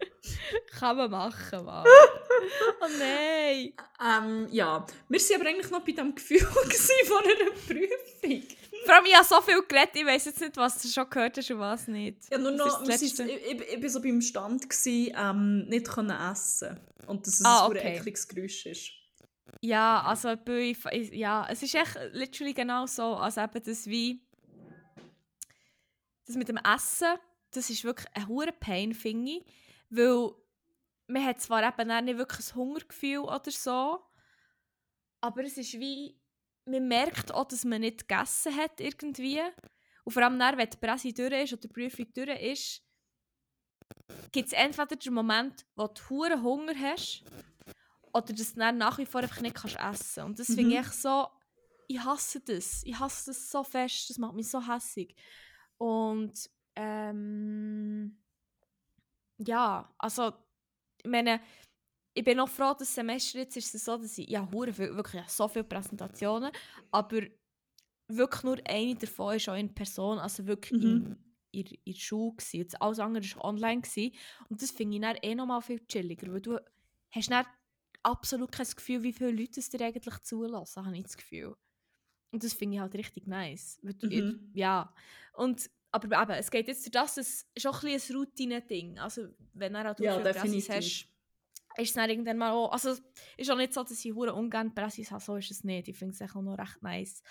Kann 0.78 0.96
man 0.96 1.10
machen, 1.10 1.64
Mann. 1.64 1.86
oh 2.80 2.86
nein! 2.98 3.72
Ähm, 4.04 4.48
ja, 4.50 4.86
wir 5.08 5.20
waren 5.20 5.40
aber 5.40 5.48
eigentlich 5.48 5.70
noch 5.70 5.84
bei 5.84 5.92
dem 5.92 6.14
Gefühl 6.14 6.40
von 6.40 7.24
einer 7.24 7.50
Prüfung. 7.66 8.42
Vor 8.84 8.94
allem, 8.94 9.04
ich 9.06 9.14
habe 9.14 9.26
so 9.26 9.40
viel 9.40 9.62
geredet, 9.66 9.90
ich 9.94 10.06
weiß 10.06 10.24
jetzt 10.26 10.40
nicht, 10.40 10.56
was 10.56 10.80
du 10.82 10.88
schon 10.88 11.08
gehört 11.08 11.36
hast 11.38 11.50
und 11.50 11.58
was 11.58 11.88
nicht. 11.88 12.30
Ja, 12.30 12.38
nur 12.38 12.52
noch, 12.52 12.82
ist 12.86 13.02
ich, 13.02 13.18
ich, 13.18 13.72
ich 13.72 13.80
bin 13.80 13.88
so 13.88 14.00
beim 14.00 14.20
Stand, 14.20 14.68
gewesen, 14.68 15.14
ähm, 15.16 15.68
nicht 15.68 15.88
können 15.88 16.10
essen 16.10 16.78
Und 17.06 17.26
dass 17.26 17.40
es 17.40 17.44
Ah, 17.44 17.64
ein 17.66 17.70
okay. 17.70 17.78
okay. 17.78 17.96
ekliges 17.96 18.28
Geräusch 18.28 18.66
ist. 18.66 18.90
Ja, 19.62 20.02
also 20.02 20.34
bei, 20.36 20.74
ja, 21.12 21.46
es 21.50 21.62
ist 21.62 21.74
echt 21.74 21.98
literally 22.12 22.54
genau 22.54 22.86
so, 22.86 23.16
als 23.16 23.36
eben 23.36 23.62
das 23.62 23.86
wie 23.86 24.22
das 26.30 26.38
mit 26.38 26.48
dem 26.48 26.56
Essen, 26.58 27.18
das 27.50 27.70
ist 27.70 27.84
wirklich 27.84 28.06
ein 28.14 28.28
hoher 28.28 28.52
Pain, 28.52 28.94
finde 28.94 29.32
ich, 29.32 29.44
weil 29.90 30.30
man 31.08 31.24
hat 31.24 31.40
zwar 31.40 31.62
eben 31.66 32.04
nicht 32.04 32.18
wirklich 32.18 32.48
ein 32.50 32.54
Hungergefühl 32.54 33.18
oder 33.18 33.50
so, 33.50 34.00
aber 35.20 35.44
es 35.44 35.58
ist 35.58 35.74
wie, 35.74 36.16
man 36.64 36.86
merkt 36.88 37.32
auch, 37.32 37.46
dass 37.46 37.64
man 37.64 37.80
nicht 37.80 38.08
gegessen 38.08 38.56
hat 38.56 38.80
irgendwie. 38.80 39.40
Und 40.04 40.12
vor 40.12 40.22
allem 40.22 40.38
dann, 40.38 40.56
wenn 40.56 40.70
die 40.70 40.76
Presse 40.76 41.12
durch 41.12 41.32
ist 41.44 41.52
oder 41.52 41.62
die 41.62 41.68
Prüfung 41.68 42.06
durch 42.14 42.40
ist, 42.42 42.82
gibt 44.32 44.48
es 44.48 44.52
entweder 44.52 44.96
den 44.96 45.12
Moment, 45.12 45.66
wo 45.74 45.88
du 45.88 46.00
hohen 46.08 46.42
Hunger 46.42 46.74
hast 46.80 47.24
oder 48.12 48.32
dass 48.32 48.54
du 48.54 48.60
dann 48.60 48.78
nach 48.78 48.98
wie 48.98 49.06
vor 49.06 49.20
einfach 49.22 49.40
nicht 49.40 49.56
kannst 49.56 49.76
essen 49.76 50.24
Und 50.24 50.38
das 50.38 50.48
Mhm. 50.50 50.54
finde 50.54 50.74
ich 50.74 50.80
echt 50.80 50.94
so, 50.94 51.26
ich 51.88 51.98
hasse 52.02 52.40
das. 52.40 52.82
Ich 52.84 52.98
hasse 52.98 53.30
das 53.30 53.50
so 53.50 53.64
fest, 53.64 54.08
das 54.10 54.18
macht 54.18 54.34
mich 54.34 54.48
so 54.48 54.64
hässig. 54.66 55.14
Und 55.80 56.50
ähm, 56.76 58.18
ja, 59.38 59.92
also 59.98 60.32
ich 61.02 61.10
meine, 61.10 61.40
ich 62.14 62.24
bin 62.24 62.38
noch 62.38 62.48
froh, 62.48 62.70
dass 62.70 62.78
das 62.80 62.94
Semester 62.96 63.40
jetzt 63.40 63.56
ist 63.56 63.74
es 63.74 63.84
so, 63.86 63.96
dass 63.98 64.18
ich, 64.18 64.28
ja, 64.30 64.48
hure 64.52 64.72
viel, 64.72 64.96
wirklich 64.96 65.28
so 65.28 65.48
viele 65.48 65.64
Präsentationen, 65.64 66.52
aber 66.90 67.22
wirklich 68.08 68.44
nur 68.44 68.58
eine 68.68 68.96
davon 68.96 69.36
ist 69.36 69.48
auch 69.48 69.56
in 69.56 69.74
Person, 69.74 70.18
also 70.18 70.46
wirklich 70.46 70.72
Mhm. 70.72 70.80
in, 70.80 71.16
in, 71.52 71.66
in 71.66 71.94
der 71.94 72.00
Schule 72.00 72.36
gewesen. 72.36 72.58
Jetzt 72.58 72.82
alles 72.82 73.00
andere 73.00 73.24
war 73.36 73.44
online 73.46 73.82
gewesen. 73.82 74.14
und 74.50 74.62
das 74.62 74.72
finde 74.72 74.96
ich 74.96 75.02
dann 75.02 75.16
eh 75.22 75.34
noch 75.36 75.46
mal 75.46 75.60
viel 75.62 75.86
chilliger, 75.86 76.32
weil 76.32 76.42
du 76.42 76.58
hast 77.12 77.30
dann 77.30 77.46
absolut 78.04 78.52
kein 78.52 78.66
Gefühl, 78.68 79.02
wie 79.04 79.12
viele 79.14 79.32
Leute 79.32 79.60
es 79.60 79.70
dir 79.70 79.82
eigentlich 79.82 80.18
zulassen, 80.20 80.86
habe 80.86 80.96
ich 80.96 81.04
das 81.04 81.16
Gefühl. 81.18 81.56
Und 82.32 82.44
das 82.44 82.52
finde 82.52 82.76
ich 82.76 82.80
halt 82.80 82.94
richtig 82.94 83.26
nice. 83.26 83.78
Mhm. 83.82 84.50
Ja. 84.54 84.92
Und, 85.34 85.70
aber 85.90 86.22
eben, 86.22 86.32
es 86.32 86.50
geht 86.50 86.68
jetzt 86.68 86.84
durch 86.84 86.92
das, 86.92 87.16
es 87.16 87.46
ist 87.54 87.66
auch 87.66 87.82
ein, 87.82 87.88
ein 87.88 88.16
Routine-Ding. 88.16 88.98
Also, 88.98 89.28
wenn 89.54 89.72
du 89.72 89.82
halt 89.82 90.00
Ja, 90.00 90.18
definitiv. 90.20 90.68
hast, 90.68 91.08
ist 91.76 91.88
es 91.88 91.92
dann 91.92 92.10
irgendwann 92.10 92.38
mal 92.38 92.52
auch, 92.52 92.72
also 92.72 92.90
es 92.90 93.02
ist 93.36 93.50
auch 93.50 93.56
nicht 93.56 93.72
so, 93.72 93.82
dass 93.82 94.04
ich 94.04 94.14
hure 94.14 94.34
ungern 94.34 94.74
Pressis 94.74 95.10
habe, 95.10 95.22
so 95.22 95.36
ist 95.36 95.50
es 95.50 95.64
nicht. 95.64 95.88
Ich 95.88 95.96
finde 95.96 96.14
es 96.14 96.22
auch 96.22 96.40
noch 96.40 96.58
recht 96.58 96.82
nice. 96.82 97.22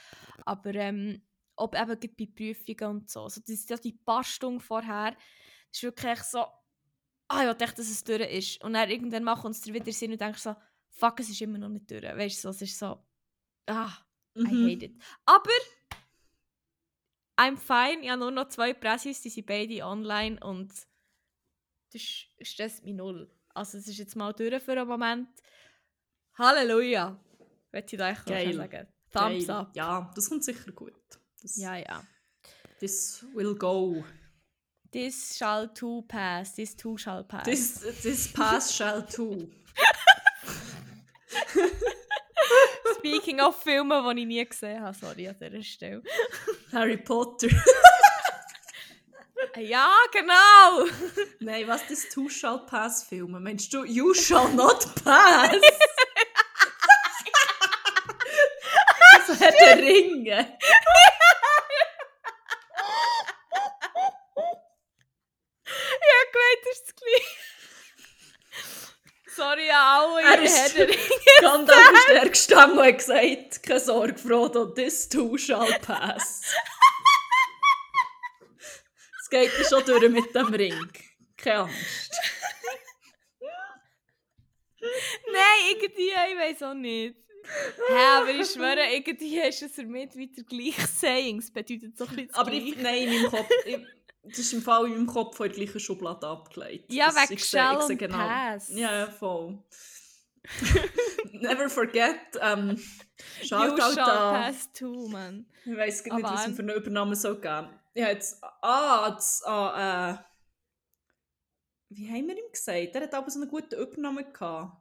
Aber 0.45 0.73
ähm, 0.75 1.21
ob 1.55 1.75
eben 1.75 1.99
bei 2.17 2.25
Prüfungen 2.25 2.95
und 2.97 3.09
so, 3.09 3.23
also 3.23 3.41
das, 3.45 3.81
die 3.81 3.93
paar 3.93 4.23
Stunden 4.23 4.59
vorher, 4.59 5.11
das 5.11 5.77
ist 5.77 5.83
wirklich 5.83 6.19
so, 6.23 6.45
ah, 7.27 7.51
ich 7.51 7.61
echt, 7.61 7.77
dass 7.77 7.89
es 7.89 8.03
durch 8.03 8.31
ist. 8.31 8.63
Und 8.63 8.73
dann 8.73 8.89
irgendwann 8.89 9.23
mal 9.23 9.35
kommt 9.35 9.55
es 9.55 9.61
dir 9.61 9.73
wieder 9.73 9.91
Sinn 9.91 10.11
und 10.11 10.21
denkst 10.21 10.41
so, 10.41 10.55
fuck, 10.89 11.19
es 11.19 11.29
ist 11.29 11.41
immer 11.41 11.57
noch 11.57 11.69
nicht 11.69 11.89
durch. 11.89 12.03
Weißt 12.03 12.37
du, 12.37 12.41
so, 12.41 12.49
es 12.49 12.61
ist 12.61 12.79
so, 12.79 12.97
ah, 13.67 13.91
I 14.39 14.51
Mhm. 14.51 14.67
hate 14.69 14.85
it. 14.85 15.01
Aber 15.25 15.49
I'm 17.37 17.57
fine. 17.57 18.03
Ich 18.03 18.09
habe 18.09 18.19
nur 18.19 18.31
noch 18.31 18.49
zwei 18.49 18.73
Pressis, 18.73 19.21
die 19.21 19.29
sind 19.29 19.45
beide 19.47 19.83
online 19.85 20.39
und 20.41 20.71
das 21.93 22.01
stresst 22.41 22.83
mich 22.83 22.93
null. 22.95 23.31
Also 23.53 23.77
es 23.77 23.87
ist 23.87 23.97
jetzt 23.97 24.15
mal 24.15 24.33
durch 24.33 24.61
für 24.63 24.73
einen 24.73 24.87
Moment. 24.87 25.29
Halleluja! 26.37 27.17
Möchte 27.71 27.95
ich 27.95 27.99
da 27.99 28.09
echt 28.11 28.25
Geil. 28.25 28.53
sagen. 28.53 28.87
Thumbs 29.11 29.47
Geil. 29.47 29.55
up. 29.55 29.75
Ja, 29.75 30.11
das 30.15 30.29
kommt 30.29 30.43
sicher 30.43 30.71
gut. 30.71 30.93
Das, 31.41 31.55
Ja, 31.57 31.75
ja. 31.77 32.03
This 32.79 33.25
will 33.33 33.55
go. 33.55 34.03
This 34.91 35.37
shall 35.37 35.71
too 35.73 36.01
pass. 36.03 36.55
This 36.55 36.75
too 36.75 36.97
shall 36.97 37.23
pass. 37.23 37.43
This, 37.43 37.79
this 38.01 38.31
pass 38.31 38.75
shall 38.75 39.05
too. 39.05 39.49
Speaking 42.99 43.39
of 43.41 43.61
Filme, 43.61 44.01
die 44.15 44.21
ich 44.21 44.27
nie 44.27 44.45
gesehen 44.45 44.81
habe. 44.81 44.95
Sorry 44.97 45.27
an 45.27 45.35
dieser 45.39 45.63
Stelle. 45.63 46.01
Harry 46.73 46.97
Potter. 46.97 47.47
Ja, 49.57 49.89
genau! 50.13 50.85
Nein, 51.39 51.67
was 51.67 51.81
das 51.87 52.07
Two 52.09 52.29
Shall 52.29 52.59
Pass 52.67 53.03
Filme? 53.03 53.39
Meinst 53.39 53.73
du 53.73 53.83
You 53.83 54.13
Shall 54.13 54.47
Not 54.49 54.85
Pass? 55.03 55.51
das 59.27 59.39
hat 59.41 59.55
der 59.59 59.77
Ringe. 59.77 60.57
Ja, 65.65 66.19
gemeint 66.31 66.65
ist 66.71 66.83
das 66.87 66.95
gleich. 66.95 67.37
Sorry 69.35 69.69
an 69.69 69.77
alle, 69.77 70.21
Er 70.23 70.41
ist- 70.41 70.75
Gandalf 71.51 71.91
ist 71.93 72.07
der 72.09 72.29
gestanden 72.29 72.79
und 72.79 72.97
gesagt, 72.97 73.63
keine 73.63 73.79
Sorge, 73.79 74.17
Frodo, 74.17 74.65
this 74.65 75.07
too 75.09 75.37
shall 75.37 75.67
pass. 75.81 76.41
Es 79.21 79.29
geht 79.29 79.51
ja 79.57 79.65
schon 79.69 79.85
durch 79.85 80.09
mit 80.09 80.33
dem 80.33 80.47
Ring. 80.53 80.89
Keine 81.37 81.59
Angst. 81.59 82.11
Nein, 84.81 85.75
irgendwie, 85.75 86.09
ich 86.09 86.37
weiß 86.37 86.63
auch 86.63 86.73
nicht. 86.73 87.15
Hä, 87.89 87.93
aber 88.17 88.29
ich 88.29 88.47
schwöre, 88.51 88.85
irgendwie 88.93 89.39
ist 89.39 89.61
es 89.63 89.75
damit 89.75 90.15
wieder 90.15 90.43
gleich 90.43 90.75
Saying. 90.99 91.39
Es 91.39 91.51
bedeutet 91.51 91.97
so 91.97 92.05
ein 92.05 92.15
bisschen 92.15 92.35
Aber 92.35 92.51
ich, 92.51 92.75
nein, 92.77 93.03
in 93.07 93.13
meinem 93.21 93.31
Kopf, 93.31 93.49
ich, 93.65 93.77
das 94.23 94.39
ist 94.39 94.53
im 94.53 94.61
Fall 94.61 94.85
in 94.85 94.91
meinem 94.93 95.07
Kopf 95.07 95.35
von 95.37 95.47
der 95.47 95.55
gleichen 95.55 95.79
Schublade 95.79 96.27
abgelegt. 96.27 96.91
Ja, 96.91 97.07
Das- 97.07 97.29
wegen 97.29 97.41
sehe 97.41 97.79
und 97.79 98.09
Pass. 98.11 98.69
Ja, 98.69 98.99
ja, 98.99 99.07
voll. 99.11 99.57
Never 101.33 101.69
forget, 101.69 102.19
ähm, 102.41 102.77
You 103.41 103.47
Shoutout 103.47 103.93
shall 103.93 104.09
an... 104.09 104.41
pass 104.41 104.71
too, 104.73 105.07
man. 105.09 105.45
Ich 105.65 105.75
weiss 105.75 106.03
gar 106.03 106.15
nicht, 106.15 106.25
Aber 106.25 106.35
was 106.35 106.47
es 106.47 106.55
für 106.55 106.61
eine 106.61 106.73
Übernahme 106.73 107.15
soll 107.15 107.39
geben. 107.39 107.69
Ich 107.93 108.03
habe 108.03 108.13
jetzt... 108.13 108.43
Ah, 108.61 109.11
das, 109.11 109.43
ah, 109.45 110.17
äh... 110.19 110.23
Wie 111.89 112.07
haben 112.07 112.27
wir 112.27 112.37
ihm 112.37 112.51
gesagt? 112.51 112.95
Er 112.95 113.01
hat 113.01 113.13
aber 113.13 113.29
so 113.29 113.39
eine 113.41 113.49
gute 113.49 113.75
Übernahme 113.75 114.23
gehabt. 114.31 114.77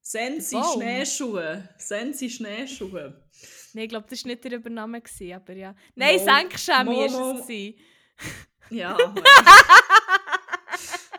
Sensi 0.00 0.56
Baum. 0.56 0.80
Schneeschuhe. 0.80 1.68
Sensi 1.76 2.30
Schneeschuhe. 2.30 3.22
Nein, 3.72 3.84
ich 3.84 3.88
glaube, 3.90 4.06
das 4.08 4.24
war 4.24 4.30
nicht 4.30 4.44
der 4.44 4.52
Übernahme, 4.52 5.00
gewesen, 5.00 5.34
aber 5.34 5.52
ja. 5.52 5.74
Nein, 5.94 6.16
ist 6.16 6.26
Mo- 6.84 7.38
es. 7.46 7.74
Ja. 8.70 8.96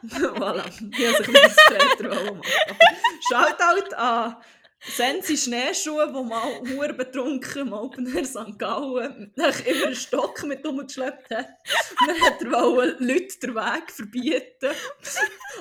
voilà. 0.38 0.64
Ich 0.68 1.08
habe 1.08 1.24
es 1.24 1.28
ein 1.28 1.34
bisschen 1.34 1.34
diskreter 1.34 2.10
machen. 2.10 2.41
Shoutout 3.30 3.95
an 3.95 4.36
Sensi 4.82 5.36
Schneeschuhe, 5.36 6.08
die 6.08 6.24
mal 6.24 6.62
hure 6.62 6.93
betrunken 6.93 7.68
im 7.68 7.74
Open 7.74 8.16
Air 8.16 8.24
St. 8.24 8.58
Gallen 8.58 9.32
nach 9.36 9.60
immer 9.66 9.88
einen 9.88 9.95
Stock 9.95 10.41
mit 10.43 10.66
rumgeschleppt 10.66 11.36
hat. 11.36 11.50
Und 12.00 12.08
dann 12.08 12.22
hat 12.22 12.41
er 12.41 12.52
wollte 12.52 13.04
Leute 13.04 13.39
den 13.41 13.56
Weg 13.56 13.91
verbieten. 13.91 14.70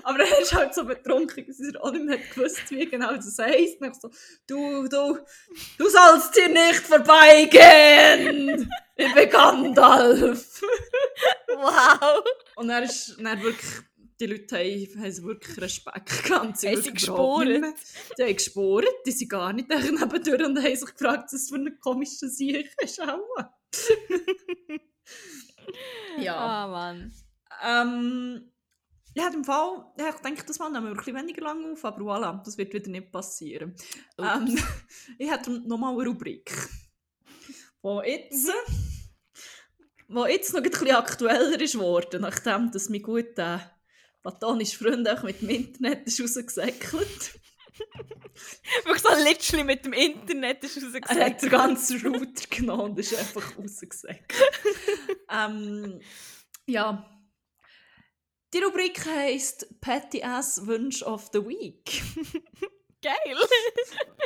Aber 0.05 0.21
er 0.21 0.41
ist 0.41 0.55
halt 0.55 0.73
so 0.73 0.85
betrunken, 0.85 1.45
dass 1.47 1.59
er 1.59 1.83
auch 1.83 1.91
nicht 1.91 2.05
mehr 2.05 2.19
gewusst, 2.19 2.71
wie 2.71 2.87
genau 2.87 3.13
das 3.17 3.39
heisst. 3.39 3.81
Und 3.81 3.89
ich 3.89 4.01
so, 4.01 4.09
du, 4.47 4.89
du, 4.89 5.19
du 5.79 5.89
sollst 5.89 6.35
hier 6.35 6.49
nicht 6.49 6.87
vorbeigehen! 6.87 8.71
Ich 8.95 9.15
bin 9.15 9.31
Gandalf! 9.31 10.63
Wow! 11.49 12.23
Und 12.55 12.71
er 12.71 12.85
ist 12.85 13.17
dann 13.19 13.43
wirklich, 13.43 13.83
die 14.21 14.27
Leute 14.27 14.57
haben, 14.59 15.03
haben 15.05 15.23
wirklich 15.25 15.59
Respekt 15.61 16.09
gehabt. 16.25 16.31
Haben 16.31 16.55
sie 16.55 16.67
mehr- 17.61 17.75
Die 18.19 18.23
haben 18.25 18.35
gespurt, 18.37 18.87
die 19.07 19.11
sind 19.13 19.29
gar 19.31 19.53
nicht 19.53 19.69
nebendurch 19.69 20.45
und 20.45 20.59
haben 20.63 20.77
sich 20.77 20.95
gefragt, 20.95 21.31
was 21.33 21.49
für 21.49 21.57
ein 21.57 21.79
komischer 21.81 22.29
Sieg 22.29 22.71
ist. 22.83 23.01
Ja. 26.19 26.35
Ah, 26.37 26.67
Mann. 26.69 27.13
Ähm, 27.63 28.51
ja, 29.15 29.29
im 29.33 29.45
Fall, 29.45 29.85
ja, 29.99 30.09
ich 30.11 30.17
denke, 30.17 30.45
das 30.47 30.59
Mal 30.59 30.71
nehmen 30.71 30.87
wir 30.87 30.91
ein 30.93 30.97
bisschen 30.97 31.17
weniger 31.17 31.43
lang 31.43 31.73
auf, 31.73 31.85
aber 31.85 32.01
voilà, 32.03 32.43
das 32.45 32.57
wird 32.59 32.73
wieder 32.73 32.91
nicht 32.91 33.11
passieren. 33.13 33.75
Ähm, 34.19 34.59
ich 35.19 35.31
hätte 35.31 35.51
nochmal 35.69 35.95
eine 35.95 36.09
Rubrik, 36.09 36.51
wo 37.83 38.03
jetzt, 38.03 38.51
wo 40.09 40.27
jetzt 40.27 40.53
noch 40.53 40.63
ein 40.63 40.71
bisschen 40.71 40.91
aktueller 40.93 41.61
ist 41.61 41.79
worden, 41.79 42.23
nachdem 42.23 42.71
dass 42.71 42.89
mein 42.89 43.03
guter 43.03 43.61
platonischer 44.23 44.79
Freund 44.79 45.09
auch 45.09 45.23
mit 45.23 45.41
dem 45.41 45.51
Internet 45.51 46.07
ist 46.07 46.21
rausgesäckelt. 46.21 47.41
Wirklich 48.85 49.03
so 49.03 49.09
literally 49.25 49.65
mit 49.65 49.85
dem 49.85 49.93
Internet 49.93 50.65
ist 50.65 50.77
Er 50.77 51.27
hat 51.27 51.43
den 51.43 51.51
ganzen 51.51 52.01
Router 52.07 52.47
genommen 52.51 52.91
und 52.91 52.99
ist 52.99 53.17
einfach 53.17 53.57
rausgesäckelt. 53.59 54.53
ähm, 55.31 56.01
ja. 56.67 57.05
Die 58.55 58.59
Rubrik 58.59 59.05
heisst 59.05 59.81
Petty 59.81 60.23
Ass 60.23 60.67
Wunsch 60.67 61.03
of 61.03 61.29
the 61.33 61.41
Week. 61.41 62.03
Geil! 63.03 63.37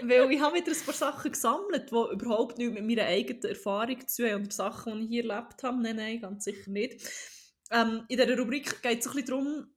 Weil 0.03 0.31
ich 0.33 0.41
habe 0.41 0.57
wieder 0.57 0.73
ein 0.73 0.85
paar 0.85 0.95
Sachen 0.95 1.33
gesammelt, 1.33 1.91
die 1.91 2.15
überhaupt 2.15 2.57
nichts 2.57 2.73
mit 2.73 2.87
meiner 2.87 3.05
eigenen 3.05 3.43
Erfahrung 3.43 4.09
zu 4.09 4.23
tun 4.23 4.33
haben 4.33 4.45
oder 4.45 4.53
Sachen, 4.53 5.01
die 5.01 5.05
ich 5.05 5.11
hier 5.11 5.31
erlebt 5.31 5.63
habe. 5.63 5.83
Nein, 5.83 5.97
nein, 5.97 6.21
ganz 6.21 6.45
sicher 6.45 6.71
nicht. 6.71 7.07
Ähm, 7.71 8.05
in 8.09 8.19
dieser 8.19 8.39
Rubrik 8.39 8.83
geht 8.83 9.01
es 9.01 9.07
ein 9.09 9.15
bisschen 9.15 9.27
darum, 9.27 9.72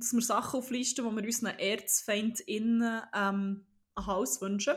dass 0.00 0.12
wir 0.12 0.22
Sachen 0.22 0.58
auflisten, 0.58 1.08
die 1.08 1.16
wir 1.16 1.24
unseren 1.24 1.58
ErzfeindInnen 1.58 3.02
ähm, 3.14 3.66
ein 3.94 4.06
Haus 4.06 4.40
wünschen. 4.40 4.74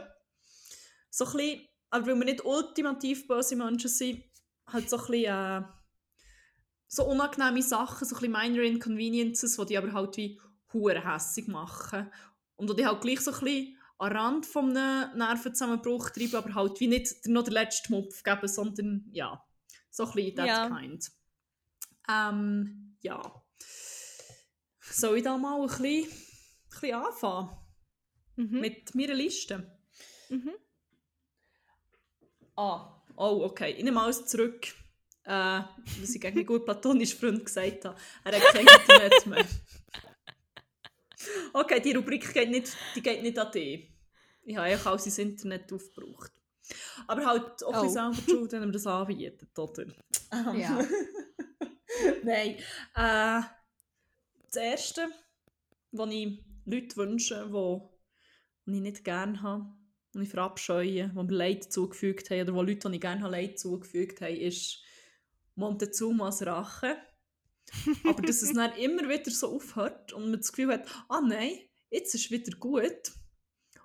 So 1.10 1.26
ein 1.26 1.32
bisschen, 1.34 1.68
aber 1.90 2.08
weil 2.08 2.16
wir 2.20 2.26
nicht 2.26 2.46
ultimativ 2.46 3.28
böse 3.28 3.56
Menschen 3.56 3.90
sind, 3.90 4.24
halt 4.68 4.90
so 4.90 4.98
ein 4.98 5.06
bisschen 5.06 5.26
äh, 5.26 5.64
so 6.88 7.06
unangenehme 7.06 7.62
Sachen, 7.62 8.08
so 8.08 8.16
ein 8.16 8.22
bisschen 8.22 8.52
minor 8.52 8.64
inconveniences, 8.64 9.58
die 9.58 9.66
die 9.66 9.78
aber 9.78 9.94
halt 9.94 10.18
wie 10.18 10.40
hure 10.72 11.04
hässig 11.04 11.48
machen. 11.48 12.12
Und 12.56 12.78
die 12.78 12.86
halt 12.86 13.02
gleich 13.02 13.22
so 13.22 13.32
ein 13.32 13.40
bisschen 13.40 13.78
an 13.98 14.10
den 14.10 14.18
Rand 14.18 14.46
von 14.46 14.78
einem 14.78 15.18
Nervenzusammenbruch 15.18 16.10
treiben, 16.10 16.36
aber 16.36 16.54
halt 16.56 16.80
wie 16.80 16.88
nicht 16.88 17.26
noch 17.28 17.44
den 17.44 17.54
letzten 17.54 17.94
Mupf 17.94 18.24
geben, 18.24 18.48
sondern 18.48 19.08
ja, 19.12 19.44
so 19.90 20.06
ein 20.06 20.12
bisschen 20.14 20.36
that 20.36 20.48
Ja. 20.48 20.68
kind. 20.70 21.12
Ähm, 22.10 22.98
ja. 23.02 23.43
Soll 24.96 25.18
ich 25.18 25.24
da 25.24 25.38
mal 25.38 25.60
ein 25.62 25.68
bisschen, 25.68 26.06
ein 26.06 26.10
bisschen 26.70 26.96
anfangen 26.96 27.58
Mhm. 28.36 28.60
mit 28.62 28.96
meiner 28.96 29.14
Liste? 29.14 29.78
Mhm. 30.30 30.54
Ah, 32.56 33.02
oh, 33.16 33.44
okay. 33.46 33.72
Ich 33.78 33.84
nehme 33.84 34.02
alles 34.02 34.26
zurück, 34.26 34.68
äh, 35.24 35.62
was 36.00 36.10
ich 36.16 36.22
gegen 36.22 36.38
einen 36.38 36.46
guten 36.46 36.66
platonischen 36.66 37.20
Freund 37.20 37.46
gesagt 37.46 37.86
habe. 37.86 38.00
Er 38.24 38.36
hat 38.36 38.54
kein 38.54 38.68
Internet 38.68 39.26
mehr. 39.28 39.46
Okay, 41.54 41.80
die 41.80 41.94
Rubrik 41.94 42.34
geht 42.34 42.50
nicht, 42.50 42.76
die 42.96 43.02
geht 43.02 43.22
nicht 43.24 43.38
an 43.40 43.52
dich. 43.52 43.90
Ich 44.46 44.58
habe 44.58 44.76
auch 44.92 45.00
sein 45.00 45.30
Internet 45.30 45.72
aufgebraucht. 45.72 46.32
Aber 47.08 47.26
halt 47.26 47.64
auch 47.64 47.84
Oh. 47.84 47.88
selber 47.88 48.14
schuld, 48.16 48.52
wenn 48.52 48.60
man 48.62 48.72
das 48.72 48.86
anbietet, 48.88 49.58
oder? 49.58 49.86
Ja. 50.56 50.86
Nein. 52.24 52.58
Äh, 52.96 53.42
das 54.54 54.64
Erste, 54.64 55.08
was 55.92 56.10
ich 56.12 56.46
Leute 56.66 56.96
wünschen, 56.96 57.52
die, 57.52 57.80
die 58.66 58.76
ich 58.78 58.82
nicht 58.82 59.04
gerne 59.04 59.42
habe, 59.42 59.74
die 60.14 60.22
ich 60.22 60.30
verabscheue, 60.30 61.10
die 61.10 61.16
mir 61.16 61.32
Leid 61.32 61.74
zugefügt 61.74 62.30
haben, 62.30 62.42
oder 62.42 62.54
wo 62.54 62.62
Leute, 62.62 62.88
die 62.88 62.96
ich 62.96 63.02
gerne 63.02 63.22
habe, 63.22 63.32
Leid 63.32 63.60
zugefügt 63.60 64.22
haben, 64.22 64.36
ist 64.36 64.84
Montezumas 65.56 66.46
Rache. 66.46 66.98
Aber 68.04 68.22
dass 68.22 68.44
es 68.44 68.54
dann 68.54 68.76
immer 68.76 69.10
wieder 69.10 69.32
so 69.32 69.56
aufhört 69.56 70.14
und 70.14 70.30
man 70.30 70.40
das 70.40 70.52
Gefühl 70.52 70.74
hat, 70.74 70.88
ah 71.10 71.22
nein, 71.22 71.58
jetzt 71.90 72.14
ist 72.14 72.26
es 72.26 72.32
wieder 72.32 72.56
gut. 72.58 73.12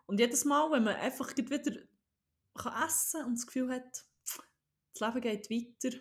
Und 0.06 0.20
jedes 0.20 0.44
Mal, 0.44 0.70
wenn 0.70 0.84
man 0.84 0.96
einfach 0.96 1.34
wieder 1.36 1.80
kann 2.54 2.86
essen 2.86 3.24
und 3.24 3.38
das 3.38 3.46
Gefühl 3.46 3.70
hat, 3.70 4.04
das 4.92 5.00
Leben 5.00 5.20
geht 5.20 5.50
weiter, 5.50 5.96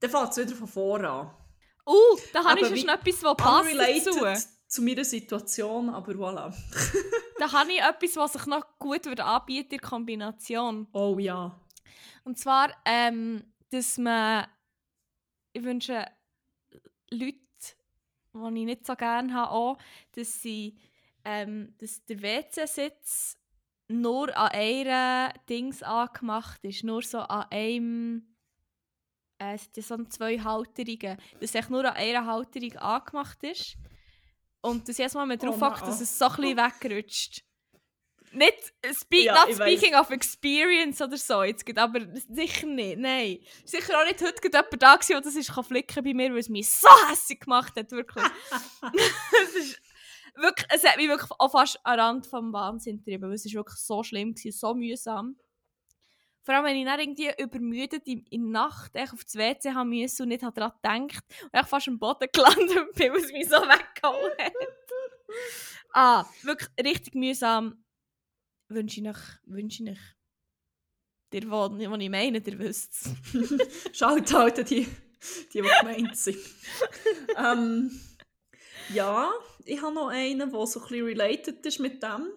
dann 0.00 0.10
fängt 0.10 0.30
es 0.30 0.36
wieder 0.38 0.56
von 0.56 0.68
vorne 0.68 1.10
an. 1.10 1.41
Uh, 1.86 2.16
da 2.32 2.44
habe 2.44 2.60
ich 2.60 2.80
schon 2.80 2.88
etwas, 2.88 3.22
was 3.22 3.36
passt 3.36 4.06
dazu. 4.06 4.48
Zu 4.68 4.82
meiner 4.82 5.04
Situation, 5.04 5.90
aber 5.90 6.12
voilà. 6.12 6.54
Da 7.38 7.52
habe 7.52 7.72
ich 7.72 7.80
etwas, 7.80 8.16
was 8.16 8.32
sich 8.34 8.46
noch 8.46 8.78
gut 8.78 9.04
würde 9.04 9.24
anbieten 9.24 9.74
in 9.74 9.80
Kombination. 9.80 10.86
Oh 10.92 11.18
ja. 11.18 11.60
Und 12.22 12.38
zwar, 12.38 12.70
ähm, 12.84 13.42
dass 13.70 13.98
man, 13.98 14.46
ich 15.52 15.64
wünsche 15.64 16.06
Leute, 17.10 17.38
die 18.34 18.58
ich 18.60 18.64
nicht 18.64 18.86
so 18.86 18.94
gerne 18.94 19.34
habe, 19.34 19.50
auch, 19.50 19.78
dass 20.12 20.40
sie, 20.40 20.78
ähm, 21.24 21.74
dass 21.78 22.04
der 22.04 22.22
WC-Sitz 22.22 23.36
nur 23.88 24.36
an 24.36 24.52
einer 24.52 25.34
Dings 25.48 25.82
angemacht 25.82 26.64
ist, 26.64 26.84
nur 26.84 27.02
so 27.02 27.18
an 27.18 27.46
einem, 27.50 28.31
äh, 29.42 29.54
es 29.54 29.64
sind 29.64 29.76
ja 29.76 29.82
so 29.82 30.04
zwei 30.04 30.38
Halterungen, 30.38 31.18
dass 31.40 31.54
echt 31.54 31.70
nur 31.70 31.84
an 31.84 31.96
einer 31.96 32.26
Halterung 32.26 32.76
angemacht 32.78 33.42
ist 33.42 33.76
und 34.60 34.88
dass 34.88 34.98
jedes 34.98 35.14
Mal 35.14 35.26
man 35.26 35.38
drauf 35.38 35.56
Oh, 35.56 35.64
nein. 35.64 35.80
dass 35.80 36.00
es 36.00 36.18
so 36.18 36.26
ein 36.26 36.36
bisschen 36.36 36.56
wegrutscht. 36.56 37.42
Nicht, 38.34 38.72
spe 38.94 39.24
Ja, 39.24 39.44
not 39.44 39.54
speaking 39.54 39.94
of 39.94 40.10
experience 40.10 41.02
oder 41.02 41.18
so, 41.18 41.42
jetzt, 41.42 41.66
gerade, 41.66 41.82
aber 41.82 42.00
sicher 42.30 42.66
nicht, 42.66 42.98
nein. 42.98 43.40
Sicher 43.66 44.00
auch 44.00 44.06
nicht 44.06 44.22
heute 44.22 44.40
gerade 44.40 44.66
jemand 44.68 44.82
da 44.82 44.94
gewesen, 44.94 45.12
der 45.12 45.20
das 45.20 45.36
ist, 45.36 45.52
kann 45.52 45.64
flicken 45.64 46.02
bei 46.02 46.14
mir, 46.14 46.30
weil 46.30 46.38
es 46.38 46.48
mich 46.48 46.70
so 46.70 46.88
hässlich 47.10 47.40
gemacht 47.40 47.76
hat, 47.76 47.90
wirklich. 47.92 48.24
es, 49.42 49.54
ist 49.54 49.82
wirklich 50.34 50.66
es 50.70 50.82
hat 50.84 50.96
mich 50.96 51.08
wirklich 51.08 51.30
auch 51.38 51.50
fast 51.50 51.78
den 51.86 52.00
Rand 52.00 52.26
vom 52.26 52.54
Wahnsinn 52.54 52.98
getrieben, 52.98 53.24
weil 53.24 53.34
es 53.34 53.44
ist 53.44 53.54
wirklich 53.54 53.78
so 53.78 54.02
schlimm 54.02 54.34
gewesen, 54.34 54.58
so 54.58 54.74
mühsam. 54.74 55.36
Vor 56.44 56.54
allem, 56.54 56.64
wenn 56.64 56.76
ich 56.76 56.84
dann 56.84 56.98
irgendwie 56.98 57.30
übermüdet 57.40 58.06
in, 58.06 58.24
der 58.30 58.40
Nacht 58.40 58.96
echt 58.96 59.12
auf 59.12 59.24
das 59.24 59.36
WC 59.36 59.74
haben 59.74 59.90
müssen 59.90 60.22
und 60.22 60.28
nicht 60.28 60.42
daran 60.42 60.72
gedacht 60.82 61.24
und 61.42 61.60
ich 61.60 61.66
fast 61.66 61.88
am 61.88 61.98
Boden 61.98 62.28
gelandet 62.32 62.94
bin, 62.94 63.12
weil 63.12 63.20
es 63.20 63.32
mich 63.32 63.48
so 63.48 63.56
weggehauen 63.56 64.32
hat. 64.38 64.52
ah, 65.92 66.24
wirklich 66.42 66.68
richtig 66.84 67.14
mühsam. 67.14 67.84
Wünsche 68.68 69.00
ich 69.00 69.08
euch, 69.08 69.38
wünsche 69.44 69.84
ich 69.84 69.90
euch. 69.90 69.98
Der, 71.32 71.50
wo, 71.50 71.70
wo 71.70 71.96
ich 71.96 72.10
meine, 72.10 72.40
der 72.40 72.58
wisst 72.58 72.92
es. 72.92 73.92
Schaut 73.92 74.32
halt 74.32 74.68
die, 74.68 74.84
die, 74.84 74.88
die 75.52 75.60
gemeint 75.60 76.16
sind. 76.16 76.38
ähm, 77.36 78.00
ja, 78.92 79.30
ich 79.64 79.80
habe 79.80 79.94
noch 79.94 80.08
einen, 80.08 80.50
der 80.50 80.66
so 80.66 80.80
ein 80.80 80.88
bisschen 80.88 81.06
related 81.06 81.64
ist 81.64 81.78
mit 81.78 82.02
dem. 82.02 82.28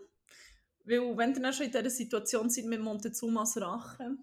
Weil, 0.86 1.18
wenn 1.18 1.34
ihr 1.34 1.42
dann 1.42 1.54
schon 1.54 1.66
in 1.66 1.72
dieser 1.72 1.90
Situation 1.90 2.50
seid 2.50 2.66
mit 2.66 2.80
Montezumas 2.80 3.58
Rache, 3.58 4.18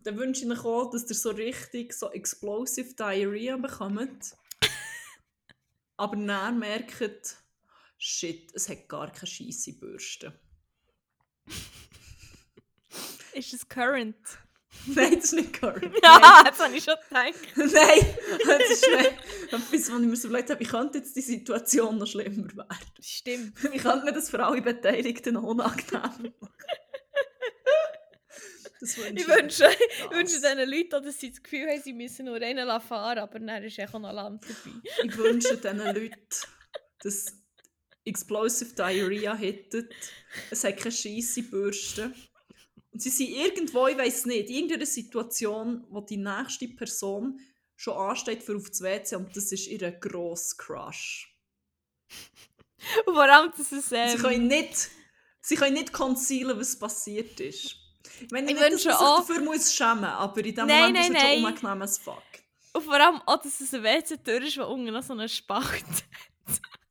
dann 0.00 0.18
wünsche 0.18 0.44
ich 0.44 0.50
euch 0.50 0.64
auch, 0.64 0.90
dass 0.90 1.08
ihr 1.08 1.14
so 1.14 1.30
richtig 1.30 1.94
so 1.94 2.10
explosive 2.10 2.94
Diarrhea 2.94 3.56
bekommt. 3.56 4.36
Aber 5.96 6.16
dann 6.16 6.58
merkt, 6.58 7.38
shit, 7.96 8.52
es 8.54 8.68
hat 8.68 8.86
gar 8.86 9.10
keine 9.10 9.26
scheisse 9.26 9.72
Bürste. 9.72 10.38
Ist 13.32 13.54
es 13.54 13.68
current? 13.68 14.38
Nein, 14.86 15.14
das 15.14 15.24
ist 15.24 15.32
nicht 15.34 15.52
current. 15.52 15.94
Ja, 16.02 16.44
das 16.44 16.58
habe 16.58 16.76
ich 16.76 16.84
schon 16.84 16.94
gedacht. 17.08 17.34
Nein, 17.56 18.16
das 18.46 18.70
ist 18.70 18.88
nicht 18.88 19.12
etwas, 19.46 19.72
was 19.72 19.88
ich 19.88 20.06
mir 20.06 20.16
so 20.16 20.28
überlegt 20.28 20.50
habe, 20.50 20.60
wie 20.60 20.64
könnte 20.64 20.98
jetzt 20.98 21.16
die 21.16 21.22
Situation 21.22 21.98
noch 21.98 22.06
schlimmer 22.06 22.54
werden? 22.54 22.78
Stimmt. 23.00 23.62
Wie 23.62 23.78
könnte 23.78 24.04
man 24.04 24.14
das 24.14 24.30
für 24.30 24.44
alle 24.44 24.60
Beteiligten 24.60 25.34
noch 25.34 25.44
unangenehm 25.44 26.02
machen? 26.02 26.32
Das 28.80 28.98
wünsche 28.98 29.14
Ich 29.14 29.28
wünsche, 29.28 29.68
ich 29.70 30.10
wünsche 30.10 30.34
diesen 30.34 30.70
Leuten, 30.70 31.04
dass 31.04 31.18
sie 31.18 31.30
das 31.30 31.42
Gefühl 31.42 31.66
haben, 31.68 31.80
sie 31.82 31.94
müssen 31.94 32.26
nur 32.26 32.36
einen 32.36 32.68
fahren, 32.82 33.18
aber 33.18 33.38
dann 33.38 33.62
ist 33.62 33.80
auch 33.80 33.98
noch 33.98 34.12
Land 34.12 34.44
dabei. 34.44 34.76
Ich 35.04 35.16
wünsche 35.16 35.56
diesen 35.56 35.78
Leuten, 35.78 36.28
dass 37.02 37.26
Explosive 38.04 38.74
Diarrhea 38.74 39.34
hätten. 39.34 39.88
Es 40.50 40.64
hat 40.64 40.76
keine 40.76 40.92
scheisse 40.92 41.42
Bürste. 41.42 42.12
Und 42.94 43.00
sie 43.02 43.10
sind 43.10 43.28
irgendwo, 43.30 43.88
ich 43.88 43.98
weiß 43.98 44.26
nicht, 44.26 44.48
in 44.50 44.54
irgendeiner 44.54 44.86
Situation, 44.86 45.84
wo 45.90 46.00
die 46.00 46.16
nächste 46.16 46.68
Person 46.68 47.40
schon 47.76 47.94
ansteht 47.94 48.42
für 48.42 48.56
auf 48.56 48.68
das 48.70 48.80
WC 48.82 49.16
und 49.16 49.36
das 49.36 49.50
ist 49.50 49.66
ihr 49.66 49.90
grosser 49.90 50.56
Crush. 50.56 51.36
Und 53.06 53.14
vor 53.14 53.24
allem, 53.24 53.50
dass 53.56 53.72
es... 53.72 53.88
Sie 53.88 53.96
Ähm, 53.96 54.18
können 54.18 54.46
nicht, 54.46 54.90
sie 55.40 55.56
können 55.56 55.74
nicht 55.74 55.92
concealen, 55.92 56.56
was 56.58 56.78
passiert 56.78 57.40
ist. 57.40 57.76
Ich 58.20 58.30
meine 58.30 58.52
Ich 58.52 58.58
nicht, 58.60 58.72
dass 58.74 58.84
man 58.84 58.94
auch- 58.94 59.26
dafür 59.26 59.40
muss 59.42 59.74
schämen 59.74 60.04
aber 60.04 60.44
in 60.44 60.54
dem 60.54 60.66
Nein, 60.68 60.92
Moment 60.92 60.98
ist 61.06 61.12
nein, 61.12 61.16
es 61.16 61.20
schon 61.22 61.30
nein. 61.30 61.38
unangenehm 61.44 61.82
as 61.82 61.98
fuck. 61.98 62.22
und 62.74 62.82
vor 62.84 62.94
allem 62.94 63.20
auch, 63.26 63.42
dass 63.42 63.60
es 63.60 63.74
ein 63.74 63.82
WC-Tür 63.82 64.40
ist, 64.42 64.56
wo 64.58 64.64
unten 64.66 64.92
noch 64.92 65.02
so 65.02 65.14
einen 65.14 65.28
Spalt 65.28 65.84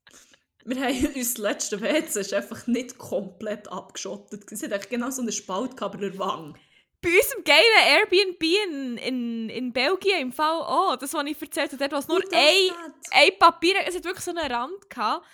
Wir 0.65 0.81
haben 0.81 1.07
uns 1.15 1.37
letzte 1.37 1.81
WC 1.81 2.19
ist 2.21 2.33
einfach 2.33 2.67
nicht 2.67 2.97
komplett 2.97 3.67
abgeschottet. 3.69 4.49
Es 4.51 4.63
hat 4.63 4.71
eigentlich 4.73 4.89
genau 4.89 5.09
so 5.09 5.21
einen 5.21 5.31
Spalt 5.31 5.75
gehabt, 5.77 5.95
aber 5.95 6.09
der 6.09 6.17
Wang. 6.17 6.57
Bei 7.01 7.09
unserem 7.09 7.43
geilen 7.43 7.85
Airbnb 7.85 8.43
in, 8.43 8.97
in, 8.97 9.49
in 9.49 9.73
Belgien 9.73 10.19
im 10.21 10.31
Fall 10.31 10.61
auch. 10.61 10.95
Das, 10.95 11.13
was 11.13 11.25
ich 11.25 11.41
erzählt 11.41 11.71
habe, 11.73 11.77
dort, 11.77 11.91
was 11.91 12.07
nur 12.07 12.17
Und 12.17 12.33
ein, 12.33 12.69
das 13.01 13.11
ein 13.11 13.37
Papier... 13.37 13.75
Es 13.85 13.95
hat 13.95 14.05
wirklich 14.05 14.23
so 14.23 14.31
einen 14.31 14.49
Rand 14.49 14.89
gehabt. 14.89 15.27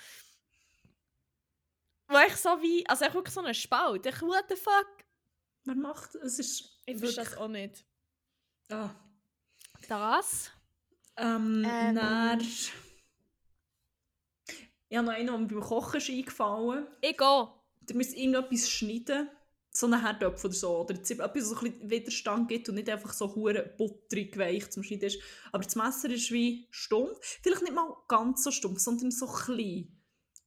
Wo 2.07 2.17
ich 2.27 2.35
so 2.37 2.49
wie... 2.61 2.87
Also 2.87 3.05
echt 3.05 3.13
wirklich 3.13 3.33
so 3.35 3.41
einen 3.41 3.53
Spalt. 3.53 4.03
Ich, 4.07 4.19
what 4.23 4.45
the 4.49 4.55
fuck? 4.55 4.87
Wer 5.65 5.75
macht 5.75 6.15
es? 6.15 6.39
ist 6.39 6.79
Ich 6.87 6.97
verstehe 6.97 7.23
das 7.23 7.37
auch 7.37 7.47
nicht. 7.47 7.85
Ah. 8.71 8.89
Das? 9.87 10.49
Ähm, 11.17 11.63
Ähm. 11.69 11.95
dann- 11.95 12.47
Ich 14.89 14.97
habe 14.97 15.07
noch 15.07 15.13
einen, 15.13 15.27
der 15.27 15.37
mir 15.37 15.47
beim 15.47 15.61
Kochen 15.61 15.97
ist 15.97 16.09
eingefallen. 16.09 16.87
Ich 17.01 17.21
auch. 17.21 17.53
Du 17.81 17.95
musst 17.95 18.15
irgendetwas 18.15 18.69
schneiden. 18.69 19.29
So 19.71 19.85
einen 19.85 20.01
Herdöpfel 20.01 20.47
oder 20.49 20.57
so. 20.57 20.79
Oder 20.79 20.95
etwas, 20.95 21.09
das 21.09 21.49
so 21.49 21.55
ein 21.57 21.71
bisschen 21.71 21.89
Widerstand 21.89 22.49
gibt 22.49 22.69
und 22.69 22.75
nicht 22.75 22.89
einfach 22.89 23.13
so 23.13 23.35
hure 23.35 23.71
butterig 23.77 24.35
weich 24.37 24.71
zum 24.71 24.81
Schneiden 24.81 25.05
ist. 25.05 25.19
Aber 25.51 25.63
das 25.63 25.75
Messer 25.75 26.09
ist 26.09 26.31
wie 26.31 26.67
stumpf. 26.71 27.19
Vielleicht 27.43 27.61
nicht 27.61 27.75
mal 27.75 27.95
ganz 28.07 28.43
so 28.43 28.49
stumpf, 28.49 28.79
sondern 28.79 29.11
so 29.11 29.27
klein. 29.27 29.95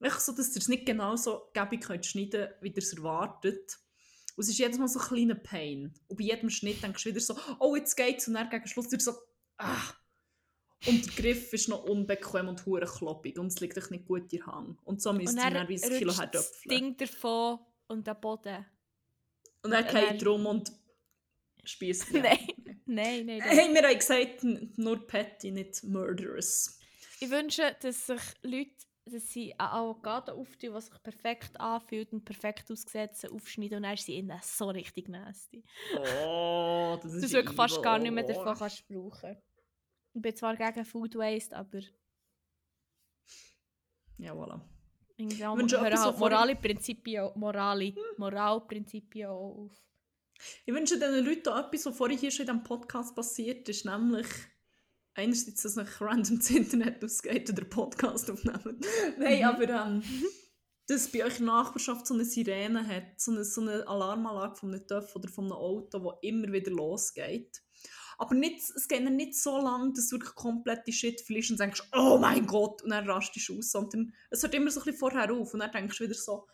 Einfach 0.01 0.19
so, 0.19 0.33
dass 0.33 0.57
ihr 0.57 0.61
es 0.61 0.69
nicht 0.69 0.87
genau 0.87 1.15
so 1.15 1.53
könnt 1.55 2.05
schneiden 2.05 2.49
wie 2.61 2.71
ihr 2.71 2.79
es 2.79 2.93
erwartet. 2.93 3.79
Und 4.35 4.43
es 4.43 4.49
ist 4.49 4.59
jedes 4.59 4.79
Mal 4.79 4.89
so 4.89 4.99
ein 4.99 5.07
kleiner 5.07 5.37
Pain. 5.37 5.95
Und 6.09 6.17
bei 6.17 6.25
jedem 6.25 6.51
Schnitt 6.51 6.83
denkst 6.83 7.05
du 7.05 7.11
wieder 7.11 7.21
so, 7.21 7.37
oh, 7.61 7.77
jetzt 7.77 7.97
geht's. 7.97 8.27
Und 8.27 8.35
dann 8.35 8.51
gegen 8.51 8.67
Schluss 8.67 8.91
wieder 8.91 9.03
so, 9.03 9.13
ah. 9.59 9.95
Und 10.87 11.07
der 11.07 11.13
Griff 11.15 11.53
ist 11.53 11.69
noch 11.69 11.85
unbequem 11.85 12.49
und 12.49 12.67
hure 12.67 12.87
kloppig. 12.87 13.39
Und 13.39 13.47
es 13.49 13.61
liegt 13.61 13.79
euch 13.79 13.91
nicht 13.91 14.07
gut 14.07 14.23
in 14.33 14.39
der 14.41 14.47
Hand. 14.47 14.79
Und 14.85 15.01
so 15.01 15.13
müsst 15.13 15.37
ihr 15.37 15.51
dann 15.51 15.69
wie 15.69 15.83
ein 15.83 15.91
Kilo 15.99 16.13
rutscht 16.13 16.35
das. 16.35 16.61
Ding 16.63 16.97
davon 16.97 17.61
und 17.89 18.07
der 18.07 18.15
Boden. 18.15 18.67
Und 19.63 19.71
dann 19.71 19.85
Und 19.85 19.91
geht 19.93 20.03
dann- 20.11 20.17
er 20.19 20.27
rum 20.27 20.47
und 20.47 20.73
spießt 21.65 22.11
ja. 22.13 22.23
Nein. 22.23 22.39
Nein, 22.85 23.25
nein. 23.27 23.41
Hey, 23.41 23.73
wir 23.73 23.83
haben 23.89 23.97
gesagt, 23.99 24.43
nur 24.77 25.07
Patty, 25.07 25.51
nicht 25.53 25.83
Murderers. 25.85 26.79
Ich 27.21 27.31
wünsche, 27.31 27.75
dass 27.81 28.07
sich 28.07 28.21
Leute, 28.43 28.73
dass 29.07 29.29
sie 29.31 29.55
eine 29.57 29.71
Avocado 29.73 30.33
auftun, 30.33 30.75
die 30.75 30.81
sich 30.81 31.03
perfekt 31.03 31.59
anfühlt 31.59 32.13
und 32.13 32.25
perfekt 32.25 32.71
ausgesetzt 32.71 33.31
aufschneiden 33.31 33.79
und 33.79 33.83
dann 33.85 33.95
ist 33.95 34.05
sie 34.05 34.17
innen 34.19 34.39
so 34.43 34.69
richtig 34.69 35.09
nasty. 35.09 35.65
Oh, 36.27 36.99
das 37.03 37.15
ist 37.15 37.23
Dass 37.23 37.31
du 37.31 37.37
wirklich 37.39 37.57
fast 37.57 37.83
gar 37.83 37.99
nicht 37.99 38.13
mehr 38.13 38.25
davon 38.25 38.55
kannst 38.59 38.87
brauchen. 38.89 39.37
Ich 40.15 40.21
bin 40.23 40.37
zwar 40.37 40.57
gegen 40.57 40.85
Food 40.85 41.15
Waste, 41.17 41.57
aber 41.57 41.81
Ja, 44.19 44.33
voilà. 44.35 44.61
auch 45.51 45.57
wünsche 45.57 45.77
hören 45.77 45.87
etwas, 45.87 46.01
halt 46.05 46.13
was 46.15 46.19
vorhin- 46.19 46.19
Moralprinzipien, 48.19 49.27
auch 49.27 49.65
auf. 49.65 49.73
Ich 50.67 50.75
wünsche 50.75 50.99
diesen 50.99 51.25
Leuten 51.25 51.49
auch 51.49 51.67
etwas, 51.67 51.87
was 51.87 51.97
vorhin 51.97 52.19
hier 52.19 52.31
schon 52.31 52.47
in 52.47 52.53
diesem 52.53 52.63
Podcast 52.65 53.15
passiert 53.15 53.69
ist, 53.69 53.85
nämlich 53.85 54.27
einerseits, 55.15 55.63
dass 55.63 55.77
euch 55.79 56.01
random 56.01 56.39
das 56.39 56.51
Internet 56.51 57.05
ausgeht 57.05 57.49
oder 57.51 57.65
Podcast 57.65 58.31
aufnehmen. 58.31 58.81
Nein, 59.19 59.39
Mhm. 59.39 59.45
aber 59.45 59.69
ähm, 59.69 60.03
dass 60.89 61.11
bei 61.13 61.25
euch 61.25 61.39
Nachbarschaft 61.39 62.07
so 62.07 62.15
eine 62.15 62.25
Sirene 62.25 62.87
hat, 62.87 63.21
so 63.21 63.31
eine, 63.31 63.45
so 63.45 63.61
eine 63.61 63.87
Alarmanlage 63.87 64.57
von 64.57 64.75
einem 64.75 64.87
TÜV 64.87 65.15
oder 65.17 65.29
von 65.29 65.45
einem 65.45 65.53
Auto, 65.55 66.03
wo 66.03 66.13
immer 66.23 66.51
wieder 66.53 66.73
losgeht. 66.73 67.63
Aber 68.23 68.37
nicht, 68.37 68.61
es 68.77 68.87
geht 68.87 69.05
dann 69.05 69.17
nicht 69.17 69.35
so 69.35 69.61
lange, 69.61 69.93
dass 69.95 70.07
du 70.07 70.15
wirklich 70.15 70.37
komplett 70.37 70.87
die 70.87 70.93
Shit 70.93 71.21
verlierst 71.23 71.51
und 71.51 71.59
denkst, 71.59 71.83
oh 71.93 72.19
mein 72.21 72.47
Gott, 72.47 72.81
und 72.83 72.91
dann 72.91 73.05
rastest 73.11 73.49
du 73.49 73.59
aus, 73.59 73.73
sondern 73.73 74.15
es 74.31 74.45
hört 74.45 74.55
immer 74.55 74.71
so 74.71 74.79
ein 74.79 74.85
bisschen 74.85 75.01
vorher 75.01 75.33
auf 75.33 75.53
und 75.53 75.59
dann 75.59 75.73
denkst 75.73 75.99
du 75.99 76.05
wieder 76.05 76.15
so, 76.15 76.47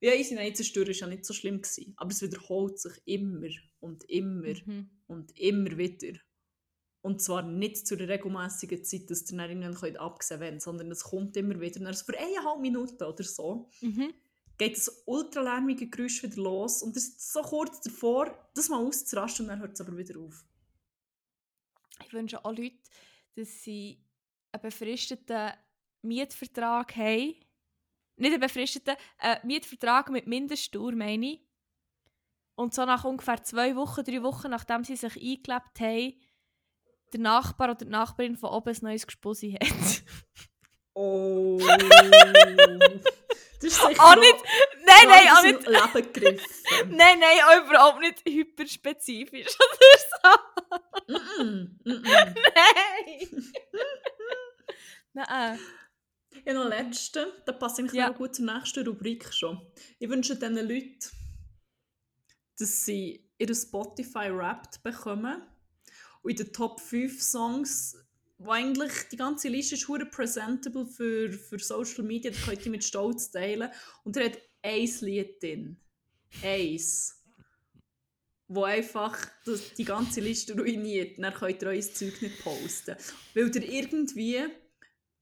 ja, 0.00 0.12
easy, 0.12 0.34
nein, 0.34 0.48
jetzt 0.48 0.60
ist 0.60 0.76
ist 0.76 1.00
ja 1.00 1.06
nicht 1.06 1.24
so 1.24 1.32
schlimm 1.32 1.62
gewesen. 1.62 1.94
Aber 1.96 2.10
es 2.10 2.20
wiederholt 2.20 2.78
sich 2.78 2.92
immer 3.06 3.48
und 3.80 4.04
immer 4.10 4.52
Mhm. 4.66 4.90
und 5.06 5.34
immer 5.38 5.78
wieder. 5.78 6.18
Und 7.00 7.22
zwar 7.22 7.40
nicht 7.40 7.86
zu 7.86 7.96
der 7.96 8.10
regelmäßigen 8.10 8.84
Zeit, 8.84 9.08
dass 9.10 9.30
ihr 9.30 9.38
dann 9.38 9.48
irgendwann 9.62 9.96
abgesehen 9.96 10.40
werden 10.40 10.60
sondern 10.60 10.90
es 10.90 11.04
kommt 11.04 11.38
immer 11.38 11.58
wieder. 11.58 11.80
Und 11.80 11.86
dann 11.86 11.94
für 11.94 12.18
eineinhalb 12.18 12.60
Minuten 12.60 13.02
oder 13.02 13.24
so 13.24 13.70
Mhm. 13.80 14.12
geht 14.58 14.76
das 14.76 15.04
ultralärmige 15.06 15.88
Geräusch 15.88 16.22
wieder 16.22 16.36
los 16.42 16.82
und 16.82 16.98
es 16.98 17.08
ist 17.08 17.32
so 17.32 17.40
kurz 17.40 17.80
davor, 17.80 18.36
das 18.54 18.68
mal 18.68 18.84
auszurasten 18.84 19.46
und 19.46 19.48
dann 19.48 19.60
hört 19.60 19.72
es 19.72 19.80
aber 19.80 19.96
wieder 19.96 20.20
auf. 20.20 20.44
Ich 22.04 22.12
wünsche 22.12 22.44
auch 22.44 22.52
Leuten, 22.52 22.80
dass 23.36 23.62
sie 23.62 24.02
einen 24.52 24.62
befristeten 24.62 25.52
Mietvertrag 26.02 26.96
haben. 26.96 27.34
Nicht 28.16 28.32
einen 28.32 28.40
befristeten, 28.40 28.96
einen 29.18 29.46
Mietvertrag 29.46 30.10
mit 30.10 30.26
Mindestdauer, 30.26 30.92
meine 30.92 31.32
ich. 31.32 31.40
Und 32.56 32.74
so 32.74 32.84
nach 32.84 33.04
ungefähr 33.04 33.42
zwei 33.44 33.76
Wochen, 33.76 34.02
drei 34.02 34.22
Wochen, 34.22 34.50
nachdem 34.50 34.82
sie 34.82 34.96
sich 34.96 35.14
eingelebt 35.16 35.78
haben, 35.80 36.14
der 37.12 37.20
Nachbar 37.20 37.70
oder 37.70 37.84
die 37.84 37.90
Nachbarin 37.90 38.36
von 38.36 38.50
oben 38.50 38.74
ein 38.74 38.78
neues 38.82 39.06
Gespussi 39.06 39.52
hat. 39.52 40.02
Oh. 40.94 41.60
das 43.62 43.72
ist 43.72 43.80
sicher 43.80 44.02
Auch 44.04 44.14
noch 44.14 44.22
nicht, 44.22 44.36
nein, 44.84 45.08
nein, 45.08 45.28
auch 45.28 45.42
nicht, 45.42 45.66
Leben 45.66 46.12
gegriffen. 46.12 46.46
nein, 46.96 47.18
nein, 47.18 47.38
auch 47.46 47.66
überhaupt 47.66 48.00
nicht 48.00 48.22
hyperspezifisch 48.26 49.48
oder 49.58 50.38
so. 51.08 51.14
Mm-mm. 51.14 51.70
Nein! 51.84 53.52
Nein. 55.14 55.58
Ja, 56.44 56.54
noch 56.54 56.68
letzte, 56.68 57.42
da 57.46 57.52
passt 57.52 57.78
eigentlich 57.78 57.94
Ja. 57.94 58.10
gut 58.10 58.34
zur 58.36 58.44
nächsten 58.46 58.86
Rubrik 58.86 59.32
schon. 59.34 59.60
Ich 59.98 60.08
wünsche 60.08 60.36
diesen 60.36 60.56
Leuten, 60.56 60.98
dass 62.58 62.84
sie 62.84 63.28
ihre 63.38 63.54
Spotify 63.54 64.30
Wrapped 64.32 64.82
bekommen 64.82 65.42
und 66.22 66.30
in 66.30 66.36
den 66.36 66.52
Top 66.52 66.80
5 66.80 67.20
Songs, 67.22 67.96
wo 68.38 68.52
eigentlich 68.52 68.92
die 69.10 69.16
ganze 69.16 69.48
Liste 69.48 69.74
ist 69.74 69.88
hure 69.88 70.06
presentable 70.06 70.86
für, 70.86 71.32
für 71.32 71.58
Social 71.58 72.04
Media, 72.04 72.30
da 72.30 72.38
könnt 72.38 72.64
ihr 72.64 72.70
mit 72.70 72.84
Stolz 72.84 73.30
teilen. 73.30 73.70
Und 74.04 74.16
er 74.16 74.26
hat 74.26 74.38
ein 74.62 74.88
Lied 75.00 75.42
drin. 75.42 75.76
Eins. 76.42 77.14
Wo 78.46 78.64
einfach 78.64 79.18
das, 79.44 79.74
die 79.74 79.84
ganze 79.84 80.20
Liste 80.20 80.56
ruiniert. 80.56 81.18
Dann 81.18 81.34
könnt 81.34 81.62
ihr 81.62 81.68
euer 81.68 81.82
Zeug 81.82 82.22
nicht 82.22 82.42
posten. 82.42 82.96
Weil 83.34 83.54
ihr 83.54 83.68
irgendwie 83.68 84.46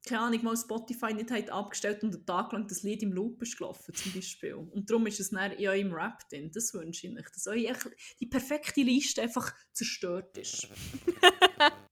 keine 0.06 0.20
Ahnung, 0.20 0.44
mal 0.44 0.56
Spotify 0.56 1.12
nicht 1.12 1.32
hat 1.32 1.50
abgestellt 1.50 2.04
und 2.04 2.14
einen 2.14 2.26
Tag 2.26 2.52
lang 2.52 2.68
das 2.68 2.84
Lied 2.84 3.02
im 3.02 3.12
Loop 3.12 3.42
ist 3.42 3.58
gelaufen, 3.58 3.92
zum 3.92 4.12
Beispiel. 4.12 4.54
Und 4.54 4.88
darum 4.88 5.04
ist 5.08 5.18
es 5.18 5.30
dann 5.30 5.50
in 5.50 5.68
eurem 5.68 5.92
Rap 5.92 6.28
drin. 6.28 6.50
Das 6.54 6.72
wünsche 6.74 7.08
ich 7.08 7.18
euch, 7.18 7.28
dass 7.30 7.46
echt 7.48 7.88
die 8.20 8.26
perfekte 8.26 8.82
Liste 8.82 9.22
einfach 9.22 9.52
zerstört 9.72 10.38
ist. 10.38 10.68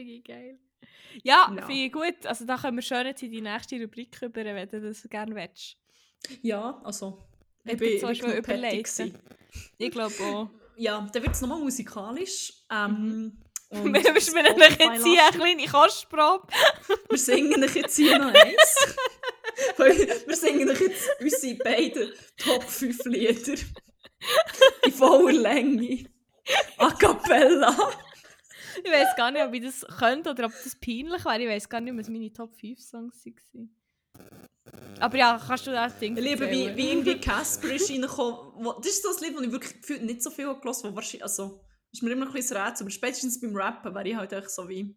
Finde 0.00 0.14
ich 0.14 0.24
geil. 0.24 0.58
Ja, 1.22 1.52
Ja. 1.54 1.66
finde 1.66 1.84
ich 1.84 1.92
gut. 1.92 2.24
Also 2.24 2.46
da 2.46 2.56
können 2.56 2.78
wir 2.78 2.82
schön 2.82 3.06
jetzt 3.06 3.22
in 3.22 3.30
die 3.32 3.42
nächste 3.42 3.78
Rubrik 3.80 4.16
über, 4.22 4.42
wenn 4.44 4.66
du 4.68 4.80
das 4.80 5.02
gerne 5.10 5.34
willst. 5.34 5.76
Ja, 6.40 6.80
also. 6.84 7.18
Ich 7.64 7.72
ich 7.72 7.78
bin 7.78 7.98
genug 8.00 8.42
petty 8.42 8.58
überlegt. 8.58 9.02
Ich 9.76 9.90
glaube 9.90 10.14
auch. 10.22 10.48
Ja, 10.76 11.06
dann 11.12 11.22
wird 11.22 11.34
es 11.34 11.40
nochmal 11.42 11.58
musikalisch. 11.60 12.54
Ähm, 12.70 13.36
und 13.68 13.84
Mhm. 13.84 13.94
Wir 14.04 14.12
müssen 14.14 14.34
wir 14.34 14.42
euch 14.44 14.78
jetzt 14.78 15.04
hier 15.04 15.22
eine 15.26 15.36
kleine 15.36 15.66
Kostprobe. 15.66 16.46
Wir 17.10 17.18
singen 17.18 17.62
euch 17.62 17.74
jetzt 17.76 17.96
hier 17.96 18.18
noch 18.18 18.32
eins. 18.34 18.96
Wir 20.26 20.34
singen 20.36 20.68
euch 20.70 20.80
jetzt 20.80 21.08
unsere 21.20 21.54
beiden 21.56 22.10
Top 22.38 22.64
5 22.64 23.04
Lieder. 23.04 23.54
In 24.84 24.92
voller 24.92 25.32
Länge. 25.32 26.04
A 26.78 26.90
cappella. 26.90 27.76
Ich 28.84 28.90
weiß 28.90 29.16
gar 29.16 29.30
nicht, 29.30 29.42
ob 29.42 29.52
ich 29.54 29.62
das 29.62 29.86
könnte 29.98 30.30
oder 30.30 30.46
ob 30.46 30.52
das 30.52 30.76
peinlich 30.76 31.24
wäre. 31.24 31.42
Ich 31.42 31.48
weiß 31.48 31.68
gar 31.68 31.80
nicht, 31.80 31.96
was 31.96 32.08
meine 32.08 32.32
Top 32.32 32.54
5 32.54 32.80
Songs 32.80 33.24
waren. 33.24 33.76
Aber 35.00 35.16
ja, 35.16 35.40
kannst 35.44 35.66
du 35.66 35.72
das 35.72 35.98
Ding 35.98 36.16
Ich 36.16 36.22
liebe, 36.22 36.50
wie, 36.50 36.76
wie 36.76 36.90
irgendwie 36.90 37.18
Casper 37.20 37.72
ist 37.72 37.90
reingekommen. 37.90 38.74
Das 38.78 38.86
ist 38.86 39.02
so 39.02 39.08
ein 39.08 39.24
Lied, 39.24 39.36
das 39.36 39.44
ich 39.44 39.52
wirklich 39.52 39.80
gefühlt 39.80 40.02
nicht 40.02 40.22
so 40.22 40.30
viel 40.30 40.46
gehört 40.46 40.64
habe. 40.64 40.94
Wahrscheinlich, 40.94 41.22
also, 41.22 41.64
ist 41.92 42.02
mir 42.02 42.12
immer 42.12 42.26
ein 42.26 42.32
bisschen 42.32 42.56
Rätsel. 42.56 42.84
Aber 42.84 42.90
spätestens 42.90 43.40
beim 43.40 43.56
Rappen 43.56 43.94
wäre 43.94 44.08
ich 44.08 44.16
halt 44.16 44.32
echt 44.32 44.50
so 44.50 44.68
wie... 44.68 44.96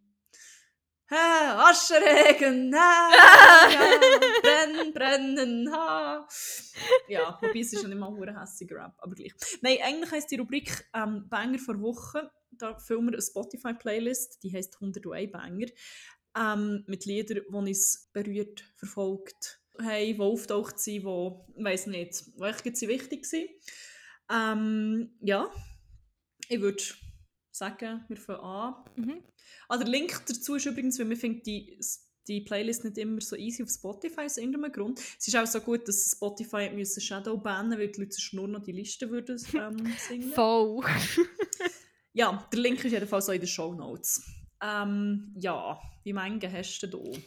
Hä, 1.09 1.15
Ascheregen, 1.15 2.73
hä, 2.73 3.13
ja, 3.13 3.89
brennen, 4.41 4.93
brennen, 4.93 5.71
ha. 5.71 6.27
Ja, 7.07 7.37
wobei 7.41 7.59
es 7.59 7.73
ist 7.73 7.83
ja 7.83 7.89
nicht 7.89 7.99
mal 7.99 8.09
ein 8.09 8.39
hässiger 8.39 8.77
Rap, 8.77 8.93
aber 8.97 9.13
gleich. 9.13 9.33
Nein, 9.61 9.77
eigentlich 9.83 10.11
heisst 10.11 10.31
die 10.31 10.37
Rubrik 10.37 10.89
ähm, 10.93 11.27
Banger 11.29 11.59
vor 11.59 11.79
Woche. 11.81 12.31
Da 12.57 12.77
filmen 12.79 13.07
wir 13.07 13.13
eine 13.13 13.21
Spotify-Playlist, 13.21 14.43
die 14.43 14.53
heisst 14.53 14.75
101 14.75 15.31
Banger. 15.31 15.67
Ähm, 16.35 16.83
mit 16.87 17.05
Liedern, 17.05 17.43
die 17.47 17.55
uns 17.55 18.09
berührt, 18.11 18.63
verfolgt 18.75 19.59
haben, 19.79 20.15
die 20.15 20.19
auftaucht 20.19 20.79
sind, 20.79 21.03
die, 21.03 21.31
ich 21.57 21.63
weiss 21.63 21.87
nicht, 21.87 22.25
die 22.37 22.43
echt 22.43 22.77
sie 22.77 22.87
wichtig 22.87 23.25
waren. 23.31 23.49
Ähm, 24.31 25.11
ja, 25.21 25.51
ich 26.49 26.59
würde 26.59 26.83
sagen, 27.51 28.03
wir 28.07 28.17
fangen 28.17 28.39
an. 28.39 28.75
Mhm. 28.95 29.23
Ah, 29.69 29.77
der 29.77 29.87
Link 29.87 30.25
dazu 30.27 30.55
ist 30.55 30.65
übrigens, 30.65 30.99
weil 30.99 31.09
wir 31.09 31.17
finden 31.17 31.43
die, 31.43 31.79
die 32.27 32.41
Playlist 32.41 32.83
nicht 32.83 32.97
immer 32.97 33.21
so 33.21 33.35
easy 33.35 33.63
auf 33.63 33.69
Spotify 33.69 34.21
aus 34.21 34.37
irgendeinem 34.37 34.71
Grund. 34.71 34.99
Es 35.19 35.27
ist 35.27 35.35
auch 35.35 35.45
so 35.45 35.59
gut, 35.59 35.87
dass 35.87 36.11
Spotify 36.11 36.69
müssen 36.69 37.01
Shadow 37.01 37.37
bannen 37.37 37.77
weil 37.77 37.89
die 37.89 38.01
Leute 38.01 38.13
sonst 38.13 38.33
nur 38.33 38.47
noch 38.47 38.63
die 38.63 38.71
Liste 38.71 39.09
würden 39.09 39.39
ähm, 39.53 39.93
singen. 40.07 40.31
Voll. 40.31 40.83
Ja, 42.13 42.47
der 42.51 42.59
Link 42.59 42.83
ist 42.85 42.91
jedenfalls 42.91 43.27
auch 43.29 43.33
in 43.33 43.39
den 43.41 43.47
Show 43.47 43.73
Notes. 43.73 44.23
Ähm, 44.61 45.33
ja, 45.35 45.79
wie 46.03 46.13
viele 46.13 46.51
hast 46.51 46.79
du 46.79 46.87
denn 46.87 47.23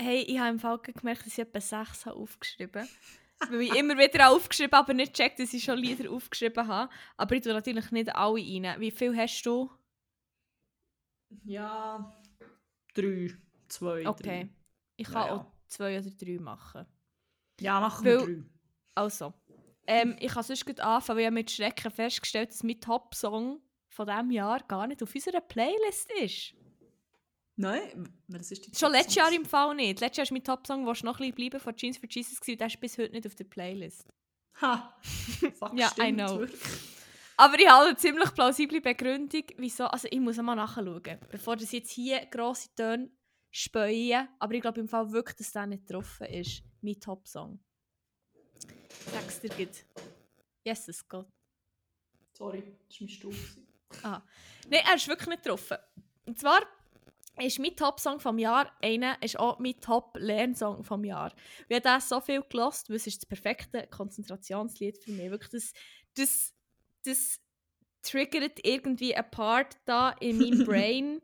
Hey, 0.00 0.22
ich 0.22 0.38
habe 0.38 0.50
im 0.50 0.58
Fall 0.58 0.78
gemerkt, 0.78 1.26
dass 1.26 1.34
ich 1.34 1.38
etwa 1.40 1.60
6 1.60 2.06
habe 2.06 2.16
aufgeschrieben 2.16 2.82
habe. 2.82 2.90
Weil 3.52 3.60
ich 3.62 3.74
immer 3.74 3.96
wieder 3.98 4.30
aufgeschrieben 4.30 4.72
habe, 4.72 4.84
aber 4.86 4.94
nicht 4.94 5.14
checkt, 5.14 5.38
dass 5.40 5.52
ich 5.52 5.62
schon 5.64 5.78
Lieder 5.78 6.10
aufgeschrieben 6.10 6.66
habe. 6.66 6.90
Aber 7.18 7.34
ich 7.34 7.42
tue 7.42 7.52
natürlich 7.52 7.90
nicht 7.90 8.14
alle 8.14 8.34
rein. 8.40 8.80
Wie 8.80 8.90
viel 8.90 9.16
hast 9.16 9.42
du? 9.44 9.70
da? 11.30 11.36
Ja, 11.44 12.22
drei, 12.94 13.30
zwei, 13.68 14.06
Okay. 14.06 14.22
drei. 14.22 14.48
Ich 14.96 15.06
kann 15.06 15.14
Ja, 15.14 15.26
ja. 15.26 15.34
auch 15.36 15.46
zwei 15.68 15.98
oder 15.98 16.10
drei 16.10 16.38
machen. 16.38 16.86
Ja, 17.60 17.80
machen 17.80 18.04
wir 18.04 18.18
drei. 18.18 18.42
Also, 18.94 19.32
ähm, 19.86 20.16
ich 20.18 20.32
kann 20.32 20.42
sonst 20.42 20.66
gut 20.66 20.80
anfangen, 20.80 21.18
weil 21.18 21.26
ich 21.26 21.30
mit 21.30 21.50
Schrecken 21.50 21.90
festgestellt, 21.90 22.50
dass 22.50 22.62
mein 22.62 22.80
Top-Song 22.80 23.60
von 24.00 24.06
diesem 24.06 24.30
Jahr 24.30 24.60
gar 24.66 24.86
nicht 24.86 25.02
auf 25.02 25.14
unserer 25.14 25.42
Playlist 25.42 26.10
ist. 26.12 26.54
Nein, 27.56 28.10
das 28.28 28.50
ist 28.50 28.66
die 28.66 28.74
Schon 28.74 28.92
letztes 28.92 29.16
Jahr 29.16 29.30
im 29.30 29.44
Fall 29.44 29.74
nicht. 29.74 30.00
Letztes 30.00 30.16
Jahr 30.16 30.22
ist 30.22 30.32
mein 30.32 30.42
Top-Song, 30.42 30.86
der 30.86 30.94
noch 31.04 31.20
ein 31.20 31.32
bisschen 31.32 31.34
bleiben, 31.34 31.60
von 31.60 31.76
Jeans 31.76 31.98
for 31.98 32.08
Jesus 32.08 32.38
und 32.40 32.58
der 32.58 32.66
ist 32.68 32.80
bis 32.80 32.96
heute 32.96 33.12
nicht 33.12 33.26
auf 33.26 33.34
der 33.34 33.44
Playlist. 33.44 34.08
Ha! 34.62 34.96
Fuck, 35.02 35.74
Ja, 35.74 35.88
I 35.88 35.90
stimmt, 35.90 36.18
know. 36.18 36.38
wirklich. 36.38 36.62
Aber 37.36 37.58
ich 37.58 37.68
habe 37.68 37.88
eine 37.88 37.96
ziemlich 37.96 38.34
plausible 38.34 38.80
Begründung, 38.80 39.44
wieso. 39.58 39.84
Also 39.84 40.08
ich 40.10 40.18
muss 40.20 40.38
mal 40.38 40.54
nachschauen, 40.54 41.02
bevor 41.30 41.56
das 41.56 41.72
jetzt 41.72 41.90
hier 41.90 42.24
grosse 42.26 42.74
Töne 42.74 43.10
speuen. 43.50 44.28
Aber 44.38 44.54
ich 44.54 44.62
glaube 44.62 44.80
im 44.80 44.88
Fall 44.88 45.12
wirklich, 45.12 45.36
dass 45.36 45.52
der 45.52 45.66
nicht 45.66 45.86
getroffen 45.86 46.26
ist. 46.28 46.62
Mein 46.80 46.98
Top-Song. 46.98 47.62
Sag's 49.12 49.40
dir 49.40 49.50
gut. 49.50 49.84
Jesus 50.64 51.06
Gott. 51.06 51.28
Sorry, 52.32 52.62
das 52.88 52.98
war 52.98 53.06
mein 53.06 53.08
Stuhl. 53.10 53.34
Gewesen. 53.90 54.22
Nein, 54.68 54.82
er 54.88 54.94
ist 54.94 55.08
wirklich 55.08 55.28
nicht 55.28 55.42
getroffen. 55.42 55.78
Und 56.26 56.38
zwar 56.38 56.60
ist 57.38 57.58
mein 57.58 57.76
Top-Song 57.76 58.20
vom 58.20 58.38
Jahr 58.38 58.70
einer, 58.82 59.20
ist 59.22 59.38
auch 59.38 59.58
mein 59.58 59.80
Top-Lernsong 59.80 60.84
vom 60.84 61.04
Jahr. 61.04 61.32
Ich 61.68 61.74
habe 61.74 61.82
das 61.82 62.08
so 62.08 62.20
viel 62.20 62.42
gelost, 62.42 62.88
weil 62.88 62.96
es 62.96 63.06
ist 63.06 63.22
das 63.22 63.26
perfekte 63.26 63.86
Konzentrationslied 63.86 64.98
für 64.98 65.12
mich. 65.12 65.30
Wirklich, 65.30 65.50
das, 65.50 65.72
das, 66.14 66.54
das 67.04 67.40
triggert 68.02 68.64
irgendwie 68.64 69.14
ein 69.14 69.30
Part 69.30 69.76
da 69.84 70.10
in 70.20 70.38
meinem 70.38 70.64
Brain 70.66 71.22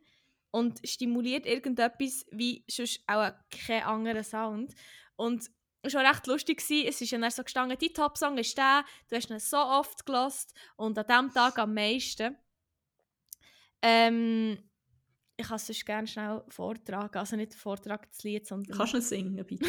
und 0.50 0.80
stimuliert 0.88 1.46
irgendetwas 1.46 2.24
wie 2.30 2.64
sonst 2.68 3.00
auch 3.06 3.32
kein 3.66 3.82
anderer 3.82 4.24
Sound. 4.24 4.74
Und 5.16 5.50
es 5.82 5.94
war 5.94 6.08
recht 6.08 6.26
lustig. 6.26 6.58
Gewesen. 6.58 6.88
Es 6.88 7.00
ist 7.00 7.10
ja 7.10 7.18
dann 7.18 7.30
so 7.30 7.44
gestanden, 7.44 7.78
dein 7.78 7.92
Top-Song 7.92 8.38
ist 8.38 8.56
der, 8.56 8.84
du 9.08 9.16
hast 9.16 9.30
ihn 9.30 9.38
so 9.38 9.58
oft 9.58 10.04
gelost 10.04 10.54
und 10.76 10.98
an 10.98 11.06
diesem 11.06 11.32
Tag 11.32 11.58
am 11.58 11.74
meisten. 11.74 12.36
Ähm, 13.88 14.58
ich 15.36 15.46
kann 15.46 15.56
es 15.56 15.66
sonst 15.66 15.86
gerne 15.86 16.08
schnell 16.08 16.42
vortragen. 16.48 17.16
Also 17.16 17.36
nicht 17.36 17.54
Vortrag 17.54 18.10
das 18.10 18.24
Lied, 18.24 18.46
sondern. 18.46 18.76
Kannst 18.76 18.94
du 18.94 19.00
singen, 19.00 19.46
bitte? 19.46 19.64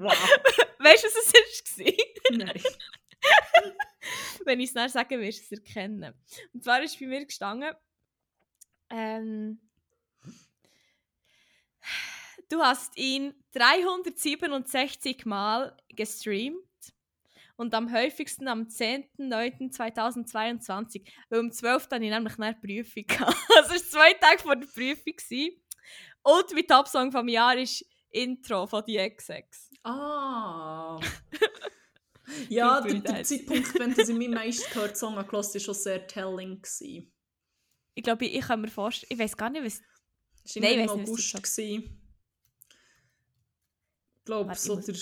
wow. 0.00 0.12
Weißt 0.80 1.04
du, 1.04 1.08
was 1.08 1.16
es 1.16 1.78
war? 1.78 2.36
Nein. 2.36 2.62
Wenn 4.44 4.60
ich 4.60 4.70
es 4.70 4.74
nachher 4.74 4.88
sage, 4.88 5.20
wirst 5.20 5.50
du 5.50 5.54
es 5.54 5.60
erkennen. 5.60 6.12
Und 6.52 6.64
zwar 6.64 6.82
ist 6.82 6.98
bei 6.98 7.06
mir 7.06 7.24
gestanden, 7.24 7.72
ähm, 8.90 9.60
du 12.48 12.60
hast 12.60 12.96
ihn 12.96 13.34
367 13.52 15.26
Mal 15.26 15.76
gestreamt 15.88 16.56
und 17.56 17.74
am 17.74 17.92
häufigsten 17.92 18.46
am 18.48 18.62
10.09.2022, 18.64 21.02
weil 21.28 21.40
um 21.40 21.50
12. 21.50 21.84
hatte 21.84 22.04
ich 22.04 22.10
nämlich 22.10 22.38
eine 22.38 22.54
Prüfung. 22.54 23.06
gehabt. 23.06 23.36
Also 23.56 23.74
es 23.74 23.92
war 23.92 24.02
zwei 24.02 24.12
Tage 24.14 24.42
vor 24.42 24.56
der 24.56 24.66
Prüfung. 24.66 25.16
gewesen. 25.16 25.60
Und 26.22 26.52
mein 26.52 26.66
Top-Song 26.66 27.12
vom 27.12 27.28
Jahr 27.28 27.56
ist 27.56 27.84
Intro 28.10 28.66
von 28.66 28.82
die 28.86 28.98
XX. 28.98 29.70
Ah. 29.82 30.98
ja, 32.48 32.80
der, 32.80 33.00
der 33.00 33.24
Zeitpunkt, 33.24 33.78
wenn 33.78 33.94
das 33.94 34.08
in 34.08 34.18
meinem 34.18 34.34
meisten 34.34 34.72
gehört 34.72 34.96
Song 34.96 35.16
angelassen 35.16 35.54
war 35.54 35.60
schon 35.60 35.74
sehr 35.74 36.04
telling. 36.06 36.60
gewesen. 36.60 37.12
Ich 37.94 38.02
glaube, 38.02 38.26
ich, 38.26 38.40
kann 38.42 38.60
mir 38.60 38.68
vorstellen, 38.68 39.12
ich 39.12 39.18
weiß 39.18 39.36
gar 39.36 39.50
nicht, 39.50 39.64
was... 39.64 39.80
Das 40.42 40.56
war 40.56 40.70
im 40.70 40.78
nicht, 40.78 40.88
was 40.88 41.08
August. 41.08 41.58
Ich 41.58 41.90
glaube, 44.26 44.48
Warte, 44.50 44.60
so 44.60 44.76
der, 44.76 44.94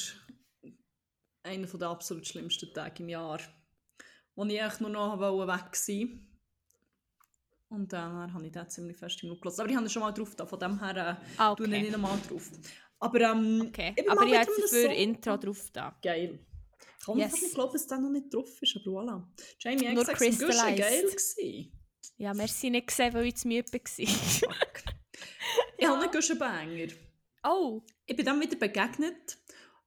einer 1.43 1.67
der 1.67 1.89
absolut 1.89 2.27
schlimmsten 2.27 2.73
Tage 2.73 3.03
im 3.03 3.09
Jahr. 3.09 3.41
Wo 4.37 4.45
ich 4.45 4.61
eigentlich 4.63 4.81
nur 4.81 4.91
noch 4.91 5.19
wollte 5.19 5.49
weg 5.53 5.77
war. 6.11 6.19
Und 7.77 7.93
dann 7.93 8.33
habe 8.33 8.47
ich 8.47 8.53
den 8.53 8.69
ziemlich 8.71 8.97
fest 8.97 9.23
im 9.25 9.39
gelassen. 9.41 9.61
Aber 9.63 9.71
ich 9.71 9.77
habe 9.77 9.87
ihn 9.87 9.91
schon 9.91 10.03
mal 10.03 10.13
drauf, 10.13 10.35
da, 10.37 10.47
von 10.47 10.59
dem 10.59 10.79
her 10.81 10.97
äh, 10.97 11.15
Ah, 11.39 11.55
tue 11.55 11.67
ich 11.67 11.73
okay. 11.73 11.83
nicht 11.83 11.93
nochmal 11.93 12.19
drauf. 12.29 12.51
Aber 13.01 13.21
ähm, 13.21 13.65
okay. 13.69 13.93
ich 13.97 14.09
Aber 14.11 14.21
mal 14.25 14.29
ich 14.31 14.39
habe 14.39 14.51
einem 14.51 14.61
dafür 14.63 14.83
Song- 14.85 14.93
Intro 14.93 15.37
drauf 15.37 15.71
da. 15.73 15.99
Geil. 16.03 16.39
Ich 17.01 17.05
kann 17.07 17.19
Yes. 17.19 17.33
nicht 17.43 17.55
glauben, 17.55 17.73
dass 17.73 17.87
der 17.87 17.99
noch 17.99 18.11
nicht 18.11 18.33
drauf 18.33 18.63
ist, 18.63 18.77
aber 18.77 18.85
voilà. 18.87 19.27
Jamie 19.61 19.93
Nur 19.93 20.05
XX 20.05 20.21
und 20.41 20.47
Gusch 20.49 20.57
war 20.57 20.73
geil. 20.73 21.03
Gewesen. 21.03 21.73
Ja, 22.17 22.33
merci 22.33 22.71
nicht 22.71 22.87
gesehen, 22.87 23.13
weil 23.13 23.27
ich 23.27 23.37
zu 23.37 23.49
müde 23.49 23.71
war. 23.73 23.81
Ich 25.79 25.87
habe 25.87 26.01
einen 26.03 26.11
Guschen-Banger. 26.13 26.87
Oh, 27.45 27.83
Ich 28.07 28.17
bin 28.17 28.25
dann 28.27 28.41
wieder 28.41 28.57
begegnet, 28.57 29.39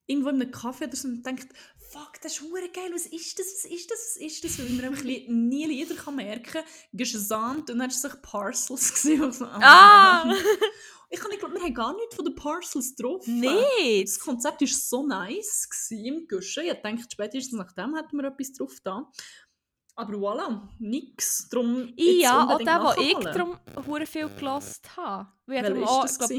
irgendwo 0.05 0.29
in 0.29 0.41
einem 0.41 0.51
Café 0.51 0.85
oder 0.87 0.95
so, 0.95 1.07
und 1.07 1.23
dachte, 1.23 1.47
fuck, 1.91 2.19
das 2.21 2.33
ist 2.33 2.41
hure 2.41 2.69
geil, 2.73 2.91
was 2.93 3.05
ist 3.07 3.39
das, 3.39 3.45
was 3.47 3.71
ist 3.71 3.89
das, 3.91 3.99
was 3.99 4.17
ist 4.17 4.43
das? 4.43 4.59
Weil 4.59 4.69
man 4.69 4.85
einfach 4.85 5.03
nie 5.03 5.65
Lieder 5.65 5.95
kann 5.95 6.15
merken 6.17 6.43
kann. 6.51 6.63
Gesamt 6.93 7.69
und 7.69 7.79
dann 7.79 7.79
war 7.79 7.87
es 7.87 8.01
sich 8.01 8.21
Parcels. 8.21 8.93
Gewesen, 9.03 9.23
und 9.23 9.33
so, 9.33 9.45
Ah! 9.45 10.33
Ich 11.09 11.19
kann 11.21 11.29
nicht 11.29 11.39
glauben, 11.39 11.53
wir 11.55 11.61
haben 11.61 11.73
gar 11.73 11.95
nichts 11.95 12.15
von 12.15 12.25
den 12.25 12.35
Parcels 12.35 12.93
drauf. 12.95 13.25
nicht! 13.25 14.07
Das 14.09 14.19
Konzept 14.19 14.59
war 14.59 14.67
so 14.67 15.07
nice 15.07 15.69
gewesen 15.69 16.05
im 16.05 16.27
Guschen. 16.27 16.65
Ich 16.65 16.73
dachte, 16.73 17.05
spätestens 17.09 17.57
nach 17.57 17.71
dem 17.71 17.95
hätten 17.95 18.17
wir 18.17 18.25
etwas 18.25 18.51
drauf 18.51 18.73
da. 18.83 19.09
Aber 19.95 20.13
voilà, 20.15 20.67
nix. 20.79 21.47
Darum 21.49 21.93
jetzt 21.95 22.21
Ja, 22.23 22.45
auch 22.49 22.57
der, 22.57 22.83
wo 22.83 23.01
ich 23.01 23.17
darum 23.33 23.57
hure 23.87 24.05
viel 24.05 24.27
gelost 24.29 24.95
habe. 24.97 25.31
Weil 25.45 25.77
ich 25.77 25.81
ist 25.81 25.87
auch, 25.87 26.01
das? 26.01 26.17
glaub? 26.19 26.29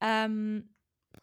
Ähm, 0.00 0.68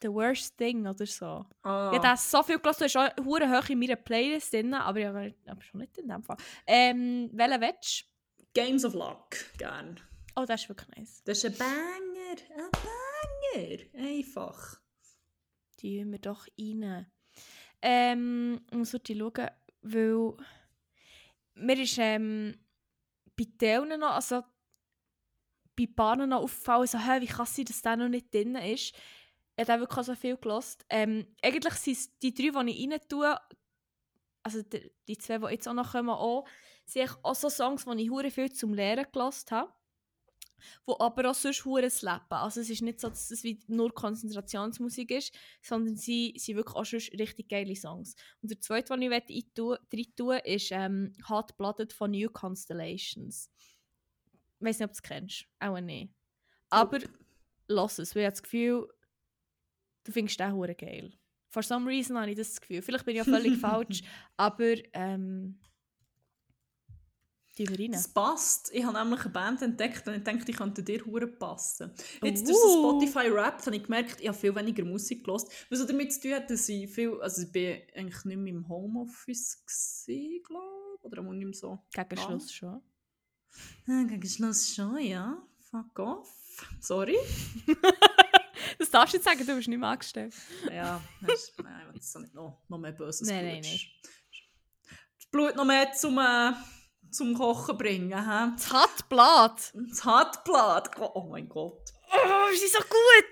The 0.01 0.09
Worst 0.09 0.57
Thing 0.57 0.87
oder 0.87 1.05
so. 1.05 1.45
Ah. 1.63 1.91
Ich 1.93 2.01
habe 2.01 2.17
so 2.17 2.43
viel 2.43 2.59
gelost, 2.59 2.81
du 2.81 2.85
hast 2.85 2.97
auch 2.97 3.09
hure 3.23 3.49
hoch 3.49 3.69
in 3.69 3.79
meiner 3.79 3.95
Playlist 3.95 4.53
drin, 4.53 4.73
aber 4.73 4.99
ich 4.99 5.05
habe 5.05 5.33
aber 5.47 5.61
schon 5.61 5.81
nicht 5.81 5.97
in 5.97 6.07
dem 6.07 6.23
Fall. 6.23 6.37
Ähm, 6.67 7.29
welchen 7.33 7.61
willst 7.61 8.05
Games 8.53 8.85
of 8.85 8.93
Luck, 8.93 9.35
gern. 9.57 9.99
Oh, 10.35 10.45
das 10.45 10.63
ist 10.63 10.69
wirklich 10.69 10.89
nice. 10.95 11.21
Das 11.25 11.43
ist 11.43 11.45
ein 11.45 11.57
Banger, 11.57 12.41
ein 12.55 12.71
Banger. 12.71 14.07
Einfach. 14.07 14.79
Die 15.79 16.05
wir 16.05 16.19
doch 16.19 16.47
rein. 16.57 17.05
Ähm, 17.81 18.61
ich 18.71 18.77
muss 18.77 18.93
heute 18.93 19.15
schauen, 19.15 19.49
weil 19.81 20.33
mir 21.55 21.81
ist 21.81 21.97
ähm, 21.99 22.57
bei 23.37 23.45
Teilen 23.57 23.99
noch, 23.99 24.15
also 24.15 24.43
bei 25.75 25.87
Bahnen 25.87 26.29
noch 26.29 26.43
aufgefallen, 26.43 26.87
so, 26.87 26.97
wie 26.97 27.27
kann 27.27 27.43
es 27.43 27.55
sein, 27.55 27.65
dass 27.65 27.81
der 27.81 27.97
noch 27.97 28.09
nicht 28.09 28.33
drin 28.33 28.55
ist. 28.55 28.93
Ich 29.57 29.69
habe 29.69 29.81
wirklich 29.81 30.05
so 30.05 30.15
viel 30.15 30.37
gelost. 30.37 30.85
Ähm, 30.89 31.27
eigentlich 31.41 31.73
sind 31.75 31.97
es 31.97 32.19
die 32.19 32.33
drei, 32.33 32.63
die 32.63 32.71
ich 32.71 32.91
rein 32.91 32.99
tue, 33.07 33.37
also 34.43 34.61
die, 34.61 34.91
die 35.07 35.17
zwei, 35.17 35.37
die 35.39 35.45
jetzt 35.47 35.67
auch 35.67 35.73
noch 35.73 35.91
kommen, 35.91 36.09
auch, 36.09 36.45
sind 36.85 37.09
auch 37.23 37.35
so 37.35 37.49
Songs, 37.49 37.85
die 37.85 38.03
ich 38.03 38.09
hure 38.09 38.29
viel 38.31 38.51
zum 38.51 38.73
Lehren 38.73 39.07
gelost 39.11 39.51
habe. 39.51 39.73
Wo 40.85 40.95
aber 40.99 41.29
auch 41.29 41.35
sonst 41.35 41.65
hure 41.65 41.89
slappen. 41.89 42.37
Also 42.37 42.61
es 42.61 42.69
ist 42.69 42.81
nicht 42.81 42.99
so, 42.99 43.09
dass 43.09 43.29
es 43.29 43.43
wie 43.43 43.59
nur 43.67 43.93
Konzentrationsmusik 43.93 45.11
ist, 45.11 45.35
sondern 45.61 45.95
sie 45.95 46.33
sind 46.37 46.55
wirklich 46.55 46.75
auch 46.75 46.85
sonst 46.85 47.11
richtig 47.13 47.49
geile 47.49 47.75
Songs. 47.75 48.15
Und 48.41 48.49
der 48.49 48.61
zweite, 48.61 48.93
den 48.93 49.01
ich 49.01 49.45
rein 49.57 50.13
tue, 50.15 50.39
ist 50.39 50.71
ähm, 50.71 51.13
Hot 51.29 51.57
Blooded 51.57 51.93
von 51.93 52.11
New 52.11 52.29
Constellations. 52.29 53.49
Ich 54.59 54.65
weiß 54.65 54.79
nicht, 54.79 54.85
ob 54.85 54.91
du 54.91 54.95
es 54.95 55.03
kennst. 55.03 55.45
Auch 55.59 55.79
nicht. 55.79 56.13
Aber 56.69 56.99
lass 57.67 57.99
es, 57.99 58.15
weil 58.15 58.23
ich 58.23 58.25
habe 58.25 58.33
das 58.33 58.43
Gefühl, 58.43 58.87
du 60.03 60.11
findest 60.11 60.39
den 60.39 60.53
hure 60.53 60.75
geil. 60.75 61.13
For 61.49 61.63
some 61.63 61.89
reason 61.89 62.17
habe 62.17 62.31
ich 62.31 62.37
das 62.37 62.59
Gefühl. 62.59 62.81
Vielleicht 62.81 63.05
bin 63.05 63.15
ich 63.15 63.19
ja 63.19 63.23
völlig 63.23 63.57
falsch, 63.59 64.03
aber 64.37 64.75
ähm, 64.93 65.59
die 67.57 67.69
wir 67.69 67.79
rein. 67.79 67.91
Das 67.91 68.07
passt. 68.07 68.69
Ich 68.73 68.83
habe 68.83 68.97
nämlich 68.97 69.21
eine 69.21 69.29
Band 69.29 69.61
entdeckt 69.61 70.07
und 70.07 70.15
ich 70.15 70.23
dachte, 70.23 70.45
die 70.45 70.51
könnte 70.51 70.83
dir 70.83 71.05
hure 71.05 71.27
passen. 71.27 71.91
Jetzt 72.21 72.47
durch 72.47 72.57
Uh. 72.57 72.61
so 72.61 72.99
Spotify 72.99 73.29
Rap 73.29 73.65
habe 73.65 73.75
ich 73.75 73.83
gemerkt, 73.83 74.19
ich 74.19 74.27
habe 74.27 74.37
viel 74.37 74.55
weniger 74.55 74.83
Musik 74.83 75.23
gelost. 75.23 75.49
Was 75.69 75.81
auch 75.81 75.87
damit 75.87 76.11
zu 76.13 76.21
tun 76.21 76.33
hat, 76.33 76.49
dass 76.49 76.67
ich 76.67 76.89
viel, 76.89 77.19
also 77.21 77.43
ich 77.43 77.51
bin 77.51 77.77
eigentlich 77.95 78.25
nicht 78.25 78.37
mehr 78.37 78.53
im 78.53 78.67
Homeoffice 78.67 79.63
glaube 80.45 80.99
oder 81.01 81.21
auch 81.21 81.31
nicht 81.31 81.45
mehr 81.45 81.53
so. 81.53 81.79
Gegen. 81.93 82.17
Schluss 82.17 82.51
schon. 82.51 82.81
Ah, 83.87 84.03
Gegen 84.07 84.27
Schluss 84.27 84.73
schon, 84.75 84.97
ja. 84.99 85.37
Fuck 85.71 85.99
off. 85.99 86.29
Sorry. 86.79 87.17
Das 88.79 88.89
darfst 88.89 89.13
du 89.13 89.17
jetzt 89.17 89.25
sagen, 89.25 89.45
du 89.45 89.55
bist 89.55 89.67
nicht 89.67 89.77
mehr 89.77 89.89
angestellt. 89.89 90.33
Ja, 90.71 90.99
das 91.21 91.43
ist, 91.43 91.63
nein, 91.63 91.73
ich 91.93 92.13
will 92.15 92.21
nicht 92.23 92.33
noch, 92.33 92.57
noch 92.67 92.77
mehr 92.77 92.91
böses 92.91 93.27
Nein, 93.27 93.41
Blut. 93.41 93.51
nein, 93.53 93.61
nein. 93.63 93.79
Das 95.17 95.25
Blut 95.31 95.55
noch 95.55 95.65
mehr 95.65 95.91
zum, 95.93 96.17
äh, 96.17 96.51
zum 97.11 97.35
Kochen 97.35 97.77
bringen. 97.77 98.09
Hä? 98.11 98.51
Das 98.55 98.71
Hartblatt! 98.73 99.73
Das 99.89 100.03
Hartblatt. 100.03 100.91
Oh 100.99 101.27
mein 101.29 101.47
Gott. 101.47 101.93
Oh, 102.23 102.49
sie 102.53 102.65
ist 102.65 102.73
so 102.73 102.79
gut! 102.79 103.25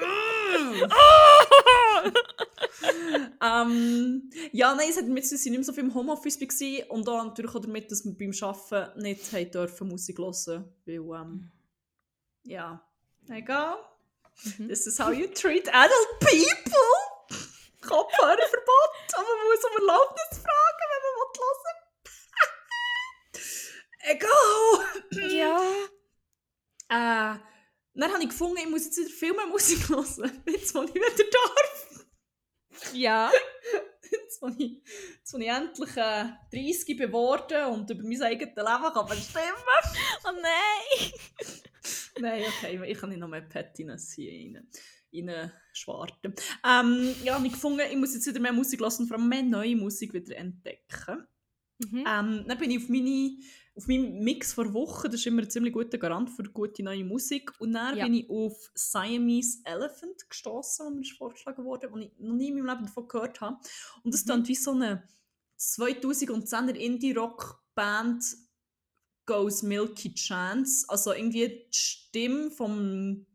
ähm, 3.42 4.30
ja, 4.52 4.74
nein, 4.74 4.88
es 4.90 4.96
hat 4.96 5.04
damit 5.04 5.24
dass 5.24 5.32
ich 5.32 5.50
nicht 5.50 5.58
mehr 5.58 5.64
so 5.64 5.72
viel 5.72 5.84
im 5.84 5.94
Homeoffice 5.94 6.40
war 6.40 6.90
und 6.90 7.08
auch 7.08 7.24
natürlich 7.24 7.54
auch 7.54 7.60
damit, 7.60 7.90
dass 7.90 8.04
wir 8.04 8.14
beim 8.16 8.32
Arbeiten 8.42 9.00
nicht 9.00 9.32
haben 9.32 9.50
dürfen 9.50 9.88
Musik 9.88 10.18
hören 10.18 10.64
weil, 10.86 10.94
ähm, 10.94 11.50
ja, 12.44 12.80
egal. 13.28 13.78
Mhm. 14.44 14.68
This 14.68 14.86
is 14.86 14.98
how 14.98 15.12
you 15.12 15.26
treat 15.28 15.68
adult 15.72 16.18
people. 16.20 16.80
Kopfhörerverbot, 17.80 19.14
aber 19.14 19.36
man 19.36 19.46
muss 19.46 19.64
um 19.64 19.72
Erlaubnis 19.80 20.38
fragen, 20.38 20.88
wenn 20.90 21.02
man 21.02 21.14
will 21.16 21.40
hören. 21.40 21.80
Egal. 24.02 24.30
Ja. 25.36 25.60
Äh, 26.88 27.34
dann 28.00 28.12
habe 28.12 28.22
ich 28.22 28.30
gefunden, 28.30 28.58
ich 28.58 28.68
muss 28.68 28.84
jetzt 28.84 28.98
wieder 28.98 29.10
viel 29.10 29.34
mehr 29.34 29.46
Musik 29.46 29.88
hören, 29.88 30.42
jetzt 30.46 30.74
wo 30.74 30.82
ich 30.82 30.94
wieder 30.94 31.30
darf. 31.30 32.06
Ja. 32.92 33.30
Jetzt, 34.12 34.42
wo 34.42 34.48
ich, 34.48 34.82
jetzt, 35.18 35.32
wo 35.32 35.38
ich 35.38 35.46
endlich 35.46 35.96
äh, 35.96 36.24
30 36.50 36.98
geworden 36.98 37.66
und 37.66 37.88
über 37.90 38.02
mein 38.02 38.22
eigenes 38.22 38.56
Leben 38.56 38.92
kann 38.92 39.06
bestimmen 39.06 39.44
Oh 40.24 40.32
nein! 40.32 41.12
Nein, 42.18 42.42
okay, 42.48 42.90
ich 42.90 42.98
kann 42.98 43.10
nicht 43.10 43.20
noch 43.20 43.28
mehr 43.28 43.42
Pettiness 43.42 44.12
hier 44.12 44.32
rein, 44.32 44.68
rein 45.14 45.52
schwarten. 45.72 46.34
Ähm, 46.66 47.14
ja, 47.22 47.34
habe 47.34 47.46
ich 47.46 47.52
gefunden, 47.52 47.82
ich 47.88 47.96
muss 47.96 48.14
jetzt 48.14 48.26
wieder 48.26 48.40
mehr 48.40 48.52
Musik 48.52 48.80
hören 48.80 48.96
und 48.98 49.06
vor 49.06 49.16
allem 49.16 49.28
mehr 49.28 49.44
neue 49.44 49.76
Musik 49.76 50.12
wieder 50.12 50.36
entdecken. 50.36 51.28
Mhm. 51.78 51.98
Ähm, 51.98 52.44
dann 52.46 52.58
bin 52.58 52.70
ich 52.72 52.78
auf, 52.78 52.88
meine, 52.88 53.36
auf 53.74 53.86
meinen 53.86 54.22
Mix 54.24 54.52
vor 54.52 54.72
Wochen, 54.74 55.06
das 55.06 55.14
ist 55.20 55.26
immer 55.26 55.42
ein 55.42 55.50
ziemlich 55.50 55.72
guter 55.72 55.96
Garant 55.98 56.28
für 56.30 56.42
gute 56.42 56.82
neue 56.82 57.04
Musik. 57.04 57.52
Und 57.60 57.72
dann 57.72 57.96
Ja. 57.96 58.04
bin 58.04 58.14
ich 58.14 58.28
auf 58.28 58.70
Siamese 58.74 59.58
Elephant 59.64 60.28
gestoßen, 60.28 60.86
was 60.86 60.94
mir 60.94 61.00
ist 61.02 61.12
vorgeschlagen 61.12 61.64
wurde, 61.64 61.90
was 61.92 62.00
ich 62.02 62.12
noch 62.18 62.34
nie 62.34 62.48
in 62.48 62.54
meinem 62.56 62.66
Leben 62.66 62.86
davon 62.86 63.08
gehört 63.08 63.40
habe. 63.40 63.56
Und 64.02 64.12
das 64.12 64.24
Mhm. 64.24 64.30
klingt 64.30 64.48
wie 64.48 64.54
so 64.56 64.72
eine 64.72 65.08
2010er 65.56 66.74
Indie-Rock-Band 66.76 68.24
Goes 69.26 69.62
Milky 69.62 70.14
Chance. 70.14 70.86
Also 70.88 71.12
irgendwie 71.12 71.48
die 71.48 71.78
Stimme 71.78 72.50
vom, 72.50 73.26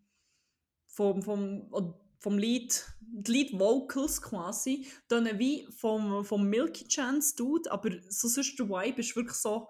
vom, 0.88 1.22
vom, 1.22 1.96
vom 2.20 2.38
Lied, 2.38 2.86
die 3.00 3.32
Lead 3.32 3.60
Vocals 3.60 4.22
quasi, 4.22 4.88
dann 5.08 5.40
wie 5.40 5.68
vom, 5.72 6.26
vom 6.26 6.50
Milky 6.50 6.88
Chance 6.88 7.36
Dude, 7.36 7.72
aber 7.72 7.92
so 8.10 8.28
sonst 8.28 8.58
der 8.60 8.68
Vibe 8.68 9.00
ist 9.00 9.16
wirklich 9.16 9.38
so 9.38 9.68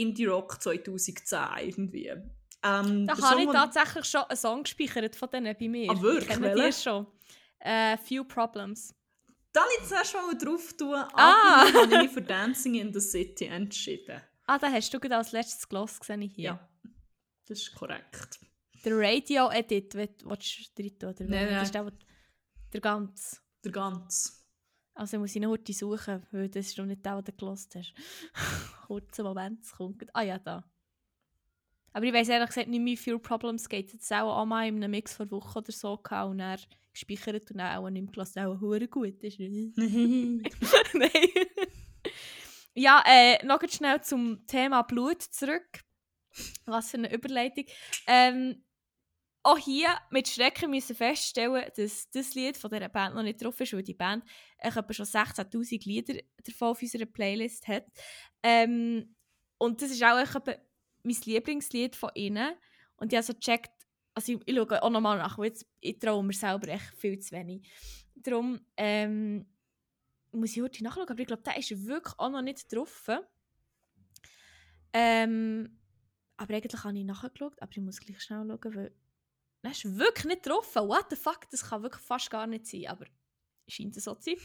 Indie-Rock 0.00 0.62
2010 0.62 1.38
irgendwie. 1.68 2.08
Ähm, 2.62 3.06
Da 3.06 3.16
habe 3.30 3.42
ich 3.42 3.48
tatsächlich 3.50 4.04
schon 4.06 4.22
einen 4.22 4.36
Song 4.36 4.62
gespeichert 4.62 5.16
von 5.16 5.30
denen 5.30 5.56
bei 5.58 5.68
mir. 5.68 5.90
Ah, 5.90 6.00
wirklich? 6.00 6.30
Ich 6.30 6.42
kenne 6.42 6.72
schon. 6.72 7.06
Äh, 7.58 7.96
Few 7.98 8.24
Problems. 8.24 8.94
Da 9.52 9.62
ich 9.80 9.86
zuerst 9.88 10.14
mal 10.14 10.36
drauf 10.36 10.72
tun, 10.76 10.94
aber 10.94 11.12
Ah. 11.14 11.64
habe 11.72 11.94
ich 11.94 11.98
mich 12.02 12.10
für 12.10 12.22
Dancing 12.22 12.74
in 12.74 12.92
the 12.92 13.00
City 13.00 13.46
entschieden. 13.46 14.20
Ah, 14.46 14.58
da 14.58 14.70
hast 14.70 14.92
du 14.92 15.00
gerade 15.00 15.16
als 15.16 15.32
letztes 15.32 15.66
Gloss 15.68 15.98
gesehen 15.98 16.20
hier. 16.20 16.44
Ja, 16.44 16.68
das 17.46 17.60
ist 17.60 17.74
korrekt. 17.74 18.38
Der 18.84 18.96
Radio-Edit, 18.98 19.94
willst 19.94 20.22
du 20.22 20.32
drin 20.76 20.98
tun? 20.98 21.14
Nein, 21.28 21.48
Das 21.48 21.62
ist 21.64 21.74
der, 21.74 21.90
der 22.72 22.80
ganz. 22.80 23.42
Der 23.64 23.72
ganz. 23.72 24.45
Also 24.96 25.18
muss 25.18 25.36
ich 25.36 25.42
noch 25.42 25.50
heute 25.50 25.74
suchen, 25.74 26.26
weil 26.32 26.48
das 26.48 26.68
ist 26.68 26.78
noch 26.78 26.86
nicht 26.86 27.04
der, 27.04 27.20
den 27.20 27.24
du 27.26 27.32
gelost 27.32 27.74
hast. 27.74 27.92
Kurzer 28.86 29.24
Moment, 29.24 29.62
es 29.62 29.72
kommt. 29.72 30.02
Ah 30.14 30.22
ja, 30.22 30.38
da. 30.38 30.64
Aber 31.92 32.04
ich 32.06 32.14
weiß 32.14 32.28
ehrlich 32.30 32.48
gesagt 32.48 32.68
nicht, 32.68 32.84
wie 32.84 32.96
viele 32.96 33.18
Problems 33.18 33.68
geht. 33.68 33.92
Jetzt 33.92 34.10
auch 34.10 34.40
einmal 34.40 34.68
in 34.68 34.76
einem 34.76 34.90
Mix 34.90 35.14
vor 35.14 35.30
Woche 35.30 35.58
oder 35.58 35.72
so 35.72 35.98
gehabt 35.98 36.30
und 36.30 36.40
er 36.40 36.58
gespeichert 36.92 37.50
und 37.50 37.58
dann 37.58 37.76
auch 37.76 37.90
nicht 37.90 38.04
mehr 38.04 38.12
gelassen. 38.12 38.38
Auch 38.40 38.58
hure 38.58 38.88
gut 38.88 39.22
ist. 39.22 39.38
Nein. 39.38 40.40
ja, 42.74 43.04
äh, 43.06 43.44
noch 43.44 43.60
schnell 43.68 44.00
zum 44.00 44.46
Thema 44.46 44.82
Blut 44.82 45.20
zurück. 45.20 45.80
Was 46.64 46.90
für 46.90 46.96
eine 46.96 47.12
Überleitung. 47.12 47.66
Ähm, 48.06 48.64
auch 49.46 49.58
hier 49.58 49.88
mit 50.10 50.28
Schrecken 50.28 50.70
müssen 50.70 50.96
feststellen, 50.96 51.70
dass 51.76 52.10
das 52.10 52.34
Lied 52.34 52.56
von 52.56 52.68
dieser 52.68 52.88
Band 52.88 53.14
noch 53.14 53.22
nicht 53.22 53.42
drauf 53.42 53.60
ist, 53.60 53.72
weil 53.72 53.82
die 53.84 53.94
Band 53.94 54.24
schon 54.90 55.06
16'000 55.06 55.86
Lieder 55.86 56.14
davon 56.44 56.68
auf 56.68 56.82
unserer 56.82 57.06
Playlist 57.06 57.68
hat. 57.68 57.86
Ähm, 58.42 59.14
und 59.58 59.80
das 59.80 59.92
ist 59.92 60.02
auch 60.02 60.16
mein 61.04 61.16
Lieblingslied 61.24 61.94
von 61.94 62.10
ihnen. 62.14 62.54
Und 62.96 63.12
ich 63.12 63.16
habe 63.16 63.24
so 63.24 63.34
gecheckt, 63.34 63.70
also 64.14 64.32
ich, 64.32 64.40
ich 64.46 64.56
schaue 64.56 64.82
auch 64.82 64.90
nochmal 64.90 65.18
nach, 65.18 65.38
weil 65.38 65.52
ich 65.80 65.98
traue 66.00 66.24
mir 66.24 66.32
selber 66.32 66.66
echt 66.66 66.94
viel 66.96 67.18
zu 67.20 67.36
wenig. 67.36 67.70
Darum 68.16 68.60
ähm, 68.76 69.46
muss 70.32 70.56
ich 70.56 70.62
heute 70.62 70.82
nachschauen, 70.82 71.08
aber 71.08 71.20
ich 71.20 71.26
glaube, 71.26 71.42
der 71.44 71.56
ist 71.56 71.86
wirklich 71.86 72.18
auch 72.18 72.30
noch 72.30 72.42
nicht 72.42 72.74
drauf. 72.74 73.08
Ähm, 74.92 75.78
aber 76.36 76.54
eigentlich 76.54 76.82
habe 76.82 76.98
ich 76.98 77.04
nachgeschaut, 77.04 77.62
aber 77.62 77.70
ich 77.70 77.80
muss 77.80 78.00
gleich 78.00 78.20
schnell 78.20 78.44
schauen, 78.48 78.74
weil 78.74 78.92
der 79.66 79.72
ist 79.72 79.98
wirklich 79.98 80.26
nicht 80.26 80.46
drauf. 80.46 80.74
What 80.76 81.06
the 81.10 81.16
fuck, 81.16 81.48
das 81.50 81.68
kann 81.68 81.82
wirklich 81.82 82.02
fast 82.02 82.30
gar 82.30 82.46
nicht 82.46 82.66
sein, 82.66 82.86
aber 82.86 83.06
scheint 83.68 83.94
so 83.94 84.14
zu 84.14 84.22
sein. 84.22 84.36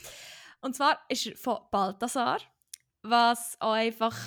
Und 0.61 0.75
zwar 0.75 0.99
ist 1.09 1.27
er 1.27 1.35
von 1.35 1.59
Balthasar, 1.71 2.39
was 3.03 3.55
auch 3.59 3.73
einfach 3.73 4.17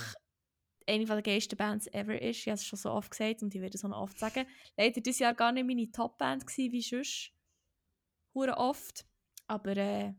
eine 0.87 1.05
der 1.05 1.23
geilsten 1.23 1.57
Bands 1.57 1.87
ever 1.89 2.21
ist. 2.21 2.39
Ich 2.39 2.47
habe 2.47 2.55
es 2.55 2.67
schon 2.67 2.79
so 2.79 2.91
oft 2.91 3.11
gesagt 3.11 3.43
und 3.43 3.55
ich 3.55 3.61
werde 3.61 3.77
es 3.77 3.85
auch 3.85 3.89
noch 3.89 4.03
oft 4.03 4.19
sagen. 4.19 4.47
Leider 4.77 5.01
dieses 5.01 5.21
Jahr 5.21 5.35
gar 5.35 5.51
nicht 5.53 5.67
meine 5.67 5.91
Top-Band 5.91 6.45
wie 6.57 6.83
sonst. 6.83 7.33
Hure 8.35 8.57
oft. 8.57 9.05
Aber 9.47 9.77
äh, 9.77 10.13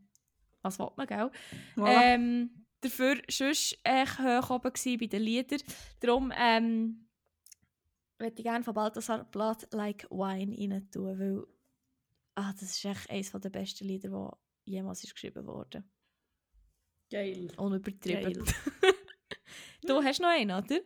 was 0.62 0.80
will 0.80 0.92
man, 0.96 1.08
gell? 1.08 1.32
Voilà. 1.76 2.02
Ähm, 2.02 2.66
dafür 2.82 3.22
sonst 3.30 3.78
echt 3.84 4.20
hoch 4.20 4.50
oben 4.50 4.72
bei 4.74 5.06
den 5.06 5.22
Liedern. 5.22 5.62
Darum 6.00 6.34
ähm, 6.36 7.05
würde 8.18 8.36
ich 8.38 8.44
gerne 8.44 8.64
von 8.64 8.74
Balthasar 8.74 9.24
Blood 9.26 9.68
Like 9.72 10.08
Wine 10.10 10.56
rein 10.58 10.90
tun, 10.92 11.20
weil 11.20 11.48
ah, 12.36 12.54
das 12.54 12.64
ist 12.64 12.86
echt 12.86 13.10
eines 13.10 13.32
der 13.32 13.50
besten 13.50 13.86
Lieder, 13.86 14.38
die 14.66 14.72
jemals 14.72 15.04
ist 15.04 15.14
geschrieben 15.14 15.46
wurde. 15.46 15.84
Geil. 17.12 17.52
Unübertrieben. 17.58 18.34
Geil. 18.34 18.44
du 19.86 20.04
hast 20.04 20.20
noch 20.20 20.30
einen, 20.30 20.52
oder? 20.52 20.80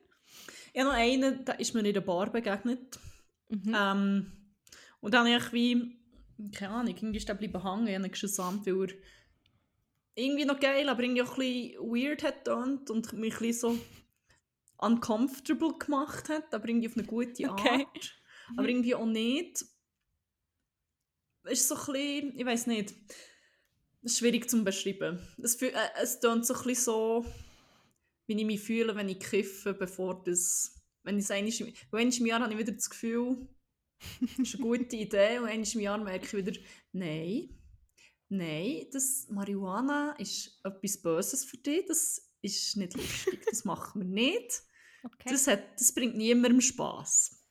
Ich 0.73 0.79
habe 0.79 0.89
noch 0.89 0.95
einen, 0.95 1.45
der 1.45 1.59
ist 1.59 1.73
mir 1.73 1.85
in 1.85 1.93
der 1.93 2.01
Bar 2.01 2.31
begegnet. 2.31 2.99
Mhm. 3.49 3.75
Ähm, 3.75 4.31
und 4.99 5.13
dann 5.13 5.27
habe 5.27 5.37
ich 5.37 5.53
wie, 5.53 5.97
keine 6.53 6.73
Ahnung, 6.73 6.95
irgendwie 6.95 7.17
ist 7.17 7.27
der 7.27 7.35
bleiben 7.35 7.63
hängen. 7.63 7.87
Ich 7.87 7.95
habe 7.95 8.05
ihn 8.05 8.11
gesamt, 8.11 8.65
weil 8.65 8.89
er 8.89 8.95
irgendwie 10.15 10.45
noch 10.45 10.59
geil, 10.59 10.89
aber 10.89 11.01
irgendwie 11.01 11.21
auch 11.21 11.37
ein 11.37 11.39
bisschen 11.39 11.79
weird 11.79 12.23
hat 12.23 12.47
und 12.47 13.13
mich 13.13 13.33
ein 13.33 13.39
bisschen 13.39 13.53
so 13.53 13.79
uncomfortable 14.79 15.77
gemacht 15.77 16.29
hat, 16.29 16.53
aber 16.53 16.67
irgendwie 16.67 16.87
auf 16.87 16.97
eine 16.97 17.05
gute 17.05 17.49
Art. 17.49 17.59
Okay. 17.59 17.85
Aber 18.57 18.67
irgendwie 18.67 18.95
auch 18.95 19.05
nicht. 19.05 19.63
Es 21.43 21.61
ist 21.61 21.67
so 21.67 21.75
ein 21.75 21.93
bisschen, 21.93 22.39
ich 22.39 22.45
weiß 22.45 22.67
nicht, 22.67 22.93
es 24.01 24.13
ist 24.13 24.19
schwierig 24.19 24.49
zu 24.49 24.63
beschreiben. 24.63 25.19
Es, 25.41 25.55
fühl- 25.55 25.73
äh, 25.73 25.89
es 26.01 26.19
tönt 26.19 26.45
so 26.45 26.53
ein 26.53 26.63
bisschen 26.63 26.83
so, 26.83 27.25
wie 28.27 28.37
ich 28.39 28.45
mich 28.45 28.61
fühle, 28.61 28.95
wenn 28.95 29.09
ich 29.09 29.19
kiffe, 29.19 29.73
bevor 29.73 30.23
das, 30.23 30.75
wenn 31.03 31.17
ich 31.17 31.25
es 31.25 31.31
einmal 31.31 31.51
im 32.17 32.25
Jahr 32.25 32.41
habe 32.41 32.53
ich 32.53 32.59
wieder 32.59 32.71
das 32.73 32.89
Gefühl, 32.89 33.47
das 34.21 34.39
ist 34.39 34.55
eine 34.55 34.63
gute 34.63 34.95
Idee 34.95 35.39
und 35.39 35.47
einmal 35.47 35.67
im 35.73 35.79
Jahr 35.81 35.97
merke 35.97 36.25
ich 36.25 36.45
wieder, 36.45 36.59
nein, 36.91 37.49
nein, 38.29 38.85
das 38.91 39.27
Marihuana 39.29 40.13
ist 40.19 40.59
etwas 40.63 41.01
Böses 41.01 41.45
für 41.45 41.57
dich, 41.57 41.85
das 41.87 42.31
ist 42.41 42.77
nicht 42.77 42.95
lustig, 42.95 43.45
das 43.49 43.65
machen 43.65 44.01
wir 44.01 44.07
nicht. 44.07 44.63
Okay. 45.03 45.29
Das, 45.29 45.47
hat, 45.47 45.63
das 45.79 45.93
bringt 45.93 46.15
niemandem 46.15 46.61
Spass. 46.61 47.43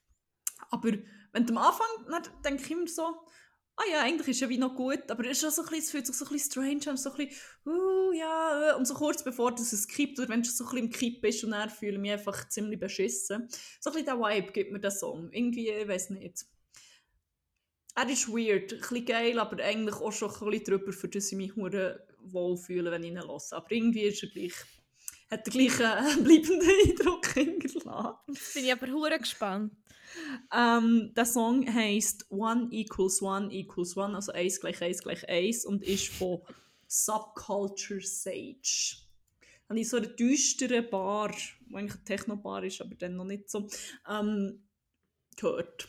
Aber 0.70 0.92
wenn 1.32 1.46
du 1.46 1.54
am 1.54 1.58
Anfang, 1.58 1.86
dann 2.10 2.42
denke 2.44 2.62
ich 2.64 2.70
immer 2.70 2.86
so, 2.86 3.02
ah 3.78 3.84
ja, 3.90 4.02
eigentlich 4.02 4.28
ist 4.28 4.40
ja 4.40 4.48
wie 4.48 4.58
noch 4.58 4.74
gut, 4.74 5.10
aber 5.10 5.24
es, 5.24 5.42
ist 5.42 5.54
so 5.54 5.62
ein 5.62 5.68
bisschen, 5.68 5.78
es 5.78 5.90
fühlt 5.90 6.06
sich 6.06 6.16
so 6.16 6.24
ein 6.24 6.32
bisschen 6.32 6.50
strange 6.50 6.90
an, 6.90 6.96
so 6.96 7.10
ein 7.12 7.16
bisschen, 7.16 7.40
uh, 7.66 8.12
ja, 8.12 8.72
äh, 8.72 8.74
und 8.76 8.86
so 8.86 8.94
kurz 8.94 9.22
bevor 9.22 9.52
das 9.52 9.72
es 9.72 9.86
kippt, 9.86 10.18
oder 10.18 10.28
wenn 10.28 10.42
du 10.42 10.48
so 10.50 10.64
ein 10.64 10.70
bisschen 10.70 10.86
im 10.86 10.92
Kipp 10.92 11.20
bist 11.20 11.44
und 11.44 11.52
dann 11.52 11.70
fühle 11.70 11.92
ich 11.92 11.98
mich 11.98 12.12
einfach 12.12 12.48
ziemlich 12.48 12.80
beschissen. 12.80 13.48
So 13.80 13.90
ein 13.90 13.94
bisschen 13.94 14.06
der 14.06 14.18
Vibe 14.18 14.52
gibt 14.52 14.72
mir 14.72 14.80
der 14.80 14.90
Song. 14.90 15.30
Irgendwie, 15.32 15.70
ich 15.70 15.88
weiß 15.88 16.10
nicht. 16.10 16.44
Er 17.94 18.08
ist 18.08 18.28
weird, 18.28 18.72
ein 18.72 18.80
bisschen 18.80 19.04
geil, 19.04 19.38
aber 19.38 19.62
eigentlich 19.62 19.96
auch 19.96 20.12
schon 20.12 20.30
ein 20.30 20.50
bisschen 20.50 20.64
drüber, 20.64 20.92
für 20.92 21.08
das 21.08 21.30
ich 21.30 21.38
mich 21.38 21.56
hure 21.56 22.06
wohl 22.20 22.56
fühle, 22.56 22.90
wenn 22.90 23.02
ich 23.02 23.10
ihn 23.10 23.18
höre. 23.18 23.40
Aber 23.52 23.70
irgendwie 23.70 24.02
ist 24.02 24.22
er 24.22 24.28
gleich, 24.30 24.54
hat 25.30 25.46
er 25.46 25.52
gleich 25.52 25.80
einen 25.84 26.24
bleibenden 26.24 26.68
Eindruck 26.86 27.26
hinterlassen. 27.34 28.18
Jetzt 28.28 28.54
bin 28.54 28.64
ich 28.64 28.72
aber 28.72 28.88
hure 28.88 29.18
gespannt. 29.18 29.72
Ähm, 30.54 31.12
der 31.14 31.26
Song 31.26 31.72
heisst 31.72 32.30
One 32.30 32.68
equals 32.70 33.20
One 33.20 33.52
equals 33.52 33.96
One, 33.96 34.14
also 34.14 34.32
1 34.32 34.60
gleich 34.60 34.82
1 34.82 35.02
gleich 35.02 35.28
1 35.28 35.66
und 35.66 35.84
ist 35.84 36.08
von 36.08 36.40
Subculture 36.86 38.00
Sage. 38.00 38.96
Habe 39.68 39.80
ich 39.80 39.88
so 39.88 39.98
eine 39.98 40.08
düstere 40.08 40.82
Bar, 40.82 41.34
die 41.60 41.74
eigentlich 41.74 41.96
eine 41.96 42.04
Techno-Bar 42.04 42.64
ist, 42.64 42.80
aber 42.80 42.94
dann 42.94 43.16
noch 43.16 43.26
nicht 43.26 43.50
so, 43.50 43.68
ähm, 44.08 44.66
gehört. 45.36 45.88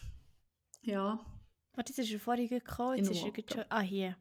Ja, 0.82 1.26
Warte, 1.80 1.94
jetzt 1.94 1.99
ist 1.99 2.11
er 2.11 2.20
vorhin 2.20 2.49
gekommen. 2.49 2.98
Jetzt 2.98 3.24
In 3.24 3.38
ist 3.38 3.56
er. 3.56 3.66
Ah, 3.70 3.80
hier. 3.80 4.18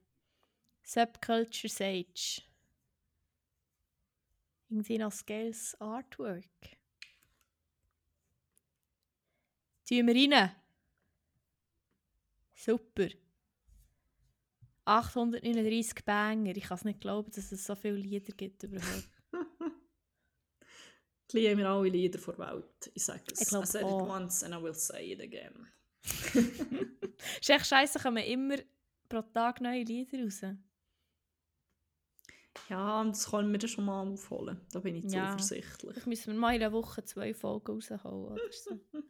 Subculture 0.85 1.69
Sage. 1.69 2.43
Irgendwie 4.69 4.99
noch 4.99 5.13
Scales 5.13 5.75
Artwork. 5.81 6.45
Tun 9.89 10.07
wir 10.07 10.15
rein. 10.15 10.51
Super. 12.55 13.09
839 14.85 16.05
Banger. 16.05 16.57
Ich 16.57 16.65
kann 16.65 16.77
es 16.77 16.85
nicht 16.85 17.01
glauben, 17.01 17.31
dass 17.31 17.53
es 17.53 17.65
so 17.65 17.75
viele 17.75 17.97
Lieder 17.97 18.33
gibt 18.35 18.63
überhaupt. 18.63 19.11
Gleich 21.29 21.51
haben 21.51 21.59
wir 21.59 21.69
alle 21.69 21.89
Lieder 21.89 22.19
vor 22.19 22.39
Welt. 22.39 22.91
Ich 22.95 23.05
sage 23.05 23.23
es. 23.33 23.43
Ich 23.43 23.49
glaub 23.49 23.65
I 23.65 23.67
said 23.67 23.85
auch. 23.85 24.03
it 24.03 24.09
once 24.11 24.43
and 24.43 24.55
I 24.55 24.63
will 24.63 24.75
say 24.75 25.13
it 25.13 25.21
again. 25.21 25.69
ist 27.41 27.51
echt 27.51 27.67
scheiße, 27.67 27.99
kommen 27.99 28.25
immer 28.25 28.57
pro 29.09 29.23
Tag 29.23 29.61
neue 29.61 29.83
Lieder 29.85 30.23
raus. 30.23 30.43
Ja, 32.69 33.01
und 33.01 33.11
das 33.17 33.31
können 33.31 33.51
wir 33.53 33.59
dann 33.59 33.69
schon 33.69 33.85
mal 33.85 34.03
aufholen. 34.07 34.61
Da 34.73 34.81
bin 34.81 34.97
ich 34.97 35.05
Ja. 35.05 35.37
zuversichtlich. 35.37 35.97
Ich 35.97 36.07
müssen 36.07 36.33
wir 36.33 36.39
mal 36.39 36.55
in 36.55 36.63
einer 36.63 36.73
Woche 36.73 37.05
zwei 37.05 37.33
Folgen 37.35 37.73
rausholen 37.73 38.01
oder 38.05 38.41
so. 38.53 38.81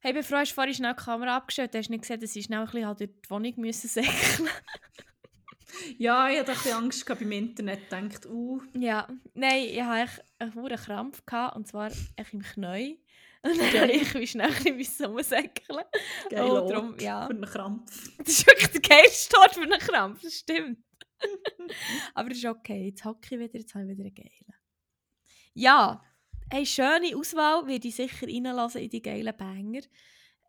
Hey, 0.00 0.12
bevor 0.12 0.44
du 0.44 0.46
vorhin 0.46 0.74
schnell 0.74 0.94
die 0.96 1.02
Kamera 1.02 1.36
abgestellt 1.36 1.74
hast, 1.74 1.88
du 1.88 1.92
nicht 1.92 2.02
gesehen, 2.02 2.20
dass 2.20 2.36
ich 2.36 2.44
schnell 2.44 2.60
ein 2.60 2.66
bisschen 2.66 2.96
durch 2.96 3.10
die 3.24 3.30
Wohnung 3.30 3.52
müssen 3.56 3.88
säckeln 3.88 4.48
Ja, 5.98 6.28
ich 6.30 6.38
hatte 6.38 6.52
ein 6.52 6.56
bisschen 6.56 6.76
Angst 6.76 7.04
gehabt 7.04 7.20
beim 7.20 7.32
Internet. 7.32 7.80
Ich 7.82 7.88
dachte, 7.88 8.30
uh, 8.30 8.60
Ja, 8.74 9.08
nein, 9.34 9.64
ich 9.64 9.82
hatte 9.82 10.22
einen 10.38 10.54
hohen 10.54 10.76
Krampf, 10.76 11.26
gehabt, 11.26 11.56
und 11.56 11.66
zwar 11.66 11.90
im 12.32 12.42
Knie. 12.42 13.00
Und 13.42 13.56
dann 13.56 13.82
habe 13.82 13.92
ich 13.92 14.14
mich 14.14 14.30
schnell 14.32 14.52
ein 14.52 14.76
bisschen 14.76 15.06
rumsäckeln. 15.06 15.80
geil 16.28 16.42
Oh, 16.42 16.68
drum, 16.72 16.96
ja. 16.98 17.26
für 17.26 17.30
einen 17.32 17.44
Krampf. 17.44 18.10
Das 18.18 18.28
ist 18.28 18.46
wirklich 18.46 18.68
der 18.68 18.80
geilste 18.80 19.36
Ort 19.38 19.54
für 19.54 19.62
einen 19.62 19.78
Krampf, 19.78 20.22
das 20.22 20.34
stimmt. 20.34 20.78
Aber 22.14 22.28
das 22.28 22.38
ist 22.38 22.44
okay, 22.46 22.86
jetzt 22.86 23.04
hocke 23.04 23.34
ich 23.34 23.40
wieder, 23.40 23.58
jetzt 23.58 23.74
habe 23.74 23.84
ich 23.84 23.90
wieder 23.90 24.04
einen 24.04 24.14
geilen. 24.14 24.54
Ja, 25.54 26.02
eine 26.50 26.66
schöne 26.66 27.16
Auswahl 27.16 27.66
werde 27.66 27.88
ich 27.88 27.96
sicher 27.96 28.26
reinlassen 28.26 28.80
in 28.82 28.90
die 28.90 29.02
geilen 29.02 29.36
Banger. 29.36 29.80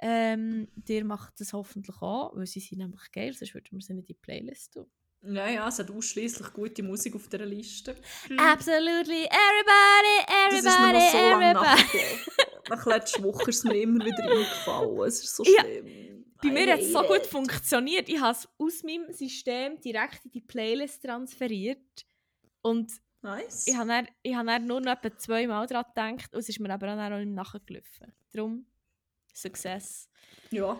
Ähm, 0.01 0.69
dir 0.75 1.03
macht 1.03 1.39
das 1.41 1.51
hoffentlich 1.53 1.97
auch, 2.01 2.33
weil 2.35 2.45
sie 2.45 2.61
sind 2.61 2.77
nämlich 2.77 3.11
geil, 3.11 3.33
sonst 3.33 3.53
würden 3.53 3.67
wir 3.71 3.81
sie 3.81 3.93
nicht 3.93 4.09
in 4.09 4.15
die 4.15 4.19
Playlist 4.21 4.73
tun. 4.73 4.85
Ja, 5.21 5.49
ja, 5.49 5.67
es 5.67 5.79
hat 5.79 5.91
ausschließlich 5.91 6.53
gute 6.53 6.81
Musik 6.83 7.13
auf 7.15 7.27
dieser 7.27 7.45
Liste. 7.45 7.93
Absolutely 8.37 9.25
everybody, 9.25 10.25
Das 10.51 10.59
ist 10.59 10.79
mir 10.79 10.89
everybody, 10.89 10.93
noch 10.93 11.11
so 11.11 11.17
everybody. 11.17 11.53
nachgelaufen. 11.53 12.33
Nach 12.69 12.85
letzter 12.85 13.23
Woche 13.23 13.49
ist 13.49 13.57
es 13.57 13.63
mir 13.65 13.81
immer 13.81 14.05
wieder 14.05 14.23
eingefallen. 14.23 14.99
Es 15.05 15.21
ist 15.23 15.35
so 15.35 15.43
Ja. 15.43 15.63
Bei 16.41 16.49
mir 16.51 16.71
hat 16.73 16.79
es 16.79 16.91
so 16.93 17.01
gut 17.03 17.25
funktioniert. 17.25 18.07
Ich 18.09 18.19
habe 18.19 18.31
es 18.31 18.47
aus 18.57 18.83
meinem 18.83 19.11
System 19.11 19.79
direkt 19.81 20.23
in 20.25 20.31
die 20.31 20.41
Playlist 20.41 21.03
transferiert. 21.03 22.05
Und 22.61 22.91
Nice. 23.21 23.67
ich 23.67 23.75
habe 23.75 23.89
dann, 23.89 24.07
ich 24.23 24.33
habe 24.35 24.47
dann 24.47 24.65
nur 24.65 24.79
noch 24.81 24.91
etwa 24.93 25.17
zweimal 25.17 25.67
daran 25.67 25.85
gedacht 26.17 26.33
und 26.33 26.39
es 26.39 26.49
ist 26.49 26.59
mir 26.59 26.69
aber 26.73 26.87
dann 26.87 27.13
auch 27.13 27.17
nicht 27.17 27.33
nachgelaufen. 27.33 28.13
Darum, 28.31 28.65
Success. 29.33 30.09
Ja. 30.51 30.79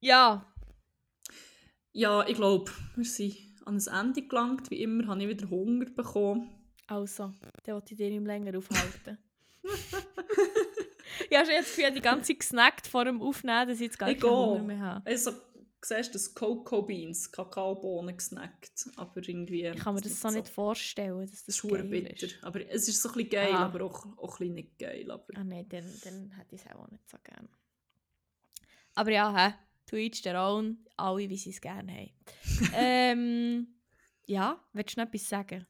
Ja, 0.00 0.46
Ja, 1.92 2.26
ich 2.26 2.34
glaube, 2.36 2.70
wir 2.96 3.04
sind 3.04 3.36
an 3.66 3.76
ein 3.78 4.06
Ende 4.06 4.22
gelangt. 4.26 4.70
Wie 4.70 4.82
immer 4.82 5.06
habe 5.06 5.22
ich 5.22 5.28
wieder 5.28 5.48
Hunger 5.48 5.86
bekommen. 5.86 6.50
also, 6.86 7.32
dann 7.62 7.74
wollte 7.74 7.92
ich 7.94 7.98
dir 7.98 8.10
nicht 8.10 8.26
länger 8.26 8.58
aufhalten. 8.58 9.18
ich 11.30 11.36
habe 11.36 11.46
schon 11.46 11.54
jetzt 11.54 11.76
Gefühl, 11.76 11.92
die 11.92 12.00
ganze 12.00 12.28
Zeit 12.28 12.40
gesnackt 12.40 12.86
vor 12.86 13.04
dem 13.04 13.20
Aufnehmen, 13.22 13.68
dass 13.68 13.76
ich 13.78 13.86
jetzt 13.86 13.98
gar 13.98 14.08
Ich 14.10 14.18
keinen. 14.20 14.30
Hunger 14.32 14.62
mehr 14.62 14.78
habe. 14.80 15.06
Also, 15.10 15.32
siehst 15.82 16.08
du, 16.08 16.12
das 16.14 16.34
Cocoa 16.34 16.80
Beans, 16.80 17.30
Kakaobohnen 17.30 18.16
gesnackt. 18.16 18.88
Aber 18.96 19.16
irgendwie... 19.26 19.66
Ich 19.66 19.76
kann 19.80 19.94
mir 19.94 20.00
das 20.00 20.20
so 20.20 20.30
nicht 20.30 20.48
vorstellen, 20.48 21.20
dass 21.20 21.44
Das 21.44 21.60
geil 21.62 21.82
bitter. 21.84 22.26
ist. 22.26 22.38
Aber 22.42 22.60
es 22.70 22.88
ist 22.88 23.02
so 23.02 23.08
ein 23.10 23.14
bisschen 23.14 23.30
geil, 23.30 23.52
Ah. 23.52 23.66
aber 23.66 23.84
auch, 23.84 24.06
auch 24.16 24.34
ein 24.34 24.38
bisschen 24.38 24.54
nicht 24.54 24.78
geil. 24.78 25.10
Aber 25.10 25.24
Ah 25.36 25.44
nein, 25.44 25.66
dann, 25.68 25.84
dann 26.04 26.30
hätte 26.32 26.54
ich 26.54 26.62
es 26.64 26.70
auch 26.74 26.88
nicht 26.90 27.08
so 27.10 27.18
gern. 27.22 27.48
Aber 28.94 29.10
ja, 29.10 29.34
hä? 29.36 29.54
To 29.86 29.96
each 29.96 30.22
their 30.22 30.40
own. 30.40 30.78
Alle, 30.96 31.28
wie 31.28 31.36
sie 31.36 31.50
es 31.50 31.60
gerne 31.60 31.92
haben. 31.92 32.10
ähm, 32.74 33.66
ja, 34.26 34.58
willst 34.72 34.96
du 34.96 35.00
noch 35.02 35.08
etwas 35.08 35.28
sagen? 35.28 35.66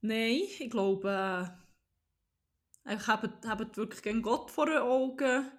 Nein, 0.00 0.42
ich 0.60 0.70
glaube, 0.70 1.50
habe, 3.06 3.32
habe 3.46 3.76
wirklich 3.76 4.02
gegen 4.02 4.22
Gott 4.22 4.50
vor 4.50 4.66
den 4.66 4.78
Augen. 4.78 5.50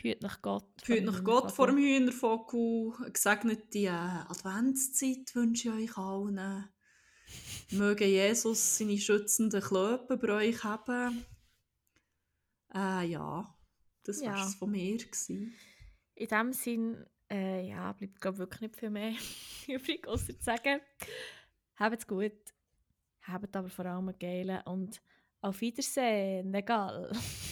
Fühlt 0.00 0.22
nach 0.22 0.42
Gott. 0.42 0.66
Fühlt 0.82 1.04
nach 1.04 1.22
Gott 1.22 1.52
vor 1.52 1.68
dem 1.68 1.76
Hühnervogel. 1.78 2.92
Eine 3.00 3.12
gesegnete 3.12 3.78
äh, 3.78 3.88
Adventszeit 3.88 5.34
wünsche 5.34 5.68
ich 5.68 5.90
euch 5.90 5.96
allen. 5.98 6.68
Möge 7.70 8.04
Jesus 8.06 8.78
seine 8.78 8.98
schützenden 8.98 9.62
Klöpen 9.62 10.18
bei 10.18 10.28
euch 10.30 10.64
haben. 10.64 11.24
Äh, 12.74 13.06
ja, 13.06 13.54
das 14.02 14.20
war 14.20 14.36
Ja. 14.36 14.46
es 14.46 14.54
von 14.56 14.70
mir. 14.70 14.96
Gewesen. 14.98 15.54
In 16.16 16.28
dem 16.28 16.52
Sinn, 16.52 17.04
äh, 17.30 17.68
ja, 17.68 17.92
bleibt 17.92 18.20
glaube 18.20 18.38
wirklich 18.38 18.60
nicht 18.62 18.76
viel 18.76 18.90
mehr 18.90 19.14
übrig, 19.68 20.06
außer 20.08 20.36
zu 20.38 20.44
sagen, 20.44 20.80
habt's 21.76 22.06
gut, 22.06 22.32
habt 23.22 23.54
aber 23.56 23.70
vor 23.70 23.86
allem 23.86 24.08
einen 24.08 24.18
geilen 24.18 24.60
und 24.66 25.00
auf 25.44 25.60
Wiedersehen, 25.60 26.54
egal. 26.54 27.10